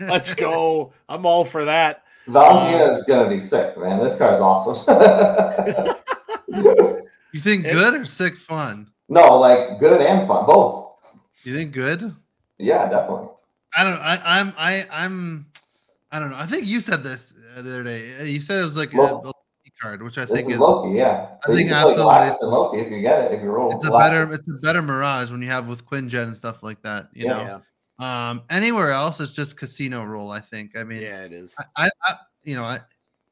Let's 0.00 0.32
go. 0.32 0.94
I'm 1.10 1.26
all 1.26 1.44
for 1.44 1.66
that. 1.66 2.01
Valentina 2.28 2.92
is 2.96 3.04
gonna 3.04 3.28
be 3.28 3.40
sick, 3.40 3.76
man. 3.78 3.98
This 4.02 4.16
car 4.18 4.34
is 4.36 4.40
awesome. 4.40 5.96
You 7.34 7.40
think 7.40 7.64
good 7.64 7.94
or 7.94 8.04
sick 8.04 8.38
fun? 8.38 8.88
no, 9.08 9.38
like 9.38 9.78
good 9.80 10.02
and 10.02 10.28
fun, 10.28 10.44
both. 10.44 10.96
You 11.44 11.54
think 11.56 11.72
good? 11.72 12.14
Yeah, 12.58 12.88
definitely. 12.90 13.28
I 13.74 13.84
don't. 13.84 13.98
I, 14.00 14.20
I'm. 14.22 14.52
I. 14.58 14.84
I'm. 14.92 15.46
I 16.10 16.18
don't 16.18 16.28
know. 16.30 16.36
I 16.36 16.44
think 16.44 16.66
you 16.66 16.80
said 16.82 17.02
this 17.02 17.34
uh, 17.56 17.62
the 17.62 17.70
other 17.70 17.84
day. 17.84 18.20
Uh, 18.20 18.24
You 18.24 18.40
said 18.42 18.60
it 18.60 18.64
was 18.64 18.76
like 18.76 18.92
a, 18.92 18.96
Loki. 18.98 19.12
a 19.14 19.26
Loki 19.28 19.72
card, 19.80 20.02
which 20.02 20.18
I 20.18 20.26
This 20.26 20.34
think 20.34 20.48
is 20.50 20.56
is 20.56 20.60
Loki, 20.60 20.94
yeah. 20.98 21.28
I 21.32 21.36
But 21.46 21.52
you 21.52 21.56
think 21.56 21.70
absolutely- 21.72 22.02
Galactus 22.04 22.40
and 22.42 22.50
Loki 22.50 22.78
if 22.80 22.90
you 22.92 23.00
get 23.00 23.24
it, 23.24 23.32
if 23.32 23.42
you 23.42 23.48
roll. 23.50 23.72
it's 23.74 23.86
a 23.86 23.88
Galactus. 23.88 23.98
better. 24.00 24.32
It's 24.34 24.48
a 24.48 24.60
better 24.60 24.82
mirage 24.82 25.30
when 25.30 25.40
you 25.40 25.48
have 25.48 25.66
with 25.68 25.86
Quinjet 25.86 26.24
and 26.24 26.36
stuff 26.36 26.62
like 26.62 26.82
that. 26.82 27.08
You 27.14 27.28
Yeah. 27.28 27.42
know. 27.44 27.62
Um. 27.98 28.42
Anywhere 28.50 28.90
else, 28.90 29.20
it's 29.20 29.32
just 29.32 29.56
casino 29.56 30.04
roll. 30.04 30.30
I 30.30 30.40
think. 30.40 30.76
I 30.76 30.84
mean. 30.84 31.02
yeah, 31.02 31.24
it 31.24 31.32
is. 31.32 31.56
I, 31.76 31.88
I, 32.06 32.14
you 32.42 32.56
know, 32.56 32.64
I, 32.64 32.78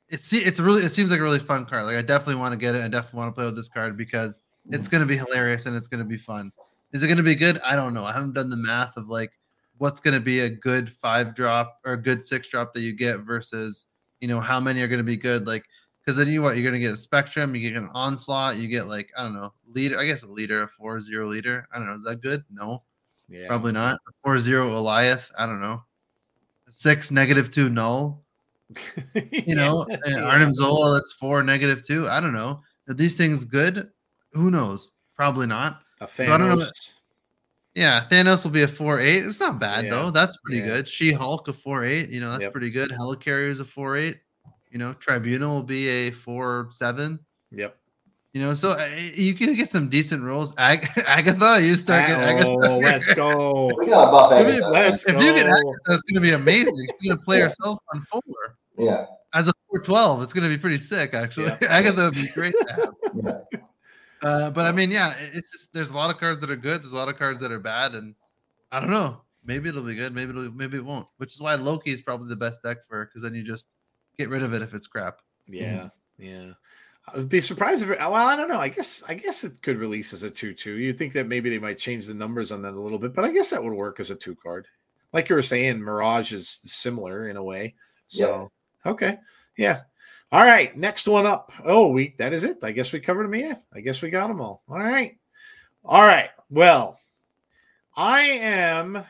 it's 0.08 0.32
it's 0.32 0.60
really 0.60 0.82
it 0.82 0.92
seems 0.92 1.10
like 1.10 1.20
a 1.20 1.22
really 1.22 1.38
fun 1.38 1.66
card. 1.66 1.86
Like 1.86 1.96
I 1.96 2.02
definitely 2.02 2.36
want 2.36 2.52
to 2.52 2.58
get 2.58 2.74
it. 2.74 2.84
I 2.84 2.88
definitely 2.88 3.18
want 3.18 3.28
to 3.30 3.34
play 3.34 3.44
with 3.46 3.56
this 3.56 3.68
card 3.68 3.96
because 3.96 4.40
it's 4.70 4.88
Mm. 4.88 4.90
going 4.92 5.00
to 5.00 5.06
be 5.06 5.16
hilarious 5.16 5.66
and 5.66 5.74
it's 5.74 5.88
going 5.88 6.00
to 6.02 6.08
be 6.08 6.18
fun. 6.18 6.52
Is 6.92 7.02
it 7.02 7.06
going 7.06 7.16
to 7.16 7.22
be 7.22 7.34
good? 7.34 7.58
I 7.64 7.76
don't 7.76 7.94
know. 7.94 8.04
I 8.04 8.12
haven't 8.12 8.34
done 8.34 8.50
the 8.50 8.56
math 8.56 8.96
of 8.96 9.08
like 9.08 9.32
what's 9.78 10.00
going 10.00 10.14
to 10.14 10.20
be 10.20 10.40
a 10.40 10.50
good 10.50 10.90
five 10.90 11.34
drop 11.34 11.78
or 11.84 11.94
a 11.94 12.02
good 12.02 12.24
six 12.24 12.48
drop 12.48 12.74
that 12.74 12.80
you 12.82 12.92
get 12.94 13.20
versus 13.20 13.86
you 14.20 14.28
know 14.28 14.38
how 14.40 14.60
many 14.60 14.82
are 14.82 14.88
going 14.88 14.98
to 14.98 15.04
be 15.04 15.16
good. 15.16 15.46
Like 15.46 15.64
because 16.04 16.16
then 16.16 16.28
you 16.28 16.42
what 16.42 16.56
you're 16.56 16.62
going 16.62 16.74
to 16.74 16.80
get 16.80 16.92
a 16.92 16.96
spectrum, 16.96 17.54
you 17.54 17.60
get 17.70 17.76
an 17.80 17.88
onslaught, 17.94 18.56
you 18.56 18.68
get 18.68 18.86
like 18.86 19.10
I 19.16 19.22
don't 19.22 19.34
know 19.34 19.52
leader. 19.72 19.98
I 19.98 20.04
guess 20.06 20.22
a 20.22 20.28
leader, 20.28 20.62
a 20.64 20.68
four 20.68 21.00
zero 21.00 21.28
leader. 21.28 21.66
I 21.72 21.78
don't 21.78 21.86
know. 21.86 21.94
Is 21.94 22.02
that 22.04 22.20
good? 22.20 22.44
No, 22.50 22.82
Yeah, 23.30 23.46
probably 23.46 23.72
not. 23.72 23.94
A 24.08 24.12
four 24.24 24.38
zero 24.38 24.68
Goliath. 24.70 25.30
I 25.38 25.46
don't 25.46 25.60
know. 25.60 25.82
Six 26.70 27.10
negative 27.10 27.50
two 27.50 27.68
Knull 27.70 28.22
you 29.32 29.54
know, 29.54 29.84
and 29.88 30.00
Yeah. 30.06 30.22
Arnim 30.24 30.52
Zola, 30.54 30.94
that's 30.94 31.12
four 31.12 31.42
negative 31.42 31.84
two. 31.86 32.08
I 32.08 32.20
don't 32.20 32.32
know. 32.32 32.60
Are 32.88 32.94
these 32.94 33.16
things 33.16 33.44
good? 33.44 33.88
Who 34.32 34.50
knows? 34.50 34.92
Probably 35.16 35.46
not. 35.46 35.80
a 36.00 36.04
I 36.04 36.38
don't 36.38 36.48
know. 36.48 36.56
Thanos. 36.56 36.94
Yeah, 37.74 38.06
Thanos 38.10 38.44
will 38.44 38.50
be 38.50 38.62
a 38.62 38.68
four 38.68 39.00
eight. 39.00 39.24
It's 39.24 39.40
not 39.40 39.58
bad 39.60 39.84
Yeah. 39.84 39.90
though. 39.90 40.10
That's 40.10 40.36
pretty 40.44 40.60
Yeah. 40.60 40.66
good. 40.66 40.88
She 40.88 41.12
Hulk 41.12 41.48
a 41.48 41.52
four 41.52 41.84
eight. 41.84 42.10
You 42.10 42.20
know, 42.20 42.30
that's 42.32 42.44
Yep. 42.44 42.52
pretty 42.52 42.70
good. 42.70 42.90
Helicarrier 42.90 43.48
is 43.50 43.60
a 43.60 43.64
four 43.64 43.96
eight. 43.96 44.20
You 44.70 44.78
know, 44.78 44.92
Tribunal 44.94 45.54
will 45.56 45.62
be 45.64 45.88
a 45.88 46.10
four 46.10 46.68
seven. 46.70 47.18
Yep. 47.52 47.76
You 48.32 48.40
know, 48.42 48.54
so 48.54 48.70
uh, 48.72 48.88
you 49.16 49.34
can 49.34 49.54
get 49.54 49.70
some 49.70 49.88
decent 49.88 50.22
rolls. 50.22 50.54
Ag- 50.56 50.86
Agatha, 51.06 51.60
you 51.60 51.74
start 51.74 52.06
getting 52.06 52.22
Agatha. 52.22 52.70
Oh, 52.70 52.78
let's 52.78 53.06
go. 53.14 53.70
We 53.76 53.86
got 53.86 54.08
a 54.08 54.12
buff 54.12 54.32
Agatha. 54.32 54.68
Let's 54.68 55.04
If 55.04 55.14
you 55.14 55.34
get 55.34 55.46
go. 55.46 55.52
Agatha, 55.52 55.72
that's 55.86 56.02
going 56.04 56.14
to 56.14 56.20
be 56.20 56.30
amazing. 56.32 56.76
She's 57.00 57.08
going 57.08 57.18
to 57.18 57.24
play 57.24 57.38
Yeah. 57.38 57.44
herself 57.44 57.80
on 57.92 58.00
four 58.02 58.22
Yeah. 58.78 59.06
as 59.34 59.48
a 59.48 59.52
four 59.68 59.80
twelve. 59.80 60.22
It's 60.22 60.32
going 60.32 60.44
to 60.44 60.48
be 60.48 60.58
pretty 60.58 60.76
sick, 60.78 61.12
actually. 61.12 61.50
Agatha 61.68 62.04
would 62.04 62.14
be 62.14 62.28
great 62.32 62.54
to 62.68 62.72
have. 62.74 62.94
yeah. 63.24 63.60
Uh, 64.22 64.50
but 64.50 64.66
I 64.66 64.70
mean, 64.72 64.90
yeah, 64.92 65.14
it's 65.32 65.50
just 65.50 65.72
there's 65.72 65.90
a 65.90 65.94
lot 65.96 66.10
of 66.10 66.18
cards 66.18 66.40
that 66.40 66.50
are 66.50 66.56
good. 66.56 66.82
There's 66.82 66.92
a 66.92 66.96
lot 66.96 67.08
of 67.08 67.16
cards 67.18 67.40
that 67.40 67.50
are 67.50 67.58
bad, 67.58 67.94
and 67.94 68.14
I 68.70 68.78
don't 68.78 68.90
know. 68.90 69.22
Maybe 69.44 69.70
it'll 69.70 69.82
be 69.82 69.94
good. 69.94 70.14
Maybe 70.14 70.30
it'll 70.30 70.52
maybe 70.52 70.76
it 70.76 70.84
won't. 70.84 71.08
Which 71.16 71.32
is 71.34 71.40
why 71.40 71.54
Loki 71.56 71.90
is 71.90 72.00
probably 72.02 72.28
the 72.28 72.36
best 72.36 72.62
deck 72.62 72.76
for 72.86 73.06
because 73.06 73.22
then 73.22 73.34
you 73.34 73.42
just 73.42 73.74
get 74.18 74.28
rid 74.28 74.42
of 74.42 74.52
it 74.52 74.60
if 74.62 74.72
it's 74.74 74.86
crap. 74.86 75.16
Yeah, 75.48 75.88
yeah. 76.18 76.52
I 77.12 77.18
would 77.18 77.28
be 77.28 77.40
surprised 77.40 77.82
if 77.82 77.90
it, 77.90 77.98
well, 77.98 78.14
I 78.14 78.36
don't 78.36 78.48
know. 78.48 78.60
I 78.60 78.68
guess 78.68 79.02
I 79.08 79.14
guess 79.14 79.44
it 79.44 79.62
could 79.62 79.78
release 79.78 80.12
as 80.12 80.22
a 80.22 80.30
two-two. 80.30 80.78
You'd 80.78 80.98
think 80.98 81.12
that 81.14 81.26
maybe 81.26 81.50
they 81.50 81.58
might 81.58 81.78
change 81.78 82.06
the 82.06 82.14
numbers 82.14 82.52
on 82.52 82.62
that 82.62 82.74
a 82.74 82.80
little 82.80 82.98
bit, 82.98 83.14
but 83.14 83.24
I 83.24 83.32
guess 83.32 83.50
that 83.50 83.62
would 83.62 83.72
work 83.72 84.00
as 84.00 84.10
a 84.10 84.16
two 84.16 84.34
card. 84.36 84.66
Like 85.12 85.28
you 85.28 85.34
were 85.34 85.42
saying, 85.42 85.80
Mirage 85.80 86.32
is 86.32 86.60
similar 86.64 87.28
in 87.28 87.36
a 87.36 87.42
way. 87.42 87.74
So 88.06 88.50
okay, 88.86 89.18
yeah. 89.56 89.82
All 90.32 90.42
right, 90.42 90.76
next 90.76 91.08
one 91.08 91.26
up. 91.26 91.52
Oh, 91.64 91.88
we 91.88 92.14
that 92.18 92.32
is 92.32 92.44
it. 92.44 92.58
I 92.62 92.72
guess 92.72 92.92
we 92.92 93.00
covered 93.00 93.24
them. 93.24 93.34
Yeah, 93.34 93.56
I 93.74 93.80
guess 93.80 94.02
we 94.02 94.10
got 94.10 94.28
them 94.28 94.40
all. 94.40 94.62
All 94.68 94.78
right, 94.78 95.18
all 95.84 96.02
right. 96.02 96.30
Well, 96.50 96.98
I 97.96 98.20
am. 98.20 99.04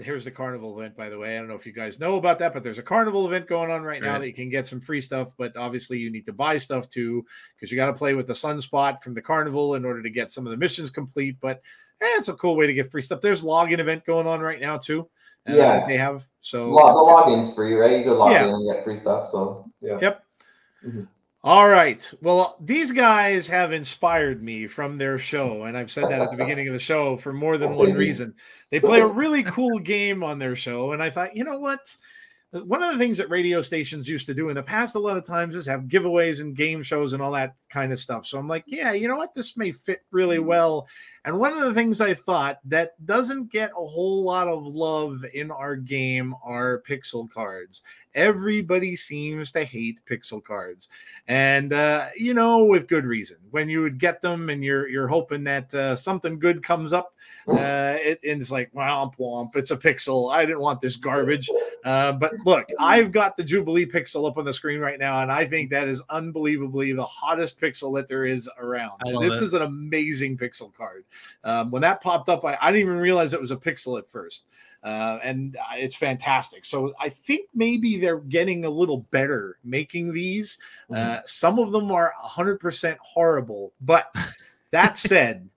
Here's 0.00 0.24
the 0.24 0.30
carnival 0.30 0.76
event, 0.78 0.96
by 0.96 1.08
the 1.08 1.16
way. 1.18 1.36
I 1.36 1.38
don't 1.38 1.46
know 1.48 1.54
if 1.54 1.64
you 1.66 1.72
guys 1.72 2.00
know 2.00 2.16
about 2.16 2.38
that, 2.40 2.52
but 2.52 2.64
there's 2.64 2.78
a 2.78 2.82
carnival 2.82 3.26
event 3.26 3.46
going 3.46 3.70
on 3.70 3.82
right 3.82 4.02
now 4.02 4.12
Right. 4.14 4.20
that 4.22 4.26
you 4.26 4.32
can 4.34 4.48
get 4.48 4.66
some 4.66 4.80
free 4.80 5.00
stuff. 5.00 5.30
But 5.36 5.56
obviously, 5.56 5.98
you 5.98 6.10
need 6.10 6.24
to 6.26 6.32
buy 6.32 6.56
stuff 6.56 6.88
too 6.88 7.24
because 7.54 7.70
you 7.70 7.76
got 7.76 7.86
to 7.86 7.92
play 7.92 8.14
with 8.14 8.26
the 8.26 8.32
sunspot 8.32 9.02
from 9.02 9.14
the 9.14 9.22
carnival 9.22 9.76
in 9.76 9.84
order 9.84 10.02
to 10.02 10.10
get 10.10 10.32
some 10.32 10.46
of 10.46 10.50
the 10.50 10.56
missions 10.56 10.90
complete. 10.90 11.36
But 11.40 11.58
eh, 12.00 12.06
it's 12.16 12.28
a 12.28 12.34
cool 12.34 12.56
way 12.56 12.66
to 12.66 12.74
get 12.74 12.90
free 12.90 13.02
stuff. 13.02 13.20
There's 13.20 13.44
login 13.44 13.78
event 13.78 14.04
going 14.04 14.26
on 14.26 14.40
right 14.40 14.60
now 14.60 14.78
too. 14.78 15.08
uh, 15.48 15.52
Yeah. 15.54 15.72
that 15.78 15.86
they 15.88 15.98
have. 15.98 16.26
So 16.40 16.64
the 16.64 16.70
login's 16.72 17.54
free, 17.54 17.74
right? 17.74 17.98
You 17.98 18.04
could 18.04 18.16
log 18.16 18.32
Yeah. 18.32 18.44
in 18.44 18.54
and 18.54 18.72
get 18.72 18.82
free 18.82 18.96
stuff. 18.96 19.30
So 19.30 19.70
yeah. 19.82 19.98
Yep. 20.00 20.24
Mhm. 20.86 21.06
All 21.44 21.68
right. 21.68 22.10
Well, 22.22 22.56
these 22.58 22.90
guys 22.90 23.46
have 23.48 23.70
inspired 23.70 24.42
me 24.42 24.66
from 24.66 24.96
their 24.96 25.18
show, 25.18 25.64
and 25.64 25.76
I've 25.76 25.90
said 25.90 26.04
that 26.04 26.22
at 26.22 26.30
the 26.30 26.38
beginning 26.38 26.68
of 26.68 26.72
the 26.72 26.78
show 26.78 27.18
for 27.18 27.34
more 27.34 27.58
than 27.58 27.74
one 27.74 27.92
reason. 27.92 28.34
They 28.70 28.80
play 28.80 29.00
a 29.00 29.06
really 29.06 29.42
cool 29.42 29.78
game 29.78 30.24
on 30.24 30.38
their 30.38 30.56
show, 30.56 30.92
and 30.92 31.02
I 31.02 31.10
thought, 31.10 31.36
you 31.36 31.44
know 31.44 31.58
what? 31.58 31.94
one 32.62 32.82
of 32.82 32.92
the 32.92 32.98
things 32.98 33.18
that 33.18 33.30
radio 33.30 33.60
stations 33.60 34.08
used 34.08 34.26
to 34.26 34.34
do 34.34 34.48
in 34.48 34.54
the 34.54 34.62
past 34.62 34.94
a 34.94 34.98
lot 34.98 35.16
of 35.16 35.24
times 35.24 35.56
is 35.56 35.66
have 35.66 35.82
giveaways 35.82 36.40
and 36.40 36.56
game 36.56 36.82
shows 36.82 37.12
and 37.12 37.20
all 37.20 37.32
that 37.32 37.56
kind 37.68 37.92
of 37.92 37.98
stuff. 37.98 38.24
So 38.24 38.38
I'm 38.38 38.46
like, 38.46 38.62
yeah, 38.66 38.92
you 38.92 39.08
know 39.08 39.16
what? 39.16 39.34
This 39.34 39.56
may 39.56 39.72
fit 39.72 40.02
really 40.12 40.36
mm-hmm. 40.36 40.46
well. 40.46 40.88
And 41.24 41.38
one 41.38 41.52
of 41.52 41.64
the 41.64 41.74
things 41.74 42.00
I 42.00 42.14
thought 42.14 42.60
that 42.66 42.92
doesn't 43.06 43.50
get 43.50 43.70
a 43.70 43.86
whole 43.86 44.22
lot 44.22 44.46
of 44.46 44.64
love 44.64 45.24
in 45.34 45.50
our 45.50 45.74
game 45.74 46.32
are 46.44 46.82
pixel 46.88 47.28
cards. 47.28 47.82
Everybody 48.14 48.96
seems 48.96 49.52
to 49.52 49.64
hate 49.64 49.98
pixel 50.08 50.42
cards, 50.42 50.88
and 51.28 51.72
uh, 51.72 52.06
you 52.16 52.34
know, 52.34 52.64
with 52.64 52.88
good 52.88 53.04
reason. 53.04 53.38
When 53.50 53.68
you 53.68 53.80
would 53.80 53.98
get 53.98 54.20
them, 54.20 54.50
and 54.50 54.64
you're 54.64 54.88
you're 54.88 55.08
hoping 55.08 55.44
that 55.44 55.74
uh, 55.74 55.96
something 55.96 56.38
good 56.38 56.62
comes 56.62 56.92
up, 56.92 57.14
uh, 57.48 57.96
it, 58.00 58.20
and 58.24 58.40
it's 58.40 58.50
like 58.50 58.72
womp 58.72 59.16
womp. 59.16 59.56
It's 59.56 59.70
a 59.70 59.76
pixel. 59.76 60.32
I 60.32 60.46
didn't 60.46 60.60
want 60.60 60.80
this 60.80 60.96
garbage. 60.96 61.48
Uh, 61.84 62.12
but 62.12 62.34
look, 62.44 62.68
I've 62.78 63.12
got 63.12 63.36
the 63.36 63.44
Jubilee 63.44 63.86
pixel 63.86 64.28
up 64.28 64.38
on 64.38 64.44
the 64.44 64.52
screen 64.52 64.80
right 64.80 64.98
now, 64.98 65.22
and 65.22 65.30
I 65.30 65.44
think 65.44 65.70
that 65.70 65.88
is 65.88 66.02
unbelievably 66.10 66.92
the 66.92 67.04
hottest 67.04 67.60
pixel 67.60 67.94
that 67.96 68.08
there 68.08 68.24
is 68.24 68.48
around. 68.58 69.00
This 69.20 69.40
it. 69.40 69.44
is 69.44 69.54
an 69.54 69.62
amazing 69.62 70.38
pixel 70.38 70.72
card. 70.72 71.04
Um, 71.42 71.70
when 71.70 71.82
that 71.82 72.00
popped 72.00 72.28
up, 72.28 72.44
I, 72.44 72.56
I 72.60 72.72
didn't 72.72 72.88
even 72.88 72.98
realize 72.98 73.34
it 73.34 73.40
was 73.40 73.50
a 73.50 73.56
pixel 73.56 73.98
at 73.98 74.08
first. 74.08 74.46
Uh, 74.84 75.18
and 75.24 75.56
uh, 75.56 75.76
it's 75.76 75.96
fantastic. 75.96 76.64
So 76.66 76.92
I 77.00 77.08
think 77.08 77.48
maybe 77.54 77.96
they're 77.96 78.18
getting 78.18 78.66
a 78.66 78.70
little 78.70 79.06
better 79.10 79.58
making 79.64 80.12
these. 80.12 80.58
Uh, 80.94 81.20
some 81.24 81.58
of 81.58 81.72
them 81.72 81.90
are 81.90 82.12
100% 82.22 82.96
horrible. 82.98 83.72
But 83.80 84.14
that 84.72 84.98
said, 84.98 85.48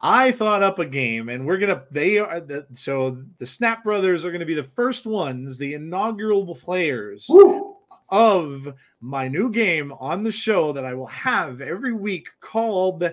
I 0.00 0.30
thought 0.30 0.62
up 0.62 0.78
a 0.78 0.84
game, 0.84 1.30
and 1.30 1.46
we're 1.46 1.56
gonna. 1.56 1.84
They 1.90 2.18
are 2.18 2.38
the 2.38 2.66
so 2.70 3.22
the 3.38 3.46
Snap 3.46 3.82
Brothers 3.82 4.26
are 4.26 4.30
gonna 4.30 4.44
be 4.44 4.54
the 4.54 4.62
first 4.62 5.06
ones, 5.06 5.56
the 5.56 5.72
inaugural 5.72 6.54
players 6.54 7.26
Woo! 7.30 7.76
of 8.10 8.74
my 9.00 9.26
new 9.26 9.50
game 9.50 9.92
on 9.98 10.22
the 10.22 10.30
show 10.30 10.72
that 10.72 10.84
I 10.84 10.92
will 10.92 11.06
have 11.06 11.62
every 11.62 11.94
week 11.94 12.28
called 12.40 13.10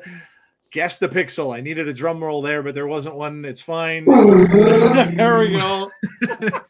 Guess 0.74 0.98
the 0.98 1.08
Pixel. 1.08 1.56
I 1.56 1.62
needed 1.62 1.88
a 1.88 1.94
drum 1.94 2.22
roll 2.22 2.42
there, 2.42 2.64
but 2.64 2.74
there 2.74 2.88
wasn't 2.88 3.14
one. 3.14 3.46
It's 3.46 3.62
fine. 3.62 4.06
there 4.06 5.40
we 5.40 5.52
go. 5.52 5.92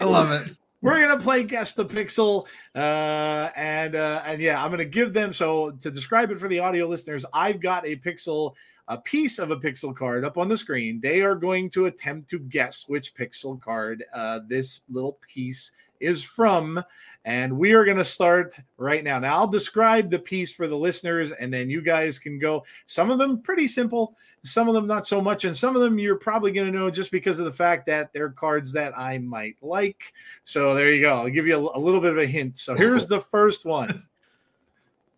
I 0.00 0.04
love 0.04 0.32
it. 0.32 0.56
We're 0.82 1.00
gonna 1.00 1.22
play 1.22 1.44
Guess 1.44 1.74
the 1.74 1.84
Pixel, 1.84 2.46
uh, 2.74 3.50
and 3.56 3.94
uh, 3.94 4.22
and 4.26 4.42
yeah, 4.42 4.62
I'm 4.62 4.72
gonna 4.72 4.84
give 4.84 5.12
them. 5.12 5.32
So 5.32 5.70
to 5.70 5.92
describe 5.92 6.32
it 6.32 6.38
for 6.38 6.48
the 6.48 6.58
audio 6.58 6.86
listeners, 6.86 7.24
I've 7.32 7.60
got 7.60 7.86
a 7.86 7.94
pixel, 7.94 8.54
a 8.88 8.98
piece 8.98 9.38
of 9.38 9.52
a 9.52 9.56
pixel 9.56 9.94
card 9.94 10.24
up 10.24 10.38
on 10.38 10.48
the 10.48 10.56
screen. 10.56 11.00
They 11.00 11.22
are 11.22 11.36
going 11.36 11.70
to 11.70 11.86
attempt 11.86 12.28
to 12.30 12.40
guess 12.40 12.88
which 12.88 13.14
pixel 13.14 13.60
card 13.60 14.04
uh, 14.12 14.40
this 14.48 14.80
little 14.88 15.18
piece 15.32 15.70
is 16.00 16.22
from, 16.22 16.82
and 17.26 17.52
we 17.56 17.74
are 17.74 17.84
gonna 17.84 18.02
start 18.02 18.58
right 18.78 19.04
now. 19.04 19.18
Now 19.18 19.36
I'll 19.36 19.46
describe 19.46 20.10
the 20.10 20.18
piece 20.18 20.52
for 20.52 20.66
the 20.66 20.76
listeners, 20.76 21.32
and 21.32 21.52
then 21.52 21.68
you 21.68 21.82
guys 21.82 22.18
can 22.18 22.38
go. 22.38 22.64
Some 22.86 23.10
of 23.10 23.18
them 23.18 23.42
pretty 23.42 23.68
simple 23.68 24.16
some 24.46 24.68
of 24.68 24.74
them 24.74 24.86
not 24.86 25.06
so 25.06 25.20
much 25.20 25.44
and 25.44 25.56
some 25.56 25.74
of 25.74 25.82
them 25.82 25.98
you're 25.98 26.16
probably 26.16 26.52
going 26.52 26.70
to 26.70 26.78
know 26.78 26.90
just 26.90 27.10
because 27.10 27.38
of 27.38 27.44
the 27.44 27.52
fact 27.52 27.86
that 27.86 28.12
they're 28.12 28.30
cards 28.30 28.72
that 28.72 28.96
i 28.96 29.18
might 29.18 29.56
like 29.60 30.12
so 30.44 30.72
there 30.74 30.92
you 30.92 31.00
go 31.00 31.14
i'll 31.14 31.28
give 31.28 31.46
you 31.46 31.56
a, 31.56 31.76
a 31.76 31.80
little 31.80 32.00
bit 32.00 32.12
of 32.12 32.18
a 32.18 32.26
hint 32.26 32.56
so 32.56 32.74
here's 32.74 33.06
the 33.06 33.20
first 33.20 33.64
one 33.64 34.04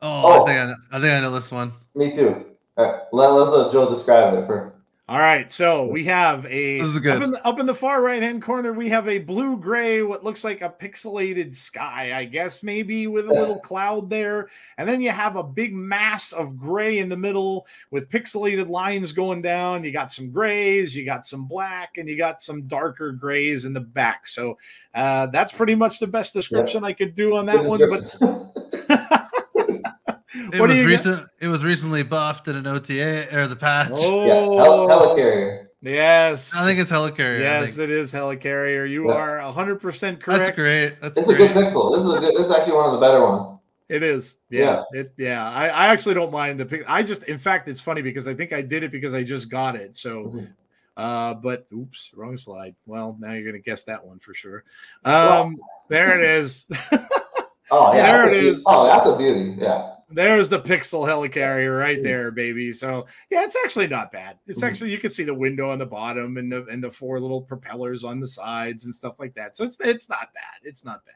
Oh, 0.00 0.08
Oh. 0.24 0.28
I 0.28 0.38
oh. 0.38 0.46
think 0.46 0.58
I 0.58 0.66
know, 0.66 0.74
I 0.92 1.00
think 1.00 1.12
I 1.12 1.20
know 1.20 1.32
this 1.32 1.50
one. 1.50 1.72
Me 1.96 2.14
too. 2.14 2.46
All 2.76 2.84
right, 2.84 3.02
let, 3.12 3.32
let's 3.32 3.50
let 3.50 3.72
Joe 3.72 3.92
describe 3.92 4.32
it 4.34 4.46
first. 4.46 4.72
All 5.08 5.18
right 5.18 5.50
so 5.50 5.86
we 5.86 6.04
have 6.04 6.44
a 6.46 6.80
This 6.80 6.88
is 6.88 6.98
good. 6.98 7.16
Up, 7.16 7.22
in 7.22 7.30
the, 7.30 7.46
up 7.46 7.60
in 7.60 7.66
the 7.66 7.74
far 7.74 8.02
right 8.02 8.22
hand 8.22 8.42
corner 8.42 8.72
we 8.72 8.88
have 8.88 9.08
a 9.08 9.18
blue 9.18 9.56
gray 9.56 10.02
what 10.02 10.24
looks 10.24 10.44
like 10.44 10.60
a 10.62 10.70
pixelated 10.70 11.54
sky 11.54 12.16
i 12.16 12.24
guess 12.24 12.62
maybe 12.62 13.06
with 13.06 13.26
a 13.28 13.32
little 13.32 13.58
cloud 13.58 14.10
there. 14.10 14.48
And 14.76 14.88
then 14.88 15.00
you 15.00 15.10
have 15.10 15.36
a 15.36 15.42
big 15.42 15.74
mass 15.74 16.32
of 16.32 16.56
gray 16.56 16.98
in 16.98 17.08
the 17.08 17.16
middle 17.16 17.66
with 17.90 18.08
pixelated 18.08 18.68
lines 18.68 19.12
going 19.12 19.42
down. 19.42 19.84
You 19.84 19.92
got 19.92 20.10
some 20.10 20.30
grays 20.30 20.96
you 20.96 21.04
got 21.04 21.26
some 21.26 21.46
black 21.46 21.96
and 21.96 22.08
you 22.08 22.16
got 22.16 22.40
some 22.40 22.66
darker 22.66 23.12
grays 23.12 23.64
in 23.64 23.72
the 23.72 23.80
back. 23.80 24.26
So 24.26 24.58
uh, 24.94 25.26
that's 25.26 25.52
pretty 25.52 25.74
much 25.74 25.98
the 25.98 26.06
best 26.06 26.32
description 26.32 26.82
i 26.84 26.92
could 26.92 27.14
do 27.14 27.36
on 27.36 27.46
that 27.46 27.62
Good 27.62 27.66
one 27.66 28.10
but. 28.18 29.08
It 30.52 30.60
What 30.60 30.68
was 30.70 30.78
you 30.78 30.84
got? 30.84 30.88
recent. 30.90 31.28
It 31.40 31.48
was 31.48 31.64
recently 31.64 32.02
buffed 32.02 32.48
in 32.48 32.56
an 32.56 32.66
OTA 32.66 33.26
or 33.36 33.46
the 33.46 33.56
patch. 33.56 33.92
oh 33.94 34.26
yeah, 34.26 34.34
hel- 34.62 34.86
helicarrier. 34.88 35.66
yes 35.82 36.54
I 36.56 36.64
think 36.66 36.78
it's 36.80 36.90
Helicarrier. 36.90 37.40
Yes 37.40 37.76
think. 37.76 37.84
it 37.88 37.90
is 37.90 38.12
helicarrier 38.12 38.88
you 38.88 39.08
Yeah. 39.08 39.14
are 39.14 39.38
100% 39.52 40.20
correct 40.20 40.24
That's 40.26 40.50
great. 40.56 41.00
That's 41.00 41.18
It's 41.18 41.28
a 41.28 41.34
good 41.34 41.50
pixel. 41.50 41.94
This 41.94 42.04
is 42.04 42.10
a 42.14 42.18
good. 42.20 42.34
This 42.36 42.46
is 42.46 42.50
actually 42.52 42.74
one 42.74 42.86
of 42.86 42.92
the 42.92 42.98
better 43.00 43.20
ones. 43.24 43.58
It 43.88 44.02
is. 44.02 44.36
Yeah. 44.50 44.82
It 44.92 45.12
yeah. 45.16 45.48
I, 45.50 45.68
I 45.68 45.86
actually 45.86 46.14
don't 46.14 46.30
mind 46.32 46.60
the 46.60 46.66
pic. 46.66 46.84
I 46.88 47.02
just 47.02 47.22
in 47.24 47.38
fact 47.38 47.68
it's 47.68 47.80
funny 47.80 48.02
because 48.02 48.26
I 48.28 48.34
think 48.34 48.52
I 48.52 48.60
did 48.60 48.82
it 48.82 48.90
because 48.92 49.14
I 49.14 49.22
just 49.22 49.48
got 49.50 49.76
it. 49.76 49.96
So 49.96 50.24
Mhm. 50.24 50.48
uh 50.96 51.34
but 51.34 51.66
oops, 51.72 52.10
wrong 52.14 52.36
slide. 52.36 52.74
Well, 52.86 53.16
now 53.20 53.32
you're 53.32 53.46
gonna 53.46 53.60
guess 53.60 53.84
that 53.84 54.04
one 54.04 54.18
for 54.18 54.34
sure. 54.34 54.64
Well, 55.04 55.42
Um 55.44 55.56
there 55.88 56.18
it 56.18 56.28
is. 56.28 56.66
oh 57.70 57.94
yeah, 57.94 58.02
there 58.02 58.24
that's 58.26 58.36
it 58.36 58.44
a 58.44 58.48
is. 58.48 58.64
Oh, 58.66 58.86
that's 58.88 59.06
a 59.06 59.16
beauty. 59.16 59.56
Yeah. 59.58 59.94
There's 60.10 60.48
the 60.48 60.60
pixel 60.60 61.06
helicarrier 61.06 61.78
right 61.78 62.02
there, 62.02 62.30
baby. 62.30 62.72
So 62.72 63.06
yeah, 63.30 63.44
it's 63.44 63.56
actually 63.62 63.88
not 63.88 64.10
bad. 64.10 64.38
It's 64.46 64.62
Mhm. 64.62 64.66
actually 64.66 64.90
you 64.90 64.98
can 64.98 65.10
see 65.10 65.24
the 65.24 65.34
window 65.34 65.70
on 65.70 65.78
the 65.78 65.86
bottom 65.86 66.38
and 66.38 66.50
the 66.50 66.64
and 66.66 66.82
the 66.82 66.90
four 66.90 67.20
little 67.20 67.42
propellers 67.42 68.04
on 68.04 68.18
the 68.20 68.26
sides 68.26 68.86
and 68.86 68.94
stuff 68.94 69.20
like 69.20 69.34
that. 69.34 69.54
So 69.54 69.64
it's 69.64 69.78
it's 69.80 70.08
not 70.08 70.32
bad. 70.32 70.60
It's 70.64 70.84
not 70.84 71.04
bad. 71.04 71.14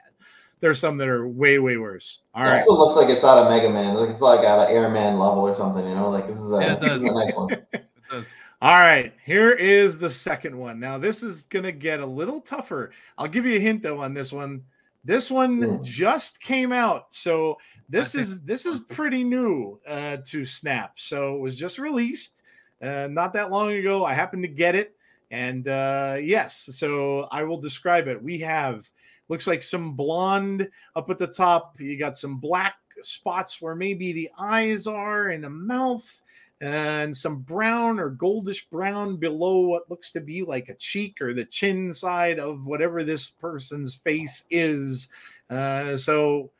There's 0.60 0.78
some 0.78 0.97
that 0.98 1.09
are 1.09 1.27
way 1.27 1.59
way 1.59 1.77
worse. 1.78 2.23
All 2.35 2.44
It 2.44 2.48
right. 2.48 2.66
also 2.69 2.74
looks 2.85 2.94
like 2.97 3.09
it's 3.09 3.24
out 3.24 3.39
of 3.39 3.48
Mega 3.48 3.70
Man. 3.70 3.94
Like 3.94 4.10
it's 4.10 4.20
like 4.20 4.44
out 4.44 4.60
of 4.60 4.69
Airman 4.70 5.19
level 5.19 5.40
or 5.48 5.56
something. 5.56 5.85
You 5.89 5.94
know, 5.94 6.10
like 6.10 6.27
this 6.28 6.36
is 6.36 6.52
a, 6.52 6.59
Yeah, 6.60 6.73
it 6.74 6.81
this 6.81 6.93
is 6.93 7.05
a 7.10 7.12
nice 7.14 7.35
one. 7.35 7.48
All 8.62 8.78
right, 8.78 9.12
here 9.24 9.51
is 9.51 9.98
the 9.98 10.09
second 10.10 10.56
one. 10.56 10.78
Now, 10.78 10.97
this 10.97 11.24
is 11.24 11.43
going 11.47 11.64
to 11.64 11.73
get 11.73 11.98
a 11.98 12.06
little 12.06 12.40
tougher. 12.40 12.93
I'll 13.19 13.27
give 13.27 13.44
you 13.44 13.56
a 13.56 13.60
hint 13.60 13.82
though 13.82 13.98
on 14.01 14.14
this 14.14 14.32
one. 14.32 14.62
This 15.05 15.31
one 15.31 15.62
Hmm. 15.62 15.83
just 15.83 16.41
came 16.41 16.73
out. 16.73 17.12
So, 17.12 17.59
this 17.89 18.15
is 18.15 18.41
this 18.43 18.65
is 18.66 18.79
pretty 18.79 19.23
new 19.24 19.79
uh, 19.87 20.19
to 20.27 20.45
Snap. 20.45 20.99
So, 20.99 21.37
it 21.37 21.41
was 21.41 21.57
just 21.57 21.79
released 21.79 22.43
uh, 22.83 23.09
not 23.11 23.33
that 23.35 23.51
long 23.51 23.73
ago. 23.73 24.05
I 24.05 24.15
happened 24.15 24.43
to 24.45 24.49
get 24.49 24.74
it 24.74 24.95
and 25.31 25.66
uh, 25.66 26.19
yes, 26.20 26.69
so 26.73 27.27
I 27.33 27.43
will 27.43 27.59
describe 27.61 28.07
it. 28.07 28.23
We 28.23 28.39
have 28.41 28.91
looks 29.29 29.47
like 29.47 29.62
some 29.62 29.95
blonde 29.95 30.69
up 30.95 31.09
at 31.11 31.19
the 31.19 31.27
top. 31.27 31.81
You 31.81 31.99
got 31.99 32.16
some 32.16 32.37
black 32.39 32.74
spots 33.03 33.61
where 33.62 33.74
maybe 33.74 34.12
the 34.12 34.31
eyes 34.39 34.87
are 34.87 35.29
and 35.29 35.43
the 35.43 35.51
mouth 35.51 36.20
and 36.62 37.14
some 37.14 37.40
brown 37.40 37.98
or 37.98 38.12
goldish 38.12 38.70
brown 38.70 39.16
below 39.16 39.59
what 39.59 39.90
looks 39.90 40.12
to 40.12 40.20
be 40.20 40.44
like 40.44 40.68
a 40.68 40.74
cheek 40.76 41.20
or 41.20 41.34
the 41.34 41.44
chin 41.44 41.93
side 41.93 42.39
of 42.39 42.64
whatever 42.64 43.02
this 43.02 43.28
person's 43.28 43.97
face 43.97 44.44
is. 44.48 45.09
Uh, 45.51 45.97
so 45.97 46.51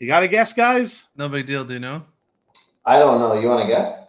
you 0.00 0.08
got 0.08 0.20
to 0.20 0.28
guess, 0.28 0.52
guys. 0.52 1.06
No 1.16 1.28
big 1.28 1.46
deal. 1.46 1.64
Do 1.64 1.74
you 1.74 1.80
know? 1.80 2.02
I 2.84 2.98
don't 2.98 3.20
know. 3.20 3.40
You 3.40 3.46
want 3.46 3.62
to 3.62 3.68
guess? 3.68 4.00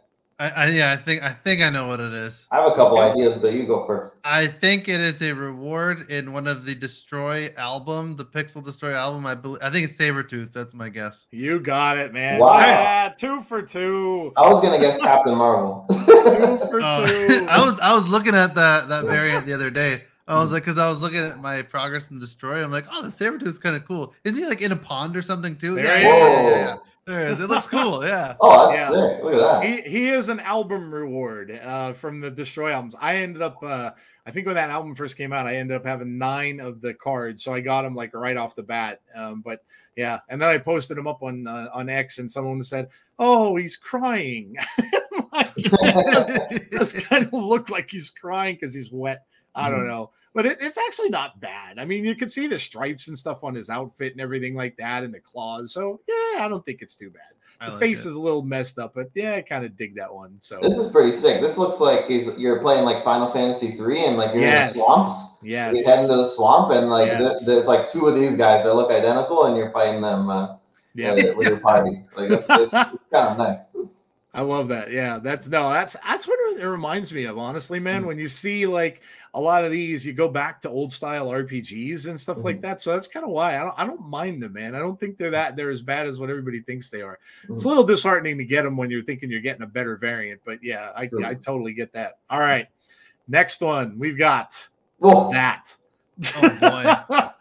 I, 0.43 0.49
I 0.65 0.67
yeah. 0.69 0.91
I 0.91 0.97
think 0.97 1.23
I 1.23 1.31
think 1.31 1.61
I 1.61 1.69
know 1.69 1.87
what 1.87 1.99
it 1.99 2.11
is. 2.13 2.47
I 2.51 2.57
have 2.57 2.71
a 2.71 2.75
couple 2.75 2.99
Okay. 2.99 3.11
ideas, 3.11 3.39
but 3.41 3.53
you 3.53 3.65
go 3.65 3.85
first. 3.87 4.13
I 4.25 4.47
think 4.47 4.89
it 4.89 4.99
is 4.99 5.21
a 5.21 5.31
reward 5.33 6.09
in 6.09 6.33
one 6.33 6.47
of 6.47 6.65
the 6.65 6.75
Destroy 6.75 7.49
album, 7.57 8.15
the 8.17 8.25
Pixel 8.25 8.63
Destroy 8.63 8.93
album. 8.93 9.25
I 9.25 9.35
believe. 9.35 9.59
I 9.61 9.71
think 9.71 9.85
it's 9.89 9.97
Sabretooth. 9.97 10.51
That's 10.51 10.73
my 10.73 10.89
guess. 10.89 11.27
You 11.31 11.59
got 11.59 11.97
it, 11.97 12.13
man. 12.13 12.39
Wow. 12.39 12.59
Yeah, 12.59 13.13
two 13.17 13.39
for 13.41 13.61
two. 13.61 14.33
I 14.35 14.49
was 14.51 14.61
gonna 14.61 14.79
guess 14.79 14.99
Captain 15.01 15.35
Marvel. 15.35 15.85
Two 15.89 16.57
for 16.57 16.79
Oh, 16.81 17.05
two. 17.05 17.45
I 17.49 17.63
was 17.63 17.79
I 17.79 17.95
was 17.95 18.07
looking 18.07 18.35
at 18.35 18.53
that 18.55 18.89
that 18.89 19.05
variant 19.05 19.45
the 19.45 19.53
other 19.53 19.69
day. 19.69 20.03
I 20.27 20.35
was 20.39 20.53
like, 20.53 20.63
because 20.63 20.77
I 20.77 20.89
was 20.89 21.01
looking 21.01 21.19
at 21.19 21.39
my 21.39 21.61
progress 21.61 22.09
in 22.09 22.17
Destroy. 22.17 22.63
I'm 22.63 22.71
like, 22.71 22.85
oh, 22.93 23.01
the 23.01 23.09
Sabretooth's 23.09 23.59
kind 23.59 23.75
of 23.75 23.85
cool. 23.85 24.13
Isn't 24.23 24.39
he 24.39 24.47
like 24.47 24.61
in 24.61 24.71
a 24.71 24.75
pond 24.75 25.17
or 25.17 25.21
something 25.21 25.57
too? 25.57 25.75
There 25.75 25.83
yeah, 25.85 25.97
he 25.99 26.05
yeah, 26.05 26.17
yeah, 26.17 26.41
is. 26.41 26.47
yeah, 26.47 26.57
yeah. 26.57 26.75
There. 27.05 27.27
It 27.27 27.39
looks 27.39 27.67
cool. 27.67 28.05
Yeah. 28.07 28.35
oh, 28.39 28.69
that's 28.71 28.77
Yeah. 28.77 28.87
sick. 28.89 29.23
Look 29.23 29.33
at 29.33 29.39
that. 29.39 29.63
he 29.65 29.81
he 29.89 30.09
is 30.09 30.29
an 30.29 30.39
album 30.39 30.93
reward 30.93 31.51
uh, 31.51 31.93
from 31.93 32.21
the 32.21 32.31
Destroy 32.31 32.71
albums. 32.71 32.95
I 32.99 33.17
ended 33.17 33.41
up, 33.41 33.61
uh, 33.61 33.91
I 34.25 34.31
think 34.31 34.45
when 34.45 34.55
that 34.55 34.69
album 34.69 34.95
first 34.95 35.17
came 35.17 35.33
out, 35.33 35.45
I 35.45 35.57
ended 35.57 35.75
up 35.75 35.85
having 35.85 36.17
nine 36.17 36.59
of 36.61 36.79
the 36.79 36.93
cards, 36.93 37.43
so 37.43 37.53
I 37.53 37.59
got 37.59 37.81
them 37.81 37.93
like 37.95 38.13
right 38.13 38.37
off 38.37 38.55
the 38.55 38.63
bat. 38.63 39.01
Um, 39.13 39.41
but 39.41 39.63
yeah, 39.97 40.19
and 40.29 40.41
then 40.41 40.49
I 40.49 40.57
posted 40.57 40.95
them 40.97 41.07
up 41.07 41.21
on 41.23 41.45
uh, 41.45 41.67
on 41.73 41.89
X, 41.89 42.19
and 42.19 42.31
someone 42.31 42.63
said, 42.63 42.87
"Oh, 43.19 43.55
he's 43.57 43.75
crying." 43.75 44.55
like, 45.33 45.51
it 45.57 46.71
does 46.71 46.93
kind 46.93 47.25
of 47.25 47.33
look 47.33 47.69
like 47.69 47.89
he's 47.91 48.09
crying 48.09 48.55
because 48.55 48.73
he's 48.73 48.91
wet. 48.91 49.25
I 49.55 49.69
don't 49.69 49.81
Mhm. 49.81 49.87
know, 49.87 50.11
but 50.33 50.45
it, 50.45 50.57
it's 50.61 50.77
actually 50.77 51.09
not 51.09 51.39
bad. 51.39 51.79
I 51.79 51.85
mean, 51.85 52.03
you 52.05 52.15
can 52.15 52.29
see 52.29 52.47
the 52.47 52.59
stripes 52.59 53.07
and 53.07 53.17
stuff 53.17 53.43
on 53.43 53.53
his 53.53 53.69
outfit 53.69 54.11
and 54.13 54.21
everything 54.21 54.55
like 54.55 54.77
that, 54.77 55.03
and 55.03 55.13
the 55.13 55.19
claws. 55.19 55.73
So 55.73 55.99
yeah, 56.07 56.43
I 56.43 56.47
don't 56.49 56.65
think 56.65 56.81
it's 56.81 56.95
too 56.95 57.09
bad. 57.09 57.21
I 57.61 57.67
The 57.67 57.71
like 57.73 57.79
face 57.79 58.05
it. 58.05 58.09
is 58.09 58.15
a 58.15 58.21
little 58.21 58.41
messed 58.41 58.79
up, 58.79 58.93
but 58.95 59.09
yeah, 59.13 59.35
I 59.35 59.41
kind 59.41 59.63
of 59.63 59.77
dig 59.77 59.95
that 59.95 60.13
one. 60.13 60.35
So 60.39 60.59
This 60.61 60.77
is 60.77 60.91
pretty 60.91 61.15
sick. 61.17 61.39
This 61.39 61.55
looks 61.57 61.79
like 61.79 62.07
he's, 62.07 62.27
you're 62.37 62.59
playing 62.59 62.83
like 62.83 63.03
Final 63.03 63.31
Fantasy 63.31 63.77
three 63.77 64.03
and 64.05 64.17
like 64.17 64.33
you're 64.33 64.41
Yes. 64.43 64.73
in 64.73 64.79
the 64.79 64.83
swamps. 64.85 65.19
You 65.43 65.55
head 65.57 65.75
Yes. 65.75 66.01
into 66.03 66.15
the 66.17 66.27
swamp, 66.27 66.71
and 66.71 66.89
like 66.89 67.07
Yes. 67.07 67.45
th- 67.45 67.45
there's 67.47 67.67
like 67.67 67.91
two 67.91 68.07
of 68.07 68.15
these 68.15 68.35
guys 68.37 68.63
that 68.63 68.73
look 68.73 68.91
identical, 68.91 69.45
and 69.45 69.55
you're 69.55 69.71
fighting 69.71 70.01
them 70.01 70.29
uh, 70.29 70.55
Yeah. 70.95 71.13
with, 71.13 71.37
with 71.37 71.47
your 71.47 71.59
party. 71.59 72.03
Like 72.17 72.31
it's, 72.31 72.43
it's, 72.49 72.49
it's 72.49 72.71
kind 72.73 72.97
of 73.13 73.37
nice. 73.37 73.59
I 74.35 74.41
love 74.41 74.67
that. 74.69 74.91
Yeah, 74.91 75.19
that's 75.19 75.47
no, 75.47 75.69
that's 75.71 75.95
that's 76.03 76.27
what 76.27 76.39
it 76.59 76.65
reminds 76.65 77.13
me 77.13 77.25
of, 77.25 77.37
honestly, 77.37 77.79
man. 77.79 78.01
Mhm. 78.01 78.07
When 78.07 78.17
you 78.19 78.27
see 78.27 78.65
like 78.65 79.01
a 79.35 79.39
lot 79.39 79.63
of 79.63 79.71
these, 79.71 80.03
you 80.07 80.11
go 80.13 80.27
back 80.27 80.59
to 80.61 80.69
old 80.69 80.91
style 80.91 81.27
RPGs 81.27 82.07
and 82.07 82.19
stuff 82.19 82.43
like 82.43 82.57
Mhm. 82.57 82.61
that. 82.63 82.81
So 82.81 82.91
that's 82.91 83.07
kind 83.07 83.23
of 83.23 83.31
why 83.31 83.57
I 83.59 83.63
don't 83.63 83.75
I 83.77 83.85
don't 83.85 84.01
mind 84.07 84.41
them, 84.41 84.53
man. 84.53 84.73
I 84.73 84.79
don't 84.79 84.99
think 84.99 85.17
they're 85.17 85.29
that 85.29 85.55
they're 85.55 85.69
as 85.69 85.83
bad 85.83 86.07
as 86.07 86.19
what 86.19 86.31
everybody 86.31 86.61
thinks 86.61 86.89
they 86.89 87.03
are. 87.03 87.19
It's 87.47 87.61
a 87.63 87.65
Mhm. 87.65 87.69
little 87.69 87.83
disheartening 87.83 88.39
to 88.39 88.43
get 88.45 88.63
them 88.63 88.75
when 88.75 88.89
you're 88.89 89.03
thinking 89.03 89.29
you're 89.29 89.39
getting 89.41 89.61
a 89.61 89.67
better 89.67 89.97
variant, 89.97 90.41
but 90.43 90.63
yeah, 90.63 90.91
I, 90.95 91.05
True. 91.05 91.23
I 91.23 91.35
totally 91.35 91.73
get 91.73 91.93
that. 91.93 92.17
All 92.31 92.39
right, 92.39 92.67
next 93.27 93.61
one 93.61 93.99
we've 93.99 94.17
got 94.17 94.67
Whoa. 94.97 95.31
that. 95.31 95.77
Oh 96.37 97.05
boy. 97.09 97.27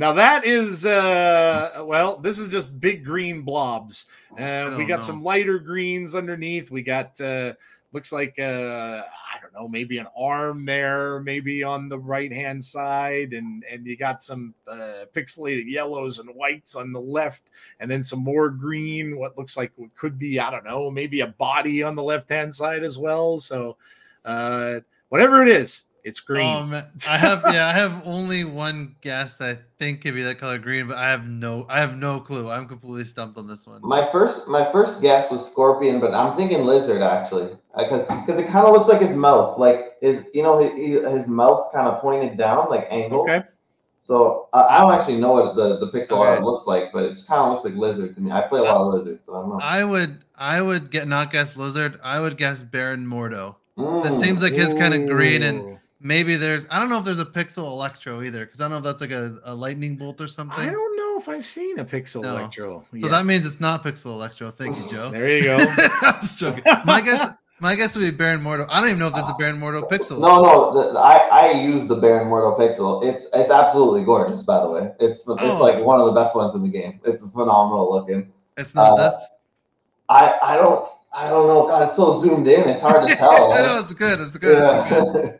now 0.00 0.14
that 0.14 0.46
is 0.46 0.86
uh 0.86 1.84
well, 1.84 2.16
this 2.16 2.38
is 2.38 2.48
just 2.48 2.80
big 2.80 3.04
green 3.04 3.42
blobs. 3.42 4.06
Uh, 4.32 4.74
we 4.78 4.86
got 4.86 5.00
know. 5.00 5.04
some 5.04 5.22
lighter 5.22 5.58
greens 5.58 6.14
underneath. 6.14 6.70
We 6.70 6.82
got 6.82 7.20
uh 7.20 7.52
looks 7.92 8.10
like 8.10 8.38
uh 8.38 9.02
I 9.02 9.40
don't 9.42 9.52
know, 9.52 9.68
maybe 9.68 9.98
an 9.98 10.06
arm 10.16 10.64
there, 10.64 11.20
maybe 11.20 11.62
on 11.62 11.90
the 11.90 11.98
right 11.98 12.32
hand 12.32 12.64
side, 12.64 13.34
and 13.34 13.62
and 13.70 13.86
you 13.86 13.94
got 13.94 14.22
some 14.22 14.54
uh, 14.66 15.04
pixelated 15.14 15.70
yellows 15.70 16.18
and 16.18 16.30
whites 16.34 16.76
on 16.76 16.92
the 16.92 17.00
left, 17.00 17.50
and 17.78 17.90
then 17.90 18.02
some 18.02 18.20
more 18.20 18.48
green. 18.48 19.18
What 19.18 19.36
looks 19.36 19.58
like 19.58 19.70
what 19.76 19.94
could 19.96 20.18
be 20.18 20.40
I 20.40 20.50
don't 20.50 20.64
know, 20.64 20.90
maybe 20.90 21.20
a 21.20 21.26
body 21.26 21.82
on 21.82 21.94
the 21.94 22.02
left 22.02 22.30
hand 22.30 22.54
side 22.54 22.84
as 22.84 22.98
well. 22.98 23.38
So 23.38 23.76
uh 24.24 24.80
whatever 25.10 25.42
it 25.42 25.48
is, 25.48 25.84
it's 26.04 26.20
green. 26.20 26.46
Um, 26.56 26.72
I 27.08 27.16
have 27.18 27.42
yeah, 27.46 27.66
I 27.68 27.72
have 27.72 28.02
only 28.04 28.44
one 28.44 28.96
guess 29.00 29.36
that 29.36 29.56
I 29.56 29.60
think 29.78 30.02
could 30.02 30.14
be 30.14 30.22
that 30.22 30.38
color 30.38 30.58
green, 30.58 30.86
but 30.88 30.96
I 30.96 31.08
have 31.10 31.26
no 31.26 31.66
I 31.68 31.80
have 31.80 31.96
no 31.96 32.20
clue. 32.20 32.50
I'm 32.50 32.66
completely 32.66 33.04
stumped 33.04 33.36
on 33.38 33.46
this 33.46 33.66
one. 33.66 33.80
My 33.82 34.10
first 34.10 34.48
my 34.48 34.70
first 34.72 35.00
guess 35.00 35.30
was 35.30 35.46
scorpion, 35.46 36.00
but 36.00 36.14
I'm 36.14 36.36
thinking 36.36 36.64
lizard 36.64 37.02
actually, 37.02 37.56
because 37.76 38.06
because 38.06 38.38
it 38.38 38.46
kind 38.48 38.66
of 38.66 38.72
looks 38.72 38.88
like 38.88 39.00
his 39.00 39.14
mouth, 39.16 39.58
like 39.58 39.96
his 40.00 40.24
you 40.34 40.42
know 40.42 40.58
his, 40.58 40.72
his 41.18 41.26
mouth 41.28 41.72
kind 41.72 41.86
of 41.88 42.00
pointed 42.00 42.36
down, 42.38 42.68
like 42.70 42.86
angle. 42.90 43.22
okay. 43.22 43.42
So 44.02 44.48
uh, 44.52 44.66
I 44.68 44.80
don't 44.80 44.92
actually 44.92 45.18
know 45.18 45.32
what 45.34 45.54
the, 45.54 45.78
the 45.78 45.86
pixel 45.92 46.18
Okay. 46.18 46.30
art 46.30 46.42
looks 46.42 46.66
like, 46.66 46.92
but 46.92 47.04
it 47.04 47.10
just 47.10 47.28
kind 47.28 47.40
of 47.42 47.52
looks 47.52 47.64
like 47.64 47.74
lizard 47.74 48.12
to 48.16 48.20
me. 48.20 48.32
I 48.32 48.40
play 48.40 48.58
a 48.58 48.64
lot 48.64 48.78
of 48.78 48.92
lizards, 48.94 49.22
so 49.24 49.36
I 49.36 49.40
don't 49.40 49.50
know. 49.50 49.58
I 49.62 49.84
would 49.84 50.24
I 50.36 50.60
would 50.60 50.90
get 50.90 51.06
not 51.06 51.30
guess 51.30 51.56
lizard. 51.56 52.00
I 52.02 52.18
would 52.18 52.36
guess 52.36 52.62
Baron 52.64 53.06
Mordo. 53.06 53.54
That 53.76 54.12
Mm. 54.12 54.20
seems 54.20 54.42
like 54.42 54.54
his 54.54 54.74
kind 54.74 54.94
of 54.94 55.08
green 55.08 55.42
and 55.44 55.60
Ooh. 55.62 55.79
Maybe 56.00 56.36
there's 56.36 56.66
I 56.70 56.78
don't 56.78 56.88
know 56.88 56.98
if 56.98 57.04
there's 57.04 57.18
a 57.18 57.24
pixel 57.24 57.64
electro 57.66 58.22
either 58.22 58.44
because 58.46 58.60
I 58.60 58.64
don't 58.64 58.70
know 58.72 58.78
if 58.78 58.84
that's 58.84 59.00
like 59.00 59.10
a, 59.10 59.38
a 59.44 59.54
lightning 59.54 59.96
bolt 59.96 60.20
or 60.20 60.28
something. 60.28 60.58
I 60.58 60.70
don't 60.70 60.96
know 60.96 61.18
if 61.18 61.28
I've 61.28 61.44
seen 61.44 61.78
a 61.78 61.84
Pixel 61.84 62.22
No. 62.22 62.30
Electro. 62.36 62.84
So 63.00 63.08
that 63.08 63.26
means 63.26 63.44
it's 63.46 63.60
not 63.60 63.84
pixel 63.84 64.06
electro. 64.06 64.50
Thank 64.50 64.76
you, 64.78 64.90
Joe. 64.90 65.10
there 65.10 65.28
you 65.30 65.42
go. 65.42 65.56
I'm 66.02 66.20
just 66.22 66.38
joking. 66.38 66.64
My 66.84 67.00
guess 67.00 67.30
my 67.62 67.74
guess 67.74 67.94
would 67.94 68.00
be 68.02 68.10
Baron 68.10 68.40
Mordo. 68.42 68.66
I 68.70 68.80
don't 68.80 68.88
even 68.88 68.98
know 69.00 69.08
if 69.08 69.14
there's 69.14 69.28
a 69.28 69.34
Baron 69.34 69.60
Mordo 69.60 69.86
pixel. 69.90 70.18
No, 70.18 70.42
no, 70.42 70.82
the, 70.82 70.92
the- 70.94 70.98
I, 70.98 71.16
I 71.30 71.50
use 71.60 71.86
the 71.88 71.96
Baron 71.96 72.28
Mordo 72.28 72.58
Pixel. 72.58 73.04
It's 73.04 73.26
it's 73.34 73.50
absolutely 73.50 74.02
gorgeous, 74.04 74.42
by 74.42 74.60
the 74.60 74.68
way. 74.70 74.92
It's 74.98 75.18
it's 75.18 75.26
Oh. 75.28 75.60
like 75.62 75.84
one 75.84 76.00
of 76.00 76.06
the 76.06 76.12
best 76.18 76.34
ones 76.34 76.54
in 76.54 76.62
the 76.62 76.70
game. 76.70 77.00
It's 77.04 77.20
phenomenal 77.22 77.92
looking. 77.92 78.32
It's 78.56 78.74
not 78.74 78.98
Uh, 78.98 79.04
this. 79.10 79.24
I 80.08 80.38
I 80.42 80.56
don't 80.56 80.88
I 81.12 81.28
don't 81.28 81.48
know. 81.48 81.66
God, 81.66 81.86
it's 81.88 81.96
so 81.96 82.20
zoomed 82.22 82.46
in. 82.48 82.68
It's 82.68 82.80
hard 82.80 83.06
to 83.06 83.14
tell. 83.22 83.52
I 83.52 83.60
know 83.62 83.78
it's 83.80 83.92
good. 83.92 84.20
It's 84.20 84.38
good. 84.38 84.56
It's 84.62 84.90
good. 84.90 85.39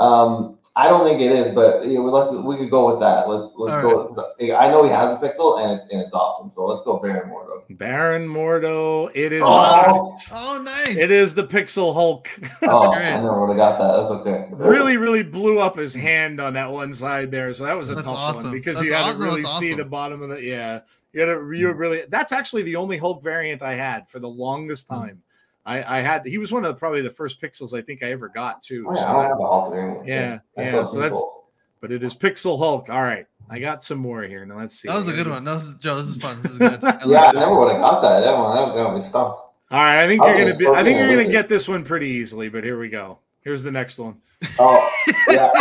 Yeah. 0.00 0.06
um, 0.06 0.56
I 0.76 0.88
don't 0.88 1.04
think 1.04 1.20
it 1.20 1.32
is, 1.32 1.52
but 1.52 1.84
you 1.84 1.94
know, 1.94 2.04
let's 2.04 2.32
we 2.32 2.56
could 2.56 2.70
go 2.70 2.90
with 2.90 3.00
that. 3.00 3.28
Let's 3.28 3.52
let's 3.56 3.84
All 3.84 3.90
go. 4.14 4.24
With, 4.38 4.50
I 4.52 4.70
know 4.70 4.84
he 4.84 4.88
has 4.90 5.12
a 5.12 5.16
pixel, 5.20 5.60
and 5.60 5.72
it's 5.80 5.92
and 5.92 6.00
it's 6.00 6.12
awesome. 6.14 6.52
So 6.54 6.64
let's 6.64 6.84
go 6.84 6.98
Baron 6.98 7.28
Mordo. 7.28 7.76
Baron 7.76 8.28
Mordo. 8.28 9.10
It 9.12 9.32
is. 9.32 9.42
Oh, 9.44 10.16
Oh, 10.32 10.62
nice. 10.62 10.96
It 10.96 11.10
is 11.10 11.34
the 11.34 11.44
Pixel 11.44 11.92
Hulk. 11.92 12.28
oh 12.62 12.92
I 12.92 13.00
never 13.20 13.40
would 13.40 13.48
have 13.48 13.56
got 13.56 13.78
that. 13.78 13.96
That's 14.00 14.10
okay. 14.20 14.48
really, 14.52 14.96
really 14.96 15.24
blew 15.24 15.58
up 15.58 15.76
his 15.76 15.92
hand 15.92 16.40
on 16.40 16.54
that 16.54 16.70
one 16.70 16.94
side 16.94 17.30
there. 17.32 17.52
So 17.52 17.64
that 17.64 17.76
was 17.76 17.90
a 17.90 17.96
That's 17.96 18.06
tough 18.06 18.16
awesome. 18.16 18.44
one 18.44 18.52
because 18.52 18.76
That's 18.76 18.86
you 18.86 18.92
had 18.94 19.02
awesome. 19.06 19.20
to 19.20 19.26
really 19.26 19.42
That's 19.42 19.58
see 19.58 19.66
awesome. 19.70 19.78
the 19.78 19.84
bottom 19.84 20.22
of 20.22 20.28
the. 20.30 20.40
Yeah, 20.42 20.80
you 21.12 21.20
had 21.20 21.26
to. 21.34 21.52
You 21.52 21.72
really. 21.72 22.04
That's 22.08 22.30
actually 22.30 22.62
the 22.62 22.76
only 22.76 22.96
Hulk 22.96 23.24
variant 23.24 23.60
I 23.60 23.74
had 23.74 24.08
for 24.08 24.20
the 24.20 24.28
longest 24.28 24.86
Hmm. 24.88 24.94
time. 24.94 25.22
I, 25.66 25.98
I 25.98 26.00
had. 26.00 26.26
He 26.26 26.38
was 26.38 26.50
one 26.52 26.64
of 26.64 26.74
the, 26.74 26.78
probably 26.78 27.02
the 27.02 27.10
first 27.10 27.40
Pixels 27.40 27.76
I 27.76 27.82
think 27.82 28.02
I 28.02 28.10
ever 28.12 28.28
got 28.28 28.62
too. 28.62 28.86
Oh, 28.88 28.94
So 28.94 29.02
yeah, 29.02 29.06
I 29.08 29.12
have 29.14 29.22
that's- 29.22 29.40
the 29.42 29.46
Hulk. 29.46 29.74
Yeah, 30.06 30.38
yeah, 30.56 30.70
feel 30.72 30.86
so 30.86 30.98
that's- 30.98 31.12
cool. 31.18 31.44
but 31.80 31.92
it 31.92 32.02
is 32.02 32.14
Pixel 32.14 32.58
Hulk. 32.58 32.88
All 32.90 33.02
right, 33.02 33.26
I 33.50 33.58
got 33.58 33.84
some 33.84 33.98
more 33.98 34.22
here. 34.22 34.44
Now 34.46 34.56
let's 34.58 34.74
see. 34.80 34.88
That 34.88 34.96
was 34.96 35.08
a 35.08 35.12
good 35.12 35.28
one. 35.28 35.44
That 35.44 35.54
was 35.54 35.74
Joe. 35.76 35.96
This 35.98 36.08
is 36.08 36.16
fun. 36.16 36.40
This 36.42 36.52
is 36.52 36.58
good. 36.58 36.82
I 36.82 36.90
like 37.04 37.06
Yeah, 37.06 37.24
I 37.26 37.32
never 37.32 37.58
would 37.58 37.72
have 37.72 37.80
got 37.80 38.00
that. 38.00 38.20
That 38.20 38.36
one, 38.36 38.56
that 38.56 38.74
got 38.74 38.94
me 38.96 39.00
stumped. 39.02 39.40
All 39.72 39.78
right, 39.78 40.02
I 40.02 40.08
think 40.08 40.22
I'll 40.22 40.28
you're 40.36 40.46
gonna 40.46 40.56
be. 40.56 40.66
I 40.66 40.82
think 40.82 40.98
you're 40.98 41.10
gonna 41.10 41.28
get 41.30 41.48
this 41.48 41.68
one 41.68 41.84
pretty 41.84 42.08
easily. 42.08 42.48
But 42.48 42.64
here 42.64 42.78
we 42.78 42.88
go. 42.88 43.18
Here's 43.42 43.62
the 43.62 43.70
next 43.70 43.98
one. 43.98 44.16
Oh, 44.58 44.90
yeah. 45.28 45.50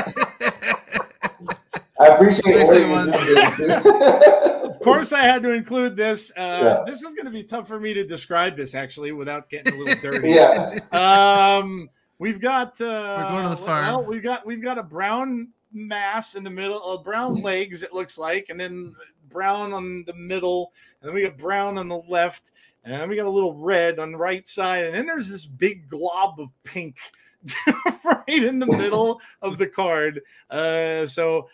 I 1.99 2.07
appreciate 2.07 2.55
Especially 2.55 2.85
what 2.89 3.07
you 3.27 3.35
just 3.35 3.57
did. 3.57 3.71
Of 3.71 4.68
course, 4.93 5.13
I 5.13 5.21
had 5.23 5.43
to 5.43 5.51
include 5.53 5.95
this. 5.95 6.31
Uh, 6.37 6.59
Yeah. 6.63 6.83
This 6.85 7.01
is 7.03 7.13
going 7.13 7.25
to 7.25 7.31
be 7.31 7.43
tough 7.43 7.67
for 7.67 7.79
me 7.79 7.93
to 7.93 8.03
describe 8.05 8.55
this 8.57 8.75
actually 8.75 9.11
without 9.11 9.49
getting 9.49 9.73
a 9.73 9.77
little 9.77 10.01
dirty. 10.11 10.31
yeah. 10.31 10.71
Um, 10.91 11.89
we've 12.17 12.39
got. 12.39 12.79
Uh, 12.81 12.85
We're 13.17 13.29
going 13.29 13.43
to 13.43 13.49
the 13.49 13.57
farm. 13.67 13.85
Well, 13.85 14.03
we've 14.05 14.23
got 14.23 14.45
we've 14.45 14.61
got 14.63 14.77
a 14.77 14.83
brown 14.83 15.49
mass 15.71 16.35
in 16.35 16.43
the 16.43 16.49
middle, 16.49 16.81
uh, 16.83 16.97
brown 17.03 17.41
legs. 17.41 17.83
It 17.83 17.93
looks 17.93 18.17
like, 18.17 18.47
and 18.49 18.59
then 18.59 18.95
brown 19.29 19.73
on 19.73 20.03
the 20.07 20.13
middle, 20.15 20.71
and 21.01 21.07
then 21.09 21.15
we 21.15 21.21
got 21.21 21.37
brown 21.37 21.77
on 21.77 21.87
the 21.87 22.01
left, 22.09 22.51
and 22.83 22.93
then 22.93 23.07
we 23.09 23.15
got 23.15 23.27
a 23.27 23.29
little 23.29 23.53
red 23.55 23.99
on 23.99 24.11
the 24.11 24.17
right 24.17 24.47
side, 24.47 24.85
and 24.85 24.95
then 24.95 25.05
there's 25.05 25.29
this 25.29 25.45
big 25.45 25.87
glob 25.87 26.39
of 26.39 26.49
pink 26.63 26.97
right 28.03 28.23
in 28.27 28.57
the 28.59 28.65
middle 28.65 29.21
of 29.41 29.57
the 29.59 29.67
card. 29.67 30.21
Uh, 30.49 31.05
so 31.05 31.47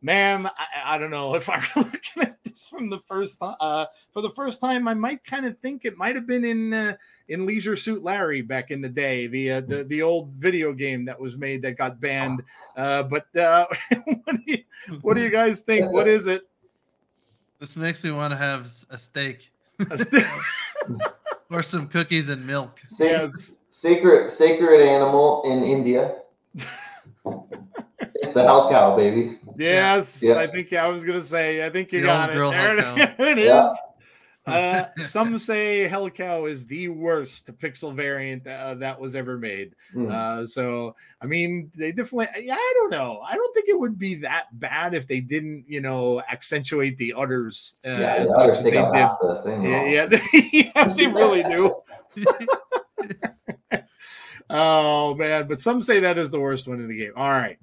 man, 0.00 0.46
I, 0.46 0.94
I 0.94 0.98
don't 0.98 1.10
know 1.10 1.34
if 1.34 1.48
I'm 1.48 1.62
looking 1.76 2.22
at 2.22 2.42
this 2.44 2.68
from 2.68 2.90
the 2.90 3.00
first 3.00 3.40
time. 3.40 3.56
Uh, 3.60 3.86
for 4.12 4.22
the 4.22 4.30
first 4.30 4.60
time, 4.60 4.88
I 4.88 4.94
might 4.94 5.24
kind 5.24 5.46
of 5.46 5.58
think 5.58 5.84
it 5.84 5.96
might 5.96 6.14
have 6.14 6.26
been 6.26 6.44
in 6.44 6.72
uh, 6.72 6.96
in 7.28 7.46
Leisure 7.46 7.76
Suit 7.76 8.02
Larry 8.02 8.42
back 8.42 8.70
in 8.70 8.80
the 8.80 8.88
day, 8.88 9.26
the 9.26 9.52
uh, 9.52 9.60
the 9.60 9.84
the 9.84 10.02
old 10.02 10.30
video 10.38 10.72
game 10.72 11.04
that 11.04 11.18
was 11.18 11.36
made 11.36 11.62
that 11.62 11.76
got 11.76 12.00
banned. 12.00 12.42
Uh, 12.76 13.02
but 13.02 13.34
uh, 13.36 13.66
what, 14.24 14.36
do 14.36 14.42
you, 14.46 14.58
what 15.02 15.14
do 15.14 15.22
you 15.22 15.30
guys 15.40 15.60
think? 15.60 15.90
What 15.90 16.08
is 16.08 16.26
it? 16.26 16.48
This 17.60 17.76
makes 17.76 18.02
me 18.04 18.12
want 18.12 18.32
to 18.32 18.36
have 18.36 18.68
a 18.90 18.98
steak 18.98 19.50
A 19.90 19.98
st- 19.98 20.24
or 21.50 21.62
some 21.62 21.88
cookies 21.88 22.28
and 22.28 22.46
milk. 22.46 22.80
Sa- 22.84 23.04
yeah, 23.04 23.28
Sacred 23.68 24.30
sacred 24.30 24.80
animal 24.80 25.42
in 25.44 25.62
India. 25.62 26.16
it's 26.54 28.32
the 28.32 28.42
hell 28.42 28.68
cow, 28.70 28.96
baby. 28.96 29.38
Yes, 29.58 30.22
Yeah. 30.22 30.34
I 30.38 30.46
think 30.46 30.72
I 30.72 30.86
was 30.88 31.04
gonna 31.04 31.20
say. 31.20 31.64
I 31.66 31.70
think 31.70 31.92
you 31.92 32.00
The 32.00 32.06
got 32.06 32.30
it. 32.30 32.34
girl 32.34 32.50
There 32.50 32.76
it, 33.18 33.38
Yeah. 33.38 33.70
is. 33.70 33.82
Uh, 34.46 34.88
some 35.02 35.36
say 35.36 35.86
Hellcow 35.92 36.48
is 36.48 36.64
the 36.66 36.88
worst 36.88 37.50
pixel 37.58 37.94
variant 37.94 38.46
uh, 38.46 38.72
that 38.76 38.98
was 38.98 39.14
ever 39.14 39.36
made. 39.36 39.74
Hmm. 39.92 40.10
Uh, 40.10 40.46
so 40.46 40.96
I 41.20 41.26
mean, 41.26 41.70
they 41.76 41.92
definitely. 41.92 42.28
Yeah, 42.46 42.54
I 42.54 42.74
don't 42.78 42.90
know. 42.90 43.20
I 43.28 43.34
don't 43.34 43.54
think 43.54 43.68
it 43.68 43.78
would 43.78 43.98
be 43.98 44.14
that 44.14 44.46
bad 44.58 44.94
if 44.94 45.06
they 45.06 45.20
didn't, 45.20 45.66
you 45.68 45.82
know, 45.82 46.22
accentuate 46.30 46.96
the 46.96 47.12
udders 47.14 47.74
uh, 47.86 47.90
yeah, 47.90 48.14
as 48.14 48.26
the 48.28 48.32
much 48.32 48.42
others 48.42 48.56
as 48.58 48.64
they 48.64 48.70
did. 48.70 48.94
half 48.94 49.18
the 49.20 49.42
thing. 49.44 49.64
Yeah, 49.64 49.84
yeah, 49.84 50.06
they, 50.06 50.20
yeah, 50.74 50.94
they 50.94 51.06
really 51.08 51.42
do. 51.42 51.74
oh 54.50 55.14
man, 55.14 55.46
but 55.46 55.60
some 55.60 55.82
say 55.82 56.00
that 56.00 56.16
is 56.18 56.30
the 56.30 56.40
worst 56.40 56.68
one 56.68 56.80
in 56.80 56.88
the 56.88 56.96
game. 56.96 57.12
All 57.16 57.28
right, 57.28 57.58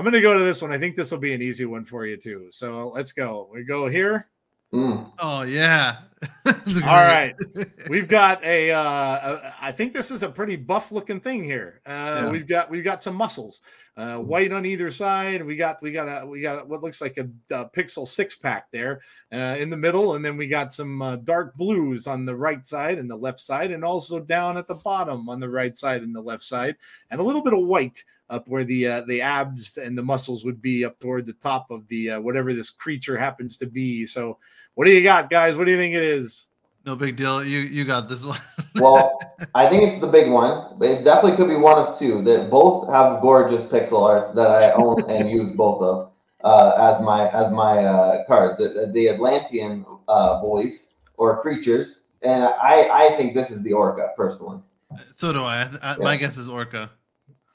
I'm 0.00 0.04
gonna 0.06 0.22
go 0.22 0.32
to 0.32 0.42
this 0.42 0.62
one. 0.62 0.72
I 0.72 0.78
think 0.78 0.96
this 0.96 1.10
will 1.10 1.18
be 1.18 1.34
an 1.34 1.42
easy 1.42 1.66
one 1.66 1.84
for 1.84 2.06
you 2.06 2.16
too. 2.16 2.46
So 2.48 2.90
let's 2.94 3.12
go. 3.12 3.50
We 3.52 3.64
go 3.64 3.86
here. 3.86 4.28
Mm. 4.72 5.12
Oh 5.18 5.42
yeah. 5.42 5.98
This 6.46 6.76
is 6.76 6.82
All 6.82 6.88
great. 6.88 7.34
right. 7.54 7.68
We've 7.90 8.08
got 8.08 8.42
a. 8.42 8.70
Uh, 8.70 8.82
a 8.82 9.54
I 9.60 9.72
think 9.72 9.92
this 9.92 10.10
is 10.10 10.22
a 10.22 10.28
pretty 10.30 10.56
buff 10.56 10.90
looking 10.90 11.20
thing 11.20 11.44
here. 11.44 11.82
Uh, 11.84 12.22
Yeah. 12.24 12.30
We've 12.30 12.46
got 12.46 12.70
we've 12.70 12.84
got 12.84 13.02
some 13.02 13.14
muscles, 13.14 13.60
uh, 13.98 14.16
white 14.16 14.52
on 14.52 14.64
either 14.64 14.90
side. 14.90 15.44
We 15.44 15.56
got 15.56 15.82
we 15.82 15.92
got 15.92 16.22
a 16.22 16.26
we 16.26 16.40
got 16.40 16.66
what 16.66 16.82
looks 16.82 17.02
like 17.02 17.18
a, 17.18 17.28
a 17.54 17.66
pixel 17.66 18.08
six 18.08 18.36
pack 18.36 18.70
there 18.70 19.02
uh, 19.34 19.56
in 19.58 19.68
the 19.68 19.76
middle, 19.76 20.14
and 20.14 20.24
then 20.24 20.38
we 20.38 20.46
got 20.46 20.72
some 20.72 21.02
uh, 21.02 21.16
dark 21.16 21.54
blues 21.56 22.06
on 22.06 22.24
the 22.24 22.36
right 22.36 22.66
side 22.66 22.98
and 22.98 23.10
the 23.10 23.16
left 23.16 23.40
side, 23.40 23.70
and 23.70 23.84
also 23.84 24.18
down 24.18 24.56
at 24.56 24.66
the 24.66 24.76
bottom 24.76 25.28
on 25.28 25.40
the 25.40 25.50
right 25.50 25.76
side 25.76 26.02
and 26.02 26.14
the 26.16 26.22
left 26.22 26.44
side, 26.44 26.76
and 27.10 27.20
a 27.20 27.24
little 27.24 27.42
bit 27.42 27.52
of 27.54 27.64
white 27.66 28.02
up 28.30 28.48
where 28.48 28.64
the 28.64 28.86
uh, 28.86 29.00
the 29.02 29.20
abs 29.20 29.76
and 29.76 29.98
the 29.98 30.02
muscles 30.02 30.44
would 30.44 30.62
be 30.62 30.84
up 30.84 30.98
toward 31.00 31.26
the 31.26 31.34
top 31.34 31.70
of 31.70 31.86
the 31.88 32.12
uh, 32.12 32.20
whatever 32.20 32.54
this 32.54 32.70
creature 32.70 33.16
happens 33.16 33.58
to 33.58 33.66
be. 33.66 34.06
So, 34.06 34.38
what 34.74 34.86
do 34.86 34.92
you 34.92 35.02
got, 35.02 35.28
guys? 35.28 35.56
What 35.56 35.64
do 35.64 35.72
you 35.72 35.76
think 35.76 35.94
it 35.94 36.02
is? 36.02 36.46
No 36.86 36.96
big 36.96 37.16
deal. 37.16 37.44
You 37.44 37.60
you 37.60 37.84
got 37.84 38.08
this 38.08 38.22
one. 38.22 38.38
Well, 38.76 39.18
I 39.56 39.68
think 39.68 39.82
it's 39.82 40.00
the 40.00 40.06
big 40.06 40.30
one. 40.30 40.78
But 40.78 40.90
it 40.90 41.04
definitely 41.04 41.36
could 41.36 41.48
be 41.48 41.56
one 41.56 41.76
of 41.76 41.98
two. 41.98 42.22
That 42.22 42.50
both 42.50 42.88
have 42.88 43.20
gorgeous 43.20 43.64
pixel 43.64 44.00
arts 44.02 44.32
that 44.34 44.46
I 44.46 44.72
own 44.72 45.10
and 45.10 45.28
use 45.38 45.50
both 45.56 45.82
of 45.82 46.12
uh, 46.44 46.92
as 46.94 47.02
my 47.02 47.28
as 47.30 47.52
my 47.52 47.84
uh, 47.84 48.24
cards. 48.26 48.58
The, 48.58 48.90
the 48.94 49.08
Atlantean 49.08 49.84
uh, 50.06 50.40
voice 50.40 50.94
or 51.16 51.42
creatures, 51.42 52.04
and 52.22 52.44
I 52.44 52.88
I 52.92 53.16
think 53.16 53.34
this 53.34 53.50
is 53.50 53.60
the 53.62 53.72
Orca 53.72 54.10
personally. 54.16 54.60
So 55.12 55.32
do 55.32 55.42
I. 55.42 55.68
I 55.82 55.96
My 55.98 56.16
guess 56.16 56.36
is 56.36 56.48
Orca. 56.48 56.90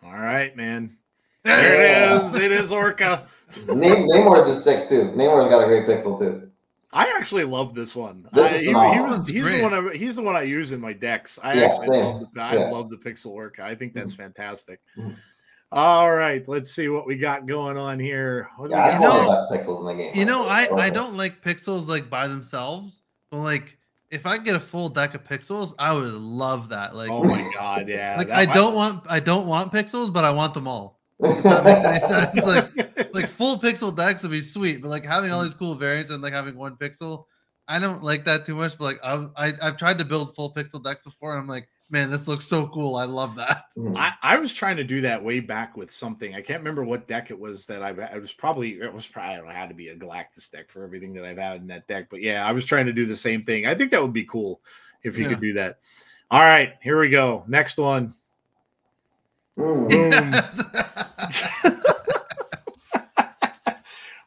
All 0.05 0.13
right, 0.13 0.55
man. 0.55 0.97
There 1.43 2.15
it 2.17 2.23
is. 2.23 2.35
It 2.35 2.51
is 2.51 2.71
Orca. 2.71 3.27
Name, 3.67 4.07
Namor's 4.07 4.47
is 4.57 4.63
sick 4.63 4.89
too. 4.89 5.11
Namor's 5.15 5.49
got 5.49 5.63
a 5.63 5.67
great 5.67 5.87
pixel 5.87 6.17
too. 6.19 6.49
I 6.91 7.13
actually 7.17 7.43
love 7.43 7.75
this 7.75 7.95
one. 7.95 8.27
This 8.33 8.51
I- 8.51 8.55
is 8.55 8.61
he, 8.61 8.67
he 8.67 8.73
was, 8.73 9.17
This 9.17 9.27
is 9.29 9.33
he's 9.35 9.51
the 9.51 9.61
one. 9.61 9.73
I, 9.73 9.93
he's 9.95 10.15
the 10.15 10.21
one 10.21 10.35
I 10.35 10.41
use 10.43 10.71
in 10.71 10.79
my 10.81 10.93
decks. 10.93 11.37
I 11.43 11.53
Yeah, 11.53 11.65
actually 11.65 11.87
same. 11.87 12.03
love 12.05 12.27
the, 12.33 12.41
I 12.41 12.53
Yeah. 12.55 12.69
love 12.71 12.89
the 12.89 12.97
pixel 12.97 13.33
work. 13.33 13.59
I 13.59 13.75
think 13.75 13.93
that's 13.93 14.13
fantastic. 14.13 14.79
Mhm. 14.97 15.15
All 15.71 16.13
right, 16.13 16.47
let's 16.47 16.71
see 16.71 16.87
what 16.87 17.05
we 17.05 17.17
got 17.17 17.47
going 17.47 17.77
on 17.77 17.99
here. 17.99 18.49
What 18.57 18.69
do 18.69 18.75
we 18.75 18.79
Yeah, 18.79 18.87
that's 18.89 18.99
got? 19.01 19.09
one 19.13 19.19
of 19.19 19.25
know- 19.27 19.33
the 19.49 19.57
best 19.57 19.67
pixels 19.67 19.79
in 19.81 19.85
the 19.97 20.03
game. 20.03 20.11
You 20.15 20.25
know, 20.25 20.47
I 20.47 20.67
I 20.85 20.89
don't 20.89 21.15
like 21.17 21.41
pixels 21.43 21.87
like 21.87 22.09
by 22.09 22.27
themselves, 22.27 23.01
but 23.29 23.37
like 23.39 23.77
if 24.15 24.25
I 24.25 24.37
get 24.37 24.55
a 24.55 24.59
full 24.59 24.87
deck 24.87 25.13
of 25.13 25.25
pixels, 25.25 25.75
I 25.77 25.93
would 25.93 26.13
love 26.13 26.69
that. 26.69 26.95
Like, 26.95 27.11
oh 27.11 27.23
my 27.23 27.51
god, 27.53 27.89
yeah. 27.89 28.15
like 28.17 28.29
I 28.31 28.45
don't 28.45 28.73
want 28.73 29.03
I 29.09 29.19
don't 29.19 29.45
want 29.45 29.73
pixels, 29.73 30.11
but 30.11 30.23
I 30.23 30.31
want 30.31 30.53
them 30.53 30.67
all. 30.67 31.01
If 31.19 31.43
that 31.43 31.65
makes 31.65 31.83
any 31.83 31.99
sense. 32.33 32.45
Like 32.45 33.13
like 33.13 33.27
full 33.27 33.57
pixel 33.57 33.93
decks 33.93 34.23
would 34.23 34.31
be 34.31 34.41
sweet, 34.41 34.81
but 34.81 34.87
like 34.87 35.05
having 35.05 35.31
all 35.31 35.43
these 35.43 35.53
cool 35.53 35.75
variants 35.75 36.09
and 36.11 36.23
like 36.23 36.33
having 36.33 36.55
one 36.55 36.77
pixel, 36.77 37.25
I 37.67 37.77
don't 37.77 38.03
like 38.03 38.23
that 38.25 38.45
too 38.45 38.55
much. 38.55 38.77
But 38.77 38.85
like 38.85 38.99
I've 39.03 39.29
I, 39.35 39.53
I've 39.61 39.77
tried 39.77 39.97
to 39.97 40.05
build 40.05 40.33
full 40.33 40.53
pixel 40.53 40.81
decks 40.81 41.03
before, 41.03 41.31
and 41.31 41.41
I'm 41.41 41.47
like, 41.47 41.67
man, 41.89 42.09
this 42.09 42.27
looks 42.27 42.45
so 42.45 42.67
cool. 42.67 42.95
I 42.95 43.05
love 43.05 43.35
that. 43.35 43.65
Mhm. 43.77 43.95
I, 43.97 44.13
I 44.21 44.37
was 44.37 44.53
trying 44.53 44.77
to 44.77 44.83
do 44.83 45.01
that 45.01 45.23
way 45.23 45.39
back 45.39 45.77
with 45.77 45.91
something. 45.91 46.33
I 46.35 46.41
can't 46.41 46.59
remember 46.59 46.83
what 46.83 47.07
deck 47.07 47.29
it 47.31 47.39
was 47.39 47.65
that 47.67 47.83
I, 47.83 47.89
I 48.13 48.17
was 48.17 48.33
probably 48.33 48.73
it 48.81 48.91
was 48.93 49.07
probably 49.07 49.33
I 49.33 49.37
don't 49.37 49.45
know 49.47 49.51
had 49.53 49.69
to 49.69 49.75
be 49.75 49.89
a 49.89 49.95
Galactus 49.95 50.49
deck 50.51 50.69
for 50.69 50.83
everything 50.83 51.13
that 51.13 51.25
I've 51.25 51.37
had 51.37 51.61
in 51.61 51.67
that 51.67 51.87
deck. 51.87 52.07
But 52.09 52.21
yeah, 52.21 52.45
I 52.47 52.51
was 52.51 52.65
trying 52.65 52.85
to 52.87 52.93
do 52.93 53.05
the 53.05 53.15
same 53.17 53.43
thing. 53.43 53.65
I 53.67 53.75
think 53.75 53.91
that 53.91 54.01
would 54.01 54.13
be 54.13 54.25
cool 54.25 54.61
if 55.03 55.17
you 55.17 55.23
Yeah. 55.25 55.29
could 55.31 55.41
do 55.41 55.53
that. 55.53 55.79
All 56.31 56.41
right, 56.41 56.73
here 56.81 56.99
we 56.99 57.09
go. 57.09 57.43
Next 57.47 57.77
one. 57.77 58.15
Mm. 59.57 59.89
Boom. 59.89 61.71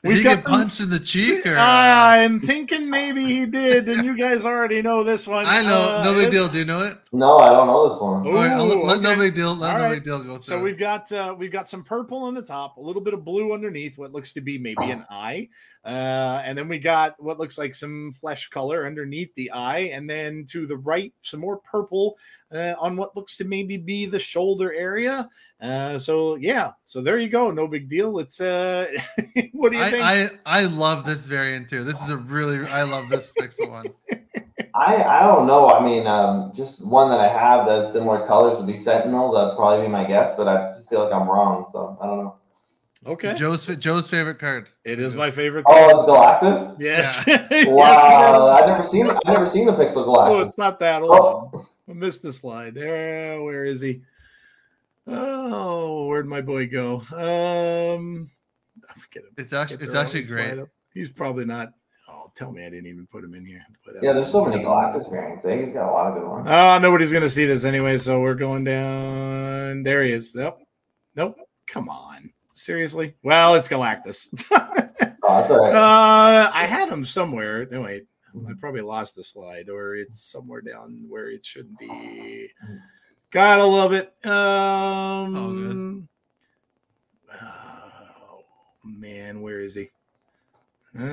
Did 0.05 0.09
We've 0.11 0.19
he 0.19 0.23
got 0.25 0.37
get 0.37 0.45
punched 0.45 0.81
in 0.81 0.91
the 0.91 1.01
cheek 1.01 1.45
or? 1.45 1.57
uh, 1.57 1.61
I'm 1.61 2.39
thinking 2.41 2.89
maybe 2.89 3.25
he 3.27 3.47
did, 3.47 3.89
and 3.89 4.05
you 4.05 4.17
guys 4.17 4.47
already 4.47 4.81
know 4.81 5.03
this 5.03 5.27
one. 5.27 5.45
I 5.45 5.61
know, 5.63 5.83
Uh, 5.99 6.03
no 6.05 6.15
big 6.15 6.31
deal. 6.31 6.47
Do 6.49 6.59
you 6.59 6.65
know 6.65 6.81
it? 6.83 6.95
No, 7.13 7.39
I 7.39 7.49
don't 7.51 7.67
know 7.67 7.89
this 7.89 8.01
one. 8.01 8.25
Ooh, 8.25 8.31
All 8.31 8.35
right, 8.37 8.51
I'll 8.53 8.65
let, 8.65 8.85
let 8.85 9.01
no 9.01 9.17
big 9.17 9.35
deal. 9.35 9.57
Let 9.57 9.73
All 9.73 9.79
no 9.79 9.85
right. 9.87 9.95
big 9.95 10.05
deal 10.05 10.23
go. 10.23 10.39
So 10.39 10.61
we've 10.63 10.79
got 10.79 11.11
uh, 11.11 11.35
we've 11.37 11.51
got 11.51 11.69
some 11.69 11.83
purple 11.83 12.19
on 12.23 12.35
the 12.35 12.43
top, 12.43 12.77
a 12.77 12.81
little 12.81 13.03
bit 13.03 13.13
of 13.13 13.25
blue 13.25 13.53
underneath, 13.53 13.99
what 13.99 14.13
looks 14.13 14.33
to 14.35 14.41
be 14.41 14.57
maybe 14.57 14.89
an 14.93 15.05
eye, 15.11 15.49
uh, 15.89 16.43
and 16.45 16.59
then 16.59 16.69
we 16.69 16.79
got 16.79 17.15
what 17.19 17.39
looks 17.39 17.57
like 17.57 17.75
some 17.75 18.13
flesh 18.13 18.49
color 18.51 18.87
underneath 18.87 19.35
the 19.37 19.51
eye, 19.53 19.91
and 19.95 20.09
then 20.09 20.45
to 20.51 20.67
the 20.67 20.77
right 20.77 21.15
some 21.23 21.41
more 21.41 21.61
purple 21.61 22.19
uh, 22.53 22.75
on 22.79 22.95
what 22.95 23.17
looks 23.17 23.39
to 23.39 23.45
maybe 23.47 23.79
be 23.79 24.05
the 24.05 24.19
shoulder 24.19 24.71
area. 24.75 25.27
Uh, 25.63 25.99
so 25.99 26.37
yeah, 26.37 26.73
so 26.85 27.01
there 27.01 27.19
you 27.19 27.31
go, 27.31 27.51
no 27.51 27.67
big 27.67 27.89
deal. 27.89 28.19
It's 28.19 28.39
uh, 28.39 28.87
what 29.53 29.73
do 29.73 29.79
you 29.79 29.85
think? 29.85 30.05
I, 30.05 30.25
I 30.25 30.31
I 30.45 30.65
love 30.65 31.07
this 31.07 31.25
variant 31.25 31.71
too. 31.71 31.83
This 31.85 32.03
is 32.03 32.11
a 32.11 32.19
really 32.19 32.69
I 32.69 32.83
love 32.83 33.09
this 33.09 33.33
pixel 33.33 33.71
one. 33.71 33.87
I 34.75 35.03
I 35.03 35.21
don't 35.21 35.47
know. 35.47 35.71
I 35.71 35.83
mean, 35.83 36.07
um, 36.07 36.53
just 36.55 36.85
one 36.85 37.09
that 37.09 37.21
I 37.21 37.29
have 37.29 37.65
that 37.65 37.85
has 37.85 37.93
similar 37.95 38.27
colors 38.27 38.59
would 38.59 38.67
be 38.67 38.77
Sentinel. 38.77 39.33
That'd 39.33 39.57
probably 39.57 39.87
be 39.87 39.91
my 39.91 40.05
guess, 40.05 40.35
but 40.37 40.49
I 40.49 40.75
just 40.77 40.91
feel 40.91 41.03
like 41.03 41.15
I'm 41.15 41.27
wrong, 41.27 41.65
so 41.73 41.97
I 41.99 42.07
don't 42.07 42.25
know. 42.25 42.37
Okay, 43.09 43.35
Joe's 43.35 43.67
Joe's 43.67 44.09
favorite 44.09 44.39
card. 44.39 44.69
it 44.85 44.99
is 45.01 45.15
my 45.15 45.31
favorite. 45.31 45.65
Oh, 45.67 46.07
Galactus. 46.07 46.77
Yes. 46.81 47.23
Yes, 47.27 47.67
Wow, 47.67 48.49
it 48.53 48.61
is. 48.61 48.63
I've 48.63 48.69
never 48.69 48.89
seen 48.89 49.07
I've 49.09 49.19
never 49.27 49.47
seen 49.49 49.67
the 49.67 49.73
Pixel 49.73 49.97
Oh, 50.07 50.07
Galactus. 50.07 50.47
it's 50.47 50.59
not 50.59 50.79
that 50.81 51.03
old. 51.03 51.51
Oh, 51.55 51.67
I 51.89 51.93
missed 51.93 52.23
the 52.23 52.33
slide. 52.33 52.75
There, 52.75 53.43
where 53.43 53.65
is 53.65 53.81
he? 53.81 54.03
Oh, 55.07 56.07
where'd 56.07 56.27
my 56.27 56.41
boy 56.41 56.67
go? 56.69 57.01
Um, 57.13 58.31
I 58.89 58.93
forget 59.01 59.25
him. 59.25 59.31
It's 59.39 59.53
actually 59.53 59.83
it's 59.85 59.95
actually 59.95 60.23
great. 60.25 60.59
He's 60.95 61.11
probably 61.11 61.45
not. 61.45 61.73
Oh, 62.11 62.31
tell 62.35 62.53
me 62.53 62.65
I 62.65 62.71
didn't 62.71 62.87
even 62.87 63.07
put 63.07 63.25
him 63.25 63.35
in 63.35 63.45
here. 63.45 63.65
But, 63.85 64.03
yeah, 64.03 64.13
there's 64.13 64.31
so 64.33 64.45
many 64.45 64.63
Galactus 64.63 65.11
variants. 65.11 65.45
Eh? 65.45 65.65
He's 65.65 65.73
got 65.75 65.89
a 65.89 65.93
lot 65.93 66.09
of 66.09 66.15
good 66.15 66.29
ones. 66.29 66.47
Oh, 66.51 66.79
nobody's 66.81 67.13
gonna 67.13 67.31
see 67.31 67.47
this 67.47 67.65
anyway, 67.65 67.97
so 67.99 68.21
we're 68.21 68.35
going 68.35 68.65
down. 68.65 69.83
There 69.83 70.05
he 70.05 70.13
is. 70.13 70.35
Nope. 70.35 70.59
Nope. 71.17 71.37
Come 71.67 71.89
on. 71.89 72.08
Seriously? 72.59 73.15
Well, 73.23 73.55
it's 73.55 73.69
Galactus. 73.69 74.29
Oh, 75.31 75.41
that's 75.41 75.51
uh, 75.51 76.51
I 76.55 76.65
had 76.65 76.89
him 76.89 77.05
somewhere. 77.05 77.69
No, 77.71 77.83
wait. 77.83 78.07
I 78.49 78.53
probably 78.59 78.81
lost 78.81 79.15
the 79.15 79.23
slide, 79.23 79.69
or 79.69 79.95
it's 79.95 80.23
somewhere 80.23 80.63
down 80.63 81.05
where 81.07 81.29
it 81.29 81.45
shouldn't 81.45 81.79
be. 81.79 82.49
Gotta 83.31 83.65
love 83.65 83.93
it. 83.93 84.15
Um, 84.25 86.09
oh, 87.31 88.41
man, 88.85 89.43
where 89.43 89.61
is 89.61 89.75
he? 89.75 89.91
Um. 90.97 91.05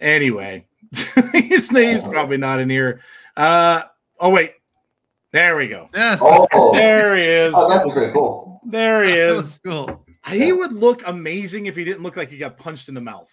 Anyway, 0.00 0.64
his 1.32 1.72
name's 1.72 2.04
probably 2.04 2.36
not 2.36 2.60
in 2.60 2.70
here. 2.70 3.00
Uh. 3.36 3.82
Oh 4.20 4.30
wait, 4.30 4.52
there 5.32 5.56
we 5.56 5.68
go. 5.68 5.88
Yes. 5.94 6.20
Oh, 6.22 6.72
There 6.72 7.16
he 7.16 7.22
is. 7.22 7.52
oh, 7.56 7.68
that's 7.68 7.92
pretty 7.96 8.12
cool. 8.12 8.60
There 8.66 9.04
he 9.04 9.10
That 9.12 9.18
is. 9.18 9.36
was 9.36 9.60
cool. 9.64 10.04
He 10.28 10.52
would 10.52 10.72
look 10.72 11.02
amazing 11.06 11.66
if 11.66 11.74
he 11.76 11.84
didn't 11.84 12.02
look 12.02 12.16
like 12.16 12.30
he 12.30 12.38
got 12.38 12.56
punched 12.58 12.88
in 12.88 12.94
the 12.94 13.00
mouth. 13.00 13.30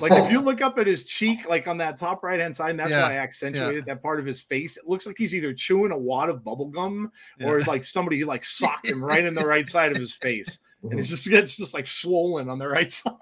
Like 0.00 0.10
if 0.12 0.32
you 0.32 0.40
look 0.40 0.62
up 0.62 0.78
at 0.78 0.86
his 0.86 1.04
cheek, 1.04 1.48
like 1.48 1.68
on 1.68 1.78
that 1.78 1.96
top 1.96 2.24
right 2.24 2.40
hand 2.40 2.56
side, 2.56 2.70
and 2.70 2.80
that's 2.80 2.90
Yeah, 2.90 3.02
why 3.02 3.12
I 3.12 3.18
accentuated 3.18 3.86
that 3.86 4.02
part 4.02 4.18
of 4.18 4.26
his 4.26 4.40
face. 4.40 4.76
It 4.76 4.88
looks 4.88 5.06
like 5.06 5.14
he's 5.16 5.32
either 5.34 5.52
chewing 5.52 5.92
a 5.92 5.96
wad 5.98 6.28
of 6.28 6.42
bubble 6.42 6.66
gum 6.68 7.12
or 7.44 7.62
like 7.64 7.84
somebody 7.84 8.24
like 8.24 8.44
socked 8.44 8.88
him 8.88 9.04
right 9.04 9.24
in 9.24 9.34
the 9.34 9.46
right 9.46 9.68
side 9.68 9.92
of 9.92 9.98
his 9.98 10.12
face, 10.14 10.58
and 10.82 10.98
it's 10.98 11.06
mhm. 11.06 11.10
just 11.10 11.26
it's 11.28 11.56
just 11.56 11.72
like 11.74 11.86
swollen 11.86 12.48
on 12.50 12.58
the 12.58 12.66
right 12.66 12.90
side. 12.92 13.12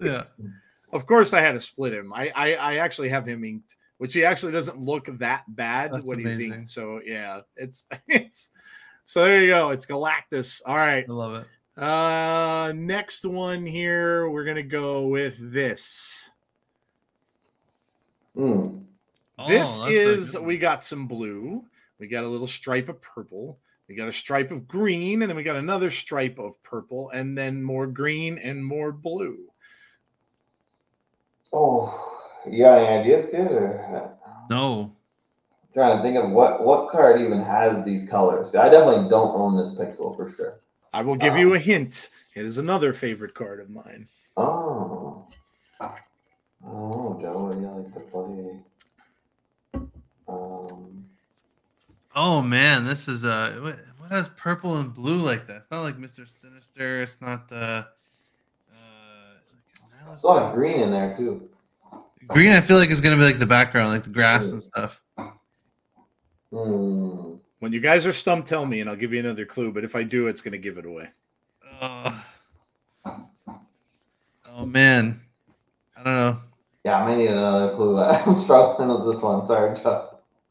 Yeah. 0.00 0.22
Of 0.92 1.06
course, 1.06 1.32
I 1.32 1.40
had 1.40 1.52
to 1.52 1.60
split 1.60 1.92
him. 1.92 2.12
I 2.12 2.30
I, 2.36 2.52
I 2.54 2.74
actually 2.76 3.08
have 3.08 3.26
him 3.26 3.42
inked, 3.42 3.74
which 4.02 4.14
he 4.14 4.24
actually 4.24 4.50
doesn't 4.50 4.80
look 4.80 5.06
that 5.20 5.44
bad 5.46 5.92
That's 5.92 6.04
when 6.04 6.18
he's 6.18 6.40
eating. 6.40 6.66
So 6.66 7.00
yeah, 7.06 7.38
it's 7.56 7.86
it's 8.08 8.50
so 9.04 9.24
there 9.24 9.40
you 9.40 9.46
go. 9.46 9.70
It's 9.70 9.86
Galactus. 9.86 10.60
All 10.66 10.74
right. 10.74 11.06
I 11.08 11.12
love 11.12 11.36
it. 11.36 11.80
Uh, 11.80 12.72
next 12.74 13.24
one 13.24 13.64
here, 13.64 14.28
we're 14.28 14.44
gonna 14.44 14.64
go 14.64 15.06
with 15.06 15.36
this. 15.52 16.30
Mm. 18.36 18.82
this 19.46 19.78
Oh, 19.80 19.86
is 19.86 20.36
we 20.36 20.58
got 20.58 20.82
some 20.82 21.06
blue, 21.06 21.64
we 22.00 22.08
got 22.08 22.24
a 22.24 22.28
little 22.28 22.48
stripe 22.48 22.88
of 22.88 23.00
purple, 23.00 23.60
we 23.88 23.94
got 23.94 24.08
a 24.08 24.12
stripe 24.12 24.50
of 24.50 24.66
green, 24.66 25.22
and 25.22 25.30
then 25.30 25.36
we 25.36 25.44
got 25.44 25.54
another 25.54 25.92
stripe 25.92 26.40
of 26.40 26.60
purple, 26.64 27.10
and 27.10 27.38
then 27.38 27.62
more 27.62 27.86
green 27.86 28.36
and 28.38 28.64
more 28.64 28.90
blue. 28.90 29.38
Oh, 31.52 32.21
you 32.50 32.64
got 32.64 32.78
any 32.78 33.00
ideas, 33.00 33.30
kid? 33.30 33.46
Or 33.50 34.16
no. 34.50 34.92
trying 35.74 35.96
to 35.96 36.02
think 36.02 36.16
of 36.16 36.30
what 36.30 36.64
what 36.64 36.90
card 36.90 37.20
even 37.20 37.42
has 37.42 37.84
these 37.84 38.08
colors. 38.08 38.54
I 38.54 38.68
definitely 38.68 39.08
don't 39.08 39.34
own 39.34 39.56
this 39.56 39.74
pixel 39.74 40.16
for 40.16 40.32
sure. 40.36 40.60
I 40.92 41.02
will 41.02 41.16
give 41.16 41.36
you 41.36 41.54
a 41.54 41.58
hint. 41.58 42.10
It 42.34 42.44
is 42.44 42.58
another 42.58 42.92
favorite 42.92 43.34
card 43.34 43.60
of 43.60 43.70
mine. 43.70 44.08
Oh. 44.36 45.26
Oh, 46.64 47.18
Joe, 47.20 47.50
do 47.52 47.60
you 47.60 47.66
like 47.66 47.92
to 47.92 48.00
play? 48.00 49.82
Um, 50.28 50.92
Oh 52.14 52.42
man, 52.42 52.84
this 52.84 53.08
is 53.08 53.24
uh 53.24 53.58
what, 53.62 53.80
what 53.98 54.10
has 54.10 54.28
purple 54.30 54.78
and 54.78 54.92
blue 54.92 55.16
like 55.16 55.46
that? 55.46 55.56
It's 55.56 55.70
not 55.70 55.80
like 55.82 55.96
Mr. 55.96 56.28
Sinister. 56.28 57.02
It's 57.02 57.20
not 57.22 57.48
the 57.48 57.86
uh 58.70 59.34
there's 60.06 60.22
a 60.22 60.26
lot 60.26 60.42
of 60.42 60.54
green 60.54 60.80
in 60.80 60.90
there 60.90 61.16
too. 61.16 61.48
Green. 62.28 62.52
I 62.52 62.60
feel 62.60 62.76
like 62.76 62.90
is 62.90 63.00
gonna 63.00 63.16
be 63.16 63.22
like 63.22 63.38
the 63.38 63.46
background, 63.46 63.90
like 63.90 64.04
the 64.04 64.10
grass 64.10 64.50
and 64.50 64.62
stuff. 64.62 65.00
Hmm. 66.50 67.34
When 67.60 67.72
you 67.72 67.80
guys 67.80 68.06
are 68.06 68.12
stumped, 68.12 68.48
tell 68.48 68.66
me, 68.66 68.80
and 68.80 68.90
I'll 68.90 68.96
give 68.96 69.12
you 69.12 69.20
another 69.20 69.46
clue. 69.46 69.72
But 69.72 69.84
if 69.84 69.94
I 69.94 70.02
do, 70.02 70.26
it's 70.26 70.40
gonna 70.40 70.58
give 70.58 70.78
it 70.78 70.86
away. 70.86 71.08
Uh, 71.80 72.20
oh 73.06 74.66
man, 74.66 75.20
I 75.96 76.02
don't 76.02 76.14
know. 76.14 76.38
Yeah, 76.84 77.02
I 77.02 77.06
may 77.06 77.16
need 77.16 77.30
another 77.30 77.74
clue. 77.76 77.98
I'm 78.00 78.40
struggling 78.42 78.88
with 78.88 79.12
this 79.14 79.22
one. 79.22 79.46
Sorry, 79.46 79.78
Joe. 79.80 80.08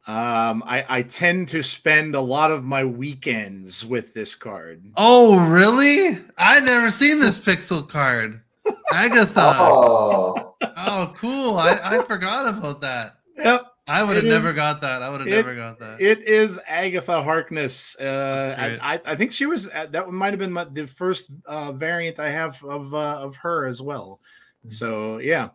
Um, 0.08 0.64
I, 0.66 0.84
I 0.90 1.02
tend 1.04 1.48
to 1.50 1.62
spend 1.62 2.16
a 2.16 2.22
lot 2.22 2.50
of 2.50 2.64
my 2.64 2.84
weekends 2.84 3.86
with 3.86 4.16
this 4.16 4.34
card. 4.34 4.84
Oh 4.98 5.48
really? 5.48 6.18
I 6.38 6.60
never 6.60 6.90
seen 6.90 7.20
this 7.20 7.38
pixel 7.38 7.88
card. 7.88 8.42
Agatha. 8.94 9.54
Oh, 9.60 10.51
Oh, 10.62 11.12
cool. 11.16 11.58
I, 11.58 11.80
I 11.84 12.04
forgot 12.04 12.54
about 12.56 12.82
that. 12.82 13.14
Yep. 13.38 13.68
I 13.88 14.04
would 14.04 14.16
have 14.16 14.26
never 14.26 14.48
is- 14.48 14.54
got 14.54 14.82
that. 14.82 15.02
I 15.02 15.10
would 15.10 15.22
have 15.22 15.30
never 15.30 15.56
got 15.56 15.80
that. 15.80 16.00
It 16.00 16.28
is 16.28 16.60
Agatha 16.68 17.22
Harkness. 17.22 18.00
Uh, 18.00 18.56
I. 18.58 18.94
I, 18.94 19.02
I 19.06 19.16
think 19.16 19.32
she 19.32 19.46
was 19.46 19.70
uh, 19.70 19.88
that 19.88 20.10
might 20.10 20.30
have 20.30 20.40
been 20.40 20.54
my, 20.54 20.66
the 20.66 20.88
first 20.88 21.32
uh, 21.46 21.72
variant 21.72 22.20
I 22.20 22.30
have 22.30 22.64
of 22.64 22.94
uh, 22.94 23.20
of 23.20 23.36
her 23.38 23.66
as 23.66 23.82
well. 23.82 24.22
Mm-hmm. 24.60 24.70
So 24.70 25.18
yeah, 25.18 25.50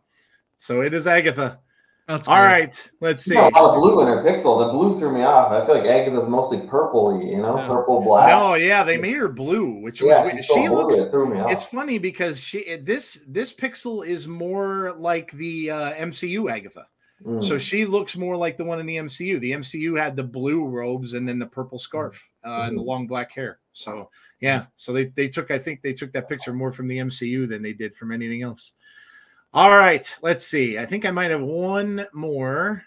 so 0.56 0.82
it 0.82 0.92
is 0.92 1.06
Agatha. 1.06 1.60
That's 2.08 2.28
All 2.28 2.36
great. 2.36 2.44
right, 2.46 2.90
let's 3.00 3.24
She's 3.24 3.32
see. 3.32 3.34
got 3.34 3.52
a 3.52 3.56
lot 3.60 3.74
of 3.74 3.80
blue 3.82 4.00
in 4.00 4.06
her 4.06 4.22
pixel. 4.22 4.64
The 4.64 4.72
blue 4.72 4.96
threw 4.98 5.12
me 5.12 5.22
off. 5.22 5.50
I 5.50 5.66
feel 5.66 5.74
like 5.74 5.86
Agatha's 5.88 6.28
mostly 6.28 6.60
purple 6.60 7.20
you 7.20 7.38
know, 7.38 7.56
Yeah. 7.58 7.66
purple, 7.66 8.00
black. 8.00 8.28
No, 8.28 8.54
yeah, 8.54 8.84
they 8.84 8.96
made 8.96 9.16
her 9.16 9.28
blue, 9.28 9.80
which 9.82 10.00
was 10.02 10.10
yeah, 10.16 10.22
weird. 10.22 10.36
she's 10.36 10.46
so 10.48 10.54
she 10.54 10.68
blue, 10.68 10.76
looks. 10.76 10.98
it 10.98 11.10
threw 11.10 11.28
me 11.34 11.40
off. 11.40 11.50
It's 11.50 11.64
funny 11.64 11.98
because 11.98 12.40
she 12.40 12.76
this 12.76 13.24
this 13.26 13.52
pixel 13.52 14.06
is 14.06 14.28
more 14.28 14.94
like 14.98 15.32
the 15.32 15.70
uh, 15.72 15.92
MCU 15.94 16.48
Agatha. 16.48 16.86
Mm. 17.24 17.42
So 17.42 17.58
she 17.58 17.86
looks 17.86 18.16
more 18.16 18.36
like 18.36 18.56
the 18.56 18.64
one 18.64 18.78
in 18.78 18.86
the 18.86 18.98
MCU. 18.98 19.40
The 19.40 19.52
MCU 19.52 19.98
had 19.98 20.14
the 20.16 20.22
blue 20.22 20.64
robes 20.64 21.14
and 21.14 21.26
then 21.26 21.38
the 21.40 21.46
purple 21.46 21.78
scarf 21.78 22.22
uh, 22.44 22.66
and 22.68 22.76
the 22.78 22.82
Mhm. 22.82 22.86
long 22.86 23.06
black 23.08 23.32
hair. 23.32 23.58
So 23.72 24.10
yeah, 24.40 24.66
so 24.76 24.92
they 24.92 25.06
they 25.06 25.26
took 25.26 25.50
I 25.50 25.58
think 25.58 25.82
they 25.82 25.92
took 25.94 26.12
that 26.12 26.28
picture 26.28 26.52
more 26.52 26.70
from 26.70 26.86
the 26.86 26.98
MCU 26.98 27.48
than 27.48 27.62
they 27.62 27.72
did 27.72 27.94
from 27.96 28.12
anything 28.12 28.42
else. 28.42 28.74
All 29.54 29.70
right, 29.70 30.18
let's 30.22 30.46
see. 30.46 30.78
I 30.78 30.84
think 30.84 31.04
I 31.06 31.10
might 31.10 31.30
have 31.30 31.40
one 31.40 32.06
more. 32.12 32.84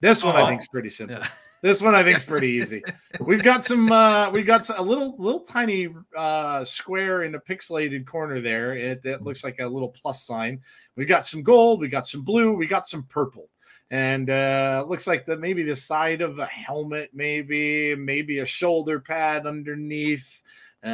This 0.00 0.22
one 0.24 0.36
I 0.36 0.42
Oh. 0.42 0.46
think 0.46 0.60
is 0.60 0.68
pretty 0.68 0.88
simple. 0.90 1.18
Yeah. 1.18 1.28
This 1.62 1.80
one 1.80 1.94
I 1.94 2.02
think 2.02 2.16
is 2.16 2.24
pretty 2.24 2.48
easy. 2.48 2.82
We've 3.20 3.42
got 3.42 3.64
some 3.64 3.90
uh 3.92 4.28
we 4.30 4.42
got 4.42 4.64
some, 4.64 4.78
a 4.78 4.82
little 4.82 5.14
little 5.16 5.40
tiny 5.40 5.94
uh 6.16 6.64
square 6.64 7.22
in 7.22 7.30
the 7.32 7.38
pixelated 7.38 8.04
corner 8.04 8.40
there. 8.40 8.76
It, 8.76 9.06
it 9.06 9.22
looks 9.22 9.44
like 9.44 9.60
a 9.60 9.66
little 9.68 9.88
plus 9.90 10.26
sign. 10.26 10.60
We've 10.96 11.06
got 11.08 11.24
some 11.24 11.42
gold, 11.44 11.80
we 11.80 11.86
got 11.88 12.06
some 12.08 12.22
blue, 12.22 12.52
we 12.52 12.66
got 12.66 12.88
some 12.88 13.04
purple. 13.04 13.48
And 13.92 14.28
uh 14.28 14.84
looks 14.88 15.06
like 15.06 15.24
that 15.26 15.38
maybe 15.38 15.62
the 15.62 15.76
side 15.76 16.20
of 16.20 16.40
a 16.40 16.46
helmet, 16.46 17.10
maybe, 17.14 17.94
maybe 17.94 18.40
a 18.40 18.44
shoulder 18.44 18.98
pad 18.98 19.46
underneath. 19.46 20.42
Uh 20.84 20.88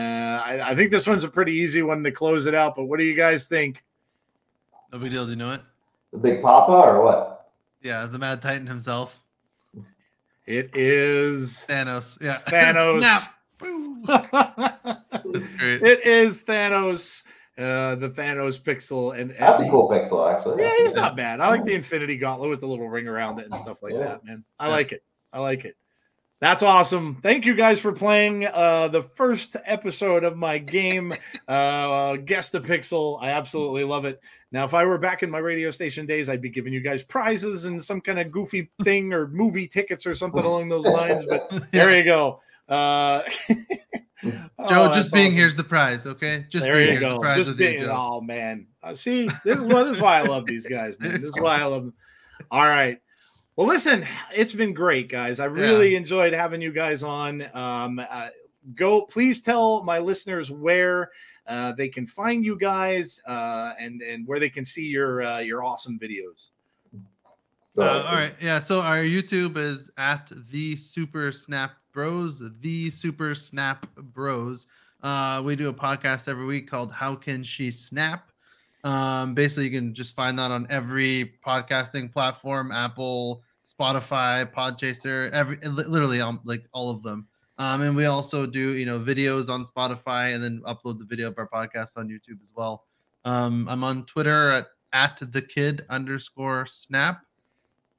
I, 0.44 0.72
I 0.72 0.74
think 0.74 0.90
this 0.90 1.06
one's 1.06 1.24
a 1.24 1.30
pretty 1.30 1.52
easy 1.54 1.80
one 1.80 2.04
to 2.04 2.12
close 2.12 2.44
it 2.44 2.54
out, 2.54 2.76
but 2.76 2.84
what 2.84 2.98
do 2.98 3.04
you 3.06 3.14
guys 3.14 3.46
think? 3.46 3.82
No 4.92 4.98
big 4.98 5.10
deal. 5.10 5.24
Do 5.24 5.30
you 5.30 5.36
know 5.36 5.52
it? 5.52 5.60
the 6.12 6.18
big 6.18 6.42
papa 6.42 6.72
or 6.72 7.02
what? 7.04 7.50
Yeah, 7.82 8.06
the 8.06 8.18
Mad 8.18 8.40
Titan 8.42 8.66
himself, 8.66 9.22
It 10.46 10.74
is 10.74 11.64
Thanos. 11.68 12.20
Yeah, 12.22 12.38
Thanos. 12.46 13.00
Snap. 13.00 13.22
Boom. 13.58 14.02
That's 14.06 15.56
great. 15.58 15.82
it 15.82 16.06
is 16.06 16.42
Thanos, 16.44 17.24
uh, 17.58 17.94
the 17.96 18.08
Thanos 18.08 18.58
pixel, 18.60 19.18
and, 19.18 19.34
That's 19.38 19.62
a 19.62 19.68
cool 19.68 19.88
pixel, 19.90 20.32
actually. 20.34 20.62
Yeah, 20.62 20.72
he's 20.78 20.94
not 20.94 21.16
bad. 21.16 21.40
I 21.40 21.48
like 21.48 21.64
the 21.64 21.74
Infinity 21.74 22.16
Gauntlet 22.16 22.48
with 22.50 22.60
the 22.60 22.66
little 22.66 22.88
ring 22.88 23.06
around 23.06 23.38
it 23.40 23.44
and 23.46 23.54
stuff 23.56 23.82
like 23.82 23.92
Yeah. 23.92 23.98
that, 24.00 24.24
man. 24.24 24.44
I 24.58 24.66
Yeah. 24.66 24.72
like 24.72 24.92
it. 24.92 25.02
I 25.32 25.40
like 25.40 25.64
it. 25.66 25.76
That's 26.40 26.62
awesome. 26.62 27.16
Thank 27.20 27.44
you 27.44 27.56
guys 27.56 27.80
for 27.80 27.90
playing 27.90 28.46
uh, 28.46 28.88
the 28.88 29.02
first 29.02 29.56
episode 29.64 30.22
of 30.22 30.36
my 30.36 30.58
game, 30.58 31.12
uh, 31.48 32.14
Guess 32.16 32.50
the 32.50 32.60
Pixel. 32.60 33.20
I 33.20 33.30
absolutely 33.30 33.82
love 33.82 34.04
it. 34.04 34.20
Now, 34.52 34.64
if 34.64 34.72
I 34.72 34.84
were 34.84 34.98
back 34.98 35.24
in 35.24 35.30
my 35.30 35.38
radio 35.38 35.72
station 35.72 36.06
days, 36.06 36.28
I'd 36.28 36.40
be 36.40 36.48
giving 36.48 36.72
you 36.72 36.80
guys 36.80 37.02
prizes 37.02 37.64
and 37.64 37.82
some 37.82 38.00
kind 38.00 38.20
of 38.20 38.30
goofy 38.30 38.70
thing 38.84 39.12
or 39.12 39.26
movie 39.28 39.66
tickets 39.66 40.06
or 40.06 40.14
something 40.14 40.44
along 40.44 40.68
those 40.68 40.86
lines. 40.88 41.24
But 41.24 41.72
there 41.72 41.96
you 41.98 42.04
go. 42.04 42.40
Uh, 42.68 43.22
Joe, 44.22 44.36
oh, 44.58 44.92
just 44.92 45.12
being 45.12 45.28
awesome. 45.28 45.38
here's 45.38 45.56
the 45.56 45.64
prize, 45.64 46.06
okay? 46.06 46.46
Just 46.50 46.64
there 46.64 46.74
being 46.74 46.86
you 46.86 47.00
here's 47.00 47.04
the 47.04 47.16
go. 47.16 47.20
prize 47.20 47.36
Just 47.36 47.50
you, 47.50 47.56
being, 47.56 47.78
Joe. 47.78 47.96
oh 47.96 48.20
man. 48.20 48.66
Uh, 48.82 48.94
see, 48.94 49.28
this 49.44 49.58
is 49.58 49.66
this 49.66 49.88
is 49.88 50.00
why 50.00 50.18
I 50.18 50.22
love 50.22 50.46
these 50.46 50.66
guys, 50.66 50.94
man. 51.00 51.20
This 51.20 51.30
is 51.30 51.40
why 51.40 51.58
I 51.60 51.64
love 51.64 51.82
them. 51.84 51.94
All 52.50 52.64
right. 52.64 53.00
Well, 53.58 53.66
listen, 53.66 54.06
it's 54.32 54.52
been 54.52 54.72
great, 54.72 55.08
guys. 55.08 55.40
I 55.40 55.46
really 55.46 55.96
enjoyed 55.96 56.32
having 56.32 56.62
you 56.62 56.70
guys 56.70 57.02
on. 57.02 57.44
Um, 57.54 57.98
uh, 57.98 58.28
go, 58.76 59.00
please 59.00 59.40
tell 59.40 59.82
my 59.82 59.98
listeners 59.98 60.48
where 60.48 61.10
uh, 61.44 61.72
they 61.72 61.88
can 61.88 62.06
find 62.06 62.44
you 62.44 62.56
guys 62.56 63.20
uh, 63.26 63.72
and 63.80 64.00
and 64.00 64.24
where 64.28 64.38
they 64.38 64.48
can 64.48 64.64
see 64.64 64.86
your 64.86 65.24
uh, 65.24 65.40
your 65.40 65.64
awesome 65.64 65.98
videos. 65.98 66.50
Uh, 67.76 68.04
all 68.06 68.14
right, 68.14 68.32
yeah. 68.40 68.60
So 68.60 68.80
our 68.80 68.98
YouTube 68.98 69.56
is 69.56 69.90
at 69.98 70.30
the 70.52 70.76
Super 70.76 71.32
Snap 71.32 71.72
Bros, 71.90 72.40
the 72.60 72.90
Super 72.90 73.34
Snap 73.34 73.92
Bros. 73.96 74.68
Uh, 75.02 75.42
we 75.44 75.56
do 75.56 75.68
a 75.68 75.74
podcast 75.74 76.28
every 76.28 76.46
week 76.46 76.70
called 76.70 76.92
"How 76.92 77.16
Can 77.16 77.42
She 77.42 77.72
Snap." 77.72 78.30
Um, 78.84 79.34
basically, 79.34 79.64
you 79.64 79.72
can 79.72 79.94
just 79.94 80.14
find 80.14 80.38
that 80.38 80.52
on 80.52 80.68
every 80.70 81.34
podcasting 81.44 82.12
platform: 82.12 82.70
Apple, 82.70 83.42
Spotify, 83.68 84.50
Podchaser, 84.52 85.30
every 85.32 85.56
li- 85.62 85.84
literally 85.86 86.20
um, 86.20 86.40
like 86.44 86.64
all 86.72 86.90
of 86.90 87.02
them. 87.02 87.26
Um, 87.58 87.82
and 87.82 87.96
we 87.96 88.06
also 88.06 88.46
do 88.46 88.74
you 88.74 88.86
know 88.86 89.00
videos 89.00 89.48
on 89.48 89.64
Spotify 89.64 90.34
and 90.34 90.42
then 90.42 90.62
upload 90.66 90.98
the 90.98 91.04
video 91.04 91.28
of 91.28 91.38
our 91.38 91.48
podcast 91.48 91.96
on 91.96 92.08
YouTube 92.08 92.40
as 92.42 92.52
well. 92.54 92.84
Um, 93.24 93.66
I'm 93.68 93.84
on 93.84 94.06
Twitter 94.06 94.50
at 94.50 94.66
at 94.92 95.20
the 95.32 95.42
kid 95.42 95.84
underscore 95.90 96.64
snap 96.64 97.22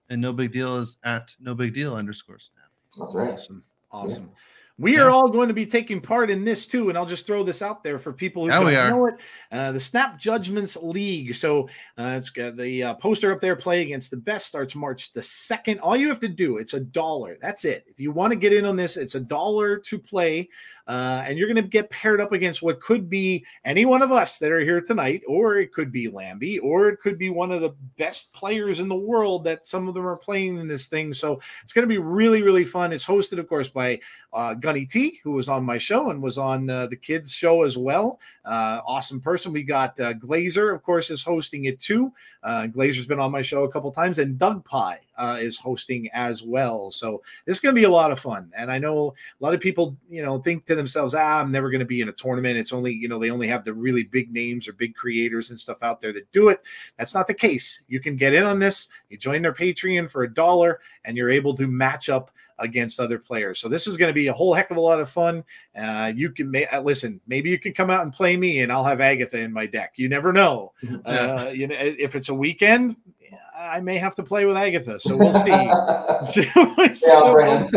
and 0.10 0.22
no 0.22 0.34
big 0.34 0.52
deal 0.52 0.78
is 0.78 0.98
at 1.04 1.34
no 1.40 1.54
big 1.56 1.74
deal 1.74 1.96
underscore 1.96 2.40
snap. 2.40 2.70
That's 2.98 3.14
right. 3.14 3.32
Awesome. 3.32 3.64
Awesome. 3.92 4.32
We 4.80 4.98
are 4.98 5.10
all 5.10 5.30
going 5.30 5.50
to 5.50 5.54
be 5.54 5.66
taking 5.66 6.00
part 6.00 6.30
in 6.30 6.46
this 6.46 6.66
too, 6.66 6.88
and 6.88 6.98
I'll 6.98 7.06
just 7.06 7.28
throw 7.28 7.44
this 7.44 7.62
out 7.62 7.84
there 7.84 8.00
for 8.00 8.14
people 8.14 8.44
who 8.44 8.50
Yeah, 8.50 8.90
don't 8.90 8.98
know 8.98 9.08
it. 9.08 9.16
Uh, 9.52 9.74
the 9.74 9.80
Snap 9.80 10.18
Judgments 10.18 10.78
League. 10.78 11.36
So 11.36 11.64
uh, 11.98 12.16
it's 12.18 12.30
got 12.30 12.56
the 12.56 12.84
uh, 12.84 12.94
poster 12.96 13.32
up 13.34 13.42
there. 13.42 13.58
Play 13.58 13.82
against 13.82 14.10
the 14.10 14.18
best 14.18 14.48
starts 14.48 14.76
March 14.76 15.12
the 15.12 15.22
second. 15.22 15.82
All 15.82 15.98
you 15.98 16.08
have 16.08 16.22
to 16.22 16.30
do 16.30 16.58
it's 16.58 16.74
a 16.74 16.80
dollar. 16.80 17.38
That's 17.42 17.66
it. 17.66 17.84
If 17.88 18.00
you 18.00 18.12
want 18.12 18.32
to 18.32 18.38
get 18.38 18.54
in 18.54 18.66
on 18.66 18.78
this, 18.78 18.96
it's 18.96 19.16
a 19.16 19.20
dollar 19.20 19.78
to 19.78 20.00
play, 20.00 20.48
uh, 20.90 21.24
and 21.28 21.38
you're 21.38 21.48
going 21.48 21.64
to 21.64 21.70
get 21.70 21.88
paired 21.92 22.20
up 22.20 22.32
against 22.32 22.64
what 22.64 22.82
could 22.82 23.12
be 23.12 23.46
any 23.64 23.86
one 23.86 24.02
of 24.02 24.12
us 24.12 24.40
that 24.40 24.52
are 24.52 24.60
here 24.60 24.82
tonight, 24.82 25.22
or 25.28 25.58
it 25.58 25.72
could 25.72 25.92
be 25.92 26.10
Lambie, 26.10 26.58
or 26.58 26.90
it 26.90 27.00
could 27.00 27.20
be 27.20 27.30
one 27.30 27.52
of 27.52 27.62
the 27.62 27.76
best 27.96 28.34
players 28.34 28.80
in 28.80 28.90
the 28.90 28.96
world 28.96 29.44
that 29.44 29.68
some 29.68 29.88
of 29.88 29.94
them 29.94 30.08
are 30.08 30.18
playing 30.18 30.58
in 30.58 30.68
this 30.68 30.88
thing. 30.88 31.14
So 31.14 31.40
it's 31.62 31.74
going 31.74 31.84
to 31.84 31.88
be 31.88 32.00
really, 32.00 32.42
really 32.42 32.66
fun. 32.66 32.92
It's 32.92 33.06
hosted, 33.06 33.38
of 33.38 33.48
course, 33.48 33.70
by 33.70 34.00
uh, 34.34 34.56
Gunny 34.56 34.88
T, 34.88 35.20
who 35.24 35.34
was 35.34 35.48
on 35.48 35.64
my 35.64 35.78
show 35.78 36.10
and 36.10 36.24
was 36.24 36.40
on 36.40 36.68
uh, 36.68 36.88
the 36.88 36.96
kids' 36.96 37.32
show 37.32 37.62
as 37.62 37.78
well. 37.78 38.20
Uh, 38.44 38.82
awesome 38.84 39.22
person. 39.22 39.54
We 39.54 39.62
got 39.62 40.00
uh, 40.00 40.16
Glazer, 40.16 40.74
of 40.74 40.82
course, 40.82 41.12
is 41.12 41.24
hosting 41.24 41.66
it 41.66 41.80
too. 41.80 42.12
Uh, 42.42 42.64
Glazer's 42.64 43.06
been 43.06 43.20
on 43.20 43.32
my 43.32 43.44
show 43.44 43.64
a 43.64 43.72
couple 43.72 43.92
times, 43.92 44.18
and 44.18 44.40
Doug 44.40 44.66
Pie 44.66 45.02
uh, 45.20 45.38
is 45.40 45.60
hosting 45.60 46.10
as 46.14 46.42
well. 46.42 46.90
So 46.90 47.22
this 47.46 47.58
is 47.58 47.60
going 47.60 47.76
to 47.76 47.80
be 47.80 47.86
a 47.86 47.90
lot 47.90 48.12
of 48.12 48.20
fun. 48.20 48.52
And 48.58 48.72
I 48.72 48.80
know 48.80 49.14
a 49.40 49.44
lot 49.44 49.54
of 49.54 49.60
people, 49.60 49.96
you 50.10 50.24
know, 50.24 50.40
think 50.40 50.66
to 50.66 50.76
themselves, 50.76 51.14
"Ah, 51.14 51.40
I'm 51.40 51.52
never 51.52 51.70
going 51.70 51.80
to 51.80 51.86
be 51.86 52.02
in 52.02 52.10
a 52.10 52.14
tournament. 52.14 52.58
It's 52.58 52.74
only, 52.74 52.94
you 52.94 53.08
know, 53.08 53.20
they 53.20 53.30
only 53.30 53.48
have 53.48 53.64
the 53.64 53.74
really 53.74 54.04
big 54.04 54.32
names 54.32 54.68
or 54.68 54.74
big 54.74 54.96
creators 54.96 55.50
and 55.50 55.60
stuff 55.60 55.84
out 55.84 56.00
there 56.00 56.14
that 56.14 56.32
do 56.32 56.50
it." 56.50 56.62
That's 56.98 57.14
not 57.14 57.28
the 57.28 57.34
case. 57.34 57.84
You 57.88 58.00
can 58.00 58.16
get 58.16 58.34
in 58.34 58.44
on 58.44 58.60
this. 58.60 58.88
You 59.10 59.18
join 59.18 59.42
their 59.42 59.54
Patreon 59.54 60.10
for 60.10 60.24
a 60.24 60.34
dollar, 60.34 60.80
and 61.06 61.16
you're 61.16 61.30
able 61.30 61.54
to 61.56 61.68
match 61.68 62.10
up 62.10 62.32
against 62.60 63.00
other 63.00 63.18
players. 63.18 63.60
So 63.60 63.68
this 63.68 63.88
is 63.88 63.98
going 63.98 64.10
to 64.10 64.14
be 64.14 64.28
a 64.28 64.34
whole 64.34 64.54
heck 64.54 64.72
of 64.72 64.78
a 64.78 64.82
lot 64.82 65.00
of 65.00 65.10
fun. 65.10 65.44
Uh, 65.76 66.12
you 66.16 66.30
can 66.30 66.52
ma- 66.52 66.60
uh, 66.72 66.82
listen. 66.82 67.20
Maybe 67.28 67.50
you 67.50 67.60
can 67.60 67.74
come 67.74 67.90
out 67.90 68.04
and 68.04 68.14
play 68.14 68.38
me, 68.38 68.62
and 68.62 68.72
I'll 68.72 68.84
have 68.84 69.02
Agatha 69.02 69.40
in 69.40 69.52
my 69.52 69.66
deck. 69.66 69.94
You 69.96 70.10
never 70.10 70.32
know. 70.32 70.74
Uh, 71.06 71.52
you 71.54 71.66
know, 71.68 71.76
if 71.80 72.16
it's 72.16 72.30
a 72.30 72.34
weekend, 72.34 72.96
I 73.60 73.80
may 73.82 73.98
have 73.98 74.16
to 74.16 74.24
play 74.24 74.46
with 74.46 74.56
Agatha. 74.56 75.00
So 75.00 75.18
we'll 75.18 75.34
see. 75.34 75.48
yeah, 75.50 76.24
So- 76.94 77.34
Brandon. 77.34 77.70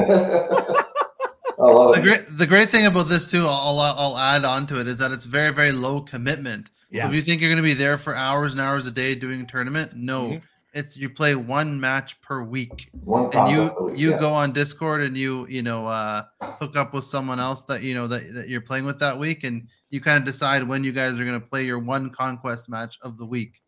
I 1.58 1.92
The 1.94 2.00
great 2.02 2.38
the 2.38 2.46
great 2.46 2.70
thing 2.70 2.86
about 2.86 3.08
this 3.08 3.30
too, 3.30 3.46
I'll 3.46 3.78
I'll, 3.78 3.98
I'll 3.98 4.18
add 4.18 4.44
on 4.44 4.66
to 4.68 4.80
it 4.80 4.86
is 4.88 4.98
that 4.98 5.12
it's 5.12 5.24
very 5.24 5.52
very 5.52 5.72
low 5.72 6.00
commitment. 6.00 6.70
yes. 6.90 7.08
If 7.10 7.14
you 7.16 7.22
think 7.22 7.40
you're 7.40 7.50
going 7.50 7.62
to 7.62 7.62
be 7.62 7.74
there 7.74 7.98
for 7.98 8.16
hours 8.16 8.52
and 8.52 8.60
hours 8.60 8.86
a 8.86 8.90
day 8.90 9.14
doing 9.14 9.42
a 9.42 9.46
tournament, 9.46 9.92
no. 9.94 10.28
Mhm. 10.28 10.42
It's 10.74 10.96
you 10.96 11.10
play 11.10 11.34
one 11.34 11.78
match 11.78 12.18
per 12.22 12.42
week, 12.42 12.88
One 13.04 13.28
and 13.36 13.50
you 13.54 13.70
week, 13.84 13.98
you 13.98 14.10
yeah. 14.12 14.18
go 14.18 14.32
on 14.32 14.54
Discord 14.54 15.02
and 15.02 15.14
you 15.18 15.46
you 15.46 15.60
know 15.62 15.86
uh, 15.86 16.24
hook 16.40 16.76
up 16.76 16.94
with 16.94 17.04
someone 17.04 17.38
else 17.38 17.64
that 17.64 17.82
you 17.82 17.94
know 17.94 18.06
that, 18.06 18.22
that 18.32 18.48
you're 18.48 18.62
playing 18.62 18.86
with 18.86 18.98
that 19.00 19.18
week, 19.18 19.44
and 19.44 19.68
you 19.90 20.00
kind 20.00 20.16
of 20.16 20.24
decide 20.24 20.66
when 20.66 20.82
you 20.82 20.90
guys 20.92 21.20
are 21.20 21.26
going 21.26 21.38
to 21.38 21.46
play 21.46 21.64
your 21.66 21.78
one 21.78 22.08
conquest 22.08 22.70
match 22.70 22.98
of 23.02 23.18
the 23.18 23.26
week. 23.26 23.60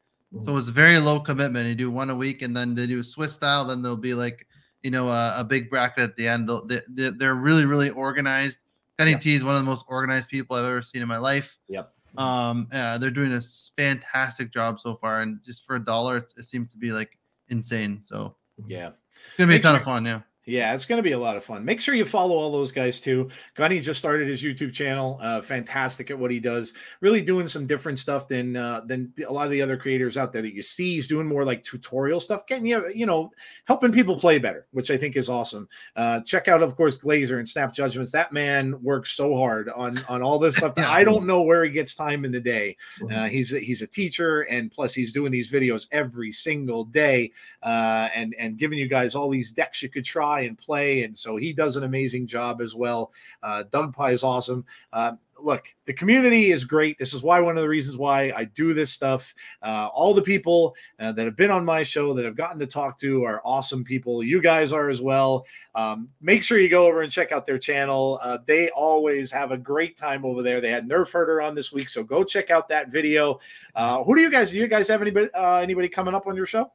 So 0.43 0.56
it's 0.56 0.69
very 0.69 0.98
low 0.98 1.20
commitment. 1.20 1.69
You 1.69 1.74
do 1.74 1.90
one 1.90 2.11
a 2.11 2.16
week, 2.16 2.43
and 2.43 2.56
then 2.56 2.74
they 2.74 2.86
do 2.86 3.02
Swiss 3.02 3.32
style. 3.32 3.65
Then 3.65 3.82
there'll 3.82 3.97
be 3.97 4.15
like, 4.15 4.47
you 4.82 4.90
know, 4.90 5.09
a, 5.09 5.35
a 5.40 5.44
big 5.44 5.70
bracket 5.70 6.02
at 6.02 6.16
the 6.16 6.27
end. 6.27 6.48
They'll, 6.48 6.66
they, 6.66 6.81
they're 6.89 7.35
really, 7.36 7.65
really 7.65 7.90
organized. 7.90 8.61
Gunny 8.98 9.12
Yeah. 9.12 9.19
T 9.19 9.35
is 9.35 9.44
one 9.44 9.55
of 9.55 9.61
the 9.61 9.66
most 9.66 9.85
organized 9.89 10.28
people 10.28 10.56
I've 10.56 10.65
ever 10.65 10.82
seen 10.82 11.02
in 11.02 11.09
my 11.09 11.19
life. 11.19 11.56
Yep. 11.69 11.93
Um, 12.19 12.69
yeah, 12.73 12.97
they're 12.98 13.11
doing 13.11 13.32
a 13.32 13.40
fantastic 13.77 14.52
job 14.52 14.78
so 14.81 14.97
far, 14.97 15.23
and 15.23 15.43
just 15.43 15.65
for 15.66 15.77
a 15.77 15.85
dollar, 15.85 16.19
it, 16.19 16.32
it 16.36 16.44
seems 16.44 16.70
to 16.73 16.78
be 16.78 16.93
like 16.93 17.19
insane. 17.48 18.01
So 18.05 18.36
Yeah. 18.66 18.89
it's 18.89 19.36
gonna 19.36 19.48
be 19.48 19.55
Make 19.55 19.61
a 19.61 19.62
ton 19.65 19.73
sure- 19.73 19.78
of 19.78 19.85
fun. 19.85 20.05
Yeah. 20.05 20.20
Yeah, 20.47 20.75
it's 20.75 20.85
going 20.85 20.99
to 20.99 21.03
be 21.03 21.12
a 21.12 21.19
lot 21.19 21.39
of 21.39 21.45
fun. 21.45 21.65
Make 21.65 21.81
sure 21.81 21.95
you 21.95 22.05
follow 22.05 22.37
all 22.37 22.53
those 22.53 22.71
guys 22.71 23.01
too. 23.01 23.31
Gunny 23.55 23.81
just 23.81 23.99
started 23.99 24.29
his 24.29 24.43
YouTube 24.43 24.75
channel. 24.75 25.19
Uh, 25.23 25.41
fantastic 25.41 26.11
at 26.11 26.19
what 26.19 26.31
he 26.31 26.39
does. 26.39 26.75
Really 27.01 27.23
doing 27.23 27.47
some 27.47 27.66
different 27.66 27.99
stuff 27.99 28.29
than 28.29 28.55
uh, 28.55 28.83
than 28.87 29.11
a 29.27 29.33
lot 29.33 29.47
of 29.47 29.53
the 29.53 29.62
other 29.62 29.79
creators 29.79 30.19
out 30.19 30.35
there 30.35 30.43
that 30.43 30.55
you 30.55 30.62
see. 30.62 30.97
He's 30.97 31.09
doing 31.09 31.27
more 31.27 31.47
like 31.47 31.65
tutorial 31.65 32.21
stuff, 32.21 32.47
getting 32.47 32.66
you 32.66 32.93
you 32.95 33.07
know 33.07 33.31
helping 33.65 33.91
people 33.91 34.19
play 34.19 34.39
better, 34.39 34.66
which 34.73 34.91
I 34.91 34.99
think 34.99 35.16
is 35.16 35.31
awesome. 35.31 35.66
Uh, 35.97 36.21
check 36.21 36.47
out, 36.47 36.62
of 36.62 36.77
course, 36.77 36.99
Glazer 36.99 37.39
and 37.39 37.49
Snap 37.49 37.73
Judgments. 37.73 38.12
That 38.12 38.33
man 38.33 38.81
works 38.83 39.12
so 39.12 39.35
hard 39.37 39.71
on 39.71 39.99
on 40.11 40.23
all 40.23 40.39
this 40.39 40.57
stuff. 40.57 40.75
that 40.75 40.89
I 40.89 41.05
don't 41.05 41.27
know 41.27 41.41
where 41.41 41.65
he 41.65 41.71
gets 41.71 41.95
time 41.95 42.23
in 42.27 42.33
the 42.33 42.41
day. 42.41 42.77
Uh, 43.11 43.29
he's 43.29 43.55
a, 43.55 43.61
he's 43.61 43.81
a 43.81 43.87
teacher, 43.87 44.43
and 44.43 44.71
plus 44.71 44.93
he's 44.93 45.12
doing 45.12 45.33
these 45.33 45.51
videos 45.51 45.89
every 45.91 46.33
single 46.33 46.85
day, 46.85 47.33
uh, 47.62 48.09
and 48.15 48.35
and 48.39 48.59
giving 48.59 48.79
you 48.79 48.89
guys 48.89 49.15
all 49.15 49.31
these 49.31 49.51
decks 49.51 49.83
you 49.83 49.89
could 49.89 50.05
try 50.05 50.34
and 50.43 50.59
play. 50.59 51.02
And 51.02 51.16
so 51.16 51.36
he 51.36 51.52
does 51.52 51.77
an 51.77 51.85
amazing 51.85 52.27
job 52.27 52.61
as 52.61 52.74
well. 52.74 53.12
Uh, 53.43 53.65
Doug 53.70 53.94
Pie 53.94 54.12
is 54.12 54.23
awesome. 54.23 54.65
Uh, 54.93 55.12
look, 55.40 55.74
the 55.85 55.93
community 55.93 56.51
is 56.51 56.65
great. 56.65 56.98
This 56.98 57.12
is 57.12 57.23
why 57.23 57.40
one 57.40 57.56
of 57.56 57.62
the 57.62 57.69
reasons 57.69 57.98
why 57.98 58.32
I 58.35 58.44
do 58.44 58.74
this 58.74 58.90
stuff. 58.90 59.35
Uh, 59.62 59.89
all 59.93 60.15
the 60.15 60.23
people 60.23 60.74
uh, 60.98 61.12
that 61.12 61.24
have 61.24 61.36
been 61.36 61.51
on 61.51 61.65
my 61.65 61.82
show 61.82 62.15
that 62.15 62.27
I've 62.27 62.36
gotten 62.36 62.59
to 62.61 62.66
talk 62.66 62.98
to 62.98 63.24
are 63.24 63.43
awesome 63.44 63.85
people. 63.85 64.23
You 64.23 64.40
guys 64.40 64.73
are 64.73 64.90
as 64.90 65.02
well. 65.02 65.47
Um, 65.74 66.09
make 66.20 66.43
sure 66.43 66.59
you 66.59 66.69
go 66.69 66.86
over 66.86 67.02
and 67.02 67.12
check 67.12 67.32
out 67.32 67.47
their 67.47 67.59
channel. 67.59 68.19
Uh, 68.23 68.39
they 68.47 68.70
always 68.70 69.31
have 69.31 69.51
a 69.51 69.59
great 69.59 69.97
time 69.97 70.24
over 70.24 70.43
there. 70.43 70.61
They 70.61 70.70
had 70.70 70.89
Nerf 70.89 71.12
Herder 71.12 71.43
on 71.43 71.55
this 71.55 71.73
week, 71.73 71.89
so 71.89 72.02
go 72.02 72.24
check 72.24 72.51
out 72.51 72.69
that 72.69 72.90
video. 72.90 73.39
Uh, 73.74 74.02
who 74.02 74.15
do 74.15 74.23
you 74.23 74.31
guys? 74.31 74.51
Do 74.51 74.59
you 74.59 74.69
guys 74.69 74.89
have 74.89 75.02
anybody 75.02 75.28
uh, 75.35 75.56
anybody 75.56 75.89
coming 75.89 76.15
up 76.15 76.27
on 76.27 76.36
your 76.36 76.47
show? 76.47 76.70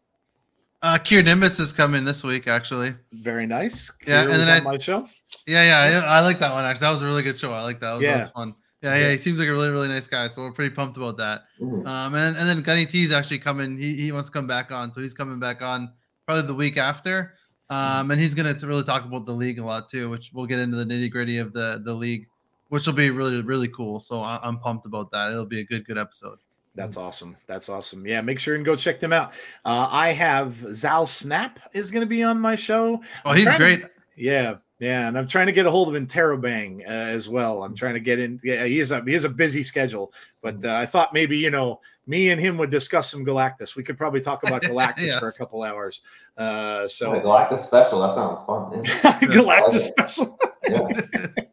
Uh, 0.82 0.98
Kier 0.98 1.24
Nimbus 1.24 1.60
is 1.60 1.74
coming 1.74 2.06
this 2.06 2.24
week, 2.24 2.48
actually. 2.48 2.94
Very 3.12 3.46
nice. 3.46 3.92
Yeah, 4.08 4.22
and 4.22 4.32
then 4.32 4.48
I- 4.48 4.62
my 4.62 4.78
show. 4.78 5.08
Yeah, 5.46 5.64
yeah, 5.92 6.02
I, 6.06 6.18
I 6.18 6.22
like 6.22 6.40
that 6.40 6.54
one. 6.54 6.64
Actually, 6.64 6.86
that 6.86 6.92
was 6.92 7.02
a 7.02 7.06
really 7.06 7.22
good 7.24 7.38
show. 7.38 7.52
I 7.52 7.64
like 7.64 7.80
that. 7.82 7.88
That 7.88 7.94
was, 7.96 8.02
that 8.04 8.08
Yeah. 8.10 8.20
was 8.22 8.30
fun. 8.32 8.56
Yeah, 8.82 8.96
yeah, 8.96 9.12
he 9.12 9.18
seems 9.18 9.40
like 9.40 9.50
a 9.50 9.52
really, 9.52 9.70
really 9.70 9.90
nice 9.90 10.08
guy. 10.08 10.28
So 10.28 10.42
we're 10.44 10.54
pretty 10.54 10.74
pumped 10.74 10.96
about 10.96 11.18
that. 11.18 11.42
Mhm. 11.60 11.86
Um, 11.86 12.16
and, 12.16 12.38
and 12.38 12.48
then 12.48 12.62
Gunny 12.62 12.86
T 12.86 13.04
is 13.04 13.12
actually 13.12 13.40
coming. 13.40 13.78
He, 13.78 13.96
he 13.98 14.12
wants 14.14 14.30
to 14.30 14.34
come 14.34 14.48
back 14.48 14.72
on, 14.72 14.90
so 14.94 15.02
he's 15.02 15.14
coming 15.14 15.38
back 15.38 15.62
on 15.62 15.92
probably 16.26 16.48
the 16.48 16.54
week 16.54 16.78
after. 16.78 17.34
Um, 17.70 18.10
and 18.10 18.20
he's 18.20 18.34
gonna 18.34 18.54
to 18.54 18.66
really 18.68 18.84
talk 18.84 19.04
about 19.06 19.26
the 19.26 19.34
league 19.34 19.60
a 19.60 19.66
lot 19.66 19.90
too, 19.90 20.10
which 20.10 20.32
we'll 20.34 20.46
get 20.48 20.60
into 20.60 20.78
the 20.78 20.86
nitty 20.86 21.12
gritty 21.12 21.38
of 21.40 21.52
the 21.54 21.82
the 21.86 21.94
league, 21.94 22.26
which 22.70 22.88
will 22.88 22.94
be 22.94 23.10
really, 23.12 23.42
really 23.42 23.68
cool. 23.68 24.00
So 24.00 24.22
I, 24.22 24.40
I'm 24.42 24.60
pumped 24.60 24.86
about 24.86 25.12
that. 25.12 25.32
It'll 25.32 25.46
be 25.46 25.60
a 25.60 25.66
good, 25.66 25.86
good 25.86 25.98
episode. 25.98 26.40
That's 26.76 26.98
awesome. 26.98 27.36
That's 27.48 27.68
awesome. 27.68 28.06
Yeah, 28.06 28.22
make 28.22 28.40
sure 28.40 28.56
and 28.56 28.64
go 28.64 28.76
check 28.76 29.00
them 29.00 29.12
out. 29.12 29.34
Uh, 29.66 29.88
I 29.90 30.12
have 30.14 30.56
Zal 30.76 31.06
Snap 31.08 31.60
is 31.74 31.92
going 31.92 32.02
to 32.02 32.08
be 32.08 32.24
on 32.24 32.40
my 32.40 32.56
show. 32.56 33.02
Oh, 33.26 33.32
I'm 33.32 33.36
he's 33.36 33.46
trying 33.46 33.60
to- 33.60 33.66
great. 33.78 33.86
Yeah, 34.16 34.56
yeah, 34.80 35.08
and 35.08 35.18
I'm 35.18 35.28
trying 35.28 35.46
to 35.48 35.52
get 35.54 35.66
a 35.66 35.72
hold 35.72 35.94
of 35.94 36.02
Interrobang 36.02 36.82
uh, 36.82 36.90
as 36.90 37.28
well. 37.30 37.64
I'm 37.64 37.74
trying 37.76 37.94
to 37.96 38.00
get 38.02 38.20
in. 38.20 38.40
Yeah, 38.44 38.66
he 38.66 38.80
is 38.80 38.92
a 38.92 39.02
he 39.04 39.14
has 39.14 39.24
a 39.24 39.30
busy 39.30 39.64
schedule, 39.64 40.14
but 40.42 40.64
uh, 40.64 40.74
I 40.74 40.86
thought 40.86 41.14
maybe 41.14 41.38
you 41.38 41.52
know 41.52 41.80
me 42.06 42.30
and 42.32 42.40
him 42.40 42.58
would 42.58 42.70
discuss 42.70 43.10
some 43.10 43.26
Galactus. 43.26 43.76
We 43.78 43.84
could 43.84 43.98
probably 43.98 44.20
talk 44.22 44.44
about 44.44 44.62
Galactus 44.64 45.18
for 45.20 45.30
a 45.30 45.34
couple 45.34 45.64
hours. 45.64 46.02
Uh, 46.38 46.88
So 46.88 47.14
so 47.14 47.20
Galactus 47.22 47.66
special. 47.66 48.02
That 48.02 48.16
sounds 48.16 48.44
fun. 48.46 48.84
Yeah. 48.84 49.20
Galactus 49.32 49.82
special. 49.88 50.38
Yeah. 50.68 51.46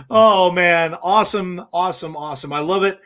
oh 0.10 0.50
man, 0.50 0.94
awesome, 1.02 1.64
awesome, 1.72 2.16
awesome. 2.16 2.52
I 2.52 2.60
love 2.60 2.82
it. 2.84 3.00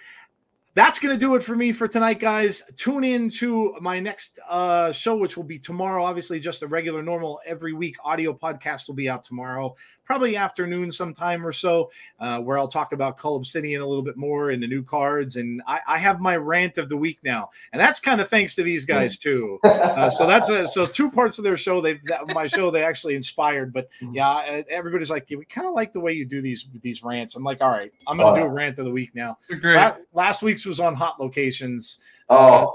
That's 0.75 0.99
going 0.99 1.15
to 1.15 1.19
do 1.19 1.37
it 1.37 1.43
for 1.43 1.55
me 1.55 1.73
for 1.73 1.87
tonight, 1.87 2.19
guys. 2.19 2.65
Tune 2.75 3.05
in 3.05 3.31
to 3.31 3.77
my 3.81 4.01
next 4.01 4.41
uh, 4.49 4.91
show, 4.91 5.17
which 5.17 5.37
will 5.37 5.45
be 5.45 5.57
tomorrow. 5.57 6.03
Obviously, 6.03 6.41
just 6.41 6.63
a 6.63 6.67
regular, 6.67 7.01
normal, 7.01 7.41
every 7.47 7.73
week 7.73 7.95
audio 8.03 8.33
podcast 8.33 8.89
will 8.89 8.97
be 8.97 9.09
out 9.09 9.23
tomorrow, 9.23 9.77
probably 10.05 10.37
afternoon 10.37 10.91
sometime 10.91 11.47
or 11.47 11.53
so, 11.53 11.91
uh, 12.21 12.39
where 12.39 12.59
I'll 12.59 12.69
talk 12.69 12.93
about 12.93 13.17
Cull 13.17 13.37
Obsidian 13.37 13.81
a 13.81 13.87
little 13.87 14.03
bit 14.03 14.17
more 14.17 14.51
and 14.51 14.63
the 14.63 14.67
new 14.67 14.83
cards. 14.83 15.37
And 15.37 15.63
I, 15.67 15.81
I 15.87 15.99
have 15.99 16.21
my 16.21 16.37
rant 16.37 16.79
of 16.79 16.89
the 16.89 16.97
week 16.97 17.19
now, 17.25 17.51
and 17.73 17.81
that's 17.81 18.01
kind 18.01 18.21
of 18.21 18.29
thanks 18.29 18.55
to 18.57 18.63
these 18.63 18.85
guys 18.85 19.19
too. 19.19 19.59
Uh, 19.85 20.09
so 20.11 20.27
that's 20.27 20.49
a, 20.49 20.67
so 20.67 20.87
two 20.87 21.11
parts 21.11 21.39
of 21.39 21.45
their 21.45 21.57
show. 21.57 21.81
They 21.81 21.95
that, 22.07 22.33
my 22.35 22.47
show 22.47 22.71
they 22.71 22.83
actually 22.83 23.15
inspired, 23.15 23.73
but 23.73 23.89
yeah, 24.13 24.29
uh, 24.29 24.63
everybody's 24.71 25.11
like, 25.11 25.27
we 25.31 25.45
kind 25.45 25.67
of 25.67 25.75
like 25.75 25.93
the 25.93 26.01
way 26.01 26.13
you 26.13 26.25
do 26.25 26.41
these 26.41 26.67
these 26.81 27.03
rants. 27.03 27.37
I'm 27.37 27.45
like, 27.45 27.61
all 27.61 27.71
right, 27.71 27.93
I'm 28.07 28.17
gonna 28.17 28.41
do 28.41 28.47
a 28.47 28.49
rant 28.49 28.79
of 28.79 28.87
the 28.87 28.91
week 28.91 29.15
now. 29.15 29.39
You're 29.49 29.59
great. 29.59 29.77
La- 29.77 29.97
last 30.13 30.43
week's 30.43 30.65
was 30.65 30.81
on 30.81 30.95
hot 30.95 31.21
locations. 31.21 31.99
Oh, 32.29 32.75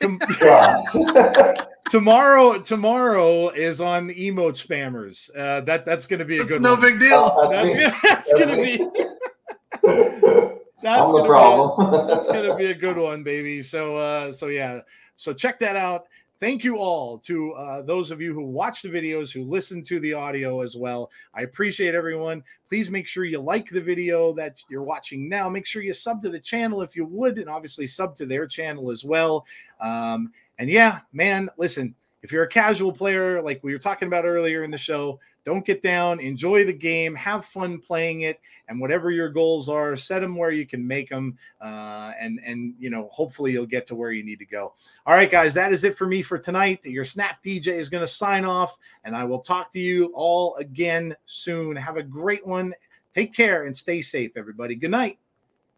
Tom- 0.00 0.18
God. 0.40 1.68
tomorrow, 1.88 2.58
tomorrow 2.60 3.48
is 3.50 3.80
on 3.80 4.06
the 4.06 4.14
emote 4.14 4.54
spammers. 4.64 5.30
Uh, 5.36 5.60
that 5.62 5.84
that's 5.84 6.06
gonna 6.06 6.24
be 6.24 6.38
a 6.38 6.44
good. 6.44 6.50
It's 6.50 6.60
good. 6.60 6.62
no 6.62 6.72
one. 6.74 6.80
big 6.82 6.98
deal. 7.00 7.48
That's, 7.50 7.72
gonna- 7.74 7.94
that's 8.02 8.32
gonna 8.32 8.56
be 8.56 8.76
that's 10.82 11.00
I'm 11.00 11.12
gonna 11.12 11.18
the 11.18 11.22
be 11.22 11.28
problem. 11.28 12.08
that's 12.08 12.26
gonna 12.26 12.56
be 12.56 12.66
a 12.66 12.74
good 12.74 12.96
one, 12.98 13.22
baby. 13.22 13.62
So 13.62 13.96
uh 13.96 14.32
so 14.32 14.48
yeah, 14.48 14.80
so 15.16 15.32
check 15.32 15.58
that 15.60 15.76
out. 15.76 16.04
Thank 16.40 16.62
you 16.62 16.76
all 16.76 17.16
to 17.20 17.52
uh, 17.52 17.82
those 17.82 18.10
of 18.10 18.20
you 18.20 18.34
who 18.34 18.42
watch 18.44 18.82
the 18.82 18.90
videos, 18.90 19.32
who 19.32 19.44
listen 19.44 19.82
to 19.84 19.98
the 20.00 20.12
audio 20.12 20.60
as 20.60 20.76
well. 20.76 21.10
I 21.32 21.40
appreciate 21.42 21.94
everyone. 21.94 22.42
Please 22.68 22.90
make 22.90 23.06
sure 23.06 23.24
you 23.24 23.40
like 23.40 23.70
the 23.70 23.80
video 23.80 24.34
that 24.34 24.62
you're 24.68 24.82
watching 24.82 25.26
now. 25.26 25.48
Make 25.48 25.64
sure 25.64 25.80
you 25.80 25.94
sub 25.94 26.22
to 26.22 26.28
the 26.28 26.40
channel 26.40 26.82
if 26.82 26.96
you 26.96 27.06
would, 27.06 27.38
and 27.38 27.48
obviously 27.48 27.86
sub 27.86 28.14
to 28.16 28.26
their 28.26 28.46
channel 28.46 28.90
as 28.90 29.04
well. 29.06 29.46
Um, 29.80 30.32
and 30.58 30.68
yeah, 30.68 31.00
man, 31.12 31.48
listen, 31.56 31.94
if 32.22 32.32
you're 32.32 32.44
a 32.44 32.48
casual 32.48 32.90
player, 32.90 33.42
like 33.42 33.62
we 33.62 33.72
were 33.72 33.78
talking 33.78 34.08
about 34.08 34.24
earlier 34.24 34.62
in 34.62 34.70
the 34.70 34.78
show, 34.78 35.20
don't 35.44 35.64
get 35.64 35.82
down, 35.82 36.20
enjoy 36.20 36.64
the 36.64 36.72
game, 36.72 37.14
have 37.14 37.44
fun 37.44 37.78
playing 37.78 38.22
it, 38.22 38.40
and 38.68 38.80
whatever 38.80 39.10
your 39.10 39.28
goals 39.28 39.68
are, 39.68 39.94
set 39.94 40.20
them 40.20 40.34
where 40.34 40.50
you 40.50 40.66
can 40.66 40.86
make 40.86 41.10
them, 41.10 41.36
uh, 41.60 42.12
and 42.18 42.40
and 42.44 42.74
you 42.78 42.88
know, 42.88 43.10
hopefully 43.12 43.52
you'll 43.52 43.66
get 43.66 43.86
to 43.88 43.94
where 43.94 44.10
you 44.10 44.24
need 44.24 44.38
to 44.38 44.46
go. 44.46 44.72
All 45.04 45.14
right, 45.14 45.30
guys, 45.30 45.52
that 45.52 45.70
is 45.70 45.84
it 45.84 45.98
for 45.98 46.06
me 46.06 46.22
for 46.22 46.38
tonight. 46.38 46.82
Your 46.86 47.04
Snap 47.04 47.42
DJ 47.42 47.74
is 47.74 47.90
going 47.90 48.02
to 48.02 48.08
sign 48.08 48.46
off, 48.46 48.78
and 49.04 49.14
I 49.14 49.24
will 49.24 49.40
talk 49.40 49.70
to 49.72 49.78
you 49.78 50.10
all 50.14 50.56
again 50.56 51.14
soon. 51.26 51.76
Have 51.76 51.98
a 51.98 52.02
great 52.02 52.46
one. 52.46 52.72
Take 53.12 53.34
care 53.34 53.66
and 53.66 53.76
stay 53.76 54.00
safe, 54.00 54.32
everybody. 54.34 54.76
Good 54.76 54.90
night. 54.90 55.18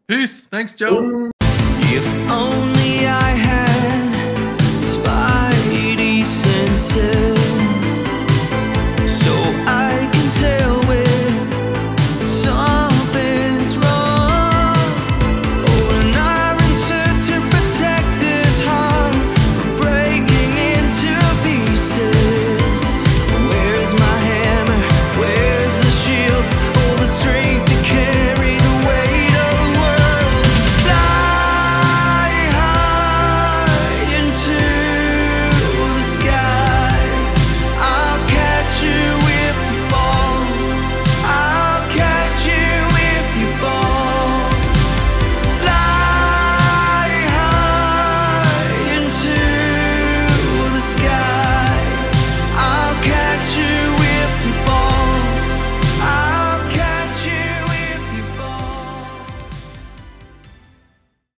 Peace. 0.07 0.45
Thanks, 0.45 0.73
Joe. 0.73 1.29
If 1.41 2.31
only 2.31 3.05
I 3.05 3.31
had 3.31 4.06
谢。 6.77 7.36